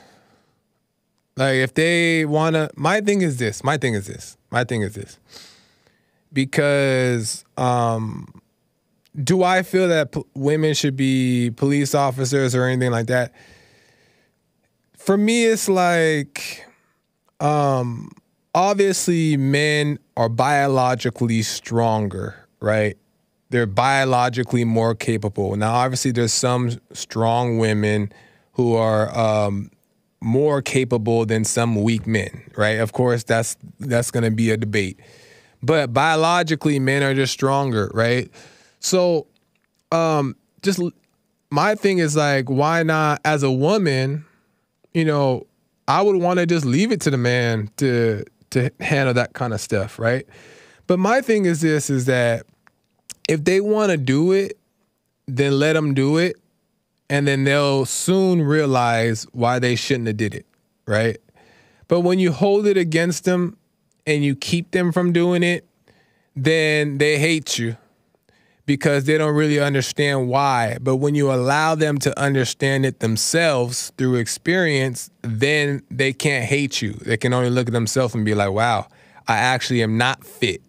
Like, 1.37 1.55
if 1.55 1.73
they 1.73 2.25
wanna, 2.25 2.69
my 2.75 3.01
thing 3.01 3.21
is 3.21 3.37
this. 3.37 3.63
My 3.63 3.77
thing 3.77 3.93
is 3.93 4.05
this. 4.07 4.37
My 4.51 4.63
thing 4.63 4.81
is 4.81 4.93
this. 4.95 5.17
Because, 6.31 7.45
um, 7.57 8.41
do 9.21 9.43
I 9.43 9.61
feel 9.63 9.87
that 9.87 10.11
p- 10.11 10.23
women 10.33 10.73
should 10.73 10.95
be 10.95 11.51
police 11.51 11.93
officers 11.93 12.55
or 12.55 12.65
anything 12.65 12.91
like 12.91 13.07
that? 13.07 13.33
For 14.97 15.17
me, 15.17 15.45
it's 15.45 15.69
like, 15.69 16.65
um, 17.39 18.11
obviously 18.55 19.37
men 19.37 19.99
are 20.15 20.29
biologically 20.29 21.41
stronger, 21.41 22.47
right? 22.59 22.97
They're 23.49 23.65
biologically 23.67 24.63
more 24.63 24.95
capable. 24.95 25.55
Now, 25.55 25.73
obviously, 25.73 26.11
there's 26.11 26.33
some 26.33 26.71
strong 26.93 27.59
women 27.59 28.11
who 28.53 28.75
are 28.75 29.15
um, 29.17 29.69
more 30.21 30.61
capable 30.61 31.25
than 31.25 31.43
some 31.43 31.83
weak 31.83 32.07
men, 32.07 32.43
right? 32.55 32.79
Of 32.79 32.93
course, 32.93 33.23
that's 33.23 33.57
that's 33.79 34.09
going 34.09 34.23
to 34.23 34.31
be 34.31 34.49
a 34.49 34.57
debate. 34.57 34.99
But 35.61 35.93
biologically, 35.93 36.79
men 36.79 37.03
are 37.03 37.13
just 37.13 37.33
stronger, 37.33 37.91
right? 37.93 38.31
So, 38.83 39.27
um, 39.91 40.35
just 40.61 40.79
my 41.49 41.73
thing 41.75 41.97
is 41.97 42.15
like, 42.15 42.49
why 42.49 42.83
not 42.83 43.21
as 43.25 43.41
a 43.41 43.51
woman? 43.51 44.25
You 44.93 45.05
know, 45.05 45.47
I 45.87 46.01
would 46.01 46.17
want 46.17 46.39
to 46.39 46.45
just 46.45 46.65
leave 46.65 46.91
it 46.91 47.01
to 47.01 47.09
the 47.09 47.17
man 47.17 47.69
to 47.77 48.25
to 48.51 48.69
handle 48.79 49.13
that 49.15 49.33
kind 49.33 49.53
of 49.53 49.61
stuff, 49.61 49.97
right? 49.97 50.27
But 50.85 50.99
my 50.99 51.21
thing 51.21 51.45
is 51.45 51.61
this: 51.61 51.89
is 51.89 52.05
that 52.05 52.45
if 53.27 53.43
they 53.45 53.61
want 53.61 53.91
to 53.91 53.97
do 53.97 54.33
it, 54.33 54.59
then 55.27 55.57
let 55.57 55.73
them 55.73 55.93
do 55.93 56.17
it, 56.17 56.35
and 57.09 57.25
then 57.25 57.45
they'll 57.45 57.85
soon 57.85 58.41
realize 58.41 59.23
why 59.31 59.59
they 59.59 59.75
shouldn't 59.75 60.07
have 60.07 60.17
did 60.17 60.35
it, 60.35 60.45
right? 60.85 61.17
But 61.87 62.01
when 62.01 62.19
you 62.19 62.33
hold 62.33 62.67
it 62.67 62.77
against 62.77 63.23
them 63.23 63.57
and 64.05 64.23
you 64.25 64.35
keep 64.35 64.71
them 64.71 64.91
from 64.91 65.13
doing 65.13 65.41
it, 65.41 65.65
then 66.35 66.97
they 66.97 67.17
hate 67.17 67.57
you 67.57 67.77
because 68.65 69.03
they 69.05 69.17
don't 69.17 69.35
really 69.35 69.59
understand 69.59 70.29
why. 70.29 70.77
But 70.81 70.97
when 70.97 71.15
you 71.15 71.31
allow 71.31 71.75
them 71.75 71.97
to 71.99 72.17
understand 72.19 72.85
it 72.85 72.99
themselves 72.99 73.91
through 73.97 74.15
experience, 74.15 75.09
then 75.21 75.83
they 75.91 76.13
can't 76.13 76.45
hate 76.45 76.81
you. 76.81 76.93
They 76.93 77.17
can 77.17 77.33
only 77.33 77.49
look 77.49 77.67
at 77.67 77.73
themselves 77.73 78.15
and 78.15 78.23
be 78.23 78.35
like, 78.35 78.51
wow, 78.51 78.87
I 79.27 79.37
actually 79.37 79.83
am 79.83 79.97
not 79.97 80.23
fit, 80.23 80.61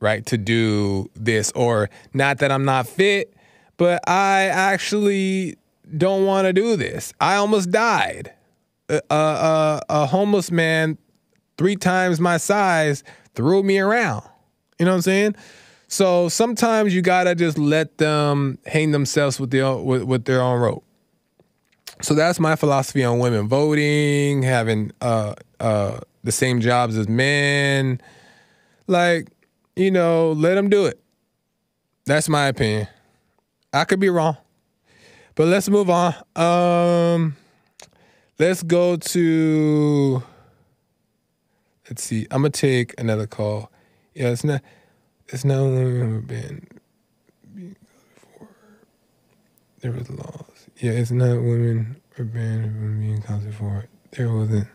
right, 0.00 0.24
to 0.26 0.38
do 0.38 1.10
this. 1.14 1.50
Or 1.52 1.90
not 2.14 2.38
that 2.38 2.52
I'm 2.52 2.64
not 2.64 2.86
fit, 2.86 3.34
but 3.76 4.08
I 4.08 4.44
actually 4.44 5.56
don't 5.96 6.26
want 6.26 6.46
to 6.46 6.52
do 6.52 6.76
this. 6.76 7.12
I 7.20 7.36
almost 7.36 7.70
died. 7.70 8.32
A, 8.88 9.00
a, 9.10 9.82
a, 9.88 10.06
homeless 10.06 10.52
man, 10.52 10.96
three 11.58 11.74
times 11.74 12.20
my 12.20 12.36
size, 12.36 13.02
threw 13.34 13.64
me 13.64 13.80
around. 13.80 14.22
You 14.78 14.86
know 14.86 14.92
what 14.92 14.96
I'm 14.96 15.02
saying? 15.02 15.36
So 15.88 16.28
sometimes 16.28 16.94
you 16.94 17.02
gotta 17.02 17.34
just 17.34 17.58
let 17.58 17.98
them 17.98 18.58
hang 18.66 18.90
themselves 18.90 19.38
with 19.38 19.50
their 19.50 19.76
with, 19.76 20.02
with 20.02 20.24
their 20.24 20.42
own 20.42 20.60
rope. 20.60 20.84
So 22.02 22.14
that's 22.14 22.38
my 22.38 22.56
philosophy 22.56 23.04
on 23.04 23.20
women 23.20 23.48
voting, 23.48 24.42
having 24.42 24.92
uh, 25.00 25.34
uh, 25.60 26.00
the 26.24 26.32
same 26.32 26.60
jobs 26.60 26.96
as 26.98 27.08
men. 27.08 28.00
Like, 28.86 29.28
you 29.76 29.90
know, 29.90 30.32
let 30.32 30.56
them 30.56 30.68
do 30.68 30.84
it. 30.86 31.00
That's 32.04 32.28
my 32.28 32.48
opinion. 32.48 32.88
I 33.72 33.84
could 33.84 34.00
be 34.00 34.10
wrong, 34.10 34.36
but 35.34 35.48
let's 35.48 35.68
move 35.68 35.90
on. 35.90 36.14
Um, 36.34 37.36
let's 38.38 38.62
go 38.62 38.96
to. 38.96 40.22
Let's 41.88 42.02
see. 42.02 42.26
I'm 42.30 42.42
gonna 42.42 42.50
take 42.50 42.94
another 42.98 43.26
call. 43.26 43.70
Yeah, 44.14 44.30
it's 44.30 44.44
not. 44.44 44.62
It's 45.28 45.44
not 45.44 45.58
only 45.58 46.20
been 46.20 46.66
before. 47.54 48.48
There 49.80 49.92
was 49.92 50.08
laws. 50.08 50.68
Yeah, 50.78 50.92
it's 50.92 51.10
not 51.10 51.34
women 51.36 52.00
are 52.18 52.24
banned 52.24 52.64
from 52.64 53.00
being 53.00 53.22
counted 53.22 53.54
for. 53.54 53.86
There 54.12 54.32
wasn't. 54.32 54.68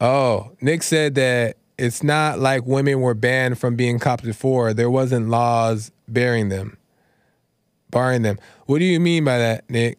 Oh, 0.00 0.52
Nick 0.62 0.82
said 0.82 1.14
that 1.16 1.58
it's 1.76 2.02
not 2.02 2.38
like 2.38 2.64
women 2.64 3.00
were 3.00 3.14
banned 3.14 3.58
from 3.58 3.76
being 3.76 3.98
cops 3.98 4.24
before. 4.24 4.72
There 4.72 4.90
wasn't 4.90 5.28
laws 5.28 5.92
bearing 6.08 6.48
them, 6.48 6.78
barring 7.90 8.22
them. 8.22 8.38
What 8.64 8.78
do 8.78 8.84
you 8.86 8.98
mean 8.98 9.24
by 9.24 9.38
that, 9.38 9.68
Nick? 9.68 9.98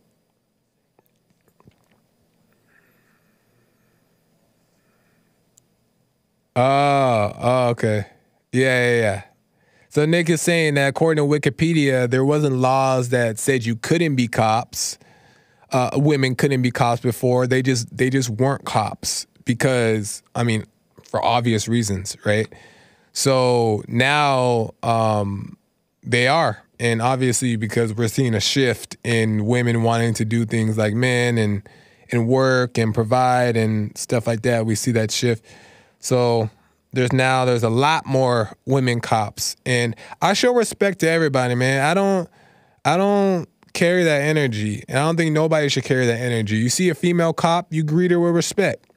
Oh, 6.56 7.34
oh, 7.38 7.68
okay. 7.70 8.08
Yeah, 8.52 8.86
yeah, 8.86 9.00
yeah. 9.00 9.22
So 9.90 10.06
Nick 10.06 10.30
is 10.30 10.42
saying 10.42 10.76
that 10.76 10.88
according 10.88 11.24
to 11.24 11.30
Wikipedia, 11.30 12.10
there 12.10 12.24
wasn't 12.24 12.56
laws 12.56 13.10
that 13.10 13.40
said 13.40 13.66
you 13.66 13.76
couldn't 13.76 14.16
be 14.16 14.28
cops. 14.28 14.98
Uh, 15.72 15.90
women 15.96 16.36
couldn't 16.36 16.62
be 16.62 16.72
cops 16.72 17.02
before. 17.02 17.48
They 17.48 17.62
just 17.62 17.96
they 17.96 18.10
just 18.10 18.30
weren't 18.30 18.66
cops 18.66 19.28
because 19.46 20.24
I 20.36 20.44
mean, 20.44 20.66
for 21.04 21.24
obvious 21.24 21.68
reasons, 21.68 22.16
right? 22.26 22.48
So 23.14 23.84
now 23.88 24.72
um, 24.84 25.58
they 26.04 26.28
are, 26.28 26.64
and 26.80 27.02
obviously 27.02 27.58
because 27.58 27.94
we're 27.94 28.08
seeing 28.08 28.34
a 28.34 28.40
shift 28.40 28.96
in 29.04 29.46
women 29.46 29.84
wanting 29.84 30.14
to 30.16 30.26
do 30.26 30.46
things 30.46 30.78
like 30.78 30.94
men 30.94 31.38
and 31.38 31.68
and 32.12 32.28
work 32.28 32.78
and 32.78 32.94
provide 32.94 33.56
and 33.56 33.98
stuff 33.98 34.28
like 34.28 34.42
that. 34.44 34.66
We 34.66 34.76
see 34.76 34.92
that 34.92 35.12
shift. 35.12 35.46
So 36.00 36.50
there's 36.94 37.14
now 37.14 37.46
there's 37.46 37.64
a 37.64 37.70
lot 37.70 38.06
more 38.06 38.56
women 38.66 39.00
cops, 39.00 39.56
and 39.66 39.96
I 40.22 40.34
show 40.34 40.54
respect 40.54 41.00
to 41.00 41.10
everybody, 41.10 41.56
man. 41.56 41.84
I 41.84 41.94
don't 41.94 42.30
I 42.84 42.98
don't 42.98 43.48
carry 43.74 44.04
that 44.04 44.22
energy, 44.22 44.84
and 44.88 44.98
I 44.98 45.06
don't 45.06 45.16
think 45.16 45.32
nobody 45.32 45.70
should 45.70 45.86
carry 45.86 46.06
that 46.06 46.20
energy. 46.20 46.58
You 46.58 46.70
see 46.70 46.90
a 46.90 46.96
female 46.96 47.34
cop, 47.34 47.68
you 47.72 47.84
greet 47.84 48.12
her 48.12 48.20
with 48.20 48.36
respect, 48.36 48.92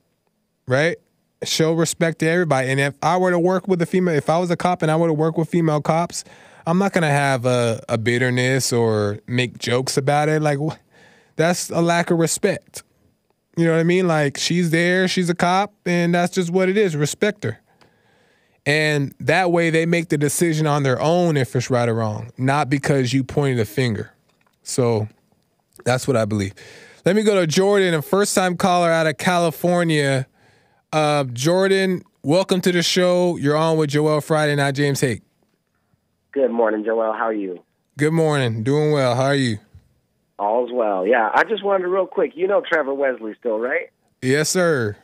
right? 0.67 0.97
Show 1.45 1.73
respect 1.75 2.19
to 2.21 2.29
everybody. 2.29 2.69
And 2.69 2.81
if 2.81 2.95
I 3.03 3.17
were 3.17 3.31
to 3.31 3.39
work 3.39 3.69
with 3.69 3.81
a 3.83 3.87
female, 3.87 4.15
if 4.15 4.29
I 4.29 4.39
was 4.39 4.51
a 4.51 4.57
cop 4.57 4.83
and 4.83 4.91
I 4.91 4.97
were 4.97 5.09
to 5.09 5.15
work 5.15 5.39
with 5.39 5.49
female 5.49 5.81
cops, 5.81 6.25
I'm 6.67 6.79
not 6.79 6.93
gonna 6.93 7.11
have 7.11 7.47
a, 7.47 7.83
a 7.89 7.99
bitterness 7.99 8.73
or 8.73 9.21
make 9.27 9.59
jokes 9.59 9.97
about 9.97 10.29
it. 10.29 10.43
Like 10.43 10.59
that's 11.37 11.71
a 11.71 11.81
lack 11.81 12.11
of 12.11 12.19
respect. 12.19 12.83
You 13.57 13.67
know 13.67 13.73
what 13.73 13.81
I 13.81 13.85
mean? 13.85 14.09
Like 14.09 14.37
she's 14.37 14.71
there, 14.71 15.07
she's 15.07 15.31
a 15.31 15.35
cop, 15.35 15.73
and 15.87 16.13
that's 16.13 16.35
just 16.35 16.51
what 16.51 16.69
it 16.69 16.77
is. 16.77 16.97
Respect 16.97 17.45
her. 17.45 17.61
And 18.67 19.15
that 19.21 19.53
way 19.53 19.71
they 19.71 19.85
make 19.85 20.09
the 20.09 20.17
decision 20.17 20.67
on 20.67 20.83
their 20.83 21.01
own 21.01 21.37
if 21.37 21.55
it's 21.55 21.69
right 21.69 21.89
or 21.89 21.95
wrong, 21.95 22.33
not 22.39 22.71
because 22.71 23.13
you 23.13 23.23
pointed 23.23 23.61
a 23.61 23.65
finger. 23.65 24.13
So 24.63 25.09
that's 25.85 26.09
what 26.09 26.17
I 26.17 26.25
believe. 26.25 26.55
Let 27.05 27.15
me 27.15 27.23
go 27.23 27.35
to 27.35 27.47
Jordan, 27.47 27.93
a 27.93 28.01
first 28.01 28.35
time 28.35 28.57
caller 28.57 28.91
out 28.91 29.07
of 29.07 29.19
California. 29.19 30.27
Uh, 30.93 31.25
Jordan, 31.25 32.03
welcome 32.23 32.63
to 32.63 32.73
the 32.73 32.83
show. 32.83 33.37
You're 33.37 33.57
on 33.57 33.77
with 33.77 33.91
Joel 33.91 34.23
Friday, 34.23 34.57
not 34.57 34.75
James 34.75 35.01
Hake. 35.03 35.23
Good 36.33 36.51
morning, 36.51 36.85
Joel. 36.85 37.13
How 37.13 37.25
are 37.25 37.33
you? 37.35 37.63
Good 37.99 38.13
morning. 38.13 38.63
Doing 38.63 38.93
well. 38.93 39.15
How 39.15 39.25
are 39.25 39.35
you? 39.35 39.59
All's 40.39 40.71
well. 40.73 41.07
Yeah, 41.07 41.31
I 41.33 41.45
just 41.45 41.63
wanted 41.63 41.83
to 41.83 41.89
real 41.89 42.07
quick. 42.07 42.33
You 42.35 42.49
know 42.49 42.63
Trevor 42.67 42.95
Wesley 42.95 43.35
still, 43.39 43.59
right? 43.59 43.91
Yes, 44.23 44.49
sir. 44.49 44.97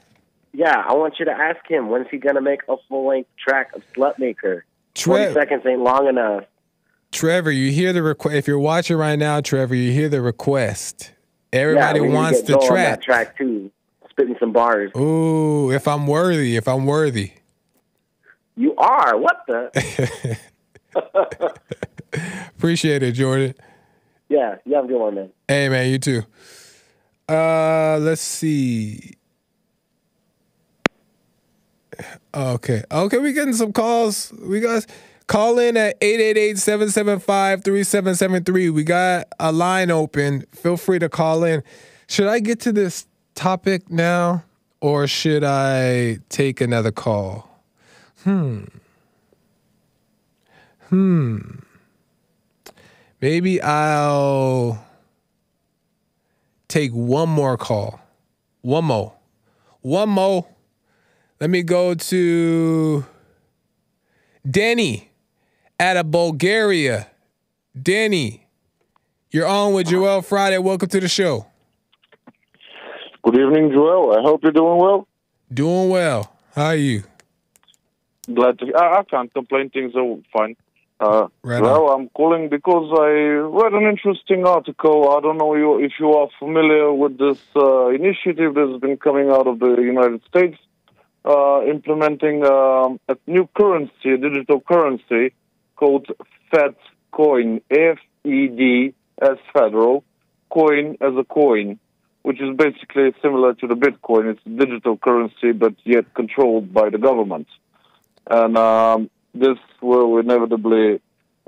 Yeah, 0.53 0.77
I 0.77 0.95
want 0.95 1.15
you 1.19 1.25
to 1.27 1.31
ask 1.31 1.59
him 1.69 1.89
when's 1.89 2.09
he 2.11 2.19
gonna 2.19 2.41
make 2.41 2.61
a 2.69 2.77
full 2.89 3.09
length 3.09 3.31
track 3.39 3.71
of 3.75 3.83
Slutmaker. 3.95 4.63
Twenty 4.95 5.33
Trev, 5.33 5.35
seconds 5.35 5.63
ain't 5.67 5.81
long 5.81 6.09
enough. 6.09 6.45
Trevor, 7.13 7.51
you 7.51 7.71
hear 7.71 7.93
the 7.93 8.03
request. 8.03 8.37
If 8.37 8.49
you're 8.49 8.59
watching 8.59 8.97
right 8.97 9.19
now, 9.19 9.41
Trevor, 9.41 9.75
you 9.75 9.93
hear 9.93 10.09
the 10.09 10.21
request. 10.21 11.13
Everybody 11.53 11.99
yeah, 11.99 12.03
we 12.03 12.09
need 12.09 12.15
to 12.15 12.19
wants 12.21 12.39
get 12.41 12.47
the 12.47 12.59
on 12.59 12.69
track. 12.69 12.89
that 12.89 13.03
track 13.03 13.39
too. 13.39 13.71
Spitting 14.11 14.37
some 14.41 14.53
bars. 14.53 14.91
Ooh, 14.97 15.71
if 15.71 15.87
I'm 15.89 16.07
worthy, 16.07 16.57
if 16.57 16.67
I'm 16.69 16.85
worthy. 16.87 17.33
You 18.57 18.75
are. 18.77 19.17
What 19.17 19.43
the? 19.47 20.39
Appreciate 22.57 23.03
it, 23.05 23.13
Jordan. 23.13 23.55
yeah, 24.29 24.57
you 24.65 24.75
have 24.75 24.85
a 24.85 24.89
good 24.89 24.99
one, 24.99 25.15
man. 25.15 25.31
Hey 25.49 25.69
man, 25.69 25.89
you 25.91 25.99
too. 25.99 26.23
Uh 27.29 27.99
let's 28.01 28.21
see. 28.21 29.15
Okay. 32.35 32.83
Okay, 32.91 33.19
we 33.19 33.33
getting 33.33 33.55
some 33.55 33.73
calls. 33.73 34.33
We 34.41 34.61
got 34.61 34.87
call 35.27 35.59
in 35.59 35.77
at 35.77 36.01
888-775-3773. 36.01 38.73
We 38.73 38.85
got 38.85 39.27
a 39.39 39.53
line 39.53 39.91
open. 39.91 40.47
Feel 40.53 40.77
free 40.77 40.99
to 40.99 41.09
call 41.09 41.45
in. 41.45 41.63
Should 42.09 42.29
I 42.29 42.41
get 42.41 42.61
to 42.61 42.73
this 42.73 43.07
topic 43.35 43.91
now 43.91 44.45
or 44.81 45.07
should 45.07 45.45
I 45.45 46.19
take 46.29 46.61
another 46.61 46.91
call? 46.91 47.49
Hmm. 48.25 48.65
Hmm. 50.89 51.39
Maybe 53.21 53.63
I'll 53.63 54.85
take 56.69 56.91
one 56.93 57.29
more 57.29 57.57
call. 57.57 58.01
One 58.63 58.87
more. 58.87 59.13
One 59.83 60.09
more. 60.09 60.47
Let 61.41 61.49
me 61.49 61.63
go 61.63 61.95
to 61.95 63.05
Denny 64.49 65.11
out 65.79 65.97
of 65.97 66.11
Bulgaria. 66.11 67.07
Denny, 67.81 68.47
you're 69.31 69.47
on 69.47 69.73
with 69.73 69.87
Joel 69.89 70.21
Friday. 70.21 70.59
Welcome 70.59 70.91
to 70.91 71.01
the 71.01 71.09
show. 71.09 71.47
Good 73.23 73.37
evening, 73.37 73.71
Joel. 73.73 74.19
I 74.19 74.23
hope 74.23 74.43
you're 74.43 74.53
doing 74.53 74.79
well. 74.79 75.09
Doing 75.53 75.89
well. 75.89 76.31
How 76.55 76.67
are 76.67 76.77
you? 76.77 77.05
Glad 78.33 78.59
to. 78.59 78.75
I, 78.75 78.99
I 78.99 79.03
can't 79.05 79.33
complain. 79.33 79.71
Things 79.71 79.95
are 79.97 80.17
fine. 80.33 80.57
Uh, 81.01 81.29
Right 81.43 81.63
well, 81.63 81.89
I'm 81.89 82.11
calling 82.11 82.51
because 82.51 82.93
I 83.01 83.09
read 83.09 83.73
an 83.73 83.89
interesting 83.89 84.45
article. 84.45 85.17
I 85.17 85.21
don't 85.23 85.39
know 85.39 85.79
if 85.79 85.93
you 85.99 86.13
are 86.13 86.29
familiar 86.39 86.93
with 86.93 87.17
this 87.17 87.39
uh, 87.57 87.87
initiative 87.89 88.55
that's 88.55 88.79
been 88.79 88.99
coming 88.99 89.31
out 89.31 89.47
of 89.47 89.59
the 89.59 89.77
United 89.81 90.21
States, 90.29 90.59
uh, 91.25 91.63
implementing 91.65 92.45
um, 92.45 92.99
a 93.09 93.17
new 93.27 93.49
currency, 93.55 94.13
a 94.13 94.17
digital 94.17 94.61
currency 94.61 95.35
called 95.77 96.07
F-E-D 97.71 98.95
as 99.21 99.37
federal, 99.53 100.05
coin 100.51 100.97
as 101.01 101.13
a 101.17 101.25
coin, 101.25 101.79
which 102.23 102.41
is 102.41 102.57
basically 102.57 103.13
similar 103.23 103.55
to 103.55 103.67
the 103.67 103.75
Bitcoin. 103.75 104.31
It's 104.33 104.41
a 104.47 104.51
digital 104.51 104.97
currency, 104.97 105.53
but 105.53 105.75
yet 105.85 106.13
controlled 106.15 106.73
by 106.73 106.91
the 106.91 106.99
government. 106.99 107.49
And 108.29 108.57
um, 108.57 109.11
this 109.35 109.59
will 109.81 110.19
inevitably 110.19 111.01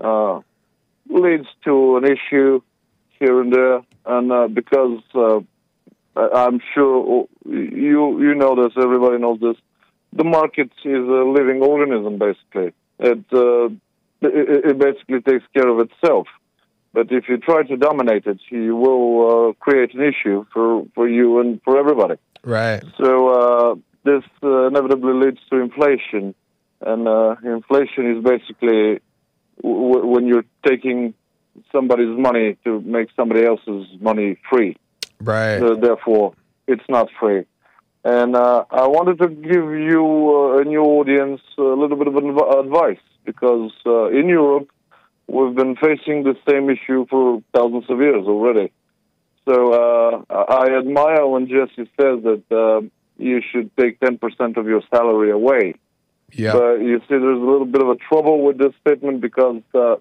uh, 0.02 0.40
leads 1.08 1.46
to 1.64 1.96
an 1.96 2.04
issue 2.04 2.62
here 3.18 3.40
and 3.40 3.52
there, 3.52 3.82
and 4.06 4.32
uh, 4.32 4.48
because 4.48 5.00
uh, 5.14 5.40
I'm 6.16 6.60
sure 6.74 7.26
you 7.46 8.20
you 8.20 8.34
know 8.34 8.54
this, 8.62 8.72
everybody 8.76 9.18
knows 9.18 9.40
this. 9.40 9.56
The 10.12 10.24
market 10.24 10.70
is 10.84 11.08
a 11.08 11.24
living 11.38 11.62
organism, 11.62 12.18
basically. 12.18 12.74
It 12.98 13.24
uh, 13.32 13.68
it, 14.20 14.78
basically 14.78 15.20
takes 15.20 15.44
care 15.54 15.68
of 15.68 15.80
itself. 15.80 16.26
But 16.92 17.10
if 17.10 17.24
you 17.28 17.38
try 17.38 17.62
to 17.62 17.76
dominate 17.76 18.26
it, 18.26 18.38
you 18.50 18.76
will 18.76 19.50
uh, 19.50 19.52
create 19.54 19.94
an 19.94 20.02
issue 20.02 20.44
for, 20.52 20.84
for 20.94 21.08
you 21.08 21.40
and 21.40 21.60
for 21.64 21.78
everybody. 21.78 22.16
Right. 22.44 22.82
So 23.00 23.28
uh, 23.28 23.74
this 24.04 24.22
uh, 24.42 24.66
inevitably 24.66 25.14
leads 25.14 25.38
to 25.50 25.56
inflation, 25.56 26.34
and 26.82 27.08
uh, 27.08 27.36
inflation 27.42 28.16
is 28.16 28.22
basically 28.22 29.00
w- 29.62 30.06
when 30.06 30.26
you're 30.26 30.44
taking 30.66 31.14
somebody's 31.70 32.16
money 32.18 32.58
to 32.64 32.80
make 32.82 33.08
somebody 33.16 33.44
else's 33.44 33.86
money 34.00 34.36
free. 34.50 34.76
Right. 35.22 35.58
Therefore, 35.58 36.34
it's 36.66 36.84
not 36.88 37.08
free. 37.18 37.44
And 38.04 38.34
uh, 38.34 38.64
I 38.70 38.88
wanted 38.88 39.18
to 39.18 39.28
give 39.28 39.70
you 39.70 40.54
uh, 40.56 40.60
and 40.60 40.72
your 40.72 40.84
audience 40.84 41.40
a 41.56 41.62
little 41.62 41.96
bit 41.96 42.08
of 42.08 42.16
adv- 42.16 42.66
advice 42.66 43.04
because 43.24 43.70
uh, 43.86 44.06
in 44.06 44.28
Europe 44.28 44.68
we've 45.28 45.54
been 45.54 45.76
facing 45.76 46.24
the 46.24 46.36
same 46.48 46.68
issue 46.68 47.06
for 47.08 47.42
thousands 47.54 47.84
of 47.88 47.98
years 48.00 48.26
already. 48.26 48.72
So 49.44 49.72
uh, 49.72 50.24
I 50.30 50.76
admire 50.78 51.26
when 51.26 51.46
Jesse 51.48 51.90
says 52.00 52.22
that 52.22 52.42
uh, 52.50 52.86
you 53.18 53.40
should 53.50 53.76
take 53.76 54.00
10% 54.00 54.56
of 54.56 54.66
your 54.66 54.82
salary 54.92 55.30
away. 55.30 55.74
Yeah. 56.32 56.52
But 56.52 56.76
you 56.76 56.98
see, 57.00 57.06
there's 57.08 57.22
a 57.22 57.44
little 57.44 57.66
bit 57.66 57.82
of 57.82 57.88
a 57.88 57.96
trouble 57.96 58.44
with 58.44 58.58
this 58.58 58.72
statement 58.80 59.20
because 59.20 59.62
uh, 59.74 59.96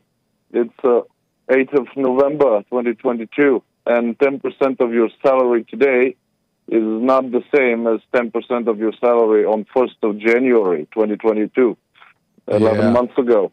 it's 0.52 0.74
uh, 0.84 1.02
8th 1.50 1.80
of 1.80 1.88
November 1.96 2.62
2022, 2.70 3.62
and 3.86 4.18
10% 4.18 4.80
of 4.80 4.94
your 4.94 5.10
salary 5.26 5.64
today 5.64 6.16
is 6.68 6.84
not 6.84 7.32
the 7.32 7.44
same 7.56 7.88
as 7.88 8.00
10% 8.14 8.68
of 8.68 8.80
your 8.80 8.94
salary 9.00 9.46
on 9.46 9.66
1st 9.76 9.98
of 10.04 10.18
January 10.20 10.88
2022, 10.94 11.76
11 12.48 12.80
Yeah. 12.80 12.92
months 12.92 13.18
ago. 13.18 13.52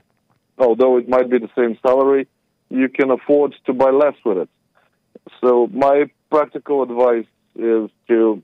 Although 0.59 0.99
it 0.99 1.09
might 1.09 1.31
be 1.31 1.39
the 1.39 1.51
same 1.57 1.79
salary, 1.83 2.27
you 2.69 2.89
can 2.89 3.11
afford 3.11 3.55
to 3.67 3.73
buy 3.73 3.91
less 3.91 4.15
with 4.25 4.39
it. 4.39 4.49
So 5.41 5.69
my 5.73 6.11
practical 6.31 6.83
advice 6.83 7.27
is 7.57 7.91
to, 8.09 8.43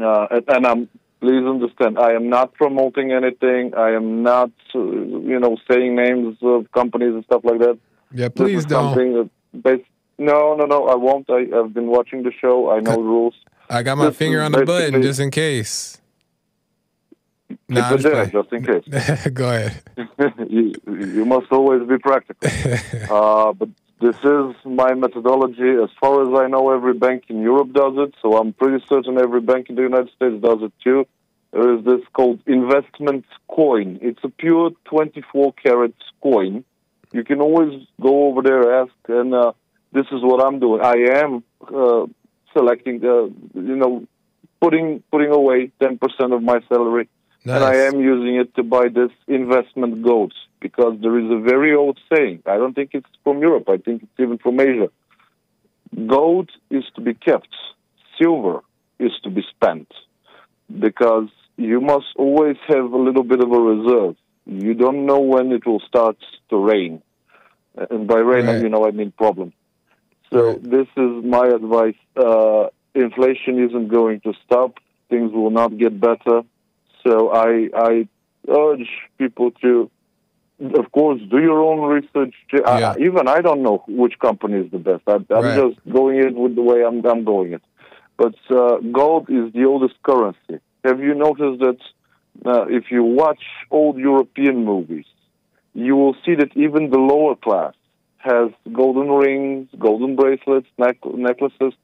uh, 0.00 0.40
and- 0.48 0.66
I'm 0.66 0.88
please 1.20 1.46
understand, 1.46 2.00
I 2.00 2.14
am 2.14 2.28
not 2.28 2.52
promoting 2.54 3.12
anything. 3.12 3.74
I 3.76 3.92
am 3.92 4.24
not, 4.24 4.50
you 4.74 5.38
know, 5.38 5.56
saying 5.70 5.94
names 5.94 6.36
of 6.42 6.70
companies 6.72 7.14
and 7.14 7.24
stuff 7.24 7.42
like 7.44 7.60
that. 7.60 7.78
Yeah, 8.12 8.28
please 8.28 8.66
don't. 8.66 8.92
Something 8.92 9.30
that 9.62 9.84
no, 10.22 10.54
no, 10.54 10.64
no, 10.64 10.88
I 10.88 10.94
won't. 10.94 11.28
I, 11.30 11.46
I've 11.58 11.74
been 11.74 11.88
watching 11.88 12.22
the 12.22 12.32
show. 12.32 12.70
I 12.70 12.80
know 12.80 12.96
the 12.96 13.02
rules. 13.02 13.34
I 13.68 13.82
got 13.82 13.96
my 13.98 14.06
this 14.06 14.16
finger 14.16 14.42
on 14.42 14.52
the 14.52 14.64
button 14.64 15.02
just 15.02 15.20
in 15.20 15.30
case. 15.30 15.98
Nah, 17.68 17.96
just 17.96 18.32
just 18.32 18.52
in 18.52 18.64
case. 18.64 19.28
Go 19.32 19.48
ahead. 19.48 19.82
you, 20.48 20.74
you 20.86 21.24
must 21.24 21.50
always 21.50 21.86
be 21.88 21.98
practical. 21.98 22.50
uh, 23.10 23.52
but 23.52 23.68
this 24.00 24.16
is 24.16 24.54
my 24.64 24.94
methodology. 24.94 25.70
As 25.82 25.90
far 26.00 26.22
as 26.22 26.44
I 26.44 26.48
know, 26.48 26.70
every 26.70 26.94
bank 26.94 27.24
in 27.28 27.40
Europe 27.40 27.72
does 27.72 27.94
it, 27.96 28.14
so 28.20 28.36
I'm 28.36 28.52
pretty 28.52 28.84
certain 28.88 29.18
every 29.18 29.40
bank 29.40 29.68
in 29.68 29.76
the 29.76 29.82
United 29.82 30.10
States 30.16 30.42
does 30.42 30.58
it 30.62 30.72
too. 30.82 31.06
There 31.52 31.76
is 31.76 31.84
this 31.84 32.00
called 32.14 32.40
investment 32.46 33.26
coin. 33.48 33.98
It's 34.02 34.20
a 34.24 34.28
pure 34.28 34.70
24 34.86 35.52
karat 35.52 35.94
coin. 36.22 36.64
You 37.12 37.24
can 37.24 37.40
always 37.40 37.86
go 38.00 38.28
over 38.28 38.40
there, 38.42 38.82
ask, 38.82 38.92
and 39.08 39.34
uh, 39.34 39.52
this 39.92 40.06
is 40.12 40.20
what 40.22 40.44
I'm 40.44 40.58
doing. 40.58 40.80
I 40.82 41.20
am 41.22 41.44
uh, 41.74 42.06
selecting, 42.56 43.04
uh, 43.04 43.24
you 43.54 43.76
know, 43.76 44.04
putting 44.60 45.02
putting 45.10 45.30
away 45.30 45.70
10% 45.80 45.98
of 46.34 46.42
my 46.42 46.60
salary 46.68 47.08
and 47.44 47.64
I 47.64 47.74
am 47.88 48.00
using 48.00 48.36
it 48.36 48.54
to 48.54 48.62
buy 48.62 48.86
this 48.88 49.10
investment 49.26 50.02
gold 50.02 50.32
because 50.60 50.94
there 51.02 51.18
is 51.18 51.28
a 51.30 51.40
very 51.40 51.74
old 51.74 51.98
saying. 52.14 52.42
I 52.46 52.56
don't 52.56 52.72
think 52.74 52.90
it's 52.92 53.08
from 53.24 53.40
Europe. 53.40 53.68
I 53.68 53.78
think 53.78 54.04
it's 54.04 54.12
even 54.20 54.38
from 54.38 54.60
Asia. 54.60 54.88
Gold 56.06 56.50
is 56.70 56.84
to 56.94 57.00
be 57.00 57.14
kept. 57.14 57.48
Silver 58.20 58.60
is 59.00 59.10
to 59.24 59.30
be 59.30 59.42
spent 59.54 59.92
because 60.80 61.28
you 61.56 61.80
must 61.80 62.06
always 62.16 62.56
have 62.68 62.92
a 62.92 62.96
little 62.96 63.24
bit 63.24 63.40
of 63.40 63.50
a 63.50 63.60
reserve. 63.60 64.16
You 64.46 64.74
don't 64.74 65.04
know 65.06 65.18
when 65.18 65.52
it 65.52 65.66
will 65.66 65.80
start 65.80 66.16
to 66.50 66.56
rain. 66.56 67.02
And 67.90 68.06
by 68.06 68.18
rain, 68.18 68.46
Right. 68.46 68.62
you 68.62 68.68
know, 68.68 68.86
I 68.86 68.90
mean 68.92 69.12
problem. 69.12 69.52
So 70.32 70.58
this 70.62 70.88
is 70.96 71.24
my 71.24 71.46
advice. 71.46 72.00
Uh, 72.16 72.66
inflation 72.94 73.62
isn't 73.66 73.88
going 73.88 74.20
to 74.20 74.32
stop. 74.44 74.78
Things 75.10 75.32
will 75.32 75.50
not 75.50 75.76
get 75.78 76.00
better. 76.00 76.42
So 77.04 77.30
I 77.32 77.68
I 77.90 78.08
urge 78.48 78.88
people 79.18 79.50
to, 79.62 79.90
of 80.82 80.90
course, 80.92 81.20
do 81.30 81.38
your 81.38 81.60
own 81.68 81.80
research. 81.96 82.34
I- 82.64 82.80
Yeah. 82.80 82.94
even 83.08 83.28
I 83.28 83.40
don't 83.46 83.62
know 83.62 83.78
which 84.02 84.18
company 84.18 84.56
is 84.64 84.70
the 84.70 84.78
best. 84.78 85.02
I, 85.06 85.16
I'm 85.36 85.44
Right. 85.46 85.60
just 85.62 85.76
going 85.98 86.16
it 86.28 86.34
with 86.42 86.54
the 86.54 86.62
way 86.70 86.78
I'm 86.88 86.98
I'm 87.12 87.24
going 87.24 87.52
it. 87.58 87.62
But 88.22 88.34
uh, 88.50 88.76
gold 89.00 89.24
is 89.38 89.52
the 89.52 89.64
oldest 89.64 89.96
currency. 90.08 90.56
Have 90.84 90.98
you 91.06 91.14
noticed 91.14 91.58
that 91.66 91.80
uh, 92.50 92.64
if 92.78 92.84
you 92.94 93.02
watch 93.22 93.42
old 93.70 93.96
European 93.98 94.56
movies, 94.72 95.06
you 95.86 95.94
will 96.00 96.16
see 96.24 96.34
that 96.40 96.50
even 96.56 96.90
the 96.90 96.98
lower 97.12 97.34
class 97.46 97.74
has 98.22 98.50
golden 98.72 99.08
rings, 99.10 99.68
golden 99.78 100.16
bracelets, 100.16 100.68
neck- 100.78 101.04
necklaces. 101.04 101.74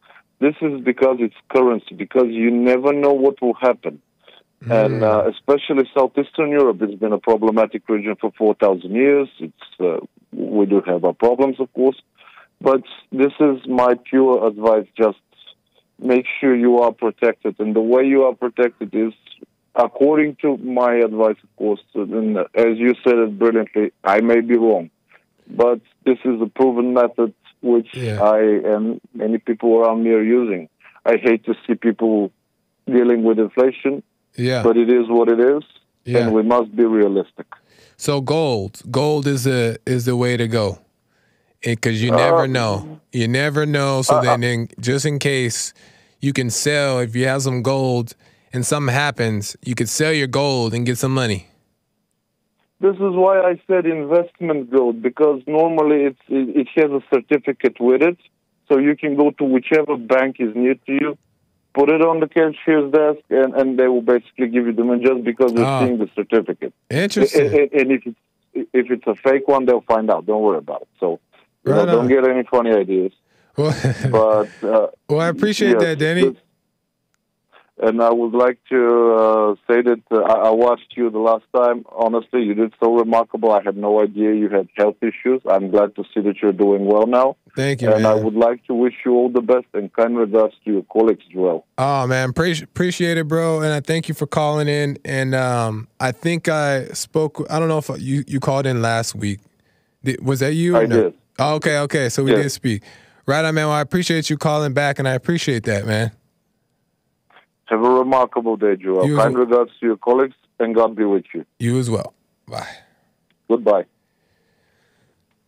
This 0.40 0.54
is 0.62 0.80
because 0.82 1.16
it's 1.20 1.34
currency, 1.48 1.94
because 1.94 2.28
you 2.28 2.50
never 2.50 2.92
know 2.92 3.12
what 3.12 3.40
will 3.42 3.54
happen. 3.54 4.00
And 4.68 5.04
uh, 5.04 5.30
especially 5.30 5.88
Southeastern 5.96 6.50
Europe 6.50 6.80
has 6.80 6.94
been 6.94 7.12
a 7.12 7.18
problematic 7.18 7.88
region 7.88 8.16
for 8.20 8.32
4,000 8.36 8.90
years. 8.90 9.28
It's, 9.38 9.54
uh, 9.80 9.98
we 10.32 10.66
do 10.66 10.82
have 10.86 11.04
our 11.04 11.12
problems, 11.12 11.60
of 11.60 11.72
course. 11.74 12.00
But 12.60 12.82
this 13.12 13.32
is 13.38 13.58
my 13.68 13.94
pure 14.10 14.46
advice. 14.46 14.86
Just 14.96 15.18
make 16.00 16.26
sure 16.40 16.56
you 16.56 16.78
are 16.78 16.92
protected. 16.92 17.56
And 17.60 17.74
the 17.74 17.80
way 17.80 18.04
you 18.04 18.24
are 18.24 18.34
protected 18.34 18.94
is 18.94 19.12
according 19.78 20.36
to 20.42 20.56
my 20.58 20.94
advice, 20.96 21.36
of 21.42 21.56
course, 21.56 21.80
and 21.94 22.36
as 22.38 22.76
you 22.76 22.94
said 23.04 23.16
it 23.16 23.38
brilliantly, 23.38 23.92
I 24.02 24.20
may 24.20 24.40
be 24.40 24.56
wrong, 24.56 24.90
but 25.50 25.80
this 26.04 26.18
is 26.24 26.40
a 26.40 26.46
proven 26.46 26.94
method 26.94 27.32
which 27.60 27.88
Yeah. 27.94 28.22
I 28.22 28.40
and 28.74 29.00
many 29.14 29.38
people 29.38 29.76
around 29.78 30.04
me 30.04 30.10
are 30.10 30.22
using. 30.22 30.68
I 31.04 31.16
hate 31.16 31.44
to 31.46 31.54
see 31.66 31.74
people 31.74 32.30
dealing 32.86 33.22
with 33.24 33.38
inflation, 33.38 34.02
Yeah. 34.36 34.62
but 34.62 34.76
it 34.76 34.88
is 34.90 35.08
what 35.08 35.28
it 35.28 35.40
is, 35.40 35.64
Yeah. 36.04 36.18
and 36.20 36.32
we 36.34 36.42
must 36.42 36.74
be 36.76 36.84
realistic. 36.84 37.46
So 37.96 38.20
gold, 38.20 38.82
gold 38.90 39.26
is 39.26 39.46
a 39.46 39.76
is 39.86 40.04
the 40.04 40.16
way 40.16 40.36
to 40.36 40.46
go, 40.46 40.78
eh, 41.64 41.74
because 41.74 42.02
you 42.02 42.10
never 42.12 42.42
Uh, 42.44 42.46
know. 42.46 43.00
You 43.12 43.26
never 43.26 43.66
know. 43.66 44.02
So 44.02 44.16
uh, 44.16 44.20
then, 44.22 44.44
uh, 44.44 44.46
in, 44.46 44.68
just 44.80 45.04
in 45.04 45.18
case, 45.18 45.72
you 46.20 46.32
can 46.32 46.50
sell 46.50 47.00
if 47.00 47.16
you 47.16 47.26
have 47.26 47.42
some 47.42 47.62
gold 47.62 48.14
and 48.52 48.64
something 48.64 48.94
happens, 48.94 49.56
you 49.64 49.74
could 49.74 49.88
sell 49.88 50.12
your 50.12 50.28
gold 50.28 50.72
and 50.74 50.86
get 50.86 50.98
some 50.98 51.12
money. 51.12 51.47
This 52.80 52.94
is 52.94 53.00
why 53.00 53.40
I 53.40 53.60
said 53.66 53.86
investment 53.86 54.70
gold 54.70 55.02
because 55.02 55.42
normally 55.46 56.04
it's, 56.04 56.20
it, 56.28 56.56
it 56.60 56.68
has 56.80 56.90
a 56.92 57.02
certificate 57.12 57.76
with 57.80 58.02
it, 58.02 58.18
so 58.68 58.78
you 58.78 58.96
can 58.96 59.16
go 59.16 59.30
to 59.32 59.44
whichever 59.44 59.96
bank 59.96 60.36
is 60.38 60.54
near 60.54 60.74
to 60.74 60.92
you, 60.92 61.18
put 61.74 61.90
it 61.90 62.02
on 62.02 62.20
the 62.20 62.28
cashier's 62.28 62.92
desk, 62.92 63.24
and, 63.30 63.54
and 63.54 63.78
they 63.78 63.88
will 63.88 64.02
basically 64.02 64.46
give 64.48 64.66
you 64.66 64.72
the 64.72 64.84
money 64.84 65.04
just 65.04 65.24
because 65.24 65.52
they're 65.54 65.64
Ah. 65.64 65.84
seeing 65.84 65.98
the 65.98 66.08
certificate. 66.14 66.72
Interesting. 66.90 67.46
And, 67.46 67.72
and- 67.72 67.92
if 67.92 68.06
it's 68.06 68.16
if 68.72 68.90
it's 68.90 69.06
a 69.06 69.14
fake 69.14 69.46
one, 69.46 69.66
they'll 69.66 69.82
find 69.82 70.10
out. 70.10 70.26
Don't 70.26 70.42
worry 70.42 70.58
about 70.58 70.82
it. 70.82 70.88
So 70.98 71.20
you 71.64 71.72
know, 71.72 71.86
don't 71.86 72.08
get 72.08 72.26
any 72.26 72.42
funny 72.44 72.70
ideas. 72.72 73.12
Well, 73.56 73.72
But 74.10 74.68
uh, 74.68 74.86
well, 75.08 75.20
I 75.20 75.28
appreciate 75.28 75.72
yes, 75.72 75.82
that, 75.82 75.98
Danny. 75.98 76.36
And 77.80 78.02
I 78.02 78.10
would 78.10 78.32
like 78.34 78.58
to 78.70 79.14
uh, 79.14 79.54
say 79.68 79.82
that 79.82 80.00
uh, 80.10 80.16
I 80.22 80.50
watched 80.50 80.94
you 80.96 81.10
the 81.10 81.18
last 81.20 81.44
time. 81.54 81.84
Honestly, 81.92 82.42
you 82.42 82.54
did 82.54 82.74
so 82.82 82.92
remarkable. 82.96 83.52
I 83.52 83.62
had 83.62 83.76
no 83.76 84.02
idea 84.02 84.34
you 84.34 84.48
had 84.48 84.68
health 84.76 84.96
issues. 85.00 85.40
I'm 85.48 85.70
glad 85.70 85.94
to 85.96 86.04
see 86.12 86.20
that 86.22 86.42
you're 86.42 86.52
doing 86.52 86.86
well 86.86 87.06
now. 87.06 87.36
Thank 87.54 87.82
you, 87.82 87.92
and 87.92 88.06
I 88.06 88.14
would 88.14 88.34
like 88.34 88.64
to 88.66 88.74
wish 88.74 88.94
you 89.04 89.12
all 89.14 89.28
the 89.28 89.40
best 89.40 89.66
and 89.74 89.92
kind 89.92 90.16
regards 90.16 90.54
to 90.64 90.72
your 90.72 90.82
colleagues 90.92 91.24
as 91.30 91.34
well. 91.36 91.66
Oh 91.76 92.06
man, 92.06 92.32
pre- 92.32 92.62
appreciate 92.62 93.16
it, 93.16 93.28
bro, 93.28 93.60
and 93.60 93.72
I 93.72 93.80
thank 93.80 94.08
you 94.08 94.14
for 94.14 94.26
calling 94.26 94.68
in. 94.68 94.98
And 95.04 95.34
um, 95.34 95.88
I 96.00 96.12
think 96.12 96.48
I 96.48 96.86
spoke. 96.88 97.44
I 97.50 97.58
don't 97.58 97.68
know 97.68 97.78
if 97.78 97.90
you 98.00 98.24
you 98.26 98.40
called 98.40 98.66
in 98.66 98.82
last 98.82 99.14
week. 99.14 99.40
Did, 100.02 100.24
was 100.24 100.40
that 100.40 100.54
you? 100.54 100.76
I 100.76 100.86
no? 100.86 101.02
did. 101.02 101.14
Oh, 101.38 101.54
okay, 101.54 101.78
okay. 101.78 102.08
So 102.08 102.24
we 102.24 102.32
Yeah. 102.32 102.38
did 102.38 102.50
speak. 102.50 102.82
Right 103.26 103.44
on, 103.44 103.54
man. 103.54 103.66
Well, 103.66 103.76
I 103.76 103.82
appreciate 103.82 104.30
you 104.30 104.36
calling 104.36 104.72
back, 104.72 104.98
and 104.98 105.06
I 105.06 105.12
appreciate 105.12 105.64
that, 105.64 105.86
man. 105.86 106.12
Have 107.68 107.84
a 107.84 107.90
remarkable 107.90 108.56
day, 108.56 108.76
Joel. 108.76 109.06
You 109.06 109.18
as 109.18 109.24
Kind 109.24 109.38
regards 109.38 109.72
to 109.80 109.86
your 109.86 109.96
colleagues, 109.98 110.36
and 110.58 110.74
God 110.74 110.96
be 110.96 111.04
with 111.04 111.24
you. 111.34 111.44
You 111.58 111.78
as 111.78 111.90
well. 111.90 112.14
Bye. 112.46 112.66
Goodbye. 113.48 113.84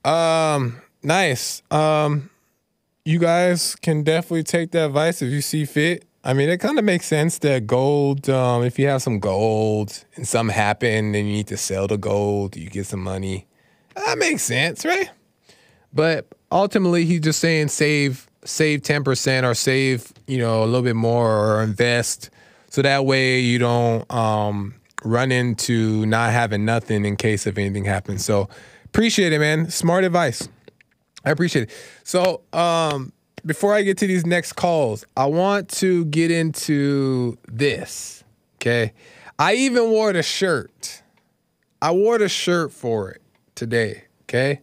Um, 0.05 0.83
nice. 1.03 1.63
Um, 1.71 2.29
you 3.07 3.19
guys 3.19 3.75
can 3.77 4.03
definitely 4.03 4.43
take 4.43 4.71
that 4.73 4.87
advice 4.87 5.23
if 5.23 5.31
you 5.31 5.41
see 5.41 5.65
fit. 5.65 6.05
I 6.23 6.35
mean, 6.35 6.51
it 6.51 6.59
kind 6.59 6.79
of 6.79 6.85
makes 6.85 7.07
sense 7.07 7.39
that 7.39 7.67
gold. 7.67 8.29
Um, 8.29 8.63
if 8.65 8.79
you 8.79 8.87
have 8.89 9.01
some 9.01 9.19
gold 9.19 10.05
and 10.17 10.29
something 10.29 10.55
happened 10.55 11.15
then 11.15 11.25
you 11.25 11.33
need 11.33 11.47
to 11.47 11.57
sell 11.57 11.87
the 11.87 11.97
gold. 11.97 12.57
You 12.57 12.69
get 12.69 12.87
some 12.87 13.03
money. 13.03 13.47
That 13.97 14.19
makes 14.19 14.43
sense, 14.43 14.85
right? 14.85 15.09
But 15.93 16.27
ultimately, 16.53 17.07
he's 17.07 17.21
just 17.21 17.41
saying 17.41 17.69
save 17.69 18.30
save 18.51 18.83
ten 18.83 19.05
percent 19.05 19.47
or 19.47 19.55
save 19.55 20.13
you 20.27 20.39
know 20.39 20.63
a 20.63 20.67
little 20.67 20.83
bit 20.83 20.97
more 20.97 21.31
or 21.31 21.63
invest 21.63 22.31
so 22.71 22.83
that 22.83 23.05
way 23.05 23.41
you 23.41 23.59
don't 23.59 24.11
um, 24.13 24.75
run 25.05 25.33
into 25.33 26.07
not 26.07 26.31
having 26.33 26.65
nothing 26.65 27.05
in 27.05 27.17
case 27.17 27.47
if 27.47 27.59
anything 27.59 27.85
happens. 27.85 28.25
So 28.25 28.49
appreciate 28.87 29.33
it, 29.33 29.41
man. 29.41 29.71
Smart 29.71 30.05
advice. 30.05 30.49
I 31.25 31.31
appreciate 31.31 31.65
it. 31.65 31.71
So 32.05 32.43
um, 32.53 33.13
before 33.45 33.75
I 33.75 33.83
get 33.83 33.99
to 33.99 34.07
these 34.07 34.25
next 34.25 34.53
calls, 34.53 35.05
I 35.17 35.27
want 35.27 35.69
to 35.81 36.05
get 36.07 36.31
into 36.31 37.37
this. 37.49 38.23
Okay, 38.57 38.93
I 39.39 39.55
even 39.55 39.91
wore 39.91 40.13
the 40.13 40.23
shirt. 40.23 41.03
I 41.83 41.91
wore 41.93 42.19
the 42.19 42.29
shirt 42.29 42.73
for 42.73 43.11
it 43.11 43.23
today. 43.55 44.05
Okay 44.25 44.61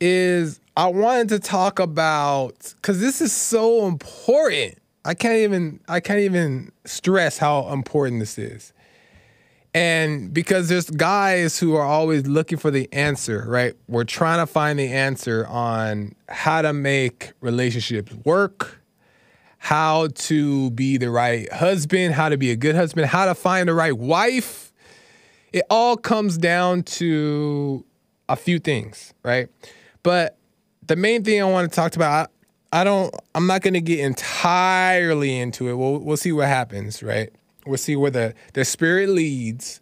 is 0.00 0.60
I 0.78 0.86
wanted 0.86 1.30
to 1.30 1.40
talk 1.40 1.80
about 1.80 2.72
because 2.76 3.00
this 3.00 3.20
is 3.20 3.32
so 3.32 3.88
important. 3.88 4.78
I 5.04 5.14
can't 5.14 5.38
even 5.38 5.80
I 5.88 5.98
can't 5.98 6.20
even 6.20 6.70
stress 6.84 7.36
how 7.36 7.72
important 7.72 8.20
this 8.20 8.38
is. 8.38 8.72
And 9.74 10.32
because 10.32 10.68
there's 10.68 10.88
guys 10.88 11.58
who 11.58 11.74
are 11.74 11.82
always 11.82 12.28
looking 12.28 12.58
for 12.58 12.70
the 12.70 12.88
answer, 12.92 13.44
right? 13.48 13.74
We're 13.88 14.04
trying 14.04 14.38
to 14.38 14.46
find 14.46 14.78
the 14.78 14.86
answer 14.86 15.48
on 15.48 16.14
how 16.28 16.62
to 16.62 16.72
make 16.72 17.32
relationships 17.40 18.14
work, 18.24 18.80
how 19.58 20.06
to 20.14 20.70
be 20.70 20.96
the 20.96 21.10
right 21.10 21.52
husband, 21.52 22.14
how 22.14 22.28
to 22.28 22.36
be 22.36 22.52
a 22.52 22.56
good 22.56 22.76
husband, 22.76 23.08
how 23.08 23.26
to 23.26 23.34
find 23.34 23.68
the 23.68 23.74
right 23.74 23.98
wife. 23.98 24.72
It 25.52 25.64
all 25.70 25.96
comes 25.96 26.38
down 26.38 26.84
to 26.84 27.84
a 28.28 28.36
few 28.36 28.60
things, 28.60 29.12
right? 29.24 29.48
But 30.04 30.37
the 30.88 30.96
main 30.96 31.22
thing 31.22 31.40
I 31.40 31.44
want 31.44 31.70
to 31.70 31.74
talk 31.74 31.96
about, 31.96 32.30
I, 32.72 32.80
I 32.80 32.84
don't, 32.84 33.14
I'm 33.34 33.46
not 33.46 33.62
going 33.62 33.74
to 33.74 33.80
get 33.80 34.00
entirely 34.00 35.38
into 35.38 35.68
it. 35.68 35.74
We'll, 35.74 35.98
we'll 35.98 36.16
see 36.16 36.32
what 36.32 36.48
happens, 36.48 37.02
right? 37.02 37.30
We'll 37.66 37.78
see 37.78 37.96
where 37.96 38.10
the, 38.10 38.34
the 38.54 38.64
spirit 38.64 39.10
leads. 39.10 39.80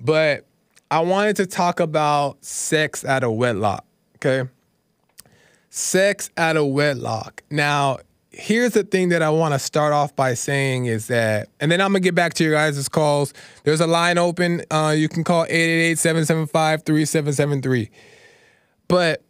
But 0.00 0.46
I 0.90 1.00
wanted 1.00 1.36
to 1.36 1.46
talk 1.46 1.80
about 1.80 2.44
sex 2.44 3.04
out 3.04 3.24
of 3.24 3.32
wedlock, 3.32 3.84
okay? 4.16 4.48
Sex 5.70 6.30
out 6.36 6.56
of 6.56 6.66
wedlock. 6.66 7.42
Now, 7.50 7.98
here's 8.30 8.72
the 8.72 8.84
thing 8.84 9.10
that 9.10 9.22
I 9.22 9.30
want 9.30 9.54
to 9.54 9.58
start 9.58 9.92
off 9.92 10.16
by 10.16 10.34
saying 10.34 10.86
is 10.86 11.08
that, 11.08 11.48
and 11.60 11.70
then 11.70 11.80
I'm 11.80 11.92
gonna 11.92 12.00
get 12.00 12.14
back 12.14 12.34
to 12.34 12.44
your 12.44 12.54
guys' 12.54 12.88
calls. 12.88 13.34
There's 13.64 13.80
a 13.80 13.86
line 13.86 14.16
open. 14.16 14.62
Uh, 14.70 14.94
you 14.96 15.08
can 15.08 15.24
call 15.24 15.44
888-775-3773. 15.46 17.90
But 18.86 19.22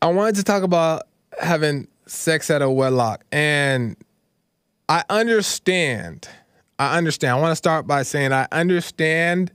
I 0.00 0.06
wanted 0.08 0.36
to 0.36 0.44
talk 0.44 0.62
about 0.62 1.08
having 1.40 1.88
sex 2.06 2.50
at 2.50 2.62
a 2.62 2.70
wedlock. 2.70 3.24
And 3.32 3.96
I 4.88 5.04
understand. 5.10 6.28
I 6.78 6.96
understand. 6.96 7.36
I 7.36 7.40
want 7.40 7.52
to 7.52 7.56
start 7.56 7.86
by 7.86 8.02
saying 8.02 8.32
I 8.32 8.46
understand 8.52 9.52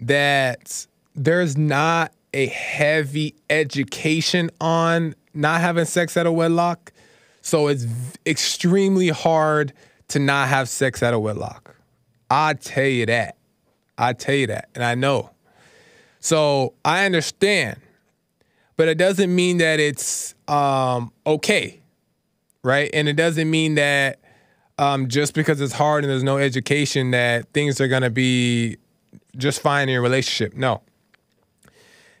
that 0.00 0.86
there's 1.14 1.56
not 1.56 2.12
a 2.34 2.46
heavy 2.46 3.34
education 3.48 4.50
on 4.60 5.14
not 5.32 5.60
having 5.62 5.86
sex 5.86 6.16
at 6.16 6.26
a 6.26 6.32
wedlock. 6.32 6.92
So 7.40 7.68
it's 7.68 7.86
extremely 8.26 9.08
hard 9.08 9.72
to 10.08 10.18
not 10.18 10.48
have 10.48 10.68
sex 10.68 11.02
at 11.02 11.14
a 11.14 11.18
wedlock. 11.18 11.74
I 12.30 12.54
tell 12.54 12.84
you 12.84 13.06
that. 13.06 13.36
I 13.96 14.12
tell 14.12 14.34
you 14.34 14.48
that. 14.48 14.68
And 14.74 14.84
I 14.84 14.94
know. 14.94 15.30
So 16.20 16.74
I 16.84 17.06
understand. 17.06 17.80
But 18.76 18.88
it 18.88 18.98
doesn't 18.98 19.34
mean 19.34 19.58
that 19.58 19.80
it's 19.80 20.34
um, 20.48 21.12
okay. 21.26 21.80
Right. 22.62 22.90
And 22.92 23.08
it 23.08 23.14
doesn't 23.14 23.48
mean 23.48 23.76
that 23.76 24.18
um, 24.78 25.08
just 25.08 25.34
because 25.34 25.60
it's 25.60 25.72
hard 25.72 26.04
and 26.04 26.10
there's 26.10 26.24
no 26.24 26.38
education 26.38 27.12
that 27.12 27.52
things 27.52 27.80
are 27.80 27.88
to 28.02 28.10
be 28.10 28.76
just 29.36 29.60
fine 29.60 29.88
in 29.88 29.92
your 29.94 30.02
relationship. 30.02 30.54
No. 30.56 30.82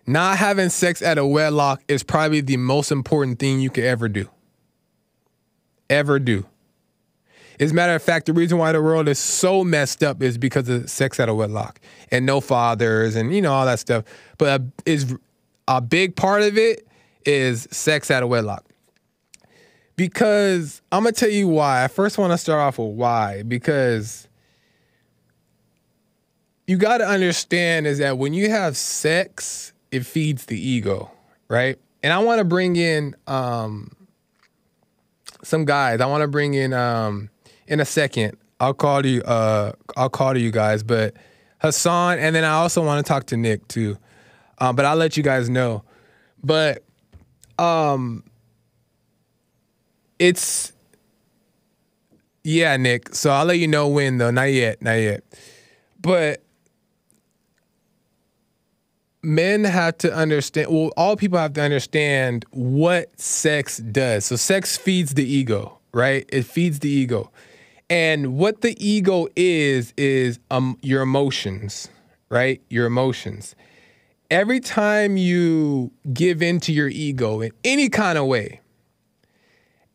Not 0.06 0.38
having 0.38 0.68
sex 0.68 1.02
at 1.02 1.18
a 1.18 1.26
wedlock 1.26 1.82
is 1.88 2.02
probably 2.02 2.40
the 2.40 2.56
most 2.56 2.92
important 2.92 3.38
thing 3.38 3.60
you 3.60 3.70
could 3.70 3.84
ever 3.84 4.08
do. 4.08 4.28
Ever 5.90 6.18
do. 6.18 6.46
As 7.58 7.70
a 7.70 7.74
matter 7.74 7.94
of 7.94 8.02
fact, 8.02 8.26
the 8.26 8.32
reason 8.32 8.58
why 8.58 8.72
the 8.72 8.82
world 8.82 9.08
is 9.08 9.18
so 9.18 9.64
messed 9.64 10.02
up 10.02 10.22
is 10.22 10.36
because 10.36 10.68
of 10.68 10.90
sex 10.90 11.18
out 11.18 11.28
of 11.28 11.36
wedlock 11.36 11.80
and 12.10 12.26
no 12.26 12.40
fathers 12.40 13.16
and 13.16 13.34
you 13.34 13.40
know 13.40 13.52
all 13.52 13.64
that 13.66 13.78
stuff. 13.78 14.04
But 14.36 14.60
a, 14.60 14.64
is 14.84 15.16
a 15.68 15.80
big 15.80 16.16
part 16.16 16.42
of 16.42 16.56
it 16.58 16.86
is 17.24 17.66
sex 17.70 18.10
out 18.10 18.22
of 18.22 18.28
wedlock. 18.28 18.64
Because 19.96 20.82
I'm 20.92 21.04
gonna 21.04 21.12
tell 21.12 21.30
you 21.30 21.48
why. 21.48 21.84
I 21.84 21.88
first 21.88 22.18
want 22.18 22.32
to 22.32 22.38
start 22.38 22.60
off 22.60 22.78
with 22.78 22.94
why. 22.94 23.42
Because 23.42 24.28
you 26.66 26.76
got 26.76 26.98
to 26.98 27.06
understand 27.06 27.86
is 27.86 27.98
that 27.98 28.18
when 28.18 28.34
you 28.34 28.50
have 28.50 28.76
sex, 28.76 29.72
it 29.90 30.04
feeds 30.04 30.46
the 30.46 30.60
ego. 30.60 31.10
right? 31.48 31.78
And 32.02 32.12
I 32.12 32.18
want 32.18 32.38
to 32.38 32.44
bring 32.44 32.76
in 32.76 33.16
um, 33.26 33.96
some 35.42 35.64
guys. 35.64 36.00
I 36.00 36.06
want 36.06 36.22
to 36.22 36.28
bring 36.28 36.54
in 36.54 36.72
um, 36.72 37.30
in 37.66 37.80
a 37.80 37.84
second. 37.84 38.36
I'll 38.60 38.74
call 38.74 39.04
you. 39.04 39.22
Uh, 39.22 39.72
I'll 39.96 40.08
call 40.08 40.34
to 40.34 40.40
you 40.40 40.50
guys, 40.50 40.82
but 40.82 41.14
Hassan, 41.60 42.18
and 42.18 42.34
then 42.34 42.44
I 42.44 42.52
also 42.52 42.84
want 42.84 43.04
to 43.04 43.08
talk 43.08 43.26
to 43.26 43.36
Nick 43.36 43.66
too. 43.68 43.98
Um, 44.58 44.76
but 44.76 44.84
I'll 44.84 44.96
let 44.96 45.16
you 45.16 45.22
guys 45.22 45.48
know. 45.50 45.82
But 46.42 46.84
um, 47.58 48.24
it's 50.18 50.72
yeah, 52.44 52.76
Nick. 52.76 53.14
So 53.14 53.30
I'll 53.30 53.44
let 53.44 53.58
you 53.58 53.68
know 53.68 53.88
when 53.88 54.18
though. 54.18 54.30
Not 54.30 54.52
yet. 54.52 54.80
Not 54.80 54.94
yet. 54.94 55.24
But 56.00 56.42
men 59.26 59.64
have 59.64 59.98
to 59.98 60.14
understand 60.14 60.70
well 60.70 60.92
all 60.96 61.16
people 61.16 61.36
have 61.36 61.52
to 61.52 61.60
understand 61.60 62.44
what 62.52 63.18
sex 63.20 63.78
does 63.78 64.24
so 64.24 64.36
sex 64.36 64.76
feeds 64.76 65.14
the 65.14 65.24
ego 65.24 65.76
right 65.92 66.26
it 66.32 66.44
feeds 66.44 66.78
the 66.78 66.88
ego 66.88 67.28
and 67.90 68.36
what 68.38 68.60
the 68.60 68.76
ego 68.78 69.26
is 69.34 69.92
is 69.96 70.38
um 70.52 70.78
your 70.80 71.02
emotions 71.02 71.88
right 72.28 72.62
your 72.70 72.86
emotions 72.86 73.56
every 74.30 74.60
time 74.60 75.16
you 75.16 75.90
give 76.12 76.42
in 76.42 76.60
to 76.60 76.72
your 76.72 76.88
ego 76.88 77.40
in 77.40 77.52
any 77.64 77.88
kind 77.88 78.18
of 78.18 78.26
way 78.26 78.60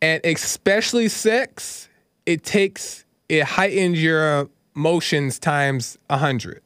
and 0.02 0.22
especially 0.26 1.08
sex 1.08 1.90
it 2.26 2.44
takes 2.44 3.06
it 3.30 3.44
heightens 3.44 4.02
your 4.02 4.50
emotions 4.76 5.40
times 5.40 5.98
a 6.10 6.18
hundred 6.18 6.62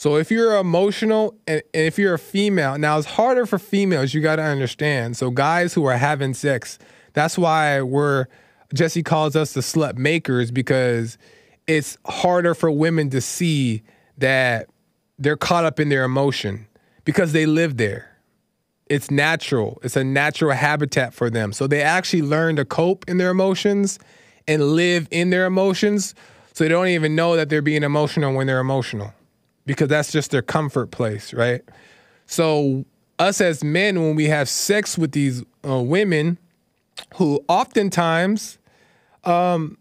so 0.00 0.16
if 0.16 0.30
you're 0.30 0.56
emotional 0.56 1.34
and 1.46 1.60
and 1.74 1.84
if 1.84 1.98
you're 1.98 2.14
a 2.14 2.18
female, 2.18 2.78
now 2.78 2.96
it's 2.96 3.06
harder 3.06 3.44
for 3.44 3.58
females, 3.58 4.14
you 4.14 4.22
got 4.22 4.36
to 4.36 4.42
understand. 4.42 5.18
So 5.18 5.30
guys 5.30 5.74
who 5.74 5.84
are 5.84 5.98
having 5.98 6.32
sex, 6.32 6.78
that's 7.12 7.36
why 7.36 7.82
we're 7.82 8.24
Jesse 8.72 9.02
calls 9.02 9.36
us 9.36 9.52
the 9.52 9.60
slut 9.60 9.98
makers 9.98 10.50
because 10.50 11.18
it's 11.66 11.98
harder 12.06 12.54
for 12.54 12.70
women 12.70 13.10
to 13.10 13.20
see 13.20 13.82
that 14.16 14.69
they're 15.20 15.36
caught 15.36 15.64
up 15.64 15.78
in 15.78 15.90
their 15.90 16.02
emotion 16.02 16.66
because 17.04 17.32
they 17.32 17.46
live 17.46 17.76
there. 17.76 18.08
It's 18.86 19.10
natural. 19.10 19.78
It's 19.84 19.94
a 19.94 20.02
natural 20.02 20.50
habitat 20.52 21.14
for 21.14 21.30
them. 21.30 21.52
So 21.52 21.68
they 21.68 21.82
actually 21.82 22.22
learn 22.22 22.56
to 22.56 22.64
cope 22.64 23.04
in 23.08 23.18
their 23.18 23.30
emotions 23.30 24.00
and 24.48 24.62
live 24.74 25.06
in 25.12 25.30
their 25.30 25.46
emotions. 25.46 26.14
So 26.54 26.64
they 26.64 26.68
don't 26.68 26.88
even 26.88 27.14
know 27.14 27.36
that 27.36 27.50
they're 27.50 27.62
being 27.62 27.84
emotional 27.84 28.34
when 28.34 28.48
they're 28.48 28.58
emotional 28.58 29.14
because 29.64 29.88
that's 29.88 30.10
just 30.10 30.32
their 30.32 30.42
comfort 30.42 30.90
place, 30.90 31.32
right? 31.32 31.62
So 32.26 32.84
us 33.20 33.40
as 33.40 33.62
men, 33.62 34.00
when 34.00 34.16
we 34.16 34.24
have 34.24 34.48
sex 34.48 34.98
with 34.98 35.12
these 35.12 35.44
uh, 35.68 35.80
women, 35.80 36.38
who 37.14 37.44
oftentimes, 37.48 38.58
um, 39.24 39.78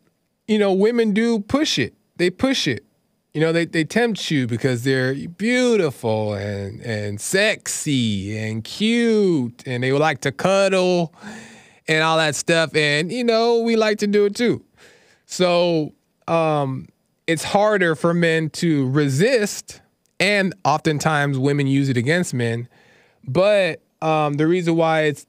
you 0.48 0.60
know, 0.60 0.74
women 0.74 1.14
do 1.14 1.40
push 1.40 1.80
it. 1.80 1.94
They 2.18 2.30
push 2.30 2.68
it. 2.68 2.86
You 3.34 3.42
know, 3.42 3.52
they, 3.52 3.66
they 3.66 3.84
tempt 3.84 4.32
you 4.32 4.48
because 4.48 4.84
they're 4.84 5.14
beautiful 5.14 6.34
and 6.34 6.82
and 6.82 7.22
sexy 7.22 8.38
and 8.38 8.64
cute, 8.64 9.64
and 9.68 9.84
they 9.84 9.92
would 9.92 10.02
like 10.02 10.22
to 10.22 10.32
cuddle 10.32 11.14
and 11.88 12.04
all 12.04 12.18
that 12.18 12.36
stuff. 12.36 12.76
And 12.76 13.12
you 13.12 13.24
know, 13.24 13.60
we 13.60 13.76
like 13.76 14.00
to 14.00 14.08
do 14.08 14.26
it 14.26 14.36
too. 14.36 14.64
So 15.26 15.94
um, 16.28 16.88
it's 17.28 17.44
harder 17.44 17.96
for 17.96 18.16
men 18.16 18.50
to 18.52 18.90
resist, 18.90 19.82
and 20.20 20.56
oftentimes 20.66 21.38
women 21.38 21.68
use 21.68 21.88
it 21.88 21.98
against 21.98 22.34
men. 22.34 22.68
But 23.28 23.82
um, 24.02 24.34
the 24.36 24.48
reason 24.48 24.76
why 24.76 25.02
it's 25.04 25.28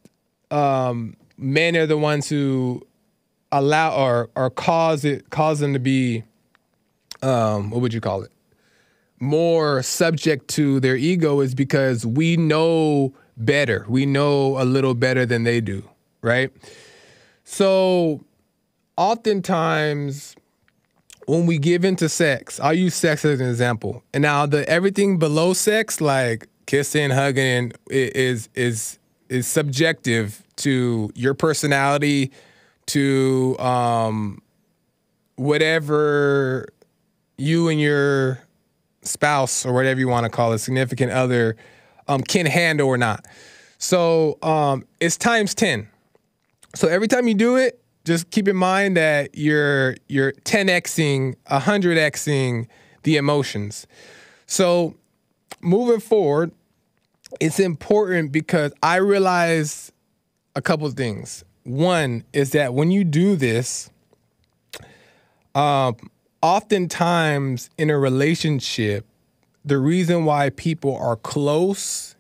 um, 0.51 1.17
men 1.37 1.77
are 1.77 1.87
the 1.87 1.99
ones 1.99 2.29
who 2.31 2.87
allow 3.53 3.95
or 3.95 4.31
or 4.37 4.49
cause 4.49 5.05
it 5.05 5.29
cause 5.31 5.61
them 5.61 5.73
to 5.73 5.79
be 5.79 6.25
um, 7.23 7.71
what 7.71 7.81
would 7.81 7.95
you 7.95 8.01
call 8.01 8.23
it 8.23 8.33
more 9.21 9.83
subject 9.83 10.49
to 10.49 10.81
their 10.81 10.97
ego 10.97 11.41
is 11.41 11.55
because 11.55 12.07
we 12.07 12.37
know 12.37 13.15
better. 13.37 13.85
We 13.89 14.07
know 14.07 14.61
a 14.61 14.65
little 14.65 14.95
better 14.95 15.27
than 15.27 15.45
they 15.45 15.61
do, 15.61 15.85
right? 16.23 16.51
So 17.45 18.25
oftentimes 18.97 20.35
when 21.27 21.47
we 21.47 21.59
give 21.59 21.85
into 21.85 22.09
sex, 22.09 22.59
I'll 22.61 22.75
use 22.75 22.95
sex 22.95 23.25
as 23.25 23.41
an 23.41 23.49
example. 23.49 24.03
And 24.15 24.23
now 24.23 24.47
the 24.47 24.69
everything 24.69 25.19
below 25.19 25.53
sex, 25.53 26.01
like 26.01 26.49
kissing, 26.67 27.11
hugging, 27.11 27.73
is 27.91 28.49
is 28.55 28.99
is 29.29 29.47
subjective 29.47 30.43
to 30.57 31.11
your 31.15 31.35
personality, 31.35 32.33
to 32.87 33.57
um, 33.59 34.43
whatever 35.37 36.69
you 37.41 37.69
and 37.69 37.81
your 37.81 38.41
spouse 39.03 39.65
or 39.65 39.73
whatever 39.73 39.99
you 39.99 40.09
want 40.09 40.25
to 40.25 40.31
call 40.31 40.53
it, 40.53 40.59
significant 40.59 41.13
other, 41.13 41.57
um, 42.09 42.21
can 42.23 42.47
handle 42.47 42.89
or 42.89 42.99
not. 42.99 43.27
So 43.79 44.39
um, 44.43 44.85
it's 45.01 45.17
times 45.17 45.55
ten. 45.55 45.89
So 46.75 46.89
every 46.89 47.09
time 47.09 47.27
you 47.27 47.35
do 47.35 47.57
it, 47.57 47.81
just 48.05 48.31
keep 48.31 48.49
in 48.49 48.57
mind 48.57 48.97
that 48.97 49.37
you're 49.37 49.97
you're 50.09 50.33
10xing, 50.33 51.37
100xing 51.51 52.67
the 53.03 53.17
emotions. 53.17 53.87
So 54.47 54.95
moving 55.61 56.01
forward, 56.01 56.53
it's 57.41 57.61
important 57.61 58.33
because 58.33 58.73
I 58.83 58.97
realize 58.97 59.93
a 60.57 60.63
couple 60.63 60.91
things. 60.91 61.45
One 61.65 62.25
is 62.33 62.53
that 62.53 62.75
when 62.75 62.91
you 62.91 63.05
do 63.05 63.37
this, 63.37 63.91
um, 65.55 65.97
oftentimes 66.43 67.71
in 67.77 67.91
a 67.91 67.99
relationship, 67.99 69.07
the 69.65 69.79
reason 69.79 70.25
why 70.25 70.51
people 70.51 70.97
are 70.97 71.17
close 71.17 72.17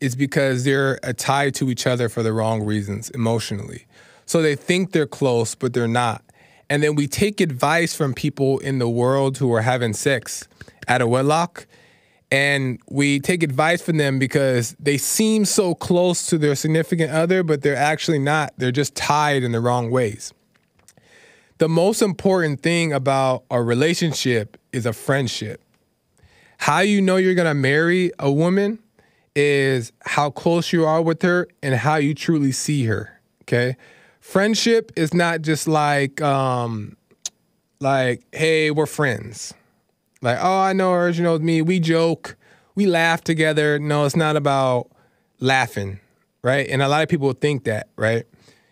is 0.00 0.16
because 0.16 0.64
they're 0.64 0.98
uh, 1.04 1.12
tied 1.16 1.54
to 1.54 1.70
each 1.70 1.86
other 1.86 2.08
for 2.08 2.22
the 2.22 2.32
wrong 2.32 2.64
reasons 2.64 3.08
emotionally. 3.10 3.86
So 4.26 4.42
they 4.42 4.56
think 4.56 4.92
they're 4.92 5.06
close, 5.06 5.54
but 5.54 5.74
they're 5.74 5.86
not. 5.86 6.24
And 6.68 6.82
then 6.82 6.94
we 6.94 7.06
take 7.06 7.40
advice 7.40 7.94
from 7.94 8.14
people 8.14 8.58
in 8.58 8.78
the 8.78 8.88
world 8.88 9.38
who 9.38 9.52
are 9.52 9.62
having 9.62 9.92
sex 9.92 10.48
at 10.88 11.00
a 11.00 11.06
wedlock. 11.06 11.66
And 12.30 12.80
we 12.88 13.20
take 13.20 13.42
advice 13.42 13.82
from 13.82 13.98
them 13.98 14.18
because 14.18 14.74
they 14.80 14.96
seem 14.96 15.44
so 15.44 15.74
close 15.74 16.26
to 16.28 16.38
their 16.38 16.54
significant 16.54 17.12
other, 17.12 17.42
but 17.42 17.60
they're 17.60 17.76
actually 17.76 18.18
not. 18.18 18.54
They're 18.56 18.72
just 18.72 18.94
tied 18.94 19.42
in 19.42 19.52
the 19.52 19.60
wrong 19.60 19.90
ways. 19.90 20.32
The 21.62 21.68
most 21.68 22.02
important 22.02 22.60
thing 22.60 22.92
about 22.92 23.44
a 23.48 23.62
relationship 23.62 24.56
is 24.72 24.84
a 24.84 24.92
friendship. 24.92 25.62
How 26.58 26.80
you 26.80 27.00
know 27.00 27.14
you're 27.14 27.36
gonna 27.36 27.54
marry 27.54 28.10
a 28.18 28.32
woman 28.32 28.80
is 29.36 29.92
how 30.00 30.30
close 30.30 30.72
you 30.72 30.84
are 30.84 31.00
with 31.00 31.22
her 31.22 31.46
and 31.62 31.76
how 31.76 31.98
you 31.98 32.14
truly 32.14 32.50
see 32.50 32.86
her. 32.86 33.20
Okay. 33.42 33.76
Friendship 34.18 34.90
is 34.96 35.14
not 35.14 35.42
just 35.42 35.68
like 35.68 36.20
um 36.20 36.96
like, 37.78 38.24
hey, 38.32 38.72
we're 38.72 38.84
friends. 38.84 39.54
Like, 40.20 40.38
oh, 40.40 40.58
I 40.62 40.72
know 40.72 40.92
her, 40.94 41.12
she 41.12 41.22
knows 41.22 41.42
me. 41.42 41.62
We 41.62 41.78
joke, 41.78 42.34
we 42.74 42.86
laugh 42.86 43.22
together. 43.22 43.78
No, 43.78 44.04
it's 44.04 44.16
not 44.16 44.34
about 44.34 44.90
laughing, 45.38 46.00
right? 46.42 46.68
And 46.68 46.82
a 46.82 46.88
lot 46.88 47.04
of 47.04 47.08
people 47.08 47.32
think 47.34 47.62
that, 47.66 47.86
right? 47.94 48.24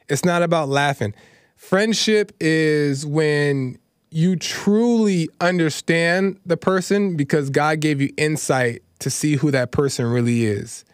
It's 0.09 0.25
not 0.25 0.43
about 0.43 0.69
laughing. 0.69 1.15
Friendship 1.61 2.33
is 2.41 3.05
when 3.05 3.79
you 4.11 4.35
truly 4.35 5.29
understand 5.43 6.41
the 6.47 6.57
person 6.57 7.17
because 7.17 7.51
God 7.51 7.81
gave 7.81 8.01
you 8.01 8.11
insight 8.17 8.83
to 9.01 9.11
see 9.11 9.37
who 9.37 9.51
that 9.51 9.71
person 9.71 10.07
really 10.07 10.47
is. 10.47 10.87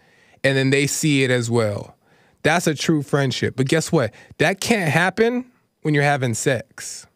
And 0.43 0.57
then 0.57 0.71
they 0.71 0.89
see 0.89 1.23
it 1.23 1.31
as 1.31 1.49
well. 1.49 1.97
That's 2.43 2.67
a 2.67 2.75
true 2.75 3.03
friendship. 3.03 3.55
But 3.57 3.69
guess 3.69 3.93
what? 3.93 4.13
That 4.39 4.61
can't 4.61 4.91
happen 4.91 5.47
when 5.83 5.95
you're 5.95 6.03
having 6.03 6.35
sex 6.35 7.07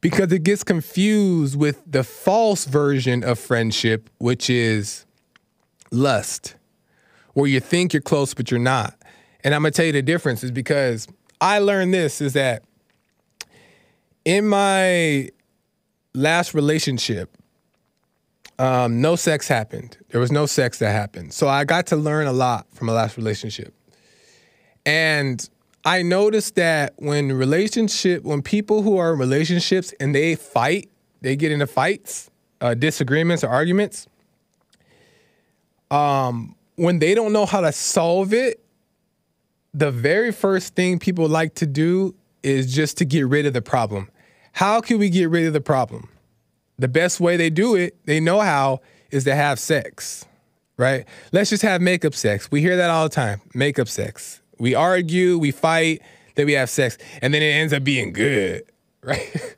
because 0.00 0.32
it 0.32 0.44
gets 0.44 0.62
confused 0.62 1.58
with 1.58 1.82
the 1.84 2.04
false 2.04 2.64
version 2.64 3.24
of 3.24 3.40
friendship, 3.40 4.08
which 4.18 4.48
is 4.48 5.04
lust, 5.90 6.54
where 7.34 7.48
you 7.48 7.58
think 7.58 7.92
you're 7.92 8.00
close, 8.00 8.34
but 8.34 8.52
you're 8.52 8.60
not. 8.60 8.96
And 9.42 9.52
I'm 9.52 9.62
gonna 9.62 9.72
tell 9.72 9.84
you 9.84 9.92
the 9.92 10.00
difference 10.00 10.44
is 10.44 10.52
because 10.52 11.08
I 11.42 11.58
learned 11.58 11.92
this 11.92 12.20
is 12.20 12.34
that 12.34 12.62
in 14.24 14.46
my 14.46 15.30
last 16.14 16.54
relationship, 16.54 17.36
um, 18.60 19.00
no 19.00 19.16
sex 19.16 19.48
happened. 19.48 19.98
There 20.10 20.20
was 20.20 20.30
no 20.30 20.46
sex 20.46 20.78
that 20.78 20.92
happened. 20.92 21.32
So 21.32 21.48
I 21.48 21.64
got 21.64 21.88
to 21.88 21.96
learn 21.96 22.28
a 22.28 22.32
lot 22.32 22.68
from 22.72 22.86
my 22.86 22.92
last 22.92 23.16
relationship. 23.16 23.74
And 24.86 25.48
I 25.84 26.02
noticed 26.02 26.54
that 26.54 26.92
when 26.98 27.32
relationship, 27.32 28.22
when 28.22 28.40
people 28.42 28.82
who 28.82 28.98
are 28.98 29.12
in 29.12 29.18
relationships 29.18 29.92
and 29.98 30.14
they 30.14 30.36
fight, 30.36 30.90
they 31.22 31.34
get 31.34 31.50
into 31.50 31.66
fights, 31.66 32.30
uh, 32.60 32.74
disagreements 32.74 33.42
or 33.42 33.48
arguments. 33.48 34.06
Um, 35.90 36.54
when 36.76 37.00
they 37.00 37.16
don't 37.16 37.32
know 37.32 37.46
how 37.46 37.62
to 37.62 37.72
solve 37.72 38.32
it, 38.32 38.62
the 39.74 39.90
very 39.90 40.32
first 40.32 40.74
thing 40.74 40.98
people 40.98 41.28
like 41.28 41.54
to 41.56 41.66
do 41.66 42.14
is 42.42 42.72
just 42.74 42.98
to 42.98 43.04
get 43.04 43.26
rid 43.26 43.46
of 43.46 43.52
the 43.52 43.62
problem. 43.62 44.10
How 44.52 44.80
can 44.80 44.98
we 44.98 45.08
get 45.08 45.30
rid 45.30 45.46
of 45.46 45.52
the 45.52 45.60
problem? 45.60 46.08
The 46.78 46.88
best 46.88 47.20
way 47.20 47.36
they 47.36 47.50
do 47.50 47.74
it, 47.74 47.96
they 48.06 48.20
know 48.20 48.40
how, 48.40 48.80
is 49.10 49.24
to 49.24 49.34
have 49.34 49.58
sex, 49.58 50.24
right? 50.76 51.06
Let's 51.32 51.50
just 51.50 51.62
have 51.62 51.80
makeup 51.80 52.14
sex. 52.14 52.50
We 52.50 52.60
hear 52.60 52.76
that 52.76 52.90
all 52.90 53.04
the 53.04 53.14
time 53.14 53.40
makeup 53.54 53.88
sex. 53.88 54.40
We 54.58 54.74
argue, 54.74 55.38
we 55.38 55.50
fight, 55.50 56.02
then 56.34 56.46
we 56.46 56.52
have 56.52 56.70
sex, 56.70 56.98
and 57.20 57.32
then 57.32 57.42
it 57.42 57.46
ends 57.46 57.72
up 57.72 57.84
being 57.84 58.12
good, 58.12 58.64
right? 59.02 59.56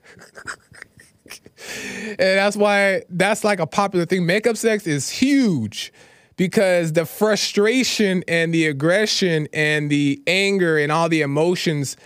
and 2.09 2.19
that's 2.19 2.57
why 2.57 3.03
that's 3.09 3.45
like 3.45 3.59
a 3.59 3.66
popular 3.66 4.07
thing. 4.07 4.27
Makeup 4.27 4.57
sex 4.57 4.86
is 4.86 5.09
huge 5.09 5.93
because 6.36 6.93
the 6.93 7.06
frustration 7.06 8.24
and 8.27 8.52
the 8.52 8.66
aggression 8.66 9.48
and 9.52 9.90
the 9.90 10.23
anger 10.27 10.78
and 10.78 10.90
all 10.90 11.09
the 11.09 11.23
emotions 11.23 11.97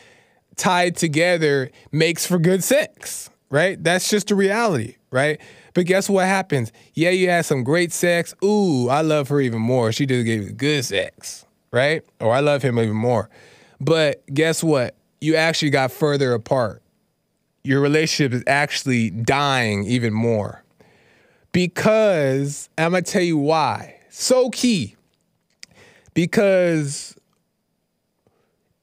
tied 0.56 0.96
together 0.96 1.70
makes 1.92 2.26
for 2.26 2.38
good 2.38 2.62
sex, 2.62 3.30
right? 3.50 3.82
That's 3.82 4.10
just 4.10 4.28
the 4.28 4.34
reality, 4.34 4.96
right? 5.10 5.40
But 5.74 5.86
guess 5.86 6.10
what 6.10 6.26
happens? 6.26 6.72
Yeah, 6.94 7.10
you 7.10 7.30
had 7.30 7.44
some 7.46 7.62
great 7.62 7.92
sex. 7.92 8.34
Ooh, 8.44 8.88
I 8.88 9.00
love 9.02 9.28
her 9.28 9.40
even 9.40 9.60
more. 9.60 9.92
She 9.92 10.06
just 10.06 10.26
gave 10.26 10.42
you 10.42 10.50
good 10.50 10.84
sex, 10.84 11.46
right? 11.72 12.02
Or 12.20 12.32
I 12.32 12.40
love 12.40 12.62
him 12.62 12.78
even 12.78 12.96
more. 12.96 13.30
But 13.80 14.26
guess 14.32 14.62
what? 14.62 14.96
You 15.20 15.36
actually 15.36 15.70
got 15.70 15.92
further 15.92 16.32
apart. 16.32 16.82
Your 17.64 17.80
relationship 17.80 18.32
is 18.32 18.42
actually 18.46 19.10
dying 19.10 19.84
even 19.84 20.12
more. 20.12 20.64
Because 21.52 22.68
I'm 22.76 22.90
going 22.90 23.04
to 23.04 23.10
tell 23.10 23.22
you 23.22 23.38
why. 23.38 23.97
So 24.10 24.50
key. 24.50 24.96
Because 26.14 27.16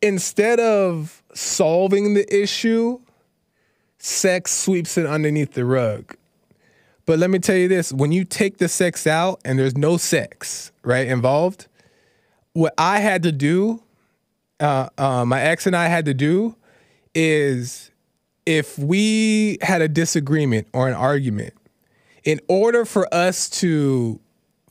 instead 0.02 0.60
of 0.60 1.24
solving 1.34 2.14
the 2.14 2.34
issue, 2.34 3.00
sex 3.98 4.52
sweeps 4.52 4.98
it 4.98 5.06
underneath 5.06 5.54
the 5.54 5.66
rug. 5.66 6.16
But 7.06 7.20
let 7.20 7.30
me 7.30 7.40
tell 7.40 7.56
you 7.56 7.68
this 7.68 7.92
when 7.92 8.12
you 8.12 8.24
take 8.24 8.58
the 8.58 8.68
sex 8.68 9.06
out 9.06 9.40
and 9.46 9.60
there's 9.60 9.78
no 9.78 9.98
sex, 9.98 10.72
right, 10.84 11.08
involved, 11.08 11.68
what 12.54 12.74
I 12.78 13.00
had 13.00 13.24
to 13.24 13.32
do, 13.32 13.84
uh, 14.60 14.90
uh, 14.98 15.26
my 15.26 15.42
ex 15.42 15.68
and 15.68 15.76
I 15.76 15.88
had 15.88 16.06
to 16.06 16.14
do, 16.14 16.56
is 17.14 17.92
if 18.46 18.78
we 18.78 19.58
had 19.62 19.82
a 19.82 19.88
disagreement 19.88 20.68
or 20.74 20.88
an 20.88 20.94
argument, 20.94 21.54
in 22.24 22.40
order 22.48 22.86
for 22.86 23.14
us 23.14 23.50
to 23.50 24.20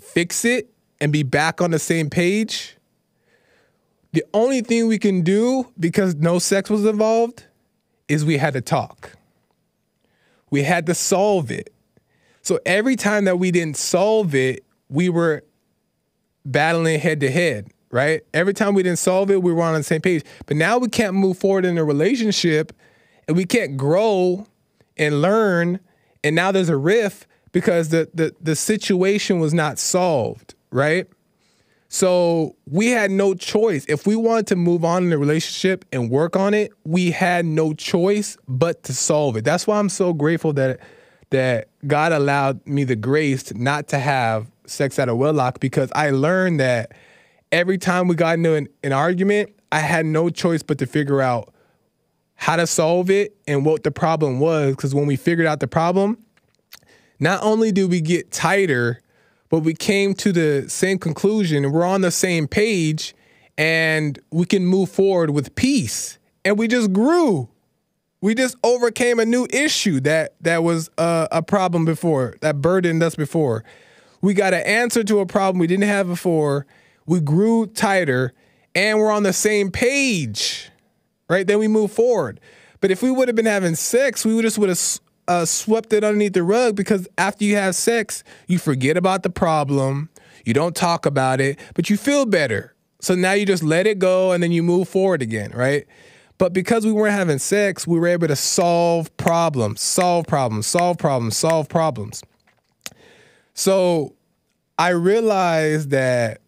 fix 0.05 0.45
it 0.45 0.71
and 1.01 1.13
be 1.13 1.23
back 1.23 1.61
on 1.61 1.71
the 1.71 1.79
same 1.79 2.11
page, 2.11 2.77
the 4.13 4.25
only 4.33 4.61
thing 4.61 4.87
we 4.87 4.99
can 4.99 5.23
do 5.23 5.73
because 5.79 6.15
no 6.15 6.39
sex 6.39 6.71
was 6.71 6.85
involved 6.85 7.45
is 8.07 8.25
we 8.25 8.37
had 8.37 8.55
to 8.55 8.61
talk. 8.61 9.13
We 10.51 10.63
had 10.63 10.87
to 10.87 10.95
solve 10.95 11.51
it. 11.51 11.73
So 12.43 12.61
every 12.65 12.95
time 12.95 13.25
that 13.25 13.39
we 13.39 13.51
didn't 13.51 13.77
solve 13.77 14.35
it, 14.35 14.65
we 14.89 15.09
were 15.09 15.43
battling 16.45 17.01
head 17.01 17.21
to 17.21 17.31
head, 17.31 17.71
right? 17.91 18.23
Every 18.33 18.55
time 18.55 18.75
we 18.75 18.83
didn't 18.83 18.99
solve 18.99 19.31
it, 19.31 19.43
we 19.43 19.53
were 19.53 19.63
on 19.63 19.75
the 19.75 19.83
same 19.83 20.01
page. 20.01 20.25
But 20.47 20.57
now 20.57 20.79
we 20.79 20.89
can't 20.89 21.15
move 21.15 21.39
forward 21.39 21.65
in 21.65 21.79
a 21.79 21.85
relationship 21.85 22.73
and 23.27 23.37
we 23.37 23.47
can't 23.47 23.77
grow 23.77 24.47
and 24.97 25.23
learn. 25.23 25.81
And 26.23 26.37
now 26.37 26.53
there's 26.53 26.69
a 26.69 26.77
rift 26.77 27.27
because 27.55 27.89
the 27.89 28.11
the, 28.13 28.35
the 28.43 28.55
situation 28.55 29.41
was 29.41 29.55
not 29.55 29.79
solved, 29.79 30.55
right? 30.71 31.07
So 31.89 32.57
we 32.67 32.89
had 32.89 33.13
no 33.13 33.35
choice. 33.35 33.87
If 33.89 34.07
we 34.07 34.17
wanted 34.17 34.49
to 34.49 34.57
move 34.57 34.85
on 34.85 35.05
in 35.05 35.11
the 35.11 35.19
relationship 35.19 35.85
and 35.93 36.11
work 36.11 36.35
on 36.35 36.53
it, 36.53 36.73
we 36.83 37.13
had 37.13 37.47
no 37.47 37.73
choice 37.73 38.37
but 38.49 38.83
to 38.83 38.93
solve 38.93 39.37
it. 39.37 39.45
That's 39.45 39.69
why 39.69 39.79
I'm 39.79 39.89
so 39.89 40.13
grateful 40.13 40.53
that 40.55 40.81
that 41.31 41.69
God 41.87 42.13
allowed 42.13 42.67
me 42.67 42.83
the 42.83 42.97
grace 42.97 43.55
not 43.55 43.87
to 43.89 43.99
have 44.01 44.51
sex 44.67 44.99
out 44.99 45.09
of 45.09 45.17
wedlock 45.17 45.61
because 45.61 45.91
I 45.95 46.11
learned 46.11 46.59
that 46.59 46.93
every 47.53 47.79
time 47.79 48.09
we 48.09 48.17
got 48.17 48.35
into 48.39 48.55
an, 48.55 48.69
an 48.83 48.93
argument, 48.93 49.51
I 49.71 49.79
had 49.79 50.07
no 50.07 50.29
choice 50.29 50.65
but 50.65 50.79
to 50.79 50.87
figure 50.87 51.21
out 51.21 51.55
how 52.35 52.57
to 52.57 52.67
solve 52.67 53.11
it 53.11 53.37
and 53.47 53.65
what 53.65 53.85
the 53.85 53.93
problem 53.93 54.41
was. 54.41 54.75
Because 54.75 54.93
when 54.93 55.07
we 55.07 55.15
figured 55.15 55.47
out 55.47 55.61
the 55.61 55.69
problem, 55.69 56.24
not 57.21 57.43
only 57.43 57.73
do 57.73 57.89
we 57.89 58.01
get 58.01 58.31
tighter, 58.31 59.01
but 59.49 59.61
we 59.61 59.75
came 59.75 60.15
to 60.15 60.33
the 60.33 60.69
same 60.69 60.99
conclusion. 60.99 61.71
We're 61.71 61.85
on 61.85 62.01
the 62.01 62.11
same 62.11 62.49
page 62.49 63.15
and 63.57 64.19
we 64.31 64.47
can 64.47 64.67
move 64.67 64.91
forward 64.91 65.31
with 65.31 65.55
peace. 65.55 66.19
And 66.45 66.59
we 66.59 66.69
just 66.69 66.93
grew. 66.93 67.49
We 68.21 68.35
just 68.35 68.57
overcame 68.65 69.21
a 69.21 69.25
new 69.25 69.47
issue 69.51 70.01
that 70.01 70.35
that 70.41 70.63
was 70.63 70.91
uh, 70.99 71.29
a 71.31 71.43
problem 71.43 71.85
before, 71.85 72.37
that 72.41 72.61
burdened 72.61 73.03
us 73.03 73.15
before. 73.15 73.65
We 74.23 74.35
got 74.35 74.55
an 74.55 74.63
answer 74.63 75.05
to 75.05 75.21
a 75.21 75.27
problem 75.27 75.61
we 75.61 75.67
didn't 75.67 75.85
have 75.85 76.07
before. 76.07 76.67
We 77.07 77.21
grew 77.21 77.67
tighter 77.67 78.33
and 78.75 78.99
we're 78.99 79.13
on 79.13 79.23
the 79.23 79.33
same 79.33 79.71
page, 79.71 80.71
right? 81.29 81.47
Then 81.47 81.59
we 81.59 81.69
move 81.69 81.93
forward. 81.93 82.41
But 82.81 82.91
if 82.91 83.03
we 83.03 83.11
would 83.11 83.29
have 83.29 83.37
been 83.37 83.47
having 83.47 83.75
sex, 83.75 84.25
we 84.25 84.35
would 84.35 84.43
just 84.43 84.59
would 84.59 84.69
have 84.69 85.01
uh, 85.29 85.45
swept 85.45 85.93
it 85.93 86.05
underneath 86.05 86.35
the 86.35 86.43
rug 86.43 86.77
because 86.77 87.09
after 87.19 87.45
you 87.45 87.57
have 87.57 87.75
sex, 87.75 88.25
you 88.47 88.59
forget 88.59 88.97
about 88.97 89.23
the 89.23 89.31
problem, 89.31 90.09
you 90.45 90.55
don't 90.55 90.77
talk 90.77 91.07
about 91.07 91.41
it, 91.41 91.59
but 91.75 91.89
you 91.89 91.97
feel 91.97 92.27
better. 92.27 92.75
So 93.01 93.15
now 93.15 93.33
you 93.33 93.47
just 93.47 93.63
let 93.63 93.87
it 93.87 93.99
go 93.99 94.33
and 94.33 94.43
then 94.43 94.53
you 94.53 94.63
move 94.63 94.89
forward 94.89 95.23
again, 95.23 95.51
right? 95.55 95.87
But 96.39 96.53
because 96.53 96.85
we 96.85 96.93
weren't 96.93 97.15
having 97.15 97.39
sex, 97.39 97.87
we 97.87 97.99
were 97.99 98.09
able 98.09 98.29
to 98.29 98.37
solve 98.37 99.15
problems, 99.17 99.81
solve 99.81 100.27
problems, 100.27 100.67
solve 100.67 100.99
problems, 100.99 101.37
solve 101.37 101.69
problems. 101.69 102.23
So 103.55 104.15
I 104.79 104.91
realized 104.91 105.91
that 105.91 106.41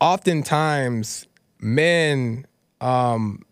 oftentimes 0.00 1.26
men 1.58 2.46
um, 2.80 3.42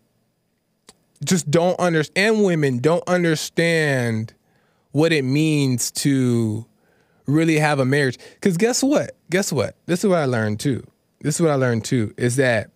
just 1.23 1.49
don't 1.51 1.77
understand, 1.79 2.35
and 2.35 2.45
women 2.45 2.79
don't 2.79 3.03
understand 3.07 4.33
what 4.93 5.11
it 5.11 5.23
means 5.23 5.91
to 5.91 6.65
really 7.25 7.59
have 7.59 7.79
a 7.79 7.85
marriage. 7.85 8.17
Because 8.35 8.57
guess 8.57 8.81
what? 8.81 9.17
Guess 9.29 9.51
what? 9.51 9.75
This 9.85 10.03
is 10.03 10.09
what 10.09 10.19
I 10.19 10.25
learned 10.25 10.59
too. 10.59 10.85
This 11.21 11.35
is 11.35 11.41
what 11.41 11.51
I 11.51 11.55
learned 11.55 11.83
too 11.83 12.13
is 12.17 12.37
that 12.37 12.69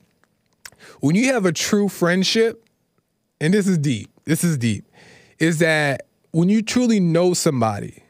when 1.00 1.16
you 1.16 1.28
have 1.34 1.46
a 1.46 1.52
true 1.52 1.88
friendship, 1.88 2.68
and 3.40 3.54
this 3.54 3.68
is 3.68 3.78
deep, 3.78 4.10
this 4.26 4.44
is 4.44 4.58
deep, 4.58 4.86
is 5.40 5.60
that 5.60 6.08
when 6.32 6.50
you 6.50 6.62
truly 6.62 7.00
know 7.00 7.34
somebody 7.34 8.04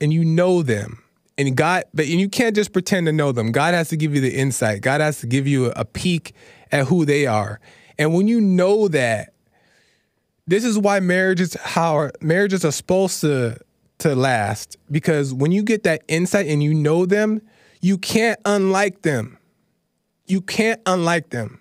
and 0.00 0.12
you 0.12 0.24
know 0.24 0.62
them, 0.62 1.02
and 1.36 1.56
God, 1.56 1.84
but 1.94 2.04
and 2.04 2.20
you 2.20 2.28
can't 2.28 2.54
just 2.54 2.72
pretend 2.72 3.06
to 3.06 3.12
know 3.12 3.32
them. 3.32 3.50
God 3.50 3.72
has 3.72 3.88
to 3.88 3.96
give 3.96 4.14
you 4.14 4.20
the 4.20 4.36
insight. 4.36 4.82
God 4.82 5.00
has 5.00 5.20
to 5.20 5.26
give 5.26 5.46
you 5.46 5.66
a, 5.66 5.72
a 5.76 5.84
peek 5.86 6.34
at 6.70 6.86
who 6.86 7.06
they 7.06 7.26
are. 7.26 7.60
And 7.98 8.14
when 8.14 8.28
you 8.28 8.40
know 8.40 8.88
that, 8.88 9.32
this 10.50 10.64
is 10.64 10.76
why 10.76 10.98
marriages 10.98 11.54
how 11.54 12.10
marriages 12.20 12.64
are 12.64 12.72
supposed 12.72 13.20
to 13.20 13.56
to 13.98 14.14
last 14.16 14.76
because 14.90 15.32
when 15.32 15.52
you 15.52 15.62
get 15.62 15.84
that 15.84 16.02
insight 16.08 16.46
and 16.46 16.62
you 16.62 16.74
know 16.74 17.06
them, 17.06 17.40
you 17.80 17.96
can't 17.98 18.40
unlike 18.44 19.02
them. 19.02 19.38
You 20.26 20.40
can't 20.40 20.80
unlike 20.86 21.30
them. 21.30 21.60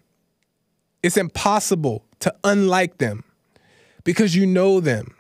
It's 1.04 1.18
impossible 1.18 2.06
to 2.20 2.34
unlike 2.44 2.98
them 2.98 3.24
because 4.04 4.36
you 4.36 4.46
know 4.46 4.80
them. 4.80 5.14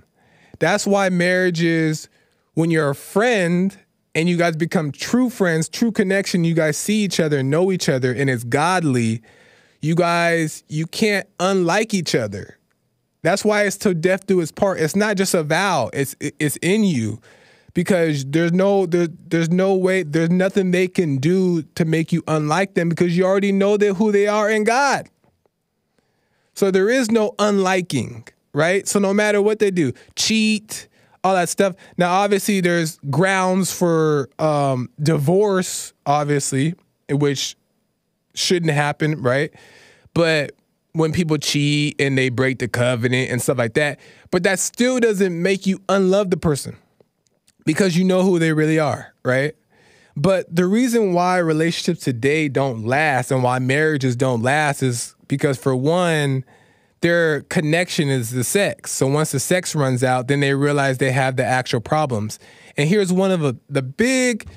That's 0.59 0.87
why 0.87 1.09
marriages 1.09 2.09
when 2.53 2.71
you're 2.71 2.89
a 2.89 2.95
friend 2.95 3.77
and 4.15 4.27
you 4.27 4.35
guys 4.35 4.55
become 4.55 4.91
true 4.91 5.29
friends, 5.29 5.69
true 5.69 5.91
connection, 5.91 6.43
you 6.43 6.55
guys 6.55 6.77
see 6.77 7.03
each 7.03 7.19
other, 7.19 7.43
know 7.43 7.71
each 7.71 7.87
other, 7.87 8.11
and 8.11 8.29
it's 8.29 8.43
godly, 8.43 9.21
you 9.81 9.95
guys, 9.95 10.63
you 10.67 10.87
can't 10.87 11.27
unlike 11.39 11.93
each 11.93 12.15
other. 12.15 12.58
That's 13.21 13.43
why 13.43 13.63
it's 13.63 13.77
till 13.77 13.93
death 13.93 14.25
do 14.25 14.39
its 14.39 14.51
part. 14.51 14.79
It's 14.79 14.95
not 14.95 15.17
just 15.17 15.33
a 15.33 15.43
vow, 15.43 15.89
it's 15.93 16.15
it's 16.19 16.57
in 16.57 16.83
you. 16.83 17.19
Because 17.73 18.25
there's 18.25 18.51
no 18.51 18.85
there, 18.85 19.07
there's 19.07 19.49
no 19.49 19.75
way, 19.75 20.03
there's 20.03 20.31
nothing 20.31 20.71
they 20.71 20.87
can 20.87 21.17
do 21.17 21.61
to 21.75 21.85
make 21.85 22.11
you 22.11 22.23
unlike 22.27 22.73
them 22.73 22.89
because 22.89 23.15
you 23.15 23.25
already 23.25 23.51
know 23.51 23.77
that 23.77 23.93
who 23.95 24.11
they 24.11 24.27
are 24.27 24.49
in 24.49 24.63
God. 24.63 25.07
So 26.55 26.71
there 26.71 26.89
is 26.89 27.11
no 27.11 27.35
unliking, 27.39 28.27
right? 28.53 28.87
So 28.87 28.99
no 28.99 29.13
matter 29.13 29.41
what 29.41 29.59
they 29.59 29.71
do, 29.71 29.93
cheat, 30.15 30.89
all 31.23 31.35
that 31.35 31.49
stuff. 31.49 31.75
Now, 31.97 32.11
obviously, 32.11 32.61
there's 32.61 32.99
grounds 33.09 33.71
for 33.71 34.29
um, 34.39 34.89
divorce, 35.01 35.93
obviously, 36.05 36.75
which 37.09 37.55
shouldn't 38.33 38.73
happen, 38.73 39.21
right? 39.21 39.53
But 40.13 40.53
when 40.93 41.11
people 41.11 41.37
cheat 41.37 41.99
and 41.99 42.17
they 42.17 42.29
break 42.29 42.59
the 42.59 42.67
covenant 42.67 43.31
and 43.31 43.41
stuff 43.41 43.57
like 43.57 43.73
that, 43.75 43.99
but 44.31 44.43
that 44.43 44.59
still 44.59 44.99
doesn't 44.99 45.41
make 45.41 45.65
you 45.65 45.79
unlove 45.89 46.29
the 46.29 46.37
person 46.37 46.77
because 47.65 47.95
you 47.95 48.03
know 48.03 48.23
who 48.23 48.39
they 48.39 48.53
really 48.53 48.79
are, 48.79 49.13
right? 49.23 49.55
But 50.15 50.53
the 50.53 50.65
reason 50.65 51.13
why 51.13 51.37
relationships 51.37 52.01
today 52.03 52.49
don't 52.49 52.85
last 52.85 53.31
and 53.31 53.43
why 53.43 53.59
marriages 53.59 54.15
don't 54.15 54.41
last 54.41 54.83
is 54.83 55.15
because 55.27 55.57
for 55.57 55.75
one, 55.75 56.43
their 57.01 57.41
connection 57.43 58.09
is 58.09 58.31
the 58.31 58.43
sex. 58.43 58.91
So 58.91 59.07
once 59.07 59.31
the 59.31 59.39
sex 59.39 59.75
runs 59.75 60.03
out, 60.03 60.27
then 60.27 60.41
they 60.41 60.53
realize 60.53 60.97
they 60.97 61.11
have 61.11 61.37
the 61.37 61.45
actual 61.45 61.79
problems. 61.79 62.39
And 62.75 62.89
here's 62.89 63.13
one 63.13 63.31
of 63.31 63.39
the, 63.39 63.55
the 63.69 63.81
big, 63.81 64.49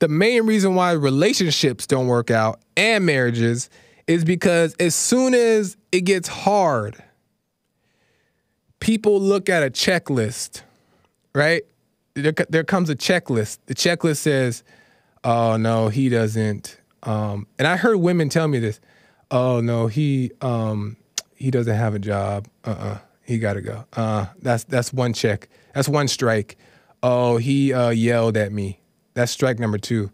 the 0.00 0.08
main 0.08 0.44
reason 0.44 0.74
why 0.74 0.92
relationships 0.92 1.86
don't 1.86 2.08
work 2.08 2.30
out 2.30 2.60
and 2.76 3.06
marriages 3.06 3.70
is 4.06 4.24
because 4.24 4.74
as 4.74 4.94
soon 4.94 5.34
as 5.34 5.76
it 5.92 6.02
gets 6.02 6.28
hard, 6.28 7.02
people 8.80 9.20
look 9.20 9.48
at 9.48 9.62
a 9.62 9.70
checklist, 9.70 10.62
right? 11.34 11.62
There, 12.14 12.32
there 12.48 12.64
comes 12.64 12.88
a 12.88 12.96
checklist. 12.96 13.58
The 13.66 13.74
checklist 13.74 14.18
says, 14.18 14.62
oh, 15.24 15.56
no, 15.56 15.88
he 15.88 16.08
doesn't. 16.08 16.80
Um, 17.02 17.46
and 17.58 17.66
I 17.68 17.76
heard 17.76 17.96
women 17.96 18.28
tell 18.28 18.48
me 18.48 18.58
this. 18.58 18.80
Oh, 19.30 19.60
no, 19.60 19.86
he, 19.86 20.30
um, 20.40 20.96
he 21.34 21.50
doesn't 21.50 21.76
have 21.76 21.94
a 21.94 21.98
job. 21.98 22.48
Uh-uh. 22.64 22.98
He 23.26 23.38
got 23.38 23.54
to 23.54 23.60
go. 23.60 23.84
Uh, 23.92 24.26
that's 24.40 24.62
that's 24.62 24.92
one 24.92 25.12
check. 25.12 25.48
That's 25.74 25.88
one 25.88 26.06
strike. 26.06 26.56
Oh, 27.02 27.38
he 27.38 27.72
uh, 27.72 27.90
yelled 27.90 28.36
at 28.36 28.52
me. 28.52 28.78
That's 29.14 29.32
strike 29.32 29.58
number 29.58 29.78
two. 29.78 30.12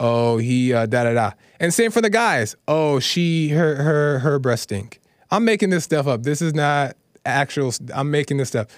Oh, 0.00 0.38
he 0.38 0.72
uh, 0.72 0.86
da 0.86 1.04
da 1.04 1.14
da. 1.14 1.32
And 1.60 1.72
same 1.72 1.90
for 1.90 2.00
the 2.00 2.10
guys. 2.10 2.56
Oh, 2.66 2.98
she 3.00 3.50
her 3.50 3.76
her 3.76 4.18
her 4.20 4.38
breast 4.38 4.64
stink. 4.64 5.00
I'm 5.30 5.44
making 5.44 5.70
this 5.70 5.84
stuff 5.84 6.06
up. 6.06 6.22
This 6.22 6.42
is 6.42 6.54
not 6.54 6.96
actual. 7.24 7.72
I'm 7.94 8.10
making 8.10 8.36
this 8.38 8.48
stuff. 8.48 8.68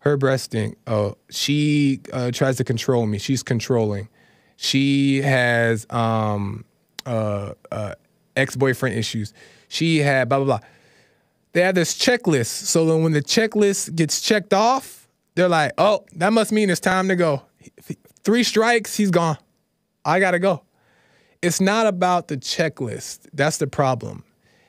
Her 0.00 0.16
breast 0.16 0.44
stink. 0.44 0.76
Oh, 0.86 1.16
she 1.30 2.00
uh, 2.12 2.30
tries 2.30 2.56
to 2.58 2.64
control 2.64 3.06
me. 3.06 3.18
She's 3.18 3.42
controlling. 3.42 4.08
She 4.56 5.22
has 5.22 5.86
um 5.90 6.64
uh, 7.04 7.54
uh 7.72 7.94
ex 8.36 8.56
boyfriend 8.56 8.96
issues. 8.96 9.32
She 9.68 9.98
had 9.98 10.28
blah 10.28 10.38
blah 10.38 10.58
blah 10.58 10.68
they 11.56 11.62
have 11.62 11.74
this 11.74 11.96
checklist. 11.96 12.66
So 12.66 12.84
then 12.84 13.02
when 13.02 13.12
the 13.12 13.22
checklist 13.22 13.96
gets 13.96 14.20
checked 14.20 14.52
off, 14.52 15.08
they're 15.36 15.48
like, 15.48 15.72
oh, 15.78 16.04
that 16.16 16.34
must 16.34 16.52
mean 16.52 16.68
it's 16.68 16.80
time 16.80 17.08
to 17.08 17.16
go. 17.16 17.44
Three 18.24 18.42
strikes, 18.42 18.94
he's 18.94 19.10
gone. 19.10 19.38
I 20.04 20.20
gotta 20.20 20.38
go. 20.38 20.65
It's 21.42 21.60
not 21.60 21.86
about 21.86 22.28
the 22.28 22.36
checklist. 22.36 23.26
That's 23.32 23.58
the 23.58 23.66
problem. 23.66 24.24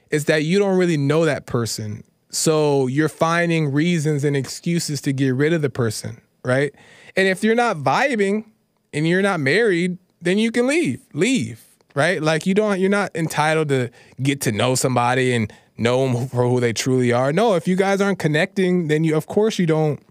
It's 0.09 0.25
that 0.25 0.43
you 0.43 0.59
don't 0.59 0.77
really 0.77 0.97
know 0.97 1.25
that 1.25 1.45
person. 1.45 2.03
So 2.29 2.87
you're 2.87 3.09
finding 3.09 3.71
reasons 3.71 4.23
and 4.23 4.35
excuses 4.35 5.01
to 5.01 5.13
get 5.13 5.29
rid 5.29 5.53
of 5.53 5.61
the 5.61 5.69
person, 5.69 6.21
right? 6.43 6.73
And 7.15 7.27
if 7.27 7.43
you're 7.43 7.55
not 7.55 7.77
vibing 7.77 8.45
and 8.93 9.07
you're 9.07 9.21
not 9.21 9.39
married, 9.39 9.97
then 10.21 10.37
you 10.37 10.51
can 10.51 10.67
leave. 10.67 11.01
Leave, 11.13 11.63
right? 11.95 12.21
Like 12.21 12.45
you 12.45 12.53
don't 12.53 12.79
you're 12.79 12.89
not 12.89 13.15
entitled 13.15 13.69
to 13.69 13.89
get 14.21 14.41
to 14.41 14.51
know 14.51 14.75
somebody 14.75 15.33
and 15.33 15.51
know 15.77 16.07
them 16.07 16.27
for 16.27 16.47
who 16.47 16.59
they 16.59 16.73
truly 16.73 17.11
are. 17.11 17.31
No, 17.31 17.55
if 17.55 17.67
you 17.67 17.75
guys 17.75 18.01
aren't 18.01 18.19
connecting, 18.19 18.87
then 18.87 19.03
you 19.03 19.15
of 19.15 19.27
course 19.27 19.59
you 19.59 19.65
don't 19.65 20.01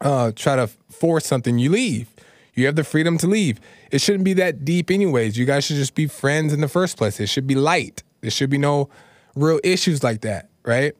uh, 0.00 0.32
try 0.34 0.56
to 0.56 0.66
force 0.66 1.26
something. 1.26 1.58
You 1.58 1.70
leave. 1.70 2.11
You 2.54 2.66
have 2.66 2.76
the 2.76 2.84
freedom 2.84 3.18
to 3.18 3.26
leave. 3.26 3.60
It 3.90 4.00
shouldn't 4.00 4.24
be 4.24 4.34
that 4.34 4.64
deep, 4.64 4.90
anyways. 4.90 5.38
You 5.38 5.46
guys 5.46 5.64
should 5.64 5.76
just 5.76 5.94
be 5.94 6.06
friends 6.06 6.52
in 6.52 6.60
the 6.60 6.68
first 6.68 6.96
place. 6.96 7.18
It 7.18 7.28
should 7.28 7.46
be 7.46 7.54
light. 7.54 8.02
There 8.20 8.30
should 8.30 8.50
be 8.50 8.58
no 8.58 8.88
real 9.34 9.60
issues 9.64 10.02
like 10.02 10.20
that, 10.20 10.48
right? 10.64 10.94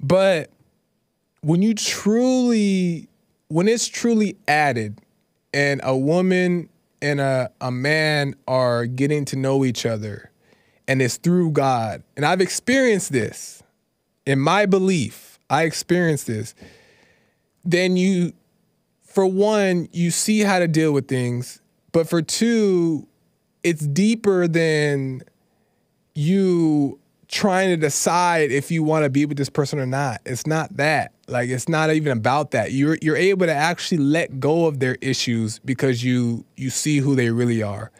But 0.00 0.50
when 1.40 1.62
you 1.62 1.74
truly, 1.74 3.08
when 3.48 3.66
it's 3.66 3.88
truly 3.88 4.36
added, 4.46 5.00
and 5.52 5.80
a 5.84 5.96
woman 5.96 6.68
and 7.02 7.20
a, 7.20 7.50
a 7.60 7.70
man 7.70 8.34
are 8.46 8.86
getting 8.86 9.24
to 9.26 9.36
know 9.36 9.64
each 9.64 9.86
other 9.86 10.30
and 10.86 11.00
it's 11.00 11.16
through 11.16 11.52
God. 11.52 12.02
And 12.16 12.24
I've 12.24 12.40
experienced 12.40 13.12
this 13.12 13.62
in 14.26 14.38
my 14.38 14.66
belief. 14.66 15.38
I 15.48 15.64
experienced 15.64 16.26
this. 16.26 16.54
Then 17.64 17.96
you, 17.96 18.32
for 19.10 19.26
one, 19.26 19.88
you 19.92 20.12
see 20.12 20.40
how 20.40 20.60
to 20.60 20.68
deal 20.68 20.92
with 20.92 21.08
things. 21.08 21.60
But 21.90 22.08
for 22.08 22.22
two, 22.22 23.08
it's 23.64 23.84
deeper 23.84 24.46
than 24.46 25.22
you 26.14 26.98
trying 27.26 27.70
to 27.70 27.76
decide 27.76 28.52
if 28.52 28.70
you 28.70 28.82
want 28.84 29.04
to 29.04 29.10
be 29.10 29.26
with 29.26 29.36
this 29.36 29.50
person 29.50 29.80
or 29.80 29.86
not. 29.86 30.20
It's 30.24 30.46
not 30.46 30.76
that. 30.76 31.12
Like 31.26 31.48
it's 31.48 31.68
not 31.68 31.90
even 31.90 32.16
about 32.16 32.52
that. 32.52 32.70
You're 32.70 32.98
you're 33.02 33.16
able 33.16 33.46
to 33.46 33.52
actually 33.52 33.98
let 33.98 34.38
go 34.38 34.66
of 34.66 34.78
their 34.78 34.96
issues 35.00 35.58
because 35.58 36.04
you 36.04 36.44
you 36.56 36.70
see 36.70 36.98
who 36.98 37.16
they 37.16 37.30
really 37.30 37.62
are. 37.62 37.90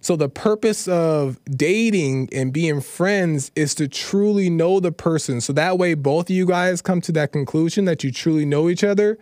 So 0.00 0.16
the 0.16 0.28
purpose 0.28 0.88
of 0.88 1.38
dating 1.44 2.30
and 2.32 2.52
being 2.52 2.80
friends 2.80 3.52
is 3.54 3.76
to 3.76 3.86
truly 3.86 4.50
know 4.50 4.80
the 4.80 4.90
person. 4.90 5.40
So 5.40 5.52
that 5.52 5.78
way 5.78 5.94
both 5.94 6.28
of 6.28 6.34
you 6.34 6.46
guys 6.46 6.82
come 6.82 7.00
to 7.02 7.12
that 7.12 7.30
conclusion 7.30 7.84
that 7.84 8.02
you 8.02 8.10
truly 8.10 8.44
know 8.44 8.68
each 8.68 8.82
other. 8.82 9.18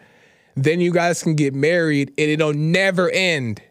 Then 0.60 0.78
you 0.78 0.92
guys 0.92 1.22
can 1.22 1.36
get 1.36 1.54
married 1.54 2.12
and 2.18 2.30
it'll 2.30 2.52
never 2.52 3.08
end. 3.10 3.62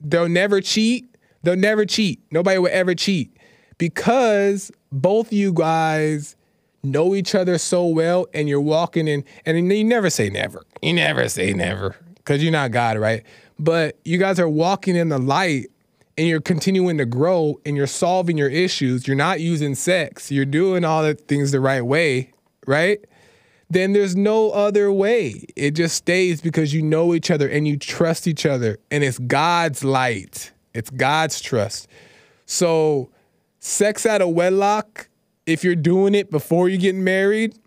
They'll 0.00 0.28
never 0.28 0.60
cheat. 0.60 1.16
They'll 1.44 1.54
never 1.54 1.86
cheat. 1.86 2.20
Nobody 2.32 2.58
will 2.58 2.68
ever 2.72 2.96
cheat 2.96 3.36
because 3.78 4.72
both 4.90 5.32
you 5.32 5.52
guys 5.52 6.34
know 6.82 7.14
each 7.14 7.36
other 7.36 7.58
so 7.58 7.86
well 7.86 8.26
and 8.34 8.48
you're 8.48 8.60
walking 8.60 9.06
in 9.06 9.24
and 9.46 9.72
you 9.72 9.84
never 9.84 10.10
say 10.10 10.30
never. 10.30 10.64
You 10.82 10.94
never 10.94 11.28
say 11.28 11.52
never 11.52 11.94
because 12.16 12.42
you're 12.42 12.50
not 12.50 12.72
God, 12.72 12.98
right? 12.98 13.22
But 13.60 14.00
you 14.04 14.18
guys 14.18 14.40
are 14.40 14.48
walking 14.48 14.96
in 14.96 15.10
the 15.10 15.18
light 15.18 15.66
and 16.18 16.26
you're 16.26 16.40
continuing 16.40 16.98
to 16.98 17.06
grow 17.06 17.60
and 17.64 17.76
you're 17.76 17.86
solving 17.86 18.36
your 18.36 18.50
issues, 18.50 19.06
you're 19.06 19.16
not 19.16 19.38
using 19.38 19.76
sex, 19.76 20.32
you're 20.32 20.44
doing 20.44 20.84
all 20.84 21.04
the 21.04 21.14
things 21.14 21.52
the 21.52 21.60
right 21.60 21.82
way, 21.82 22.32
right? 22.66 22.98
Then 23.72 23.94
there's 23.94 24.14
no 24.14 24.50
other 24.50 24.92
way. 24.92 25.46
It 25.56 25.70
just 25.70 25.96
stays 25.96 26.42
because 26.42 26.74
you 26.74 26.82
know 26.82 27.14
each 27.14 27.30
other 27.30 27.48
and 27.48 27.66
you 27.66 27.78
trust 27.78 28.26
each 28.28 28.44
other. 28.44 28.76
And 28.90 29.02
it's 29.02 29.18
God's 29.18 29.82
light, 29.82 30.52
it's 30.74 30.90
God's 30.90 31.40
trust. 31.40 31.88
So, 32.44 33.10
sex 33.60 34.04
out 34.04 34.20
of 34.20 34.28
wedlock, 34.28 35.08
if 35.46 35.64
you're 35.64 35.74
doing 35.74 36.14
it 36.14 36.30
before 36.30 36.68
you 36.68 36.76
get 36.76 36.94
married, 36.94 37.58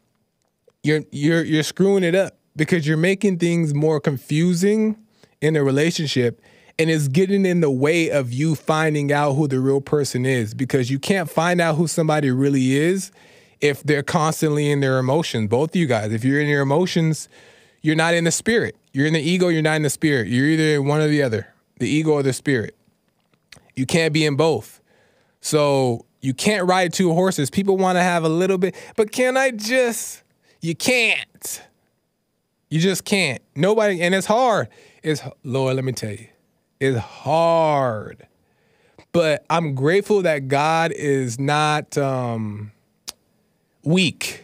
you're 0.84 1.02
you're 1.12 1.44
you're 1.44 1.64
screwing 1.64 2.04
it 2.04 2.14
up 2.14 2.38
because 2.56 2.86
you're 2.86 2.98
making 2.98 3.40
things 3.40 3.74
more 3.74 4.00
confusing 4.00 4.98
in 5.42 5.56
a 5.56 5.64
relationship 5.64 6.40
and 6.78 6.92
it's 6.92 7.08
getting 7.08 7.48
in 7.48 7.62
the 7.62 7.72
way 7.72 8.12
of 8.12 8.32
you 8.32 8.54
finding 8.54 9.12
out 9.12 9.34
who 9.34 9.48
the 9.48 9.60
real 9.60 9.82
person 9.82 10.24
is 10.24 10.54
because 10.54 10.92
you 10.92 11.00
can't 11.00 11.32
find 11.32 11.60
out 11.60 11.78
who 11.78 11.88
somebody 11.88 12.30
really 12.30 12.76
is 12.76 13.12
if 13.62 13.84
they're 13.84 14.04
constantly 14.04 14.70
in 14.70 14.80
their 14.80 15.00
emotions. 15.00 15.50
Both 15.50 15.72
of 15.72 15.76
you 15.76 15.88
guys, 15.88 16.12
if 16.12 16.24
you're 16.24 16.40
in 16.40 16.48
your 16.48 16.62
emotions, 16.62 17.30
you're 17.82 17.96
not 17.96 18.14
in 18.14 18.24
the 18.24 18.32
spirit. 18.32 18.76
You're 18.94 19.08
in 19.08 19.14
the 19.14 19.22
ego, 19.22 19.48
you're 19.48 19.62
not 19.62 19.76
in 19.76 19.84
the 19.84 19.90
spirit. 19.90 20.28
You're 20.28 20.48
either 20.48 20.82
one 20.82 21.02
or 21.02 21.08
the 21.08 21.22
other, 21.22 21.54
the 21.80 21.88
ego 21.88 22.12
or 22.12 22.24
the 22.24 22.34
spirit. 22.34 22.76
You 23.76 23.86
can't 23.86 24.14
be 24.14 24.26
in 24.26 24.36
both. 24.36 24.82
So 25.42 26.06
you 26.22 26.34
can't 26.34 26.68
ride 26.68 26.94
two 26.94 27.14
horses. 27.14 27.50
People 27.50 27.78
want 27.78 27.98
to 27.98 28.02
have 28.02 28.24
a 28.24 28.30
little 28.30 28.58
bit, 28.58 28.76
but 28.96 29.12
can 29.12 29.38
I 29.38 29.52
just? 29.52 30.24
You 30.62 30.76
can't. 30.76 31.62
You 32.70 32.80
just 32.80 33.06
can't. 33.06 33.42
Nobody, 33.56 34.02
and 34.02 34.16
it's 34.16 34.26
hard. 34.26 34.70
It's 35.04 35.22
Lord, 35.44 35.76
let 35.76 35.86
me 35.86 35.92
tell 35.92 36.12
you 36.12 36.28
it's 36.80 37.00
hard. 37.00 38.28
But 39.12 39.46
I'm 39.50 39.76
grateful 39.76 40.22
that 40.24 40.48
God 40.48 40.92
is 40.92 41.40
not 41.40 41.98
um, 41.98 42.72
weak. 43.86 44.44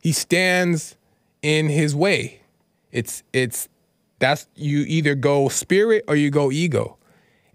He 0.00 0.12
stands 0.12 0.96
in 1.42 1.68
his 1.68 1.94
way. 1.94 2.40
It's 2.92 3.22
it's 3.32 3.68
that's 4.18 4.46
you 4.54 4.80
either 4.80 5.14
go 5.14 5.48
spirit 5.48 6.04
or 6.08 6.16
you 6.16 6.30
go 6.30 6.50
ego. 6.50 6.96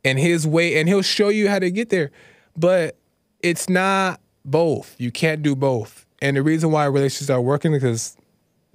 And 0.03 0.19
his 0.19 0.47
way 0.47 0.79
and 0.79 0.87
he'll 0.87 1.01
show 1.01 1.29
you 1.29 1.49
how 1.49 1.59
to 1.59 1.71
get 1.71 1.89
there. 1.89 2.11
But 2.55 2.97
it's 3.41 3.69
not 3.69 4.21
both. 4.43 4.95
You 4.99 5.11
can't 5.11 5.41
do 5.41 5.55
both. 5.55 6.05
And 6.21 6.37
the 6.37 6.43
reason 6.43 6.71
why 6.71 6.85
relationships 6.85 7.29
are 7.29 7.41
working 7.41 7.73
is 7.73 7.81
because 7.81 8.17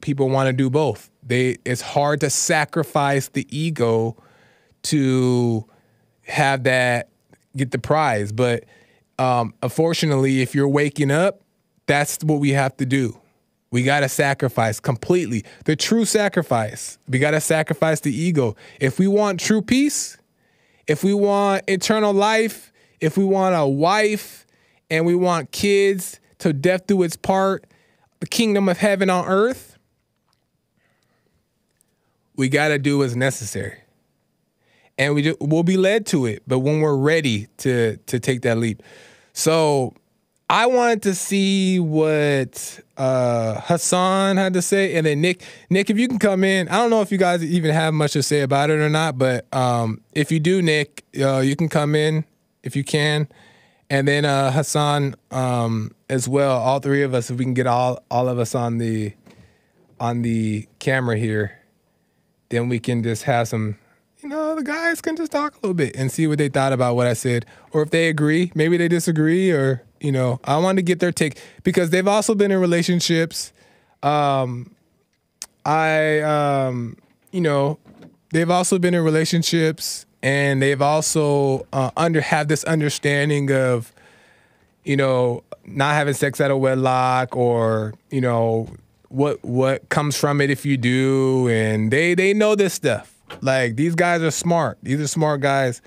people 0.00 0.28
want 0.28 0.48
to 0.48 0.52
do 0.52 0.68
both. 0.68 1.10
They 1.22 1.56
it's 1.64 1.80
hard 1.80 2.20
to 2.20 2.30
sacrifice 2.30 3.28
the 3.28 3.46
ego 3.56 4.16
to 4.82 5.64
have 6.26 6.64
that 6.64 7.08
get 7.56 7.70
the 7.70 7.78
prize. 7.78 8.32
But 8.32 8.64
um, 9.18 9.54
unfortunately, 9.62 10.40
if 10.40 10.54
you're 10.54 10.68
waking 10.68 11.10
up, 11.10 11.42
that's 11.90 12.22
what 12.22 12.38
we 12.38 12.50
have 12.50 12.76
to 12.76 12.86
do. 12.86 13.18
We 13.72 13.82
got 13.82 14.00
to 14.00 14.08
sacrifice 14.08 14.78
completely. 14.78 15.44
The 15.64 15.74
true 15.74 16.04
sacrifice. 16.04 16.98
We 17.08 17.18
got 17.18 17.32
to 17.32 17.40
sacrifice 17.40 17.98
the 18.00 18.14
ego. 18.14 18.54
If 18.80 19.00
we 19.00 19.08
want 19.08 19.40
true 19.40 19.60
peace, 19.60 20.16
if 20.86 21.02
we 21.02 21.12
want 21.14 21.64
eternal 21.66 22.12
life, 22.12 22.72
if 23.00 23.16
we 23.18 23.24
want 23.24 23.56
a 23.56 23.66
wife 23.66 24.46
and 24.88 25.04
we 25.04 25.16
want 25.16 25.50
kids 25.50 26.20
to 26.38 26.52
death 26.52 26.86
do 26.86 27.02
its 27.02 27.16
part, 27.16 27.64
the 28.20 28.26
kingdom 28.26 28.68
of 28.68 28.78
heaven 28.78 29.10
on 29.10 29.26
earth, 29.26 29.76
we 32.36 32.48
got 32.48 32.68
to 32.68 32.78
do 32.78 32.98
what's 32.98 33.16
necessary. 33.16 33.78
and 34.96 35.14
we 35.14 35.22
ju- 35.22 35.36
we'll 35.40 35.62
be 35.64 35.76
led 35.76 36.06
to 36.06 36.26
it. 36.26 36.42
But 36.46 36.60
when 36.60 36.80
we're 36.80 36.96
ready 36.96 37.48
to 37.58 37.96
to 38.06 38.20
take 38.20 38.42
that 38.42 38.58
leap, 38.58 38.82
so 39.32 39.94
I 40.50 40.66
wanted 40.66 41.02
to 41.04 41.14
see 41.14 41.78
what 41.78 42.80
uh, 42.96 43.60
Hassan 43.60 44.36
had 44.36 44.54
to 44.54 44.62
say, 44.62 44.96
and 44.96 45.06
then 45.06 45.20
Nick. 45.20 45.44
Nick, 45.70 45.90
if 45.90 45.96
you 45.96 46.08
can 46.08 46.18
come 46.18 46.42
in, 46.42 46.68
I 46.68 46.78
don't 46.78 46.90
know 46.90 47.02
if 47.02 47.12
you 47.12 47.18
guys 47.18 47.44
even 47.44 47.70
have 47.70 47.94
much 47.94 48.14
to 48.14 48.22
say 48.24 48.40
about 48.40 48.68
it 48.68 48.80
or 48.80 48.88
not, 48.88 49.16
but 49.16 49.46
um, 49.54 50.00
if 50.12 50.32
you 50.32 50.40
do, 50.40 50.60
Nick, 50.60 51.04
uh, 51.20 51.38
you 51.38 51.54
can 51.54 51.68
come 51.68 51.94
in 51.94 52.24
if 52.64 52.74
you 52.74 52.82
can, 52.82 53.28
and 53.90 54.08
then 54.08 54.24
uh, 54.24 54.50
Hassan 54.50 55.14
um, 55.30 55.92
as 56.08 56.28
well. 56.28 56.58
All 56.58 56.80
three 56.80 57.04
of 57.04 57.14
us, 57.14 57.30
if 57.30 57.38
we 57.38 57.44
can 57.44 57.54
get 57.54 57.68
all 57.68 58.02
all 58.10 58.28
of 58.28 58.40
us 58.40 58.52
on 58.52 58.78
the 58.78 59.14
on 60.00 60.22
the 60.22 60.66
camera 60.80 61.16
here, 61.16 61.60
then 62.48 62.68
we 62.68 62.80
can 62.80 63.04
just 63.04 63.22
have 63.22 63.46
some. 63.46 63.78
You 64.20 64.28
know, 64.28 64.56
the 64.56 64.64
guys 64.64 65.00
can 65.00 65.14
just 65.14 65.30
talk 65.30 65.52
a 65.52 65.56
little 65.58 65.74
bit 65.74 65.94
and 65.94 66.10
see 66.10 66.26
what 66.26 66.38
they 66.38 66.48
thought 66.48 66.72
about 66.72 66.96
what 66.96 67.06
I 67.06 67.12
said, 67.12 67.46
or 67.70 67.82
if 67.82 67.90
they 67.90 68.08
agree. 68.08 68.50
Maybe 68.56 68.76
they 68.76 68.88
disagree, 68.88 69.52
or 69.52 69.84
you 70.00 70.12
know, 70.12 70.40
I 70.44 70.56
wanted 70.58 70.76
to 70.76 70.82
get 70.82 71.00
their 71.00 71.12
take 71.12 71.40
because 71.62 71.90
they've 71.90 72.08
also 72.08 72.34
been 72.34 72.50
in 72.50 72.58
relationships. 72.58 73.52
Um, 74.02 74.74
I, 75.64 76.20
um, 76.20 76.96
you 77.32 77.40
know, 77.40 77.78
they've 78.32 78.50
also 78.50 78.78
been 78.78 78.94
in 78.94 79.04
relationships, 79.04 80.06
and 80.22 80.62
they've 80.62 80.80
also 80.80 81.66
uh, 81.72 81.90
under 81.96 82.20
have 82.20 82.48
this 82.48 82.64
understanding 82.64 83.52
of, 83.52 83.92
you 84.84 84.96
know, 84.96 85.44
not 85.66 85.94
having 85.94 86.14
sex 86.14 86.40
out 86.40 86.50
of 86.50 86.58
wedlock, 86.58 87.36
or 87.36 87.94
you 88.10 88.20
know, 88.20 88.68
what 89.08 89.44
what 89.44 89.88
comes 89.90 90.16
from 90.16 90.40
it 90.40 90.50
if 90.50 90.64
you 90.64 90.76
do, 90.76 91.48
and 91.48 91.90
they 91.90 92.14
they 92.14 92.32
know 92.32 92.54
this 92.54 92.72
stuff. 92.72 93.14
Like 93.42 93.76
these 93.76 93.94
guys 93.94 94.22
are 94.22 94.30
smart. 94.30 94.78
These 94.82 95.00
are 95.00 95.06
smart 95.06 95.40
guys, 95.40 95.82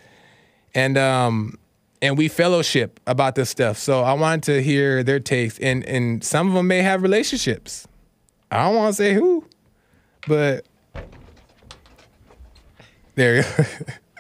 and 0.76 0.98
um, 0.98 1.58
and 2.04 2.18
we 2.18 2.28
fellowship 2.28 3.00
about 3.08 3.36
this 3.36 3.50
stuff. 3.50 3.78
So 3.78 4.04
I 4.04 4.12
wanted 4.14 4.44
to 4.44 4.62
hear 4.62 5.04
their 5.04 5.22
takes, 5.22 5.58
and 5.60 5.84
and 5.86 6.24
some 6.24 6.50
of 6.50 6.54
them 6.54 6.68
may 6.68 6.82
have 6.82 7.02
relationships. 7.02 7.88
I 8.52 8.66
don't 8.66 8.76
want 8.76 8.94
to 8.96 8.98
say 9.02 9.14
who, 9.14 9.46
but 10.28 10.66
there 13.16 13.38
you 13.38 13.44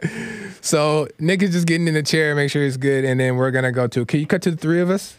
go. 0.01 0.09
so 0.61 1.07
Nick 1.19 1.43
is 1.43 1.51
just 1.51 1.67
getting 1.67 1.87
in 1.87 1.93
the 1.93 2.01
chair, 2.01 2.33
make 2.35 2.49
sure 2.49 2.63
he's 2.63 2.77
good, 2.77 3.03
and 3.03 3.19
then 3.19 3.35
we're 3.35 3.51
gonna 3.51 3.73
go 3.73 3.85
to. 3.87 4.05
Can 4.05 4.21
you 4.21 4.27
cut 4.27 4.41
to 4.43 4.51
the 4.51 4.57
three 4.57 4.79
of 4.79 4.89
us? 4.89 5.17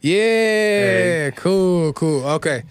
Yeah, 0.00 1.30
cool, 1.32 1.92
cool. 1.92 2.24
Okay, 2.24 2.62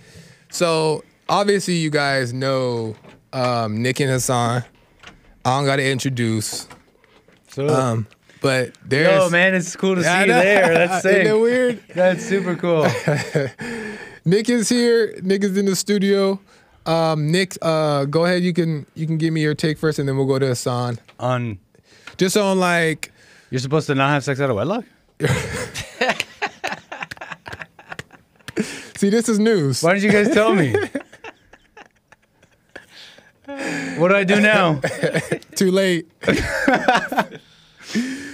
so 0.50 1.04
obviously 1.30 1.76
you 1.76 1.92
guys 1.92 2.34
know 2.34 2.96
um, 3.32 3.84
Nick 3.84 4.00
and 4.00 4.10
Hassan. 4.10 4.64
I 5.46 5.50
don't 5.58 5.66
gotta 5.66 5.86
introduce. 5.86 6.68
So, 7.50 7.68
Um, 7.70 8.08
but 8.42 8.74
there's 8.86 9.08
yo, 9.08 9.30
man, 9.30 9.54
it's 9.56 9.76
cool 9.76 9.96
to 9.96 10.04
see 10.04 10.20
you 10.22 10.28
there. 10.28 10.74
That's 10.74 11.06
Isn't 11.06 11.12
sick. 11.12 11.28
that 11.28 11.40
weird? 11.40 11.84
That's 11.94 12.24
super 12.26 12.56
cool. 12.56 12.86
Nick 14.26 14.50
is 14.50 14.70
here. 14.70 15.18
Nick 15.22 15.44
is 15.44 15.56
in 15.58 15.66
the 15.66 15.76
studio. 15.76 16.40
Um, 16.86 17.32
Nick, 17.32 17.58
uh, 17.62 18.06
go 18.06 18.26
ahead. 18.26 18.44
You 18.44 18.54
can 18.54 18.86
you 18.96 19.06
can 19.08 19.18
give 19.18 19.34
me 19.34 19.42
your 19.42 19.56
take 19.56 19.78
first, 19.78 20.00
and 20.00 20.08
then 20.08 20.18
we'll 20.18 20.26
go 20.28 20.40
to 20.40 20.48
Hassan. 20.48 21.00
On 21.20 21.60
Just 22.18 22.38
on 22.38 22.60
like 22.60 23.12
you're 23.50 23.60
supposed 23.60 23.88
to 23.88 23.96
not 23.96 24.10
have 24.10 24.24
sex 24.24 24.40
out 24.40 24.50
of 24.50 24.56
wedlock. 24.56 24.86
See, 28.98 29.10
this 29.10 29.30
is 29.30 29.38
news. 29.40 29.84
Why 29.84 29.94
didn't 29.94 30.06
you 30.06 30.12
guys 30.12 30.34
tell 30.34 30.56
me? 30.56 30.74
what 33.98 34.08
do 34.10 34.16
I 34.16 34.24
do 34.24 34.42
now? 34.42 34.82
Too 35.56 35.72
late. 35.72 36.08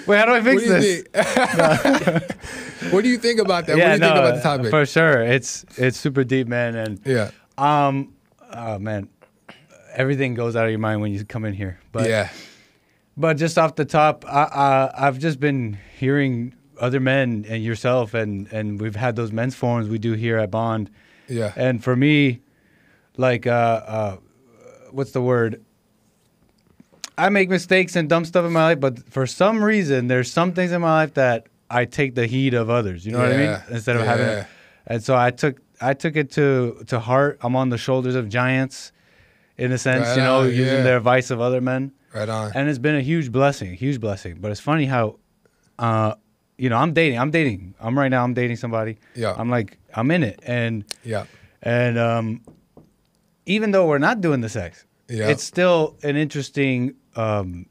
Wait, 0.08 0.18
how 0.18 0.26
do 0.26 0.34
I 0.34 0.42
fix 0.42 0.62
What 0.68 0.82
do 0.82 2.24
this? 2.24 2.92
what 2.92 3.04
do 3.04 3.10
you 3.10 3.18
think 3.18 3.40
about 3.40 3.66
that? 3.68 3.78
what 3.78 3.86
do 3.86 3.92
you 3.92 3.98
think 4.00 4.16
about 4.16 4.36
the 4.36 4.42
topic? 4.42 4.70
For 4.70 4.86
sure, 4.86 5.22
it's 5.22 5.66
it's 5.78 5.98
super 5.98 6.24
deep, 6.24 6.48
man, 6.48 6.76
and 6.76 7.00
yeah, 7.06 7.32
um, 7.58 8.14
oh 8.52 8.80
man, 8.80 9.10
everything 9.94 10.34
goes 10.34 10.56
out 10.56 10.66
of 10.66 10.72
your 10.72 10.80
mind 10.80 11.02
when 11.02 11.14
you 11.14 11.24
come 11.26 11.46
in 11.46 11.54
here. 11.54 11.80
But 11.92 12.10
yeah, 12.10 12.30
But 13.16 13.38
just 13.38 13.58
off 13.58 13.76
the 13.76 13.86
top, 13.86 14.26
I, 14.28 14.44
I, 14.44 15.08
I've 15.08 15.20
just 15.20 15.40
been 15.40 15.78
hearing 15.98 16.56
other 16.80 17.00
men 17.00 17.46
and 17.48 17.64
yourself, 17.64 18.14
and, 18.14 18.52
and 18.52 18.82
we've 18.82 18.96
had 18.96 19.16
those 19.16 19.32
men's 19.32 19.56
forums 19.56 19.88
we 19.88 20.00
do 20.00 20.14
here 20.14 20.38
at 20.38 20.52
BOND. 20.52 20.90
yeah, 21.28 21.54
And 21.56 21.84
for 21.84 21.96
me, 21.96 22.42
like, 23.16 23.46
uh, 23.48 23.50
uh, 23.52 24.18
what's 24.92 25.12
the 25.12 25.22
word? 25.22 25.63
I 27.18 27.30
make 27.30 27.50
mistakes 27.50 27.96
and 27.96 28.10
dumb 28.10 28.26
stuff 28.26 28.46
in 28.46 28.52
my 28.54 28.64
life, 28.64 28.80
but 28.80 29.08
for 29.10 29.28
some 29.28 29.64
reason, 29.64 30.08
there's 30.08 30.32
some 30.32 30.54
things 30.54 30.72
in 30.72 30.82
my 30.82 30.92
life 30.92 31.14
that 31.16 31.48
I 31.70 31.86
take 31.86 32.16
the 32.16 32.26
heat 32.28 32.54
of 32.54 32.70
others. 32.70 33.06
You 33.06 33.12
know 33.14 33.20
what 33.20 33.32
I 33.32 33.38
mean? 33.38 33.58
Instead 33.70 33.96
of 33.98 34.04
having, 34.06 34.26
yeah. 34.28 34.40
it. 34.42 34.48
and 34.88 35.04
so 35.04 35.16
I 35.16 35.32
took 35.32 35.60
I 35.82 35.94
took 35.94 36.16
it 36.16 36.32
to 36.32 36.84
to 36.88 37.00
heart. 37.00 37.38
I'm 37.42 37.56
on 37.56 37.70
the 37.70 37.78
shoulders 37.78 38.16
of 38.16 38.30
giants, 38.30 38.92
in 39.58 39.72
a 39.72 39.78
sense, 39.78 40.06
Right 40.08 40.18
you 40.18 40.22
know, 40.24 40.40
on, 40.42 40.48
using 40.48 40.66
yeah. 40.78 40.82
their 40.84 40.98
advice 40.98 41.30
of 41.30 41.40
other 41.42 41.62
men 41.62 41.92
right 42.14 42.30
on. 42.30 42.52
and 42.56 42.68
it's 42.70 42.80
been 42.80 42.96
a 42.96 43.02
huge 43.02 43.32
blessing, 43.32 43.72
a 43.72 43.76
huge 43.76 44.00
blessing. 44.00 44.38
But 44.42 44.52
it's 44.52 44.60
funny 44.60 44.86
how, 44.86 45.20
uh, 45.80 46.16
you 46.58 46.70
know, 46.70 46.78
I'm 46.78 46.94
dating. 46.94 47.20
I'm 47.20 47.32
dating. 47.32 47.76
I'm 47.80 47.98
right 47.98 48.10
now. 48.10 48.24
I'm 48.24 48.34
dating 48.34 48.58
somebody. 48.58 48.98
Yeah. 49.16 49.34
I'm 49.38 49.50
like, 49.50 49.78
I'm 49.94 50.10
in 50.12 50.24
it, 50.24 50.40
and 50.46 50.84
yeah, 51.04 51.26
and 51.62 51.98
um, 52.00 52.42
even 53.46 53.72
though 53.72 53.88
we're 53.88 53.98
not 54.00 54.22
doing 54.22 54.42
the 54.42 54.50
sex, 54.50 54.86
Yeah. 55.10 55.30
it's 55.30 55.44
still 55.44 55.96
an 56.04 56.16
interesting. 56.16 56.96
Um, 57.16 57.66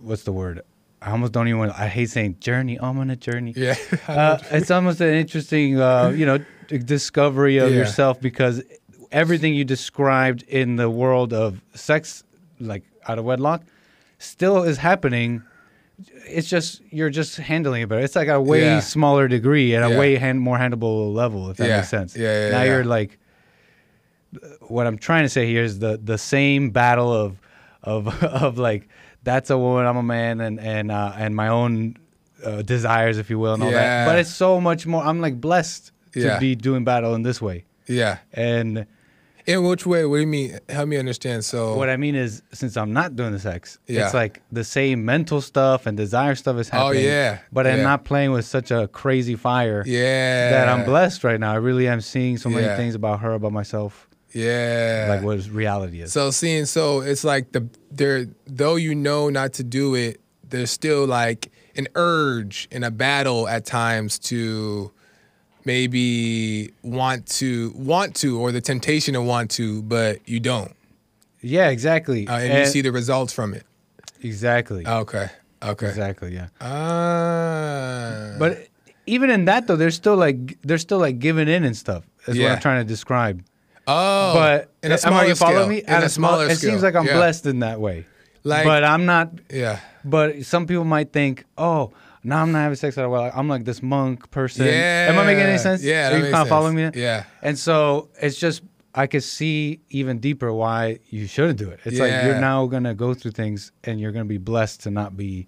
what's 0.00 0.22
the 0.22 0.32
word? 0.32 0.62
I 1.00 1.10
almost 1.10 1.32
don't 1.32 1.48
even. 1.48 1.58
want 1.58 1.72
I 1.78 1.88
hate 1.88 2.10
saying 2.10 2.36
journey. 2.40 2.78
I'm 2.80 2.98
on 2.98 3.10
a 3.10 3.16
journey. 3.16 3.52
yeah, 3.56 3.74
Uh, 4.08 4.38
it's 4.50 4.70
almost 4.70 5.00
an 5.00 5.14
interesting, 5.14 5.80
uh, 5.80 6.10
you 6.10 6.24
know, 6.26 6.38
discovery 6.68 7.58
of 7.58 7.70
Yeah. 7.72 7.78
yourself 7.78 8.20
because 8.20 8.62
everything 9.10 9.54
you 9.54 9.64
described 9.64 10.42
in 10.44 10.76
the 10.76 10.88
world 10.88 11.32
of 11.32 11.60
sex, 11.74 12.22
like 12.60 12.84
out 13.08 13.18
of 13.18 13.24
wedlock, 13.24 13.62
still 14.18 14.62
is 14.62 14.78
happening. 14.78 15.42
It's 16.28 16.48
just 16.48 16.80
you're 16.90 17.10
just 17.10 17.36
handling 17.36 17.82
it 17.82 17.88
better. 17.88 18.00
It's 18.02 18.16
like 18.16 18.28
a 18.28 18.40
way 18.40 18.60
Yeah. 18.62 18.80
smaller 18.80 19.26
degree 19.28 19.74
at 19.74 19.82
a 19.82 19.90
Yeah. 19.90 19.98
way 19.98 20.16
hand, 20.16 20.40
more 20.40 20.56
handleable 20.56 21.12
level, 21.12 21.50
if 21.50 21.56
that 21.58 21.68
makes 21.68 21.88
sense. 21.88 22.16
Yeah, 22.16 22.44
yeah, 22.46 22.50
now 22.50 22.62
yeah. 22.62 22.70
you're 22.70 22.84
like, 22.84 23.18
what 24.68 24.86
I'm 24.86 24.98
trying 24.98 25.24
to 25.24 25.28
say 25.28 25.46
here 25.46 25.62
is 25.62 25.78
the 25.80 26.00
the 26.02 26.16
same 26.16 26.70
battle 26.70 27.12
of 27.12 27.36
of 27.82 28.22
of 28.24 28.58
like 28.58 28.88
that's 29.22 29.50
a 29.50 29.58
woman, 29.58 29.86
I'm 29.86 29.96
a 29.96 30.02
man, 30.02 30.40
and 30.40 30.58
and 30.60 30.90
uh, 30.90 31.12
and 31.16 31.34
my 31.36 31.48
own 31.48 31.96
uh, 32.44 32.62
desires, 32.62 33.18
if 33.18 33.30
you 33.30 33.38
will, 33.38 33.54
and 33.54 33.62
all 33.62 33.70
Yeah. 33.70 34.04
that. 34.04 34.06
But 34.06 34.18
it's 34.18 34.30
so 34.34 34.60
much 34.60 34.86
more. 34.86 35.02
I'm 35.04 35.20
like 35.20 35.40
blessed 35.40 35.92
Yeah. 36.14 36.34
to 36.34 36.40
be 36.40 36.54
doing 36.54 36.84
battle 36.84 37.14
in 37.14 37.22
this 37.22 37.40
way. 37.40 37.64
yeah. 37.86 38.18
And 38.32 38.86
In 39.44 39.64
which 39.64 39.84
way? 39.86 40.04
What 40.06 40.16
do 40.16 40.20
you 40.20 40.26
mean? 40.28 40.58
Help 40.68 40.88
me 40.88 40.96
understand. 40.98 41.44
So 41.44 41.74
what 41.76 41.88
I 41.90 41.96
mean 41.96 42.14
is, 42.14 42.42
since 42.52 42.76
I'm 42.76 42.92
not 42.92 43.16
doing 43.16 43.32
the 43.32 43.40
sex, 43.40 43.78
Yeah. 43.88 44.04
it's 44.04 44.14
like 44.14 44.40
the 44.52 44.62
same 44.62 45.04
mental 45.04 45.40
stuff 45.40 45.84
and 45.86 45.96
desire 45.96 46.36
stuff 46.36 46.58
is 46.58 46.68
happening. 46.68 47.04
Oh, 47.04 47.08
yeah. 47.08 47.38
But 47.52 47.66
I'm 47.66 47.82
not 47.82 48.04
playing 48.04 48.30
with 48.30 48.44
such 48.44 48.70
a 48.70 48.86
crazy 48.86 49.34
fire. 49.34 49.82
yeah, 49.84 50.50
That 50.50 50.68
I'm 50.68 50.84
blessed 50.84 51.24
right 51.24 51.40
now. 51.40 51.50
I 51.52 51.56
really 51.56 51.88
am 51.88 52.00
seeing 52.00 52.36
so 52.38 52.48
many 52.50 52.66
Yeah. 52.66 52.76
things 52.76 52.94
about 52.94 53.18
her, 53.20 53.32
about 53.34 53.52
myself, 53.52 54.06
Yeah, 54.32 55.06
like 55.08 55.22
what 55.22 55.46
reality 55.48 56.00
is. 56.00 56.12
So 56.12 56.30
seeing 56.30 56.64
so 56.64 57.00
it's 57.00 57.24
like 57.24 57.52
the 57.52 57.68
there 57.90 58.26
though 58.46 58.76
you 58.76 58.94
know 58.94 59.28
not 59.28 59.52
to 59.54 59.64
do 59.64 59.94
it, 59.94 60.20
there's 60.48 60.70
still 60.70 61.06
like 61.06 61.50
an 61.76 61.88
urge 61.94 62.68
and 62.70 62.84
a 62.84 62.90
battle 62.90 63.48
at 63.48 63.64
times 63.66 64.18
to 64.18 64.90
maybe 65.64 66.72
want 66.82 67.26
to 67.26 67.72
want 67.76 68.16
to 68.16 68.38
or 68.40 68.52
the 68.52 68.60
temptation 68.60 69.14
to 69.14 69.22
want 69.22 69.50
to, 69.52 69.82
but 69.82 70.26
you 70.28 70.40
don't. 70.40 70.74
yeah, 71.40 71.68
exactly. 71.68 72.26
Uh, 72.26 72.38
and, 72.38 72.58
you 72.58 72.66
see 72.66 72.80
the 72.80 72.92
results 72.92 73.32
from 73.32 73.54
it. 73.54 73.64
exactly, 74.22 74.86
Okay. 74.86 75.28
Okay. 75.62 75.88
exactly, 75.88 76.34
yeah. 76.34 76.48
Ah. 76.60 78.34
But 78.38 78.66
even 79.06 79.30
in 79.30 79.44
that 79.44 79.66
though, 79.66 79.76
they're 79.76 79.90
still 79.90 80.16
like 80.16 80.60
they're 80.62 80.78
still 80.78 80.98
like 80.98 81.18
giving 81.18 81.48
in 81.48 81.64
and 81.64 81.76
stuff. 81.76 82.04
Is 82.26 82.38
what 82.38 82.50
I'm 82.52 82.60
trying 82.60 82.84
to 82.84 82.88
describe. 82.88 83.44
Oh, 83.86 84.34
but 84.34 84.70
in 84.82 84.92
a 84.92 84.98
smaller 84.98 85.26
you 85.26 85.34
follow 85.34 85.52
scale. 85.62 85.68
me? 85.68 85.78
In 85.78 85.88
At 85.88 86.02
a 86.04 86.08
small- 86.08 86.30
smaller 86.32 86.48
It 86.50 86.58
seems 86.58 86.82
like 86.82 86.94
I'm 86.94 87.06
Yeah. 87.06 87.16
blessed 87.16 87.46
in 87.46 87.60
that 87.60 87.80
way. 87.80 88.06
Like 88.44 88.64
but 88.64 88.84
I'm 88.84 89.06
not. 89.06 89.30
yeah. 89.50 89.78
But 90.04 90.44
some 90.44 90.66
people 90.66 90.84
might 90.84 91.12
think, 91.12 91.44
oh, 91.56 91.92
now 92.24 92.42
I'm 92.42 92.50
not 92.52 92.58
having 92.60 92.76
sex 92.76 92.98
at 92.98 93.04
all. 93.04 93.30
I'm 93.34 93.48
like 93.48 93.64
this 93.64 93.82
monk 93.82 94.30
person. 94.30 94.66
Yeah. 94.66 95.06
Am 95.10 95.18
I 95.18 95.24
making 95.26 95.42
any 95.44 95.58
sense? 95.58 95.82
Yeah, 95.82 96.12
Are 96.12 96.16
you 96.18 96.24
kind 96.30 96.42
of 96.42 96.48
following 96.48 96.74
me? 96.74 96.90
Yeah. 96.94 97.24
And 97.42 97.58
so 97.58 98.08
it's 98.20 98.36
just 98.38 98.62
I 98.94 99.06
could 99.06 99.22
see 99.22 99.80
even 99.90 100.18
deeper 100.18 100.52
why 100.52 100.98
you 101.08 101.26
shouldn't 101.26 101.58
do 101.58 101.70
it. 101.70 101.80
It's 101.84 101.98
like 101.98 102.10
you're 102.24 102.40
now 102.40 102.66
gonna 102.66 102.94
go 102.94 103.14
through 103.14 103.30
things 103.30 103.72
and 103.84 103.98
you're 104.00 104.12
gonna 104.12 104.24
be 104.26 104.38
blessed 104.38 104.82
to 104.82 104.90
not 104.90 105.16
be 105.16 105.46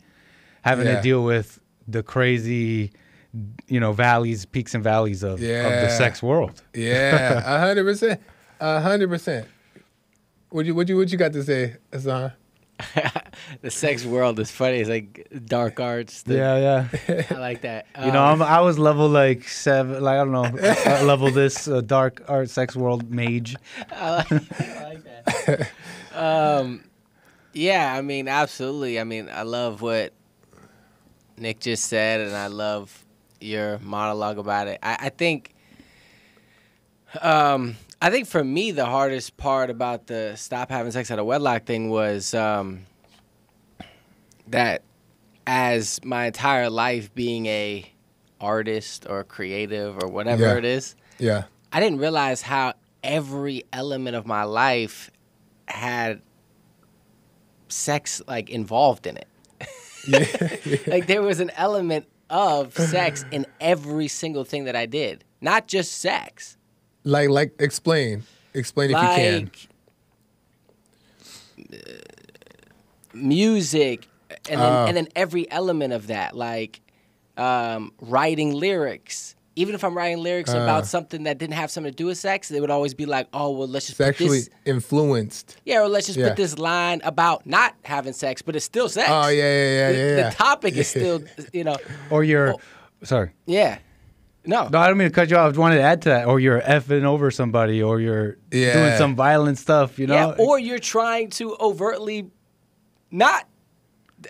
having 0.63 0.87
Yeah. 0.87 0.97
to 0.97 1.03
deal 1.03 1.23
with 1.25 1.61
the 1.87 2.03
crazy, 2.03 2.93
you 3.69 3.81
know, 3.81 3.93
valleys, 3.93 4.45
peaks 4.47 4.75
and 4.75 4.85
valleys 4.85 5.23
of, 5.23 5.33
of 5.35 5.41
the 5.41 5.89
sex 5.91 6.23
world. 6.23 6.63
Yeah, 6.75 7.43
a 7.57 7.59
hundred 7.59 7.85
percent, 7.85 8.21
a 8.61 8.81
hundred 8.81 9.09
percent. 9.11 9.47
What 10.51 10.67
you 10.67 10.75
what 10.75 10.89
you 10.89 10.97
what 10.97 11.11
you 11.11 11.19
got 11.19 11.33
to 11.33 11.43
say, 11.43 11.77
Hassan? 11.93 12.33
the 13.63 13.71
sex 13.71 14.05
world 14.05 14.39
is 14.41 14.51
funny. 14.51 14.79
It's 14.79 14.89
like 14.91 15.29
dark 15.47 15.79
arts. 15.79 16.23
the- 16.23 16.35
Yeah, 16.37 16.87
yeah. 17.09 17.23
I 17.31 17.35
like 17.39 17.61
that. 17.63 17.87
You 18.05 18.11
know, 18.11 18.25
Um, 18.25 18.43
I'm, 18.43 18.49
I 18.49 18.61
was 18.61 18.79
level 18.81 19.09
like 19.09 19.49
seven, 19.49 20.03
like 20.03 20.15
I 20.19 20.25
don't 20.25 20.33
know, 20.33 20.45
uh, 20.45 21.03
level 21.05 21.31
this 21.31 21.69
uh, 21.69 21.81
dark 21.83 22.23
art 22.29 22.51
sex 22.51 22.75
world 22.75 23.11
mage. 23.11 23.55
I 23.93 24.11
like, 24.17 24.33
I 24.33 24.85
like 24.85 25.05
that. 25.47 25.71
um, 26.15 26.85
yeah, 27.53 27.95
I 27.97 28.03
mean, 28.03 28.27
absolutely. 28.27 28.99
I 28.99 29.05
mean, 29.05 29.29
I 29.33 29.43
love 29.43 29.81
what 29.81 30.13
Nick 31.39 31.61
just 31.61 31.85
said, 31.85 32.21
and 32.21 32.35
I 32.35 32.49
love 32.49 33.04
your 33.45 33.79
monologue 33.81 34.39
about 34.39 34.67
it. 34.69 34.79
I, 34.83 34.97
I 35.03 35.09
think, 35.11 35.55
um, 37.21 37.77
I 38.03 38.11
think 38.11 38.27
for 38.27 38.43
me, 38.43 38.71
the 38.73 38.87
hardest 38.87 39.37
part 39.37 39.71
about 39.71 40.07
the 40.07 40.35
stop 40.37 40.71
having 40.71 40.93
sex 40.93 41.11
out 41.11 41.19
of 41.19 41.27
wedlock 41.27 41.65
thing 41.65 41.91
was 41.91 42.35
um, 42.35 42.87
that 44.49 44.83
as 45.47 46.01
my 46.05 46.27
entire 46.27 46.71
life 46.71 47.15
being 47.15 47.47
a 47.47 47.91
artist 48.41 49.07
or 49.09 49.25
creative 49.25 50.03
or 50.03 50.09
whatever 50.09 50.43
Yeah. 50.45 50.57
it 50.57 50.65
is, 50.65 50.95
Yeah. 51.19 51.45
I 51.73 51.81
didn't 51.81 51.99
realize 51.99 52.43
how 52.43 52.75
every 53.03 53.65
element 53.73 54.17
of 54.17 54.27
my 54.27 54.45
life 54.45 55.11
had 55.67 56.21
sex 57.69 58.23
like 58.29 58.49
involved 58.51 59.07
in 59.07 59.17
it. 59.17 59.29
like 60.87 61.07
there 61.07 61.23
was 61.23 61.41
an 61.41 61.51
element 61.57 62.07
of 62.35 62.75
sex 62.75 63.25
in 63.31 63.47
every 63.61 64.09
single 64.09 64.43
thing 64.45 64.65
that 64.65 64.75
I 64.75 64.87
did, 64.87 65.23
not 65.41 65.69
just 65.69 65.93
sex. 65.99 66.57
Like, 67.05 67.29
like, 67.29 67.53
explain. 67.61 68.25
Explain 68.55 68.91
if 68.91 68.97
you 68.97 69.09
can. 69.09 69.45
Like 69.45 69.69
uh, 71.73 71.77
music, 73.13 74.09
and 74.51 74.61
then 74.61 74.73
Ah. 74.73 74.87
and 74.87 74.97
then 74.97 75.09
every 75.15 75.51
element 75.51 75.93
of 75.93 76.09
that, 76.09 76.37
like 76.37 76.81
um, 77.37 77.93
writing 78.01 78.53
lyrics. 78.53 79.34
Even 79.57 79.75
if 79.77 79.85
I'm 79.85 79.97
writing 79.97 80.19
lyrics 80.19 80.51
Ah. 80.53 80.63
about 80.65 80.87
something 80.87 81.23
that 81.25 81.39
didn't 81.39 81.55
have 81.55 81.71
something 81.71 81.93
to 81.93 81.97
do 81.97 82.07
with 82.07 82.19
sex, 82.19 82.49
they 82.49 82.61
would 82.61 82.71
always 82.71 82.93
be 82.95 83.07
like, 83.07 83.29
"Oh, 83.33 83.51
well, 83.51 83.69
let's 83.69 83.87
just 83.87 83.99
put 83.99 84.19
this 84.19 84.49
influenced. 84.65 85.57
Yeah, 85.65 85.83
or 85.83 85.89
let's 85.89 86.07
just 86.07 86.19
Yeah. 86.19 86.29
put 86.29 86.37
this 86.37 86.59
line 86.59 87.01
about 87.05 87.47
not 87.47 87.75
having 87.85 88.13
sex, 88.15 88.43
but 88.43 88.57
it's 88.57 88.65
still 88.65 88.89
sex. 88.89 89.09
Oh, 89.11 89.29
yeah, 89.29 89.43
yeah, 89.43 89.71
yeah, 89.71 89.93
The, 89.93 89.99
yeah, 90.23 90.29
the 90.31 90.35
topic 90.37 90.77
is 90.77 90.89
still, 90.97 91.23
you 91.53 91.63
know, 91.65 91.77
Or 92.11 92.25
you're, 92.25 92.57
sorry. 93.05 93.31
yeah. 93.47 93.79
No. 94.47 94.69
No, 94.69 94.79
I 94.79 94.89
don't 94.89 94.99
mean 94.99 95.09
to 95.09 95.15
cut 95.15 95.31
you 95.31 95.37
off. 95.39 95.55
I 95.55 95.59
wanted 95.59 95.77
to 95.77 95.83
add 95.83 96.03
to 96.03 96.09
that. 96.11 96.27
Or 96.27 96.39
you're 96.39 96.61
effing 96.61 97.05
over 97.05 97.31
somebody, 97.31 97.83
or 97.83 97.99
you're 98.01 98.37
doing 98.51 98.97
some 98.99 99.17
violent 99.17 99.57
stuff. 99.59 99.99
You 99.99 100.07
know. 100.07 100.15
Yeah, 100.15 100.45
or 100.45 100.59
you're 100.59 100.79
trying 100.79 101.31
to 101.31 101.57
overtly 101.61 102.27
not 103.11 103.47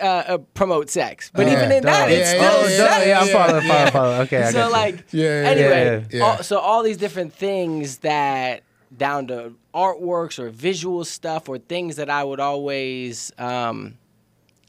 uh, 0.00 0.04
uh, 0.04 0.38
promote 0.54 0.90
sex, 0.90 1.30
but 1.34 1.46
Uh, 1.46 1.50
even 1.50 1.72
in 1.72 1.82
duh. 1.82 1.90
that, 1.90 2.10
it's 2.10 2.32
Yeah, 2.32 2.50
still 2.50 2.70
yeah, 2.70 2.76
sex. 2.76 3.06
yeah, 3.06 3.20
I'm 3.20 3.28
following, 3.28 3.66
following, 3.68 3.90
following. 3.92 4.20
Okay, 4.22 4.42
I 4.42 4.50
so 4.50 4.58
got 4.58 4.66
you. 4.66 4.72
like, 4.72 5.04
Yeah, 5.12 5.42
yeah, 5.42 5.48
anyway, 5.50 6.06
yeah, 6.10 6.18
yeah. 6.18 6.24
All, 6.24 6.42
so 6.42 6.58
all 6.58 6.82
these 6.82 6.96
different 6.96 7.32
things 7.34 7.98
that 7.98 8.62
down 8.96 9.26
to 9.28 9.52
artworks 9.74 10.38
or 10.38 10.50
visual 10.50 11.04
stuff 11.04 11.48
or 11.48 11.58
things 11.58 11.96
that 11.96 12.08
I 12.08 12.22
would 12.22 12.38
always, 12.40 13.32
um, 13.38 13.98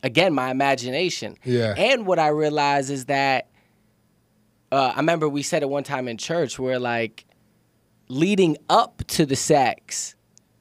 again, 0.02 0.34
my 0.34 0.50
imagination. 0.50 1.38
Yeah. 1.44 1.76
And 1.78 2.08
what 2.08 2.18
I 2.20 2.30
realize 2.30 2.90
is 2.90 3.06
that 3.06 3.48
uh, 4.72 4.94
I 4.96 4.98
remember 4.98 5.30
we 5.30 5.44
said 5.44 5.62
it 5.62 5.70
one 5.70 5.84
time 5.84 6.08
in 6.08 6.18
church 6.18 6.58
where 6.58 6.80
like 6.80 7.26
leading 8.08 8.58
up 8.68 9.04
to 9.08 9.26
the 9.26 9.36
sex 9.36 10.16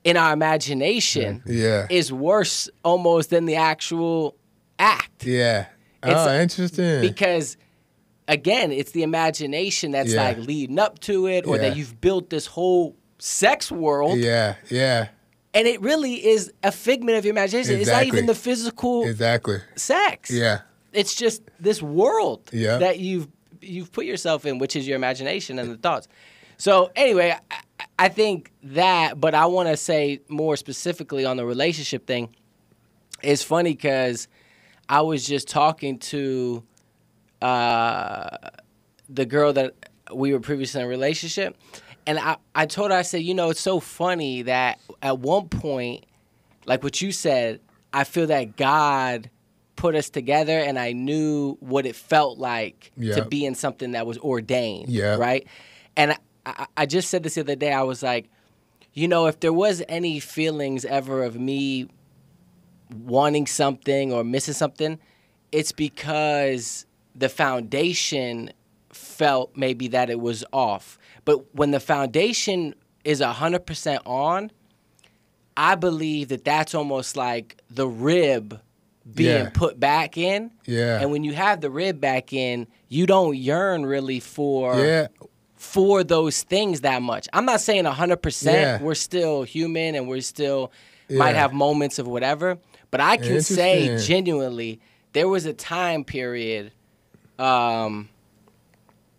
in 0.04 0.16
our 0.18 0.32
imagination 0.34 1.42
Yeah. 1.46 1.86
is 1.90 2.12
worse 2.12 2.68
almost 2.84 3.30
than 3.30 3.46
the 3.46 3.56
actual 3.56 4.36
act 4.78 5.24
Yeah. 5.24 5.66
It's 6.02 6.12
oh, 6.20 6.38
interesting. 6.40 7.00
because 7.00 7.56
again 8.28 8.72
it's 8.72 8.92
the 8.92 9.02
imagination 9.02 9.90
that's 9.92 10.12
Yeah. 10.12 10.22
like 10.22 10.38
leading 10.38 10.78
up 10.78 10.98
to 11.00 11.26
it 11.26 11.46
or 11.46 11.56
Yeah. 11.56 11.62
that 11.70 11.76
you've 11.76 12.00
built 12.00 12.30
this 12.30 12.46
whole 12.46 12.96
sex 13.18 13.70
world 13.70 14.18
yeah, 14.18 14.56
yeah, 14.70 15.08
and 15.54 15.66
it 15.68 15.80
really 15.80 16.14
is 16.26 16.52
a 16.62 16.72
figment 16.72 17.16
of 17.18 17.24
your 17.24 17.32
imagination 17.32 17.78
it's 17.80 17.90
not 17.90 18.04
even 18.04 18.26
the 18.26 18.34
physical 18.34 19.04
exactly. 19.06 19.58
sex 19.76 20.30
Yeah, 20.30 20.60
it's 20.92 21.14
just 21.14 21.42
this 21.60 21.80
world 21.82 22.50
Yeah. 22.52 22.78
that 22.78 22.98
you've 22.98 23.28
you've 23.60 23.92
put 23.92 24.04
yourself 24.04 24.44
in 24.44 24.58
which 24.58 24.76
is 24.76 24.86
your 24.86 24.96
imagination 24.96 25.58
and 25.58 25.70
the 25.70 25.76
thoughts 25.78 26.06
so 26.58 26.90
anyway 26.96 27.34
i, 27.50 27.60
I 27.98 28.08
think 28.08 28.50
that 28.62 29.18
but 29.20 29.34
i 29.34 29.46
want 29.46 29.68
to 29.70 29.76
say 29.76 30.20
more 30.28 30.56
specifically 30.56 31.24
on 31.24 31.36
the 31.38 31.46
relationship 31.46 32.06
thing 32.06 32.34
it's 33.22 33.42
funny 33.42 33.70
because 33.72 34.28
i 34.88 35.00
was 35.00 35.26
just 35.26 35.48
talking 35.48 35.98
to 35.98 36.62
uh, 37.42 38.38
the 39.08 39.26
girl 39.26 39.52
that 39.52 39.74
we 40.14 40.32
were 40.32 40.40
previously 40.40 40.80
in 40.80 40.86
a 40.86 40.88
relationship 40.88 41.56
and 42.06 42.18
I, 42.18 42.36
I 42.54 42.66
told 42.66 42.90
her 42.90 42.96
i 42.96 43.02
said 43.02 43.22
you 43.22 43.34
know 43.34 43.50
it's 43.50 43.60
so 43.60 43.80
funny 43.80 44.42
that 44.42 44.80
at 45.02 45.18
one 45.18 45.48
point 45.48 46.06
like 46.66 46.82
what 46.82 47.00
you 47.00 47.12
said, 47.12 47.60
I 47.92 48.04
feel 48.04 48.26
that 48.28 48.56
God 48.56 49.30
put 49.76 49.94
us 49.94 50.08
together 50.10 50.58
and 50.58 50.78
I 50.78 50.92
knew 50.92 51.56
what 51.60 51.86
it 51.86 51.96
felt 51.96 52.38
like 52.38 52.92
to 53.00 53.24
be 53.24 53.44
in 53.44 53.54
something 53.54 53.92
that 53.92 54.06
was 54.06 54.18
ordained. 54.18 54.88
Yeah. 54.88 55.16
Right. 55.16 55.46
And 55.96 56.12
I, 56.12 56.16
I, 56.46 56.66
I 56.76 56.86
just 56.86 57.10
said 57.10 57.22
this 57.22 57.34
the 57.34 57.42
other 57.42 57.56
day. 57.56 57.72
I 57.72 57.82
was 57.82 58.02
like, 58.02 58.28
you 58.92 59.08
know, 59.08 59.26
if 59.26 59.40
there 59.40 59.52
was 59.52 59.82
any 59.88 60.20
feelings 60.20 60.84
ever 60.84 61.24
of 61.24 61.38
me 61.38 61.88
wanting 62.92 63.46
something 63.46 64.12
or 64.12 64.24
missing 64.24 64.54
something, 64.54 64.98
it's 65.52 65.72
because 65.72 66.86
the 67.14 67.28
foundation 67.28 68.52
felt 68.90 69.56
maybe 69.56 69.88
that 69.88 70.10
it 70.10 70.20
was 70.20 70.44
off. 70.52 70.98
But 71.24 71.54
when 71.54 71.70
the 71.70 71.80
foundation 71.80 72.74
is 73.04 73.20
100% 73.20 73.98
on, 74.06 74.50
I 75.56 75.74
believe 75.76 76.28
that 76.28 76.44
that's 76.44 76.74
almost 76.74 77.16
like 77.16 77.58
the 77.70 77.86
rib 77.86 78.60
being 79.14 79.44
Yeah. 79.44 79.50
put 79.52 79.78
back 79.78 80.16
in. 80.16 80.50
Yeah. 80.66 81.00
And 81.00 81.10
when 81.12 81.24
you 81.24 81.34
have 81.34 81.60
the 81.60 81.70
rib 81.70 82.00
back 82.00 82.32
in, 82.32 82.66
you 82.88 83.06
don't 83.06 83.36
yearn 83.36 83.84
really 83.86 84.18
for 84.18 84.78
yeah, 84.84 85.08
for 85.56 86.02
those 86.02 86.42
things 86.42 86.80
that 86.80 87.02
much. 87.02 87.28
I'm 87.32 87.44
not 87.44 87.60
saying 87.60 87.84
100%. 87.84 88.52
Yeah. 88.52 88.82
We're 88.82 88.94
still 88.94 89.42
human 89.42 89.94
and 89.94 90.08
we're 90.08 90.20
still 90.22 90.72
might 91.10 91.36
have 91.36 91.52
moments 91.52 91.98
of 91.98 92.06
whatever, 92.08 92.56
but 92.94 93.00
I 93.00 93.16
can 93.16 93.40
say 93.42 93.96
genuinely 93.98 94.80
there 95.12 95.28
was 95.28 95.44
a 95.46 95.52
time 95.52 96.04
period 96.04 96.72
um 97.38 98.08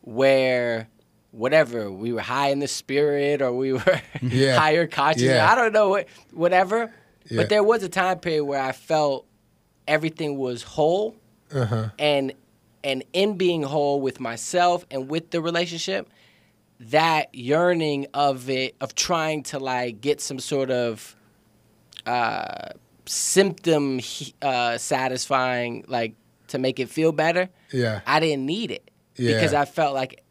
where 0.01 0.87
whatever 1.31 1.91
we 1.91 2.13
were 2.13 2.21
high 2.21 2.49
in 2.49 2.59
the 2.59 2.67
spirit 2.67 3.41
or 3.41 3.51
we 3.51 3.73
were 3.79 4.01
Yeah. 4.21 4.57
higher 4.57 4.87
conscious 4.87 5.23
Yeah. 5.23 5.51
i 5.51 5.55
don't 5.55 5.73
know 5.73 5.89
what 5.89 6.07
whatever 6.31 6.93
Yeah. 7.29 7.37
but 7.41 7.49
there 7.49 7.63
was 7.63 7.83
a 7.83 7.89
time 7.89 8.19
period 8.19 8.45
where 8.45 8.61
i 8.61 8.71
felt 8.71 9.25
everything 9.87 10.37
was 10.37 10.63
whole 10.63 11.15
uh 11.53 11.65
huh. 11.65 11.89
and 11.99 12.33
and 12.83 13.03
in 13.13 13.35
being 13.37 13.63
whole 13.63 13.99
with 13.99 14.19
myself 14.19 14.85
and 14.91 15.09
with 15.09 15.31
the 15.31 15.41
relationship 15.41 16.07
that 16.79 17.33
yearning 17.33 18.07
of 18.13 18.49
it 18.49 18.75
of 18.79 18.95
trying 18.95 19.43
to 19.43 19.59
like 19.59 20.01
get 20.01 20.21
some 20.21 20.39
sort 20.39 20.69
of 20.71 21.15
uh 22.05 22.69
symptom 23.05 23.99
uh 24.41 24.77
satisfying 24.77 25.83
like 25.87 26.15
to 26.47 26.57
make 26.57 26.79
it 26.79 26.89
feel 26.89 27.11
better 27.11 27.49
Yeah, 27.71 28.01
i 28.05 28.19
didn't 28.19 28.45
need 28.45 28.71
it 28.71 28.89
Yeah. 29.15 29.33
because 29.35 29.53
i 29.53 29.65
felt 29.65 29.93
like 29.93 30.23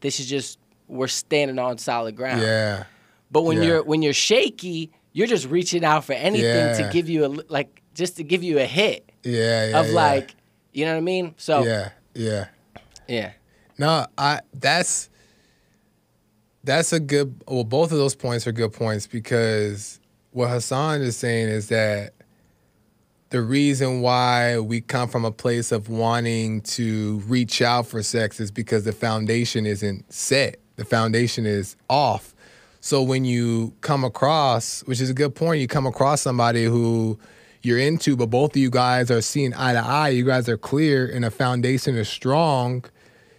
this 0.00 0.20
is 0.20 0.26
just 0.28 0.58
we're 0.88 1.08
standing 1.08 1.58
on 1.58 1.78
solid 1.78 2.16
ground 2.16 2.40
yeah, 2.42 2.84
but 3.30 3.42
when 3.42 3.58
Yeah. 3.58 3.64
you're 3.64 3.82
when 3.82 4.02
you're 4.02 4.12
shaky 4.12 4.90
you're 5.12 5.26
just 5.26 5.46
reaching 5.48 5.84
out 5.84 6.04
for 6.04 6.12
anything 6.12 6.76
to 6.76 6.88
give 6.92 7.08
you 7.08 7.24
a 7.26 7.30
like 7.48 7.82
just 7.94 8.16
to 8.16 8.22
give 8.24 8.42
you 8.44 8.58
a 8.58 8.64
hit 8.64 9.10
yeah, 9.24 9.66
yeah. 9.68 9.80
of 9.80 9.88
yeah. 9.88 9.92
like 9.92 10.34
you 10.72 10.84
know 10.84 10.92
what 10.92 10.98
i 10.98 11.00
mean 11.00 11.34
so 11.36 11.64
yeah, 11.64 11.90
yeah. 12.14 12.46
yeah 13.08 13.32
No, 13.78 14.06
I 14.16 14.40
that's 14.54 15.08
that's 16.62 16.92
a 16.92 17.00
good 17.00 17.42
well 17.48 17.64
both 17.64 17.90
of 17.92 17.98
those 17.98 18.14
points 18.14 18.46
are 18.46 18.52
good 18.52 18.72
points 18.72 19.06
because 19.06 19.98
what 20.32 20.48
Hassan 20.48 21.00
is 21.02 21.16
saying 21.16 21.48
is 21.48 21.68
that 21.68 22.12
the 23.30 23.40
reason 23.40 24.00
why 24.00 24.58
we 24.58 24.80
come 24.80 25.08
from 25.08 25.24
a 25.24 25.30
place 25.30 25.70
of 25.70 25.88
wanting 25.88 26.60
to 26.62 27.18
reach 27.26 27.62
out 27.62 27.86
for 27.86 28.02
sex 28.02 28.40
is 28.40 28.50
because 28.50 28.84
the 28.84 28.92
foundation 28.92 29.66
isn't 29.66 30.12
set. 30.12 30.58
The 30.76 30.84
foundation 30.84 31.46
is 31.46 31.76
off. 31.88 32.34
So 32.80 33.02
when 33.02 33.24
you 33.24 33.72
come 33.82 34.02
across, 34.02 34.80
which 34.82 35.00
is 35.00 35.10
a 35.10 35.14
good 35.14 35.36
point, 35.36 35.60
you 35.60 35.68
come 35.68 35.86
across 35.86 36.20
somebody 36.22 36.64
who 36.64 37.18
you're 37.62 37.78
into, 37.78 38.16
but 38.16 38.30
both 38.30 38.52
of 38.52 38.56
you 38.56 38.70
guys 38.70 39.10
are 39.12 39.20
seeing 39.20 39.54
eye 39.54 39.74
to 39.74 39.78
eye, 39.78 40.08
you 40.08 40.24
guys 40.24 40.48
are 40.48 40.58
clear 40.58 41.06
and 41.06 41.22
the 41.22 41.30
foundation 41.30 41.94
is 41.94 42.08
strong. 42.08 42.84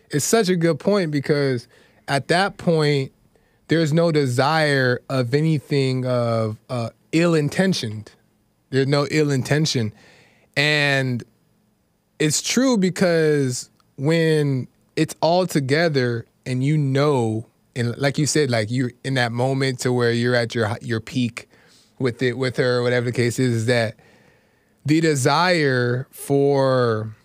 It's 0.10 0.24
such 0.24 0.48
a 0.48 0.56
good 0.56 0.80
point 0.80 1.12
because 1.12 1.68
at 2.08 2.30
that 2.30 2.58
point, 2.58 3.12
there's 3.68 3.92
no 3.92 4.12
desire 4.12 5.02
of 5.10 5.34
anything 5.34 6.06
of 6.06 6.58
uh, 6.70 6.92
ill 7.12 7.34
intentioned. 7.34 8.12
There's 8.72 8.88
no 8.88 9.08
ill 9.12 9.30
intention. 9.30 9.94
And 10.58 11.24
it's 12.20 12.42
true 12.42 12.78
because 12.78 13.70
when 13.98 14.68
it's 14.96 15.16
all 15.22 15.46
together 15.46 16.26
and 16.46 16.64
you 16.64 16.78
know, 16.78 17.46
and 17.76 17.96
like 17.98 18.18
you 18.18 18.26
said, 18.26 18.50
like 18.50 18.72
you're 18.72 18.92
in 19.04 19.14
that 19.14 19.32
moment 19.32 19.80
to 19.82 19.94
where 19.94 20.12
you're 20.12 20.36
at 20.36 20.56
your 20.56 20.78
your 20.82 21.00
peak 21.00 21.48
with 22.00 22.22
it 22.22 22.38
with 22.38 22.58
her, 22.58 22.82
whatever 22.82 23.06
the 23.06 23.12
case 23.12 23.40
is, 23.40 23.54
is 23.54 23.66
that 23.68 23.96
the 24.86 25.00
desire 25.00 26.08
for 26.12 27.16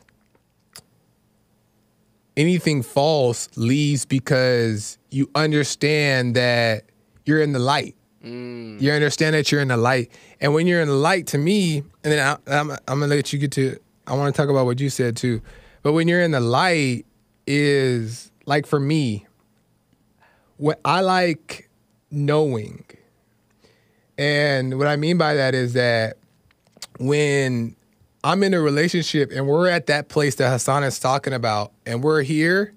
anything 2.37 2.83
false 2.83 3.49
leaves 3.57 4.05
because 4.05 4.99
you 5.11 5.31
understand 5.35 6.37
that 6.37 6.85
you're 7.25 7.41
in 7.41 7.53
the 7.53 7.59
light. 7.59 7.97
Mm. 8.27 8.81
You 8.81 8.91
understand 8.91 9.35
that 9.35 9.53
you're 9.53 9.61
in 9.61 9.69
the 9.69 9.77
light, 9.77 10.11
and 10.41 10.53
when 10.53 10.67
you're 10.67 10.81
in 10.81 10.89
the 10.89 10.95
light, 10.95 11.29
to 11.29 11.39
me, 11.39 11.79
and 11.79 12.13
then 12.13 12.19
I, 12.19 12.59
I'm, 12.59 12.73
I'm 12.73 13.01
gonna 13.01 13.07
let 13.07 13.33
you 13.33 13.39
get 13.39 13.53
to. 13.53 13.79
I 14.07 14.15
want 14.15 14.35
to 14.35 14.41
talk 14.41 14.51
about 14.51 14.67
what 14.67 14.81
you 14.81 14.91
said 14.91 15.17
too, 15.17 15.41
but 15.83 15.93
when 15.93 16.09
you're 16.09 16.23
in 16.23 16.33
the 16.33 16.41
light, 16.41 17.07
is 17.47 18.33
like 18.45 18.67
for 18.67 18.81
me, 18.81 19.27
what 20.57 20.81
I 20.85 21.03
like 21.03 21.71
knowing, 22.11 22.85
and 24.19 24.77
what 24.77 24.89
I 24.89 24.97
mean 24.97 25.19
by 25.19 25.35
that 25.35 25.55
is 25.55 25.75
that 25.75 26.17
when 26.99 27.77
I'm 28.25 28.43
in 28.43 28.55
a 28.55 28.61
relationship 28.61 29.31
and 29.31 29.47
we're 29.47 29.69
at 29.69 29.87
that 29.87 30.09
place 30.09 30.35
that 30.37 30.51
Hassan 30.51 30.83
is 30.83 30.99
talking 30.99 31.33
about, 31.33 31.71
and 31.87 32.03
we're 32.03 32.23
here, 32.23 32.75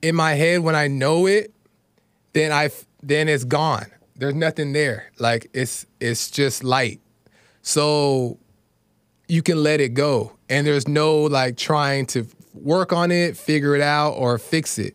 in 0.00 0.14
my 0.14 0.32
head 0.32 0.60
when 0.60 0.74
I 0.74 0.88
know 0.88 1.26
it, 1.26 1.52
then 2.32 2.50
I 2.50 2.70
then 3.02 3.28
it's 3.28 3.44
gone. 3.44 3.86
There's 4.20 4.34
nothing 4.34 4.74
there. 4.74 5.10
Like 5.18 5.48
it's 5.54 5.86
it's 5.98 6.30
just 6.30 6.62
light. 6.62 7.00
So 7.62 8.38
you 9.28 9.42
can 9.42 9.62
let 9.62 9.80
it 9.80 9.94
go, 9.94 10.36
and 10.50 10.66
there's 10.66 10.86
no 10.86 11.22
like 11.22 11.56
trying 11.56 12.04
to 12.06 12.26
work 12.52 12.92
on 12.92 13.10
it, 13.10 13.36
figure 13.36 13.74
it 13.74 13.80
out, 13.80 14.10
or 14.10 14.38
fix 14.38 14.78
it. 14.78 14.94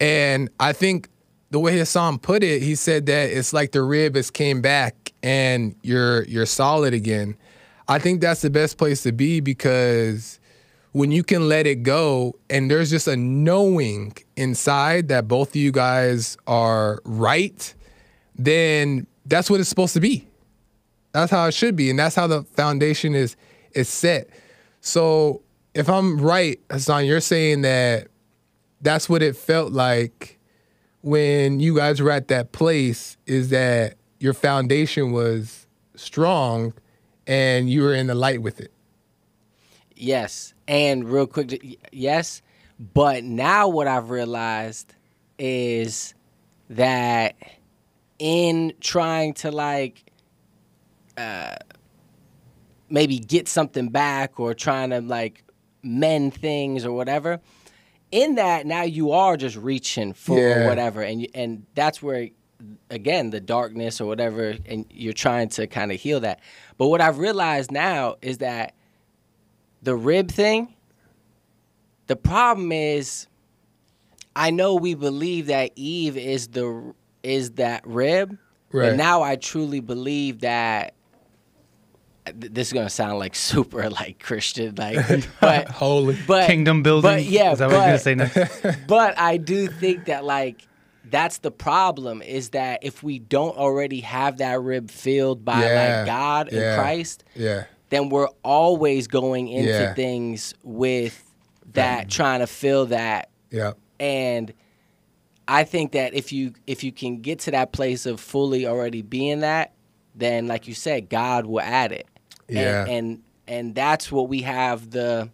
And 0.00 0.48
I 0.58 0.72
think 0.72 1.10
the 1.50 1.60
way 1.60 1.78
Hassan 1.78 2.18
put 2.18 2.42
it, 2.42 2.62
he 2.62 2.74
said 2.74 3.04
that 3.06 3.30
it's 3.30 3.52
like 3.52 3.72
the 3.72 3.82
rib 3.82 4.16
has 4.16 4.30
came 4.30 4.62
back 4.62 5.12
and 5.22 5.74
you're 5.82 6.24
you're 6.24 6.46
solid 6.46 6.94
again. 6.94 7.36
I 7.88 7.98
think 7.98 8.22
that's 8.22 8.40
the 8.40 8.50
best 8.50 8.78
place 8.78 9.02
to 9.02 9.12
be 9.12 9.40
because 9.40 10.40
when 10.92 11.12
you 11.12 11.22
can 11.22 11.46
let 11.46 11.66
it 11.66 11.82
go 11.82 12.34
and 12.48 12.70
there's 12.70 12.88
just 12.88 13.06
a 13.06 13.16
knowing 13.16 14.16
inside 14.34 15.08
that 15.08 15.28
both 15.28 15.50
of 15.50 15.56
you 15.56 15.72
guys 15.72 16.38
are 16.46 17.00
right, 17.04 17.74
then 18.36 19.06
that's 19.24 19.50
what 19.50 19.60
it's 19.60 19.68
supposed 19.68 19.94
to 19.94 20.00
be. 20.00 20.26
That's 21.12 21.30
how 21.30 21.46
it 21.46 21.52
should 21.52 21.76
be, 21.76 21.90
and 21.90 21.98
that's 21.98 22.14
how 22.14 22.26
the 22.26 22.42
foundation 22.42 23.14
is 23.14 23.36
is 23.72 23.88
set. 23.88 24.28
So 24.80 25.42
if 25.74 25.88
I'm 25.88 26.18
right, 26.20 26.60
Hassan, 26.70 27.06
you're 27.06 27.20
saying 27.20 27.62
that 27.62 28.08
that's 28.80 29.08
what 29.08 29.22
it 29.22 29.36
felt 29.36 29.72
like 29.72 30.38
when 31.02 31.60
you 31.60 31.76
guys 31.76 32.00
were 32.00 32.10
at 32.10 32.28
that 32.28 32.52
place 32.52 33.16
is 33.26 33.50
that 33.50 33.96
your 34.18 34.34
foundation 34.34 35.12
was 35.12 35.66
strong 35.94 36.72
and 37.26 37.70
you 37.70 37.82
were 37.82 37.94
in 37.94 38.06
the 38.06 38.14
light 38.14 38.42
with 38.42 38.60
it. 38.60 38.72
Yes, 39.94 40.52
and 40.68 41.08
real 41.08 41.26
quick, 41.26 41.78
yes, 41.92 42.42
but 42.92 43.24
now 43.24 43.68
what 43.68 43.86
I've 43.86 44.10
realized 44.10 44.94
is 45.38 46.14
that 46.70 47.36
in 48.18 48.72
trying 48.80 49.34
to 49.34 49.50
like 49.50 50.02
uh, 51.16 51.56
maybe 52.88 53.18
get 53.18 53.48
something 53.48 53.88
back 53.88 54.38
or 54.38 54.54
trying 54.54 54.90
to 54.90 55.00
like 55.00 55.42
mend 55.82 56.34
things 56.34 56.84
or 56.84 56.92
whatever, 56.92 57.40
in 58.10 58.36
that 58.36 58.66
now 58.66 58.82
you 58.82 59.12
are 59.12 59.36
just 59.36 59.56
reaching 59.56 60.12
for 60.12 60.38
Yeah. 60.38 60.66
whatever, 60.66 61.02
and 61.02 61.22
you- 61.22 61.28
and 61.34 61.66
that's 61.74 62.02
where 62.02 62.28
again 62.90 63.30
the 63.30 63.40
darkness 63.40 64.00
or 64.00 64.06
whatever, 64.06 64.56
and 64.66 64.86
you're 64.90 65.12
trying 65.12 65.48
to 65.50 65.66
kind 65.66 65.92
of 65.92 66.00
heal 66.00 66.20
that. 66.20 66.40
But 66.78 66.88
what 66.88 67.00
I've 67.00 67.18
realized 67.18 67.70
now 67.70 68.16
is 68.22 68.38
that 68.38 68.74
the 69.82 69.94
rib 69.94 70.30
thing, 70.30 70.74
the 72.06 72.16
problem 72.16 72.72
is 72.72 73.26
I 74.34 74.50
know 74.50 74.74
we 74.74 74.94
believe 74.94 75.46
that 75.46 75.70
Eve 75.76 76.16
is 76.16 76.48
the 76.48 76.94
is 77.26 77.52
that 77.52 77.86
rib. 77.86 78.38
Right. 78.72 78.88
And 78.90 78.98
now 78.98 79.22
I 79.22 79.36
truly 79.36 79.80
believe 79.80 80.40
that 80.40 80.94
this 82.34 82.68
is 82.68 82.72
gonna 82.72 82.90
sound 82.90 83.18
like 83.18 83.34
super 83.34 83.88
like 83.90 84.18
Christian, 84.18 84.74
like 84.76 84.98
but 85.40 85.68
Holy. 85.70 86.16
but 86.26 86.46
Kingdom 86.46 86.82
building. 86.82 87.10
But 87.10 87.22
yeah, 87.24 87.52
Is 87.52 87.58
that 87.60 87.68
but, 87.70 87.76
what 87.76 87.80
you're 87.80 87.86
gonna 87.86 87.98
say 87.98 88.14
next? 88.14 88.78
but 88.88 89.18
I 89.18 89.36
do 89.36 89.66
think 89.68 90.06
that 90.06 90.24
like 90.24 90.66
that's 91.08 91.38
the 91.38 91.52
problem 91.52 92.22
is 92.22 92.50
that 92.50 92.80
if 92.82 93.02
we 93.02 93.20
don't 93.20 93.56
already 93.56 94.00
have 94.00 94.38
that 94.38 94.60
rib 94.60 94.90
filled 94.90 95.44
by 95.44 95.60
Yeah, 95.64 95.96
like 95.96 96.06
God 96.06 96.48
yeah, 96.52 96.60
and 96.72 96.80
Christ, 96.80 97.22
Yeah. 97.36 97.64
then 97.90 98.08
we're 98.08 98.28
always 98.42 99.06
going 99.06 99.46
into 99.48 99.70
Yeah. 99.70 99.94
things 99.94 100.52
with 100.64 101.22
that 101.74 102.08
trying 102.10 102.40
to 102.40 102.48
fill 102.48 102.86
that 102.86 103.30
Yeah. 103.52 103.74
and 104.00 104.52
I 105.48 105.64
think 105.64 105.92
that 105.92 106.14
if 106.14 106.32
you 106.32 106.54
if 106.66 106.82
you 106.82 106.92
can 106.92 107.20
get 107.20 107.38
to 107.40 107.50
that 107.52 107.72
place 107.72 108.04
of 108.06 108.20
fully 108.20 108.66
already 108.66 109.02
being 109.02 109.40
that, 109.40 109.72
then 110.14 110.46
like 110.48 110.66
you 110.66 110.74
said, 110.74 111.08
God 111.08 111.46
will 111.46 111.60
add 111.60 111.92
it. 111.92 112.06
And- 112.48 112.56
Yeah. 112.58 112.86
And 112.86 113.22
and, 113.48 113.74
that's 113.76 114.10
what 114.10 114.28
we 114.28 114.42
have 114.42 114.90
the 114.90 115.30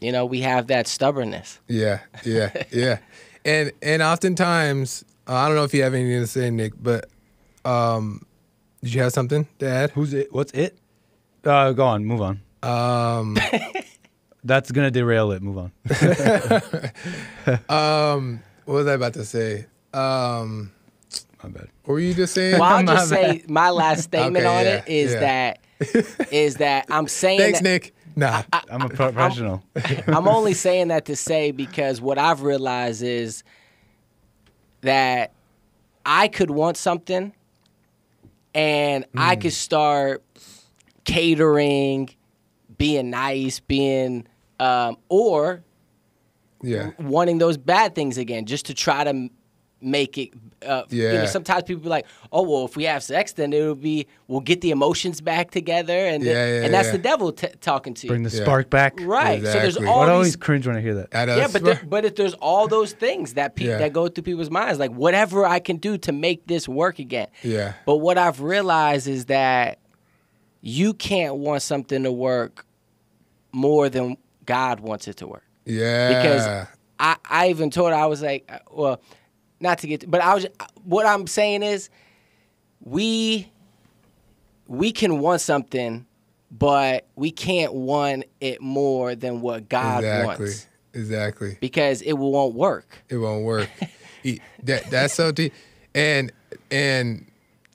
you 0.00 0.12
know, 0.12 0.24
we 0.26 0.40
have 0.40 0.66
that 0.68 0.86
stubbornness. 0.86 1.60
Yeah, 1.68 2.00
yeah, 2.24 2.50
yeah. 2.72 2.98
And 3.44 3.72
and 3.82 4.02
oftentimes, 4.02 5.04
uh, 5.28 5.34
I 5.34 5.46
don't 5.48 5.56
know 5.56 5.64
if 5.64 5.74
you 5.74 5.82
have 5.82 5.92
anything 5.94 6.20
to 6.20 6.26
say, 6.26 6.50
Nick, 6.50 6.72
but 6.82 7.08
um, 7.66 8.24
did 8.82 8.94
you 8.94 9.02
have 9.02 9.12
something 9.12 9.46
to 9.58 9.68
add? 9.68 9.90
Who's 9.90 10.14
it? 10.14 10.32
What's 10.32 10.52
it? 10.52 10.78
Uh, 11.44 11.72
go 11.72 11.84
on. 11.84 12.04
Move 12.06 12.22
on. 12.22 12.40
Um, 12.62 13.36
That's 14.44 14.72
gonna 14.72 14.90
derail 14.90 15.32
it. 15.32 15.42
Move 15.42 15.58
on. 15.58 15.72
um, 17.68 18.40
what 18.64 18.74
was 18.74 18.86
I 18.86 18.92
about 18.94 19.14
to 19.14 19.24
say? 19.24 19.66
Um, 19.92 20.72
My 21.42 21.48
bad. 21.50 21.68
what 21.84 21.94
were 21.94 22.00
you 22.00 22.14
just 22.14 22.34
saying? 22.34 22.58
Well, 22.60 22.64
I'll 22.64 22.82
My 22.84 22.94
just 22.94 23.08
say 23.08 23.44
my 23.48 23.70
last 23.70 24.02
statement 24.04 24.44
Okay, 24.44 24.58
on 24.58 24.64
yeah, 24.64 24.76
it 24.76 24.84
is 24.88 25.12
yeah. 25.12 25.20
that 25.20 25.58
is 26.32 26.56
that 26.56 26.86
I'm 26.90 27.08
saying 27.08 27.40
Thanks, 27.40 27.58
that, 27.60 27.64
Nick. 27.64 27.94
Nah, 28.16 28.42
I'm 28.70 28.82
a 28.82 28.88
professional. 28.88 29.62
I'm 30.06 30.28
only 30.28 30.54
saying 30.54 30.88
that 30.88 31.06
to 31.06 31.16
say 31.16 31.50
because 31.50 32.00
what 32.00 32.16
I've 32.16 32.42
realized 32.42 33.02
is 33.02 33.42
that 34.82 35.32
I 36.06 36.28
could 36.28 36.50
want 36.50 36.76
something 36.76 37.32
and 38.54 39.04
I 39.16 39.34
could 39.34 39.52
start 39.52 40.22
catering, 41.04 42.10
being 42.78 43.10
nice, 43.10 43.58
being, 43.58 44.28
um, 44.60 44.96
or 45.08 45.63
yeah, 46.64 46.90
wanting 46.98 47.38
those 47.38 47.56
bad 47.56 47.94
things 47.94 48.18
again 48.18 48.46
just 48.46 48.66
to 48.66 48.74
try 48.74 49.04
to 49.04 49.28
make 49.80 50.16
it. 50.16 50.30
Uh, 50.66 50.84
You 50.88 51.02
know, 51.02 51.12
Yeah. 51.12 51.26
sometimes 51.26 51.64
people 51.64 51.82
be 51.82 51.88
like, 51.90 52.06
"Oh, 52.32 52.40
well, 52.42 52.64
if 52.64 52.74
we 52.74 52.84
have 52.84 53.02
sex, 53.02 53.32
then 53.34 53.52
it'll 53.52 53.74
be 53.74 54.06
we'll 54.28 54.40
get 54.40 54.62
the 54.62 54.70
emotions 54.70 55.20
back 55.20 55.50
together," 55.50 55.92
and 55.92 56.24
Yeah, 56.24 56.32
yeah, 56.32 56.64
and 56.64 56.72
that's 56.72 56.86
yeah. 56.86 56.92
the 56.92 56.98
devil 56.98 57.32
t- 57.32 57.48
talking 57.60 57.92
to 57.92 58.06
you. 58.06 58.08
Bring 58.10 58.22
the 58.22 58.34
Yeah. 58.34 58.44
spark 58.44 58.70
back. 58.70 58.94
Right. 59.02 59.42
So 59.44 59.52
there's 59.52 59.76
all 59.76 59.82
What 59.84 60.04
I 60.04 60.12
these 60.12 60.12
always 60.14 60.36
cringe 60.36 60.66
when 60.66 60.76
I 60.76 60.80
hear 60.80 60.94
that. 60.94 61.10
That 61.10 61.28
yeah, 61.28 61.44
is- 61.46 61.52
but 61.52 61.64
there, 61.64 61.80
but 61.86 62.06
if 62.06 62.14
there's 62.14 62.32
all 62.34 62.66
those 62.66 62.92
things 62.92 63.34
that 63.34 63.56
pe- 63.56 63.66
Yeah. 63.66 63.76
that 63.78 63.92
go 63.92 64.08
through 64.08 64.24
people's 64.24 64.48
minds, 64.50 64.78
like 64.78 64.92
whatever 64.92 65.44
I 65.44 65.58
can 65.58 65.76
do 65.76 65.98
to 65.98 66.12
make 66.12 66.46
this 66.46 66.66
work 66.66 66.98
again. 66.98 67.28
yeah, 67.42 67.74
But 67.84 67.96
what 67.98 68.16
I've 68.16 68.40
realized 68.40 69.06
is 69.06 69.26
that 69.26 69.78
you 70.62 70.94
can't 70.94 71.34
want 71.36 71.60
something 71.60 72.04
to 72.04 72.12
work 72.12 72.64
more 73.52 73.90
than 73.90 74.16
God 74.46 74.80
wants 74.80 75.08
it 75.08 75.18
to 75.18 75.26
work. 75.26 75.43
Yeah. 75.64 76.08
Because 76.08 76.68
I, 76.98 77.16
I 77.28 77.48
even 77.48 77.70
told 77.70 77.90
her 77.90 77.96
I 77.96 78.06
was 78.06 78.22
like, 78.22 78.44
uh, 78.48 78.58
well, 78.70 79.00
not 79.60 79.78
to 79.78 79.86
get, 79.86 80.10
but 80.10 80.20
I 80.20 80.34
was. 80.34 80.46
What 80.84 81.06
I'm 81.06 81.26
saying 81.26 81.62
is, 81.62 81.90
we 82.80 83.50
we 84.66 84.92
can 84.92 85.18
want 85.18 85.40
something, 85.40 86.06
but 86.50 87.06
we 87.16 87.30
can't 87.30 87.72
want 87.72 88.24
it 88.40 88.60
more 88.60 89.14
than 89.14 89.40
what 89.40 89.68
God 89.68 89.98
exactly, 90.04 90.26
wants 90.26 90.40
exactly. 90.40 90.70
Exactly. 90.94 91.58
Because 91.60 92.02
it 92.02 92.12
will- 92.14 92.32
won't 92.32 92.54
work. 92.54 93.02
It 93.08 93.16
won't 93.16 93.44
work. 93.44 93.68
That 94.62 94.88
that's 94.90 95.12
so 95.12 95.32
deep. 95.32 95.52
And 95.94 96.32
and 96.70 97.26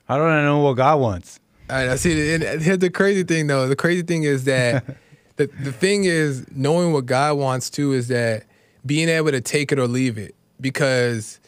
How 0.07 0.17
do 0.17 0.23
I 0.23 0.41
know 0.41 0.57
what 0.61 0.77
God 0.77 0.99
wants? 0.99 1.39
I 1.69 1.89
I 1.91 1.95
see. 1.95 2.33
And 2.33 2.43
here's 2.43 2.79
the 2.79 2.89
crazy 2.89 3.21
thing, 3.21 3.45
though. 3.45 3.67
The 3.67 3.75
crazy 3.75 4.01
thing 4.01 4.23
is 4.23 4.45
that 4.45 4.83
the 5.39 5.47
the 5.63 5.71
thing 5.71 6.03
is 6.03 6.45
knowing 6.53 6.91
what 6.91 7.05
God 7.05 7.37
wants 7.37 7.69
too 7.69 7.93
is 7.93 8.09
that 8.09 8.43
being 8.85 9.07
able 9.07 9.31
to 9.31 9.41
take 9.41 9.71
it 9.71 9.79
or 9.79 9.87
leave 9.87 10.17
it. 10.17 10.35
Because 10.59 11.39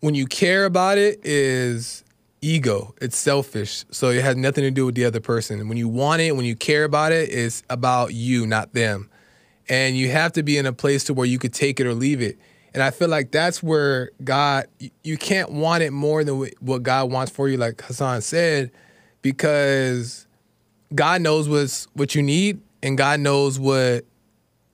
when 0.00 0.14
you 0.14 0.26
care 0.26 0.64
about 0.64 0.96
it, 0.96 1.20
is 1.22 2.02
ego. 2.40 2.94
It's 3.02 3.16
selfish. 3.16 3.84
So 3.90 4.08
it 4.08 4.22
has 4.22 4.36
nothing 4.36 4.64
to 4.64 4.70
do 4.70 4.86
with 4.86 4.94
the 4.94 5.04
other 5.04 5.20
person. 5.20 5.68
When 5.68 5.76
you 5.76 5.88
want 5.88 6.22
it, 6.22 6.34
when 6.34 6.46
you 6.46 6.56
care 6.56 6.84
about 6.84 7.12
it, 7.12 7.28
it's 7.30 7.62
about 7.68 8.14
you, 8.14 8.46
not 8.46 8.72
them. 8.72 9.10
And 9.68 9.96
you 9.96 10.10
have 10.10 10.32
to 10.32 10.42
be 10.42 10.56
in 10.56 10.64
a 10.66 10.72
place 10.72 11.04
to 11.04 11.14
where 11.14 11.26
you 11.26 11.38
could 11.38 11.52
take 11.52 11.80
it 11.80 11.86
or 11.86 11.94
leave 11.94 12.22
it. 12.22 12.38
And 12.72 12.82
I 12.82 12.90
feel 12.90 13.08
like 13.08 13.30
that's 13.30 13.62
where 13.62 14.10
God, 14.22 14.66
you- 15.02 15.16
can't 15.16 15.52
want 15.52 15.82
it 15.82 15.92
more 15.92 16.24
than 16.24 16.50
what 16.60 16.82
God 16.82 17.10
wants 17.10 17.30
for 17.30 17.48
you, 17.48 17.56
like 17.56 17.80
Hassan 17.82 18.20
said, 18.20 18.70
because 19.22 20.26
God 20.94 21.22
knows 21.22 21.48
what's 21.48 21.86
what 21.94 22.14
you 22.14 22.22
need 22.22 22.60
and 22.84 22.98
God 22.98 23.18
knows 23.18 23.58
what 23.58 24.04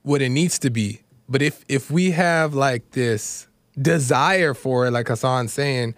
what 0.03 0.21
it 0.21 0.29
needs 0.29 0.59
to 0.59 0.69
be. 0.69 1.01
But 1.27 1.41
if 1.41 1.63
if 1.67 1.89
we 1.89 2.11
have 2.11 2.53
like 2.53 2.91
this 2.91 3.47
desire 3.81 4.53
for 4.53 4.85
it, 4.85 4.91
like 4.91 5.07
Hassan's 5.07 5.53
saying, 5.53 5.95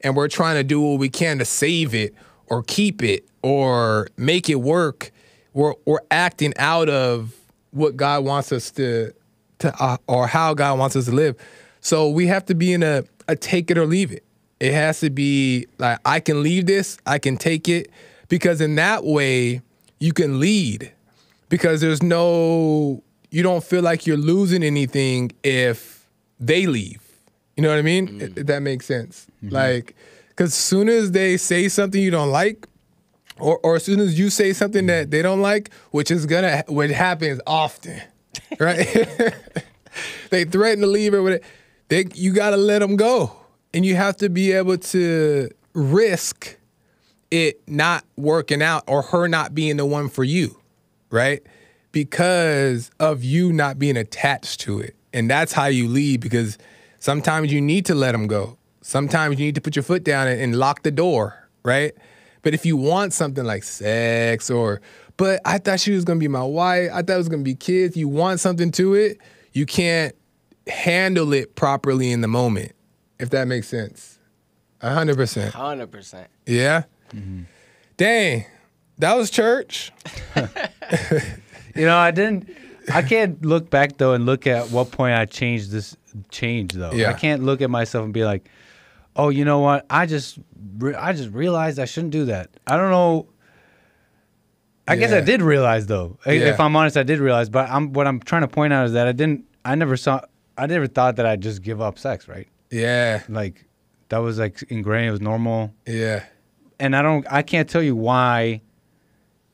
and 0.00 0.16
we're 0.16 0.28
trying 0.28 0.54
to 0.54 0.64
do 0.64 0.80
what 0.80 0.98
we 0.98 1.10
can 1.10 1.38
to 1.38 1.44
save 1.44 1.94
it 1.94 2.14
or 2.46 2.62
keep 2.62 3.02
it 3.02 3.28
or 3.42 4.08
make 4.16 4.48
it 4.48 4.60
work, 4.60 5.10
we're 5.52 5.74
we're 5.84 6.00
acting 6.10 6.54
out 6.56 6.88
of 6.88 7.34
what 7.72 7.96
God 7.96 8.24
wants 8.24 8.52
us 8.52 8.70
to 8.72 9.12
to 9.58 9.74
uh, 9.82 9.96
or 10.06 10.28
how 10.28 10.54
God 10.54 10.78
wants 10.78 10.94
us 10.94 11.06
to 11.06 11.12
live. 11.12 11.36
So 11.80 12.08
we 12.08 12.28
have 12.28 12.46
to 12.46 12.54
be 12.54 12.72
in 12.72 12.84
a 12.84 13.02
a 13.26 13.34
take 13.34 13.72
it 13.72 13.76
or 13.76 13.86
leave 13.86 14.12
it. 14.12 14.24
It 14.60 14.72
has 14.72 15.00
to 15.00 15.10
be 15.10 15.66
like 15.78 15.98
I 16.04 16.20
can 16.20 16.44
leave 16.44 16.66
this, 16.66 16.96
I 17.04 17.18
can 17.18 17.36
take 17.36 17.68
it, 17.68 17.90
because 18.28 18.60
in 18.60 18.76
that 18.76 19.04
way 19.04 19.62
you 19.98 20.12
can 20.12 20.38
lead. 20.38 20.92
Because 21.48 21.80
there's 21.80 22.02
no 22.02 23.02
you 23.30 23.42
don't 23.42 23.62
feel 23.62 23.82
like 23.82 24.06
you're 24.06 24.16
losing 24.16 24.62
anything 24.62 25.32
if 25.42 26.08
they 26.38 26.66
leave. 26.66 27.02
You 27.56 27.62
know 27.62 27.70
what 27.70 27.78
I 27.78 27.82
mean? 27.82 28.08
Mm. 28.08 28.22
If 28.22 28.38
if 28.38 28.46
that 28.46 28.62
makes 28.62 28.86
sense. 28.86 29.26
Mm-hmm. 29.42 29.54
Like, 29.54 29.96
because 30.28 30.50
as 30.50 30.54
soon 30.54 30.88
as 30.88 31.12
they 31.12 31.36
say 31.36 31.68
something 31.68 32.00
you 32.00 32.10
don't 32.10 32.30
like, 32.30 32.66
or, 33.38 33.58
or 33.58 33.76
as 33.76 33.84
soon 33.84 34.00
as 34.00 34.18
you 34.18 34.30
say 34.30 34.52
something 34.52 34.84
mm. 34.84 34.88
that 34.88 35.10
they 35.10 35.22
don't 35.22 35.40
like, 35.40 35.70
which 35.90 36.10
is 36.10 36.26
gonna, 36.26 36.64
which 36.68 36.90
happens 36.90 37.40
often, 37.46 38.00
right? 38.60 38.86
they 40.30 40.44
threaten 40.44 40.80
to 40.80 40.86
leave 40.86 41.14
or 41.14 41.22
whatever. 41.22 41.42
They, 41.88 42.06
you 42.14 42.32
gotta 42.32 42.56
let 42.56 42.80
them 42.80 42.96
go, 42.96 43.36
and 43.72 43.84
you 43.84 43.96
have 43.96 44.16
to 44.18 44.28
be 44.28 44.52
able 44.52 44.78
to 44.78 45.50
risk 45.72 46.56
it 47.30 47.66
not 47.68 48.04
working 48.16 48.62
out 48.62 48.84
or 48.86 49.02
her 49.02 49.28
not 49.28 49.54
being 49.54 49.76
the 49.76 49.86
one 49.86 50.08
for 50.08 50.24
you, 50.24 50.58
right? 51.10 51.42
Because 51.92 52.90
of 53.00 53.24
you 53.24 53.52
not 53.52 53.78
being 53.78 53.96
attached 53.96 54.60
to 54.60 54.80
it. 54.80 54.94
And 55.12 55.30
that's 55.30 55.52
how 55.52 55.66
you 55.66 55.88
lead 55.88 56.20
because 56.20 56.58
sometimes 56.98 57.52
you 57.52 57.60
need 57.60 57.86
to 57.86 57.94
let 57.94 58.12
them 58.12 58.26
go. 58.26 58.58
Sometimes 58.82 59.38
you 59.38 59.46
need 59.46 59.54
to 59.54 59.60
put 59.60 59.74
your 59.74 59.82
foot 59.82 60.04
down 60.04 60.28
and, 60.28 60.40
and 60.40 60.56
lock 60.56 60.82
the 60.82 60.90
door, 60.90 61.48
right? 61.62 61.92
But 62.42 62.54
if 62.54 62.64
you 62.64 62.76
want 62.76 63.12
something 63.12 63.44
like 63.44 63.64
sex 63.64 64.50
or, 64.50 64.80
but 65.16 65.40
I 65.44 65.58
thought 65.58 65.80
she 65.80 65.92
was 65.92 66.04
gonna 66.04 66.20
be 66.20 66.28
my 66.28 66.44
wife, 66.44 66.90
I 66.92 67.02
thought 67.02 67.14
it 67.14 67.16
was 67.16 67.28
gonna 67.28 67.42
be 67.42 67.54
kids, 67.54 67.96
you 67.96 68.08
want 68.08 68.40
something 68.40 68.70
to 68.72 68.94
it, 68.94 69.18
you 69.52 69.66
can't 69.66 70.14
handle 70.68 71.32
it 71.32 71.56
properly 71.56 72.12
in 72.12 72.20
the 72.20 72.28
moment, 72.28 72.72
if 73.18 73.30
that 73.30 73.48
makes 73.48 73.68
sense. 73.68 74.18
A 74.82 74.92
hundred 74.92 75.16
percent. 75.16 75.54
Hundred 75.54 75.90
percent. 75.90 76.28
Yeah. 76.46 76.84
Mm-hmm. 77.12 77.42
Dang, 77.96 78.44
that 78.98 79.14
was 79.16 79.30
church. 79.30 79.92
You 81.74 81.84
know, 81.84 81.98
I 81.98 82.10
didn't. 82.10 82.48
I 82.90 83.02
can't 83.02 83.44
look 83.44 83.68
back 83.68 83.98
though 83.98 84.14
and 84.14 84.24
look 84.24 84.46
at 84.46 84.70
what 84.70 84.90
point 84.92 85.14
I 85.14 85.26
changed 85.26 85.70
this 85.70 85.94
change 86.30 86.72
though. 86.72 86.92
Yeah. 86.92 87.10
I 87.10 87.12
can't 87.12 87.42
look 87.42 87.60
at 87.60 87.68
myself 87.68 88.04
and 88.06 88.14
be 88.14 88.24
like, 88.24 88.48
"Oh, 89.14 89.28
you 89.28 89.44
know 89.44 89.58
what? 89.58 89.84
I 89.90 90.06
just, 90.06 90.38
re- 90.78 90.94
I 90.94 91.12
just 91.12 91.28
realized 91.32 91.78
I 91.78 91.84
shouldn't 91.84 92.12
do 92.12 92.24
that." 92.26 92.48
I 92.66 92.78
don't 92.78 92.90
know. 92.90 93.28
I 94.88 94.96
guess 94.96 95.12
I 95.12 95.20
did 95.20 95.42
realize 95.42 95.86
though. 95.86 96.18
Yeah. 96.24 96.32
If 96.32 96.60
I'm 96.60 96.74
honest, 96.76 96.96
I 96.96 97.02
did 97.02 97.18
realize. 97.18 97.50
But 97.50 97.68
I'm 97.68 97.92
what 97.92 98.06
I'm 98.06 98.20
trying 98.20 98.42
to 98.42 98.48
point 98.48 98.72
out 98.72 98.86
is 98.86 98.92
that 98.94 99.06
I 99.06 99.12
didn't. 99.12 99.44
I 99.62 99.74
never 99.74 99.98
saw. 99.98 100.22
I 100.56 100.64
never 100.66 100.86
thought 100.86 101.16
that 101.16 101.26
I'd 101.26 101.42
just 101.42 101.60
give 101.60 101.82
up 101.82 101.98
sex. 101.98 102.26
Right? 102.26 102.48
Yeah, 102.70 103.22
Like 103.28 103.66
that 104.08 104.18
was 104.18 104.38
like 104.38 104.62
ingrained. 104.70 105.08
It 105.08 105.10
was 105.10 105.20
normal. 105.20 105.74
yeah, 105.86 106.24
And 106.80 106.96
I 106.96 107.02
don't. 107.02 107.26
I 107.30 107.42
can't 107.42 107.68
tell 107.68 107.82
you 107.82 107.94
why 107.96 108.62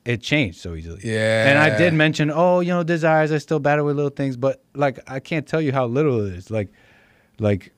it 0.04 0.20
changed 0.20 0.58
so 0.60 0.74
easily. 0.74 1.00
yeah. 1.04 1.48
And 1.48 1.58
I 1.58 1.76
did 1.76 1.94
mention, 1.94 2.30
oh, 2.34 2.60
you 2.60 2.68
know, 2.70 2.82
desires. 2.82 3.30
I 3.32 3.38
still 3.38 3.60
battle 3.60 3.84
with 3.86 3.96
little 3.96 4.10
things, 4.10 4.36
but 4.36 4.62
like 4.74 4.98
I 5.08 5.20
can't 5.20 5.46
tell 5.46 5.60
you 5.60 5.72
how 5.72 5.86
little 5.86 6.26
it 6.26 6.34
is. 6.34 6.50
Like, 6.50 6.68
like 7.38 7.72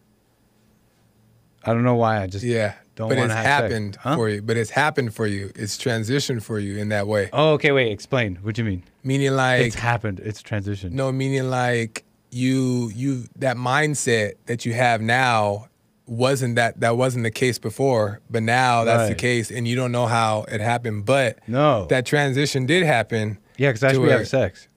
I 1.64 1.72
don't 1.72 1.82
know 1.84 1.94
why 1.96 2.22
I 2.22 2.26
just 2.26 2.44
Yeah, 2.44 2.74
don't 2.96 3.08
but 3.08 3.18
it's 3.18 3.32
happened 3.32 3.96
Huh? 4.00 4.16
for 4.16 4.28
you. 4.28 4.42
But 4.42 4.56
it's 4.56 4.70
happened 4.70 5.14
for 5.14 5.26
you. 5.26 5.50
It's 5.54 5.76
transitioned 5.78 6.42
for 6.42 6.58
you 6.58 6.78
in 6.78 6.88
that 6.90 7.06
way. 7.06 7.30
Oh, 7.32 7.52
okay. 7.54 7.72
Wait, 7.72 7.90
explain. 7.92 8.36
What 8.42 8.54
do 8.54 8.62
you 8.62 8.68
mean? 8.68 8.84
Meaning 9.02 9.32
like 9.32 9.62
it's 9.62 9.74
happened. 9.76 10.20
It's 10.20 10.42
transitioned. 10.42 10.92
no, 10.92 11.10
meaning 11.12 11.50
like 11.50 12.04
you 12.30 12.90
you 12.94 13.24
that 13.36 13.56
mindset 13.56 14.34
that 14.46 14.64
you 14.66 14.72
have 14.72 15.00
now 15.00 15.68
wasn't 16.06 16.56
that 16.56 16.80
that 16.80 16.96
wasn't 16.96 17.24
the 17.24 17.30
case 17.30 17.58
before, 17.58 18.20
but 18.30 18.42
now 18.42 18.84
that's 18.84 19.08
the 19.08 19.14
case, 19.14 19.50
and 19.50 19.66
you 19.66 19.74
don't 19.76 19.92
know 19.92 20.06
how 20.06 20.44
it 20.48 20.60
happened. 20.60 21.04
But 21.06 21.38
No. 21.48 21.86
that 21.86 22.04
transition 22.06 22.66
did 22.66 22.82
happen. 22.84 23.38
yeah, 23.56 23.70
because 23.70 23.82
I 23.84 23.92
should 23.92 24.02
be 24.02 24.10
having 24.10 24.26
sex. 24.26 24.68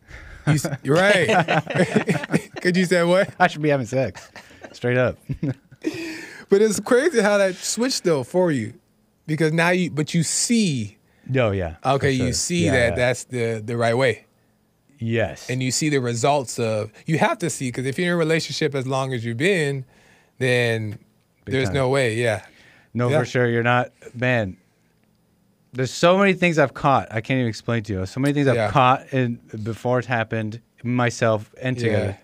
You, 0.47 0.57
you're 0.83 0.95
right. 0.95 1.27
Could 2.61 2.77
you 2.77 2.85
say 2.85 3.03
what? 3.03 3.29
I 3.37 3.47
should 3.47 3.61
be 3.61 3.67
having 3.69 3.85
sex. 3.85 4.29
Straight 4.71 4.97
up. 4.97 5.17
But 6.49 6.61
it's 6.61 6.79
crazy 6.79 7.21
how 7.21 7.37
that 7.39 7.55
switched 7.55 8.05
though 8.05 8.23
for 8.23 8.51
you, 8.53 8.73
because 9.25 9.51
now 9.51 9.71
you 9.71 9.91
but 9.91 10.13
you 10.13 10.23
see 10.23 10.97
No, 11.27 11.51
yeah. 11.51 11.75
for 11.83 11.89
okay, 11.95 12.11
you 12.11 12.31
see 12.31 12.65
Yeah, 12.65 12.71
that 12.71 12.89
yeah. 12.91 12.95
that's 12.95 13.23
the 13.25 13.61
the 13.63 13.75
right 13.75 13.95
way. 13.97 14.25
yes. 14.97 15.49
and 15.49 15.61
you 15.61 15.71
see 15.71 15.89
the 15.89 15.99
results 15.99 16.57
of 16.57 16.91
you 17.05 17.17
have 17.17 17.37
to 17.39 17.49
see 17.49 17.67
because 17.67 17.85
if 17.85 17.97
you're 17.99 18.07
in 18.07 18.13
a 18.13 18.17
relationship 18.17 18.73
as 18.75 18.87
long 18.87 19.13
as 19.13 19.25
you've 19.25 19.35
been 19.37 19.83
then 20.39 20.97
there's 21.51 21.67
time. 21.69 21.75
no 21.75 21.89
way 21.89 22.15
yeah 22.15 22.43
No, 22.93 23.09
Yeah. 23.09 23.19
for 23.19 23.25
sure. 23.25 23.47
You're 23.47 23.63
not, 23.63 23.91
man. 24.15 24.57
There's 25.73 25.91
so 25.91 26.17
many 26.17 26.33
things 26.33 26.57
I've 26.57 26.73
caught. 26.73 27.07
I 27.11 27.21
can't 27.21 27.37
even 27.37 27.49
explain 27.49 27.83
to 27.83 27.93
you. 27.93 28.05
So 28.07 28.19
many 28.19 28.33
things 28.33 28.47
I've 28.47 28.55
Yeah. 28.55 28.71
caught 28.71 29.13
in 29.13 29.35
before 29.63 29.99
it's 29.99 30.07
happened, 30.07 30.61
myself 30.83 31.53
and 31.61 31.77
together. 31.77 32.17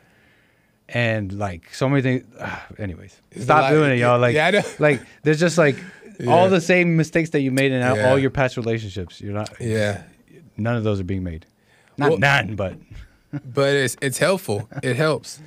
And 0.89 1.31
like 1.33 1.73
so 1.73 1.87
many 1.89 2.01
things. 2.01 2.23
ah, 2.39 2.65
anyways, 2.79 3.19
It's 3.31 3.43
stop 3.45 3.69
doing 3.71 3.91
it, 3.91 3.99
y'all. 3.99 4.19
Like, 4.19 4.35
Yeah, 4.35 4.47
I 4.47 4.51
know. 4.51 4.61
like 4.79 5.01
there's 5.23 5.39
just 5.39 5.57
like 5.57 5.75
Yeah. 6.19 6.31
all 6.31 6.49
the 6.49 6.61
same 6.61 6.95
mistakes 6.97 7.29
that 7.31 7.41
you 7.41 7.51
made 7.51 7.71
in 7.71 7.81
all- 7.83 7.97
Yeah. 7.97 8.09
all 8.09 8.19
your 8.19 8.29
past 8.31 8.57
relationships. 8.57 9.21
You're 9.21 9.33
not. 9.33 9.49
yeah 9.59 10.03
None 10.57 10.75
of 10.75 10.83
those 10.83 10.99
are 10.99 11.03
being 11.03 11.23
made. 11.23 11.45
Not 11.97 12.09
Well- 12.11 12.19
none, 12.19 12.55
but 12.55 12.75
but 13.53 13.73
it's 13.75 13.95
it's 14.01 14.17
helpful 14.19 14.69
it 14.83 14.95
helps 14.95 15.39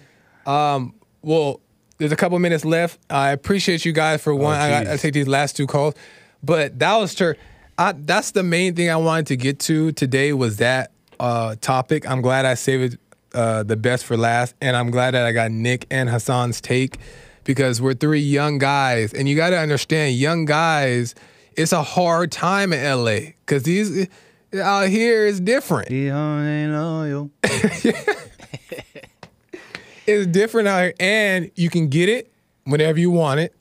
um 0.46 0.94
well 1.22 1.60
there's 1.98 2.12
a 2.12 2.16
couple 2.16 2.38
minutes 2.38 2.64
left. 2.64 2.98
I 3.10 3.30
appreciate 3.30 3.84
you 3.84 3.92
guys 3.92 4.22
for 4.22 4.34
one 4.34 4.54
I, 4.54 4.68
got, 4.70 4.86
I 4.86 4.92
Oh, 4.92 4.96
take 4.96 5.14
these 5.14 5.28
last 5.28 5.56
two 5.56 5.66
calls. 5.66 5.94
But 6.42 6.78
that 6.78 6.96
was 6.96 7.14
church 7.14 7.38
I, 7.78 7.92
that's 7.92 8.30
the 8.30 8.42
main 8.42 8.74
thing 8.74 8.88
i 8.90 8.96
wanted 8.96 9.26
to 9.26 9.36
get 9.36 9.58
to 9.60 9.92
today 9.92 10.32
was 10.32 10.58
that 10.58 10.92
uh 11.20 11.56
topic. 11.60 12.08
I'm 12.08 12.22
glad 12.22 12.44
i 12.46 12.54
saved 12.54 12.98
uh 13.34 13.62
the 13.64 13.76
best 13.76 14.04
for 14.04 14.16
last 14.16 14.54
and 14.60 14.76
i'm 14.76 14.90
glad 14.90 15.12
that 15.12 15.26
i 15.26 15.32
got 15.32 15.50
nick 15.50 15.86
and 15.90 16.08
hassan's 16.08 16.60
take 16.60 16.96
because 17.44 17.82
we're 17.82 17.94
three 17.94 18.20
young 18.20 18.58
guys 18.58 19.12
and 19.12 19.28
you 19.28 19.36
got 19.36 19.50
to 19.50 19.58
understand 19.58 20.14
young 20.14 20.44
guys 20.46 21.14
it's 21.54 21.72
a 21.72 21.82
hard 21.82 22.32
time 22.32 22.72
in 22.72 23.04
la 23.04 23.18
because 23.44 23.64
these 23.64 24.08
out 24.54 24.88
here 24.88 25.26
is 25.26 25.40
different. 25.40 25.88
The 25.88 26.10
only 26.12 26.66
loyal. 26.68 27.30
It's 30.06 30.26
different 30.26 30.68
out 30.68 30.82
here 30.82 30.94
and 31.00 31.50
you 31.54 31.70
can 31.70 31.88
get 31.88 32.08
it 32.08 32.32
whenever 32.64 32.98
you 32.98 33.10
want 33.10 33.40
it. 33.40 33.54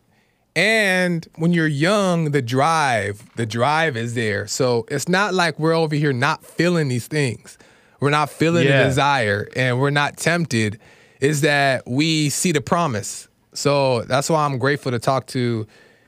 And 0.56 1.28
when 1.36 1.52
you're 1.52 1.68
young 1.68 2.32
the 2.32 2.42
drive 2.42 3.24
the 3.36 3.46
drive 3.46 3.98
is 3.98 4.14
there. 4.14 4.48
So 4.48 4.86
it's 4.90 5.10
not 5.10 5.34
like 5.34 5.60
we're 5.60 5.74
over 5.74 5.96
here 5.96 6.14
not 6.14 6.46
feeling 6.46 6.88
these 6.88 7.08
things. 7.08 7.58
We're 8.00 8.10
not 8.10 8.30
feeling 8.30 8.66
Yeah. 8.68 8.80
the 8.84 8.90
desire 8.90 9.48
and 9.56 9.80
we're 9.80 9.90
not 9.90 10.18
tempted. 10.18 10.80
Is 11.20 11.42
that 11.42 11.84
we 11.88 12.30
see 12.30 12.52
the 12.52 12.62
promise. 12.62 13.28
So 13.54 14.02
that's 14.04 14.30
why 14.30 14.46
i'm 14.46 14.58
grateful 14.58 14.92
to 14.92 15.00
talk 15.00 15.28
to 15.28 15.66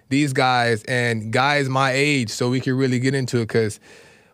these 0.09 0.31
guys 0.34 0.84
and 0.84 1.31
guys 1.34 1.68
my 1.68 1.91
age 1.91 2.30
so 2.30 2.49
we 2.49 2.59
can 2.61 2.76
really 2.77 2.99
get 2.99 3.14
into 3.14 3.38
it 3.38 3.47
because 3.47 3.80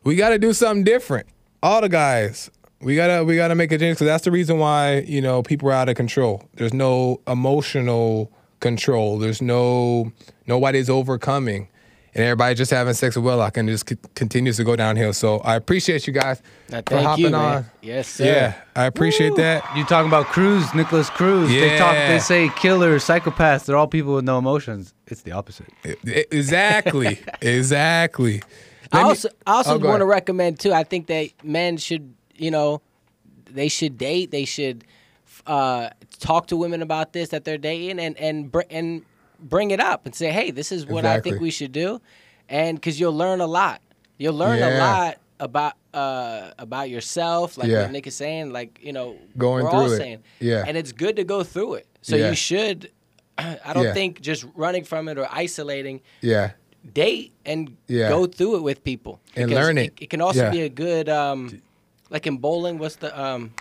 we 0.04 0.16
got 0.16 0.30
to 0.30 0.38
do 0.40 0.54
something 0.54 0.84
different. 0.84 1.26
All 1.64 1.82
the 1.82 1.90
guys 1.90 2.52
we 2.84 2.96
gotta 2.96 3.24
we 3.24 3.36
gotta 3.36 3.56
make 3.56 3.72
a 3.72 3.78
change 3.78 3.96
because 3.98 4.08
that's 4.08 4.24
the 4.26 4.32
reason 4.32 4.60
why 4.60 5.00
you 5.08 5.22
know 5.22 5.42
people 5.44 5.70
are 5.70 5.74
out 5.74 5.90
of 5.90 5.96
control 5.96 6.44
there's 6.56 6.74
no 6.74 7.20
emotional 7.28 8.32
control 8.60 9.18
there's 9.20 9.42
no 9.42 10.12
nobody's 10.48 10.90
overcoming 10.90 11.68
and 12.16 12.24
everybody 12.24 12.54
just 12.56 12.70
having 12.72 12.94
sex 12.94 13.16
with 13.16 13.26
wedlock 13.26 13.58
and 13.58 13.68
it 13.70 13.74
just 13.74 13.90
c- 13.90 13.98
continues 14.16 14.56
to 14.58 14.64
go 14.64 14.76
downhill 14.76 15.12
so 15.14 15.40
i 15.40 15.56
appreciate 15.56 16.06
you 16.08 16.14
guys 16.14 16.42
Now, 16.70 16.82
for 16.86 16.98
hopping 17.02 17.26
you, 17.26 17.32
man. 17.32 17.56
on 17.58 17.66
Yes, 17.82 18.08
sir. 18.08 18.26
yeah 18.26 18.54
i 18.76 18.86
appreciate 18.86 19.36
that 19.38 19.64
You 19.76 19.84
talking 19.86 20.08
about 20.10 20.28
Cruz, 20.28 20.74
Nikolas 20.74 21.10
Cruz? 21.10 21.50
They 21.50 21.78
talk. 21.78 21.94
Yeah. 21.94 22.08
They 22.14 22.20
say 22.20 22.50
killers, 22.56 23.04
psychopaths. 23.04 23.66
They're 23.66 23.78
all 23.78 23.88
people 23.88 24.14
with 24.16 24.26
no 24.26 24.38
emotions. 24.38 24.94
it's 25.08 25.22
the 25.24 25.32
opposite. 25.34 25.68
Exactly. 26.32 27.20
exactly. 27.42 28.42
I 28.92 28.98
Let 28.98 29.04
me- 29.04 29.10
also, 29.10 29.30
I 29.48 29.52
also 29.54 29.76
Oh, 29.76 29.80
go 29.80 29.90
want 29.90 30.02
to 30.02 30.06
recommend 30.06 30.60
too. 30.60 30.72
I 30.74 30.84
think 30.84 31.08
that 31.08 31.30
men 31.44 31.78
should, 31.78 32.14
you 32.36 32.52
know, 32.52 32.82
they 33.46 33.68
should 33.68 33.98
date. 33.98 34.32
They 34.32 34.46
should 34.46 34.84
uh, 35.48 35.90
talk 36.20 36.48
to 36.48 36.58
women 36.58 36.82
about 36.82 37.14
this 37.14 37.30
that 37.30 37.44
they're 37.46 37.58
dating, 37.58 38.00
and 38.00 38.18
and 38.18 38.52
br- 38.52 38.62
and 38.70 39.04
bring 39.40 39.72
it 39.72 39.80
up 39.80 40.06
and 40.06 40.16
say, 40.16 40.32
hey, 40.32 40.52
this 40.52 40.72
is 40.72 40.86
what 40.86 41.06
I 41.06 41.20
think 41.20 41.40
we 41.42 41.52
should 41.52 41.72
do, 41.72 42.00
and 42.50 42.78
because 42.78 43.00
you'll 43.00 43.16
learn 43.18 43.42
a 43.42 43.48
lot. 43.48 43.82
You'll 44.18 44.36
learn 44.36 44.62
a 44.62 44.78
lot 44.78 45.18
about 45.40 45.74
uh, 45.94 46.52
about 46.58 46.90
yourself, 46.90 47.58
like 47.58 47.68
Yeah. 47.68 47.82
what 47.84 47.92
Nick 47.92 48.08
is 48.08 48.16
saying, 48.16 48.52
like 48.54 48.80
you 48.82 48.94
know, 48.94 49.18
Going 49.38 49.64
we're 49.64 49.70
all 49.70 49.86
through 49.86 49.96
it. 49.96 49.98
saying, 49.98 50.24
Yeah. 50.40 50.64
and 50.66 50.78
it's 50.78 50.92
good 50.92 51.16
to 51.18 51.24
go 51.24 51.44
through 51.44 51.76
it. 51.76 51.88
So 52.02 52.16
Yeah. 52.16 52.30
you 52.30 52.36
should. 52.36 52.90
I 53.38 53.74
don't 53.74 53.84
Yeah. 53.86 53.94
think 53.94 54.22
just 54.22 54.46
running 54.56 54.84
from 54.84 55.08
it 55.08 55.18
or 55.18 55.28
isolating 55.32 56.02
Yeah. 56.22 56.52
date 56.94 57.34
and 57.46 57.76
Yeah. 57.88 58.10
go 58.10 58.26
through 58.28 58.58
it 58.58 58.62
with 58.64 58.84
people 58.84 59.20
And 59.36 59.52
learn 59.52 59.78
it. 59.78 59.94
It, 60.00 60.10
can 60.10 60.22
also 60.22 60.44
Yeah. 60.44 60.50
be 60.52 60.62
a 60.62 60.70
good, 60.70 61.10
um, 61.10 61.62
like 62.14 62.26
in 62.28 62.38
bowling. 62.38 62.78
What's 62.78 62.96
the 62.96 63.12
um, 63.22 63.52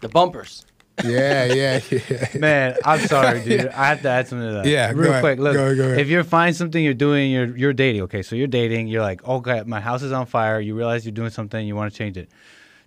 the 0.00 0.08
bumpers? 0.08 0.66
Yeah. 1.04 1.44
Yeah. 1.52 1.80
Yeah. 1.90 2.28
Man, 2.38 2.76
I'm 2.84 3.00
sorry, 3.06 3.44
dude. 3.44 3.68
I 3.76 3.88
have 3.88 4.02
to 4.02 4.08
add 4.08 4.26
something 4.28 4.48
to 4.48 4.54
that. 4.54 4.66
Yeah, 4.66 4.92
go 4.94 5.00
real 5.00 5.10
ahead. 5.10 5.22
quick. 5.22 5.38
Look, 5.38 5.52
Go 5.54 5.64
ahead, 5.66 5.76
go 5.76 5.84
ahead. 5.84 5.98
if 6.00 6.08
you 6.08 6.22
find 6.22 6.56
something 6.56 6.82
you're 6.82 6.94
doing, 6.94 7.30
you're 7.30 7.54
you're 7.56 7.72
dating. 7.74 8.02
Okay, 8.02 8.22
so 8.22 8.34
you're 8.34 8.46
dating. 8.48 8.88
You're 8.88 9.02
like, 9.02 9.22
okay, 9.28 9.62
my 9.66 9.80
house 9.80 10.02
is 10.02 10.10
on 10.12 10.24
fire. 10.26 10.58
You 10.58 10.74
realize 10.74 11.04
you're 11.04 11.12
doing 11.12 11.30
something. 11.30 11.66
You 11.66 11.76
want 11.76 11.92
to 11.92 11.96
change 11.98 12.16
it. 12.16 12.30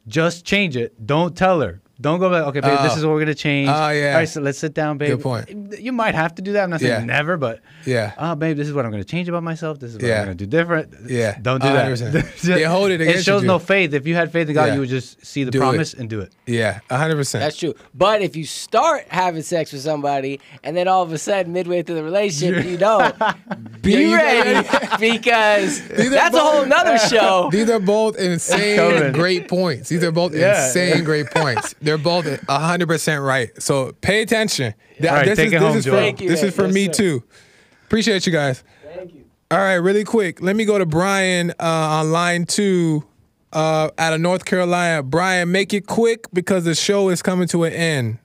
Just 0.07 0.43
change 0.43 0.75
it. 0.75 1.05
Don't 1.05 1.37
tell 1.37 1.61
her. 1.61 1.81
Don't 2.01 2.19
go 2.19 2.29
back. 2.29 2.43
Okay, 2.47 2.61
babe, 2.61 2.79
this 2.81 2.93
Oh. 2.93 2.97
is 2.97 3.05
what 3.05 3.11
we're 3.13 3.19
gonna 3.19 3.35
change. 3.35 3.67
Oh, 3.69 3.89
yeah. 3.89 4.11
All 4.11 4.19
right, 4.19 4.29
so 4.29 4.39
let's 4.39 4.57
sit 4.57 4.73
down, 4.73 4.97
babe. 4.97 5.09
Good 5.17 5.21
point. 5.21 5.49
You 5.81 5.91
might 5.91 6.15
have 6.15 6.33
to 6.35 6.41
do 6.41 6.53
that. 6.53 6.63
I'm 6.63 6.69
not 6.69 6.79
saying 6.79 6.91
Yeah. 7.01 7.05
never, 7.05 7.35
but 7.35 7.59
Yeah. 7.85 8.13
oh, 8.17 8.35
babe, 8.35 8.55
this 8.55 8.67
is 8.69 8.73
what 8.73 8.85
I'm 8.85 8.91
gonna 8.91 9.03
change 9.03 9.27
about 9.27 9.43
myself. 9.43 9.79
This 9.79 9.89
is 9.91 9.97
what 9.97 10.05
Yeah. 10.07 10.19
I'm 10.19 10.23
gonna 10.25 10.35
do 10.35 10.45
different. 10.45 10.93
Yeah. 11.07 11.35
Don't 11.41 11.61
do 11.61 11.67
that. 11.67 11.87
100%. 11.87 12.25
Yeah, 12.59 12.69
hold 12.69 12.91
it 12.91 13.01
against 13.01 13.19
It 13.19 13.23
shows 13.23 13.41
you, 13.41 13.47
no 13.49 13.59
faith. 13.59 13.93
If 13.93 14.07
you 14.07 14.15
had 14.15 14.31
faith 14.31 14.47
in 14.47 14.53
God, 14.55 14.67
Yeah. 14.67 14.73
you 14.75 14.79
would 14.79 14.89
just 14.89 15.25
see 15.25 15.43
the 15.43 15.51
Do 15.51 15.57
it. 15.57 15.61
promise 15.61 15.93
and 15.93 16.09
do 16.09 16.21
it. 16.21 16.31
Yeah. 16.47 16.79
A 16.89 16.97
hundred 16.97 17.17
percent. 17.17 17.43
That's 17.43 17.57
true. 17.57 17.73
But 17.93 18.21
if 18.21 18.35
you 18.37 18.45
start 18.45 19.03
having 19.09 19.41
sex 19.41 19.73
with 19.73 19.81
somebody 19.81 20.39
and 20.63 20.77
then 20.77 20.87
all 20.87 21.03
of 21.03 21.11
a 21.11 21.17
sudden 21.17 21.51
midway 21.51 21.83
through 21.83 21.95
the 21.95 22.03
relationship 22.03 22.63
you 22.65 22.77
don't, 22.77 23.13
be 23.81 23.91
Yeah, 23.91 23.99
you 23.99 24.15
ready 24.15 24.67
because 24.99 25.81
are 25.91 26.09
that's 26.09 26.35
a 26.35 26.39
whole 26.39 26.65
nother 26.65 26.97
show. 26.97 27.49
These 27.51 27.69
are 27.69 27.79
both 27.79 28.17
insane 28.17 29.11
great 29.11 29.47
points. 29.49 29.89
These 29.89 30.03
are 30.03 30.11
both 30.11 30.33
Yeah. 30.33 30.65
insane 30.65 31.03
great 31.03 31.29
points. 31.31 31.75
They're 31.89 31.97
both 31.97 32.25
hundred 32.47 32.87
percent 32.87 33.23
right. 33.23 33.49
So 33.61 33.93
pay 34.01 34.21
attention. 34.21 34.75
Th- 34.99 35.09
All 35.09 35.15
right, 35.17 35.25
this 35.25 35.37
take 35.37 35.47
is, 35.47 35.53
it 35.53 35.59
this 35.59 35.67
home, 35.67 35.77
is 35.77 35.85
Joel. 35.85 35.95
for, 35.95 36.01
Thank 36.01 36.21
you, 36.21 36.29
this 36.29 36.41
man. 36.41 36.49
is 36.49 36.55
for 36.55 36.65
Yes, 36.65 36.73
me 36.73 36.85
sir. 36.85 36.91
too. 36.93 37.23
Appreciate 37.85 38.25
you 38.27 38.31
guys. 38.31 38.63
Thank 38.93 39.13
you. 39.15 39.25
All 39.49 39.57
right, 39.57 39.75
really 39.75 40.03
quick. 40.03 40.39
Let 40.41 40.55
me 40.55 40.65
go 40.65 40.77
to 40.77 40.85
Brian 40.85 41.49
uh, 41.51 41.53
on 41.63 42.11
line 42.11 42.45
two 42.45 43.03
uh, 43.51 43.89
out 43.97 44.13
of 44.13 44.21
North 44.21 44.45
Carolina. 44.45 45.01
Brian, 45.01 45.51
make 45.51 45.73
it 45.73 45.87
quick 45.87 46.25
because 46.31 46.63
the 46.65 46.75
show 46.75 47.09
is 47.09 47.23
coming 47.23 47.47
to 47.47 47.63
an 47.63 47.73
end. 47.73 48.19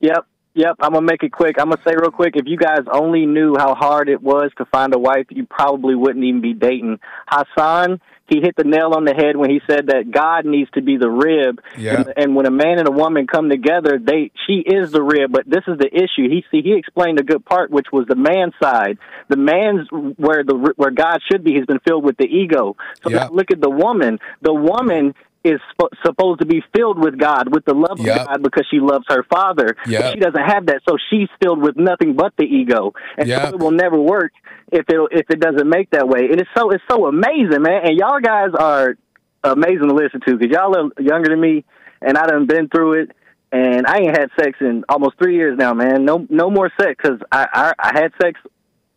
Yep, 0.00 0.26
yep. 0.58 0.76
I'm 0.80 0.92
gonna 0.92 1.06
make 1.06 1.22
it 1.22 1.32
quick. 1.32 1.56
I'm 1.58 1.70
gonna 1.70 1.80
say 1.86 1.94
real 1.96 2.10
quick. 2.10 2.34
If 2.36 2.46
you 2.46 2.56
guys 2.56 2.80
only 2.92 3.24
knew 3.26 3.54
how 3.56 3.74
hard 3.74 4.08
it 4.08 4.20
was 4.22 4.50
to 4.58 4.64
find 4.66 4.94
a 4.94 4.98
wife, 4.98 5.26
you 5.30 5.46
probably 5.46 5.94
wouldn't 5.94 6.24
even 6.24 6.40
be 6.40 6.52
dating. 6.52 6.98
Hassan, 7.28 8.00
he 8.26 8.40
hit 8.42 8.56
the 8.56 8.64
nail 8.64 8.92
on 8.94 9.04
the 9.04 9.14
head 9.14 9.36
when 9.36 9.48
he 9.48 9.60
said 9.70 9.86
that 9.86 10.10
God 10.10 10.44
needs 10.44 10.70
to 10.72 10.82
be 10.82 10.96
the 10.98 11.08
rib. 11.08 11.60
Yeah. 11.78 12.02
And, 12.02 12.12
and 12.16 12.36
when 12.36 12.46
a 12.46 12.50
man 12.50 12.78
and 12.78 12.88
a 12.88 12.92
woman 12.92 13.26
come 13.26 13.48
together, 13.48 13.98
they 14.02 14.30
she 14.46 14.62
is 14.66 14.90
the 14.90 15.02
rib. 15.02 15.32
But 15.32 15.44
this 15.46 15.64
is 15.66 15.78
the 15.78 15.88
issue. 15.92 16.28
He 16.28 16.44
see 16.50 16.60
he 16.62 16.74
explained 16.74 17.18
a 17.20 17.22
good 17.24 17.44
part, 17.44 17.70
which 17.70 17.86
was 17.92 18.06
the 18.06 18.16
man 18.16 18.52
side. 18.62 18.98
The 19.28 19.36
man's 19.36 19.88
where 19.90 20.42
the 20.44 20.74
where 20.76 20.90
God 20.90 21.20
should 21.30 21.44
be 21.44 21.54
He's 21.54 21.66
been 21.66 21.80
filled 21.86 22.04
with 22.04 22.16
the 22.16 22.26
ego. 22.26 22.76
So 23.02 23.10
Yeah. 23.10 23.28
look 23.30 23.50
at 23.50 23.60
the 23.60 23.70
woman. 23.70 24.18
The 24.42 24.52
woman 24.52 25.14
is 25.44 25.60
sp- 25.72 25.94
supposed 26.04 26.40
to 26.40 26.46
be 26.46 26.62
filled 26.74 26.98
with 26.98 27.18
God, 27.18 27.52
with 27.54 27.64
the 27.64 27.74
love 27.74 27.98
Yep. 28.00 28.20
of 28.20 28.26
God, 28.26 28.42
because 28.42 28.66
she 28.70 28.80
loves 28.80 29.04
her 29.08 29.24
father. 29.32 29.76
Yep. 29.86 30.12
She 30.14 30.20
doesn't 30.20 30.42
have 30.44 30.66
that, 30.66 30.80
so 30.88 30.96
she's 31.10 31.28
filled 31.42 31.60
with 31.62 31.76
nothing 31.76 32.14
but 32.16 32.32
the 32.36 32.44
ego, 32.44 32.92
and 33.16 33.28
Yep. 33.28 33.42
so 33.42 33.48
it 33.54 33.58
will 33.60 33.70
never 33.70 33.98
work 33.98 34.32
if 34.72 34.84
it 34.88 34.96
if 35.12 35.30
it 35.30 35.40
doesn't 35.40 35.68
make 35.68 35.90
that 35.90 36.08
way. 36.08 36.28
And 36.30 36.40
it's 36.40 36.50
so 36.56 36.70
it's 36.70 36.82
so 36.90 37.06
amazing, 37.06 37.62
man. 37.62 37.82
And 37.86 37.96
y'all 37.98 38.20
guys 38.20 38.50
are 38.58 38.96
amazing 39.44 39.88
to 39.88 39.94
listen 39.94 40.20
to 40.26 40.36
because 40.36 40.52
y'all 40.54 40.76
are 40.76 41.02
younger 41.02 41.28
than 41.30 41.40
me, 41.40 41.64
and 42.02 42.18
I 42.18 42.26
done 42.26 42.46
been 42.46 42.68
through 42.68 43.02
it. 43.02 43.10
And 43.50 43.86
I 43.86 43.98
ain't 44.00 44.14
had 44.18 44.28
sex 44.38 44.58
in 44.60 44.84
almost 44.90 45.16
three 45.18 45.36
years 45.36 45.56
now, 45.56 45.72
man. 45.72 46.04
No 46.04 46.26
no 46.28 46.50
more 46.50 46.70
sex 46.78 46.96
because 47.02 47.18
I, 47.32 47.46
I 47.54 47.72
I 47.78 47.98
had 47.98 48.12
sex 48.20 48.38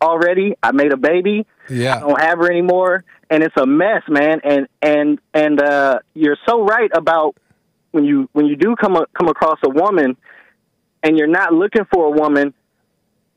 already. 0.02 0.54
I 0.62 0.72
made 0.72 0.92
a 0.92 0.96
baby. 0.96 1.46
I 1.96 2.00
don't 2.00 2.20
have 2.20 2.38
her 2.38 2.50
anymore, 2.50 3.04
and 3.30 3.42
it's 3.42 3.56
a 3.56 3.66
mess, 3.66 4.02
man. 4.08 4.40
And 4.44 4.66
and 4.80 5.18
and 5.32 5.60
uh, 5.60 5.98
you're 6.14 6.38
so 6.48 6.64
right 6.64 6.90
about 6.94 7.36
when 7.92 8.04
you 8.04 8.28
when 8.32 8.46
you 8.46 8.56
do 8.56 8.76
come 8.76 8.96
a, 8.96 9.06
come 9.18 9.28
across 9.28 9.58
a 9.64 9.70
woman, 9.70 10.16
and 11.02 11.16
you're 11.16 11.26
not 11.26 11.52
looking 11.52 11.86
for 11.92 12.06
a 12.06 12.10
woman, 12.10 12.54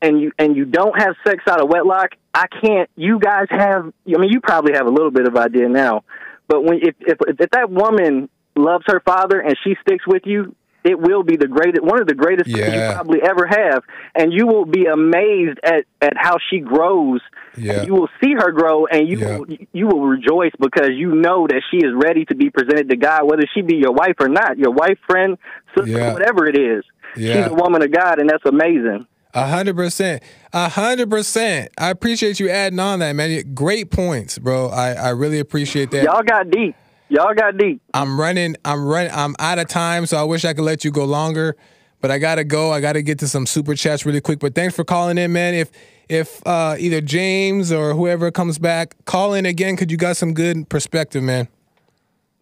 and 0.02 0.20
you 0.20 0.32
and 0.38 0.56
you 0.56 0.64
don't 0.64 1.00
have 1.00 1.14
sex 1.26 1.44
out 1.48 1.60
of 1.60 1.68
wedlock. 1.68 2.10
I 2.34 2.46
can't. 2.48 2.90
You 2.96 3.18
guys 3.18 3.46
have. 3.50 3.92
I 4.06 4.18
mean, 4.18 4.30
you 4.30 4.40
probably 4.40 4.74
have 4.74 4.86
a 4.86 4.90
little 4.90 5.10
bit 5.10 5.26
of 5.26 5.36
idea 5.36 5.68
now, 5.68 6.04
but 6.48 6.62
when 6.62 6.80
if 6.82 6.94
if, 7.00 7.18
if 7.40 7.50
that 7.50 7.70
woman 7.70 8.28
loves 8.56 8.84
her 8.88 9.00
father 9.00 9.40
and 9.40 9.56
she 9.62 9.76
sticks 9.82 10.06
with 10.06 10.22
you. 10.24 10.54
It 10.84 11.00
will 11.00 11.24
be 11.24 11.34
the 11.34 11.48
greatest, 11.48 11.82
one 11.82 12.00
of 12.00 12.06
the 12.06 12.14
greatest 12.14 12.48
things 12.48 12.72
you 12.72 12.92
probably 12.92 13.20
ever 13.20 13.44
have, 13.44 13.82
and 14.14 14.32
you 14.32 14.46
will 14.46 14.66
be 14.66 14.84
amazed 14.84 15.58
at 15.64 15.84
at 16.00 16.12
how 16.16 16.36
she 16.48 16.60
grows 16.60 17.20
Yeah. 17.56 17.82
you 17.84 17.94
will 17.94 18.08
see 18.22 18.32
her 18.34 18.52
grow 18.52 18.86
and 18.86 19.08
you 19.08 19.18
Yeah. 19.18 19.38
will, 19.38 19.46
you 19.72 19.86
will 19.86 20.06
rejoice 20.06 20.52
because 20.60 20.90
you 20.94 21.14
know 21.14 21.46
that 21.48 21.62
she 21.70 21.78
is 21.78 21.92
ready 21.94 22.24
to 22.26 22.34
be 22.34 22.50
presented 22.50 22.88
to 22.90 22.96
God, 22.96 23.22
whether 23.24 23.44
she 23.54 23.62
be 23.62 23.76
your 23.76 23.92
wife 23.92 24.14
or 24.20 24.28
not, 24.28 24.58
your 24.58 24.72
wife, 24.72 24.98
friend, 25.08 25.38
sister, 25.76 25.90
Yeah. 25.90 26.12
whatever 26.12 26.46
it 26.46 26.58
is. 26.58 26.84
She's 27.14 27.46
a 27.46 27.54
woman 27.54 27.82
of 27.82 27.90
God, 27.90 28.18
and 28.18 28.28
that's 28.28 28.44
amazing. 28.44 29.06
A 29.32 29.46
hundred 29.46 29.76
percent. 29.76 30.22
A 30.52 30.68
hundred 30.68 31.08
percent. 31.10 31.70
I 31.78 31.90
appreciate 31.90 32.40
you 32.40 32.48
adding 32.50 32.78
on 32.78 32.98
that, 33.00 33.12
man. 33.12 33.54
Great 33.54 33.90
points, 33.90 34.38
bro. 34.38 34.68
I, 34.68 34.92
I 34.92 35.08
really 35.10 35.38
appreciate 35.38 35.90
that. 35.92 36.04
Y'all 36.04 36.22
got 36.22 36.50
deep. 36.50 36.74
Y'all 37.08 37.34
got 37.34 37.56
deep. 37.56 37.80
I'm 37.94 38.18
running. 38.20 38.56
I'm 38.64 38.84
running. 38.86 39.12
I'm 39.14 39.34
out 39.38 39.58
of 39.58 39.68
time, 39.68 40.06
so 40.06 40.16
I 40.18 40.24
wish 40.24 40.44
I 40.44 40.52
could 40.54 40.64
let 40.64 40.84
you 40.84 40.90
go 40.90 41.04
longer, 41.04 41.54
but 42.00 42.10
I 42.10 42.18
gotta 42.18 42.44
go. 42.44 42.70
I 42.72 42.80
gotta 42.80 43.00
get 43.02 43.18
to 43.20 43.28
some 43.28 43.46
super 43.46 43.74
chats 43.74 44.04
really 44.04 44.20
quick. 44.20 44.38
But 44.40 44.54
thanks 44.54 44.74
for 44.74 44.84
calling 44.84 45.16
in, 45.18 45.32
man. 45.32 45.54
If 45.54 45.70
if 46.08 46.44
uh, 46.46 46.76
either 46.78 47.00
James 47.00 47.72
or 47.72 47.94
whoever 47.94 48.30
comes 48.30 48.58
back, 48.58 48.94
call 49.04 49.34
in 49.34 49.46
again 49.46 49.74
because 49.74 49.90
you 49.90 49.96
got 49.96 50.16
some 50.16 50.34
good 50.34 50.68
perspective, 50.68 51.22
man. 51.22 51.48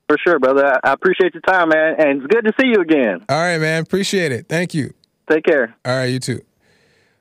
For 0.09 0.19
sure, 0.19 0.39
brother. 0.39 0.67
I, 0.67 0.91
I 0.91 0.93
appreciate 0.93 1.33
your 1.35 1.41
time, 1.43 1.71
man, 1.71 1.95
and 1.99 2.23
it's 2.23 2.27
good 2.27 2.45
to 2.45 2.53
see 2.61 2.69
you 2.69 2.81
again. 2.81 3.25
All 3.29 3.39
right, 3.39 3.59
man. 3.59 3.83
Appreciate 3.83 4.33
it. 4.33 4.49
Thank 4.49 4.75
you. 4.75 4.93
Take 5.31 5.45
care. 5.45 5.75
All 5.85 5.97
right, 5.97 6.05
you 6.05 6.19
too. 6.19 6.41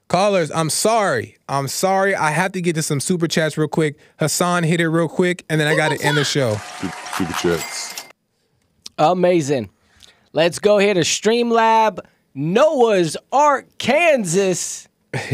Callers, 0.10 0.52
I'm 0.52 0.70
sorry. 0.70 1.38
I'm 1.48 1.68
sorry. 1.68 2.14
I 2.14 2.32
have 2.32 2.52
to 2.52 2.62
get 2.62 2.76
to 2.76 2.84
some 2.84 3.00
super 3.00 3.28
chats 3.28 3.58
real 3.58 3.70
quick. 3.70 3.98
Hassan 4.20 4.64
hit 4.64 4.82
it 4.82 4.90
real 4.90 5.08
quick, 5.08 5.46
and 5.50 5.60
then 5.60 5.68
I 5.68 5.76
got 5.76 5.90
to 5.98 6.06
end 6.06 6.18
the 6.18 6.26
show. 6.26 6.58
Super 7.16 7.34
chats. 7.34 8.06
Amazing. 8.98 9.70
Let's 10.34 10.60
go 10.60 10.78
here 10.78 10.94
to 10.94 11.00
Streamlab, 11.00 12.00
Noah's 12.36 13.16
Ark, 13.32 13.68
Kansas. 13.78 14.88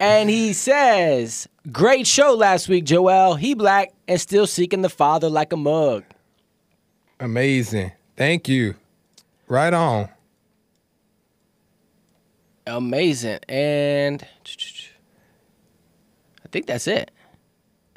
and 0.00 0.28
he 0.28 0.52
says, 0.52 1.48
Great 1.72 2.06
show 2.06 2.34
last 2.34 2.68
week, 2.68 2.84
Joel. 2.84 3.34
He 3.36 3.54
black 3.54 3.92
and 4.06 4.20
still 4.20 4.46
seeking 4.46 4.82
the 4.82 4.90
father 4.90 5.28
like 5.28 5.52
a 5.52 5.56
mug. 5.56 6.04
Amazing. 7.18 7.92
Thank 8.16 8.48
you. 8.48 8.74
Right 9.48 9.72
on. 9.72 10.08
Amazing. 12.66 13.40
And 13.48 14.22
I 16.44 16.48
think 16.50 16.66
that's 16.66 16.86
it. 16.86 17.10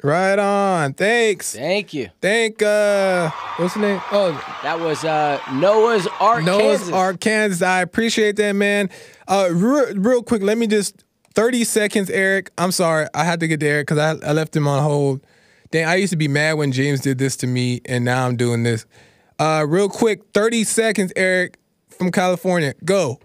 Right 0.04 0.38
on. 0.38 0.92
Thanks. 0.92 1.54
Thank 1.54 1.94
you. 1.94 2.10
Thank 2.20 2.60
uh 2.60 3.30
what's 3.56 3.72
the 3.72 3.80
name? 3.80 4.02
Oh, 4.12 4.32
That 4.62 4.78
was 4.78 5.02
uh, 5.02 5.40
Noah's 5.54 6.06
Ark, 6.20 6.44
Noah's 6.44 6.80
Kansas. 6.80 6.92
Ark, 6.92 7.20
Kansas. 7.20 7.62
I 7.62 7.80
appreciate 7.80 8.36
that, 8.36 8.52
man. 8.52 8.90
Uh, 9.26 9.48
real, 9.50 9.94
real 9.96 10.22
quick, 10.22 10.42
let 10.42 10.58
me 10.58 10.66
just 10.66 11.04
30 11.34 11.64
seconds, 11.64 12.10
Eric. 12.10 12.50
I'm 12.58 12.70
sorry. 12.70 13.06
I 13.14 13.24
had 13.24 13.40
to 13.40 13.48
get 13.48 13.60
to 13.60 13.66
Eric 13.66 13.86
because 13.86 14.20
I, 14.22 14.28
I 14.28 14.32
left 14.32 14.54
him 14.54 14.68
on 14.68 14.82
hold. 14.82 15.22
Dang, 15.70 15.86
I 15.86 15.94
used 15.94 16.10
to 16.12 16.18
be 16.18 16.28
mad 16.28 16.58
when 16.58 16.70
James 16.70 17.00
did 17.00 17.16
this 17.16 17.34
to 17.38 17.46
me, 17.46 17.80
and 17.86 18.04
now 18.04 18.26
I'm 18.26 18.36
doing 18.36 18.62
this. 18.62 18.84
Uh, 19.38 19.64
real 19.66 19.88
quick, 19.88 20.20
30 20.34 20.64
seconds, 20.64 21.12
Eric 21.16 21.56
from 21.88 22.12
California. 22.12 22.74
Go. 22.84 23.20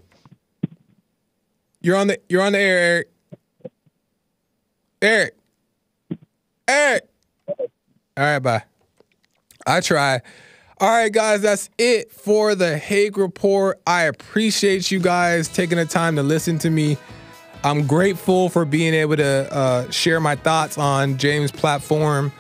You're 1.82 1.98
on 1.98 2.08
the 2.08 2.20
you're 2.30 2.42
on 2.42 2.54
the 2.54 2.60
air, 2.60 2.80
Eric. 2.80 3.12
Eric. 5.02 5.36
Eric. 6.70 7.10
All 7.48 7.58
right, 8.18 8.40
bye. 8.40 8.64
I 9.66 9.82
try. 9.82 10.22
All 10.80 10.88
right, 10.88 11.12
guys, 11.12 11.42
that's 11.42 11.70
it 11.80 12.12
for 12.12 12.54
the 12.54 12.78
Hake 12.78 13.18
Report. 13.18 13.82
I 13.88 14.04
appreciate 14.04 14.92
you 14.92 15.00
guys 15.00 15.48
taking 15.48 15.78
the 15.80 15.86
time 15.86 16.16
to 16.18 16.24
listen 16.24 16.60
to 16.60 16.70
me. 16.70 16.98
I'm 17.64 17.88
grateful 17.88 18.50
for 18.50 18.66
being 18.66 18.94
able 18.94 19.18
to 19.18 19.54
uh, 19.54 19.90
share 19.90 20.20
my 20.20 20.36
thoughts 20.36 20.78
on 20.78 21.18
James' 21.18 21.52
platform. 21.52 22.32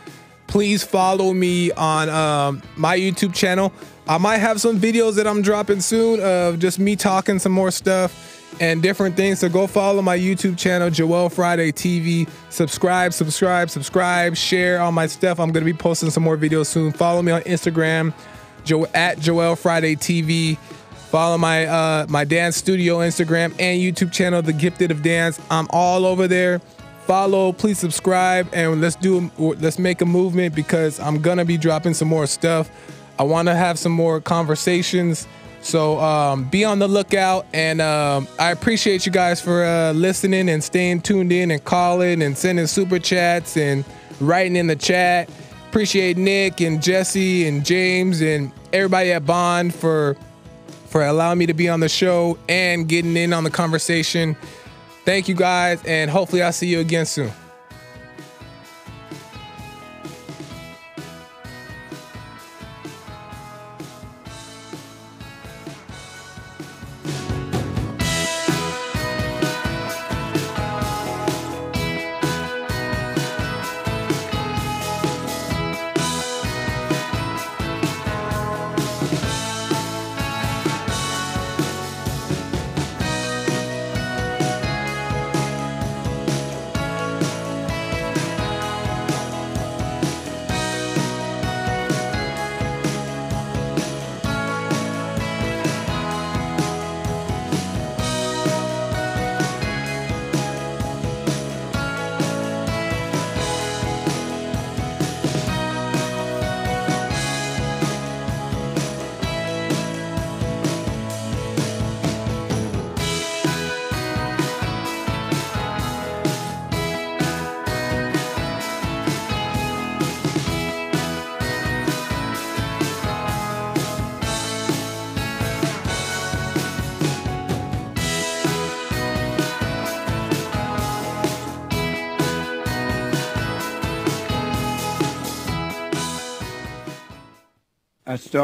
Please 0.45 0.83
follow 0.83 1.33
me 1.33 1.71
on 1.71 2.07
um, 2.09 2.61
my 2.77 2.97
YouTube 2.97 3.33
channel. 3.33 3.73
I 4.07 4.19
might 4.19 4.37
have 4.37 4.61
some 4.61 4.79
videos 4.79 5.15
that 5.15 5.25
I'm 5.27 5.41
dropping 5.41 5.81
soon 5.81 6.19
of 6.19 6.59
just 6.59 6.77
me 6.77 6.95
talking 6.95 7.39
some 7.39 7.51
more 7.51 7.71
stuff 7.71 8.38
and 8.59 8.81
different 8.81 9.15
things. 9.15 9.39
So 9.39 9.49
go 9.49 9.67
follow 9.67 10.01
my 10.01 10.17
YouTube 10.17 10.57
channel, 10.57 10.89
Joel 10.89 11.29
Friday 11.29 11.71
TV. 11.71 12.29
Subscribe, 12.49 13.13
subscribe, 13.13 13.69
subscribe, 13.69 14.35
share 14.35 14.81
all 14.81 14.91
my 14.91 15.07
stuff. 15.07 15.39
I'm 15.39 15.51
gonna 15.51 15.65
be 15.65 15.73
posting 15.73 16.09
some 16.09 16.23
more 16.23 16.37
videos 16.37 16.67
soon. 16.67 16.91
Follow 16.91 17.21
me 17.21 17.31
on 17.31 17.41
Instagram, 17.41 18.13
jo- 18.63 18.87
at 18.93 19.19
Joel 19.19 19.55
Friday 19.55 19.95
TV. 19.95 20.57
Follow 21.09 21.37
my 21.37 21.65
uh, 21.65 22.05
my 22.09 22.23
dance 22.23 22.55
studio 22.55 22.99
Instagram 22.99 23.53
and 23.59 23.81
YouTube 23.81 24.11
channel, 24.11 24.41
The 24.41 24.53
Gifted 24.53 24.91
of 24.91 25.01
Dance. 25.01 25.39
I'm 25.49 25.67
all 25.71 26.05
over 26.05 26.27
there. 26.27 26.59
Follow, 27.07 27.51
please 27.51 27.79
subscribe, 27.79 28.47
and 28.53 28.81
let's 28.81 28.95
do 28.95 29.31
let's 29.39 29.79
make 29.79 30.01
a 30.01 30.05
movement 30.05 30.53
because 30.53 30.99
I'm 30.99 31.19
gonna 31.21 31.45
be 31.45 31.57
dropping 31.57 31.95
some 31.95 32.07
more 32.07 32.27
stuff. 32.27 32.69
I 33.17 33.23
want 33.23 33.47
to 33.47 33.55
have 33.55 33.79
some 33.79 33.91
more 33.91 34.21
conversations. 34.21 35.27
So 35.61 35.99
um, 35.99 36.45
be 36.45 36.63
on 36.63 36.79
the 36.79 36.87
lookout, 36.87 37.45
and 37.53 37.81
um, 37.81 38.27
I 38.39 38.51
appreciate 38.51 39.05
you 39.05 39.11
guys 39.11 39.41
for 39.41 39.63
uh, 39.63 39.91
listening 39.91 40.49
and 40.49 40.63
staying 40.63 41.01
tuned 41.01 41.31
in 41.31 41.51
and 41.51 41.63
calling 41.63 42.21
and 42.21 42.37
sending 42.37 42.65
super 42.65 42.97
chats 42.97 43.57
and 43.57 43.83
writing 44.21 44.55
in 44.55 44.67
the 44.67 44.75
chat. 44.75 45.29
Appreciate 45.67 46.17
Nick 46.17 46.61
and 46.61 46.81
Jesse 46.81 47.47
and 47.47 47.65
James 47.65 48.21
and 48.21 48.51
everybody 48.73 49.11
at 49.11 49.25
BOND 49.25 49.73
for 49.73 50.15
for 50.87 51.05
allowing 51.05 51.37
me 51.37 51.45
to 51.45 51.53
be 51.53 51.69
on 51.69 51.81
the 51.81 51.89
show 51.89 52.37
and 52.47 52.87
getting 52.87 53.15
in 53.15 53.31
on 53.31 53.43
the 53.43 53.51
conversation. 53.51 54.35
Thank 55.05 55.27
you 55.27 55.35
guys, 55.35 55.83
and 55.85 56.09
hopefully 56.09 56.41
I'll 56.41 56.51
see 56.53 56.67
you 56.67 56.79
again 56.79 57.05
soon. 57.05 57.31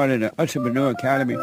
Started 0.05 0.21
an 0.21 0.31
entrepreneur 0.37 0.91
academy. 0.91 1.35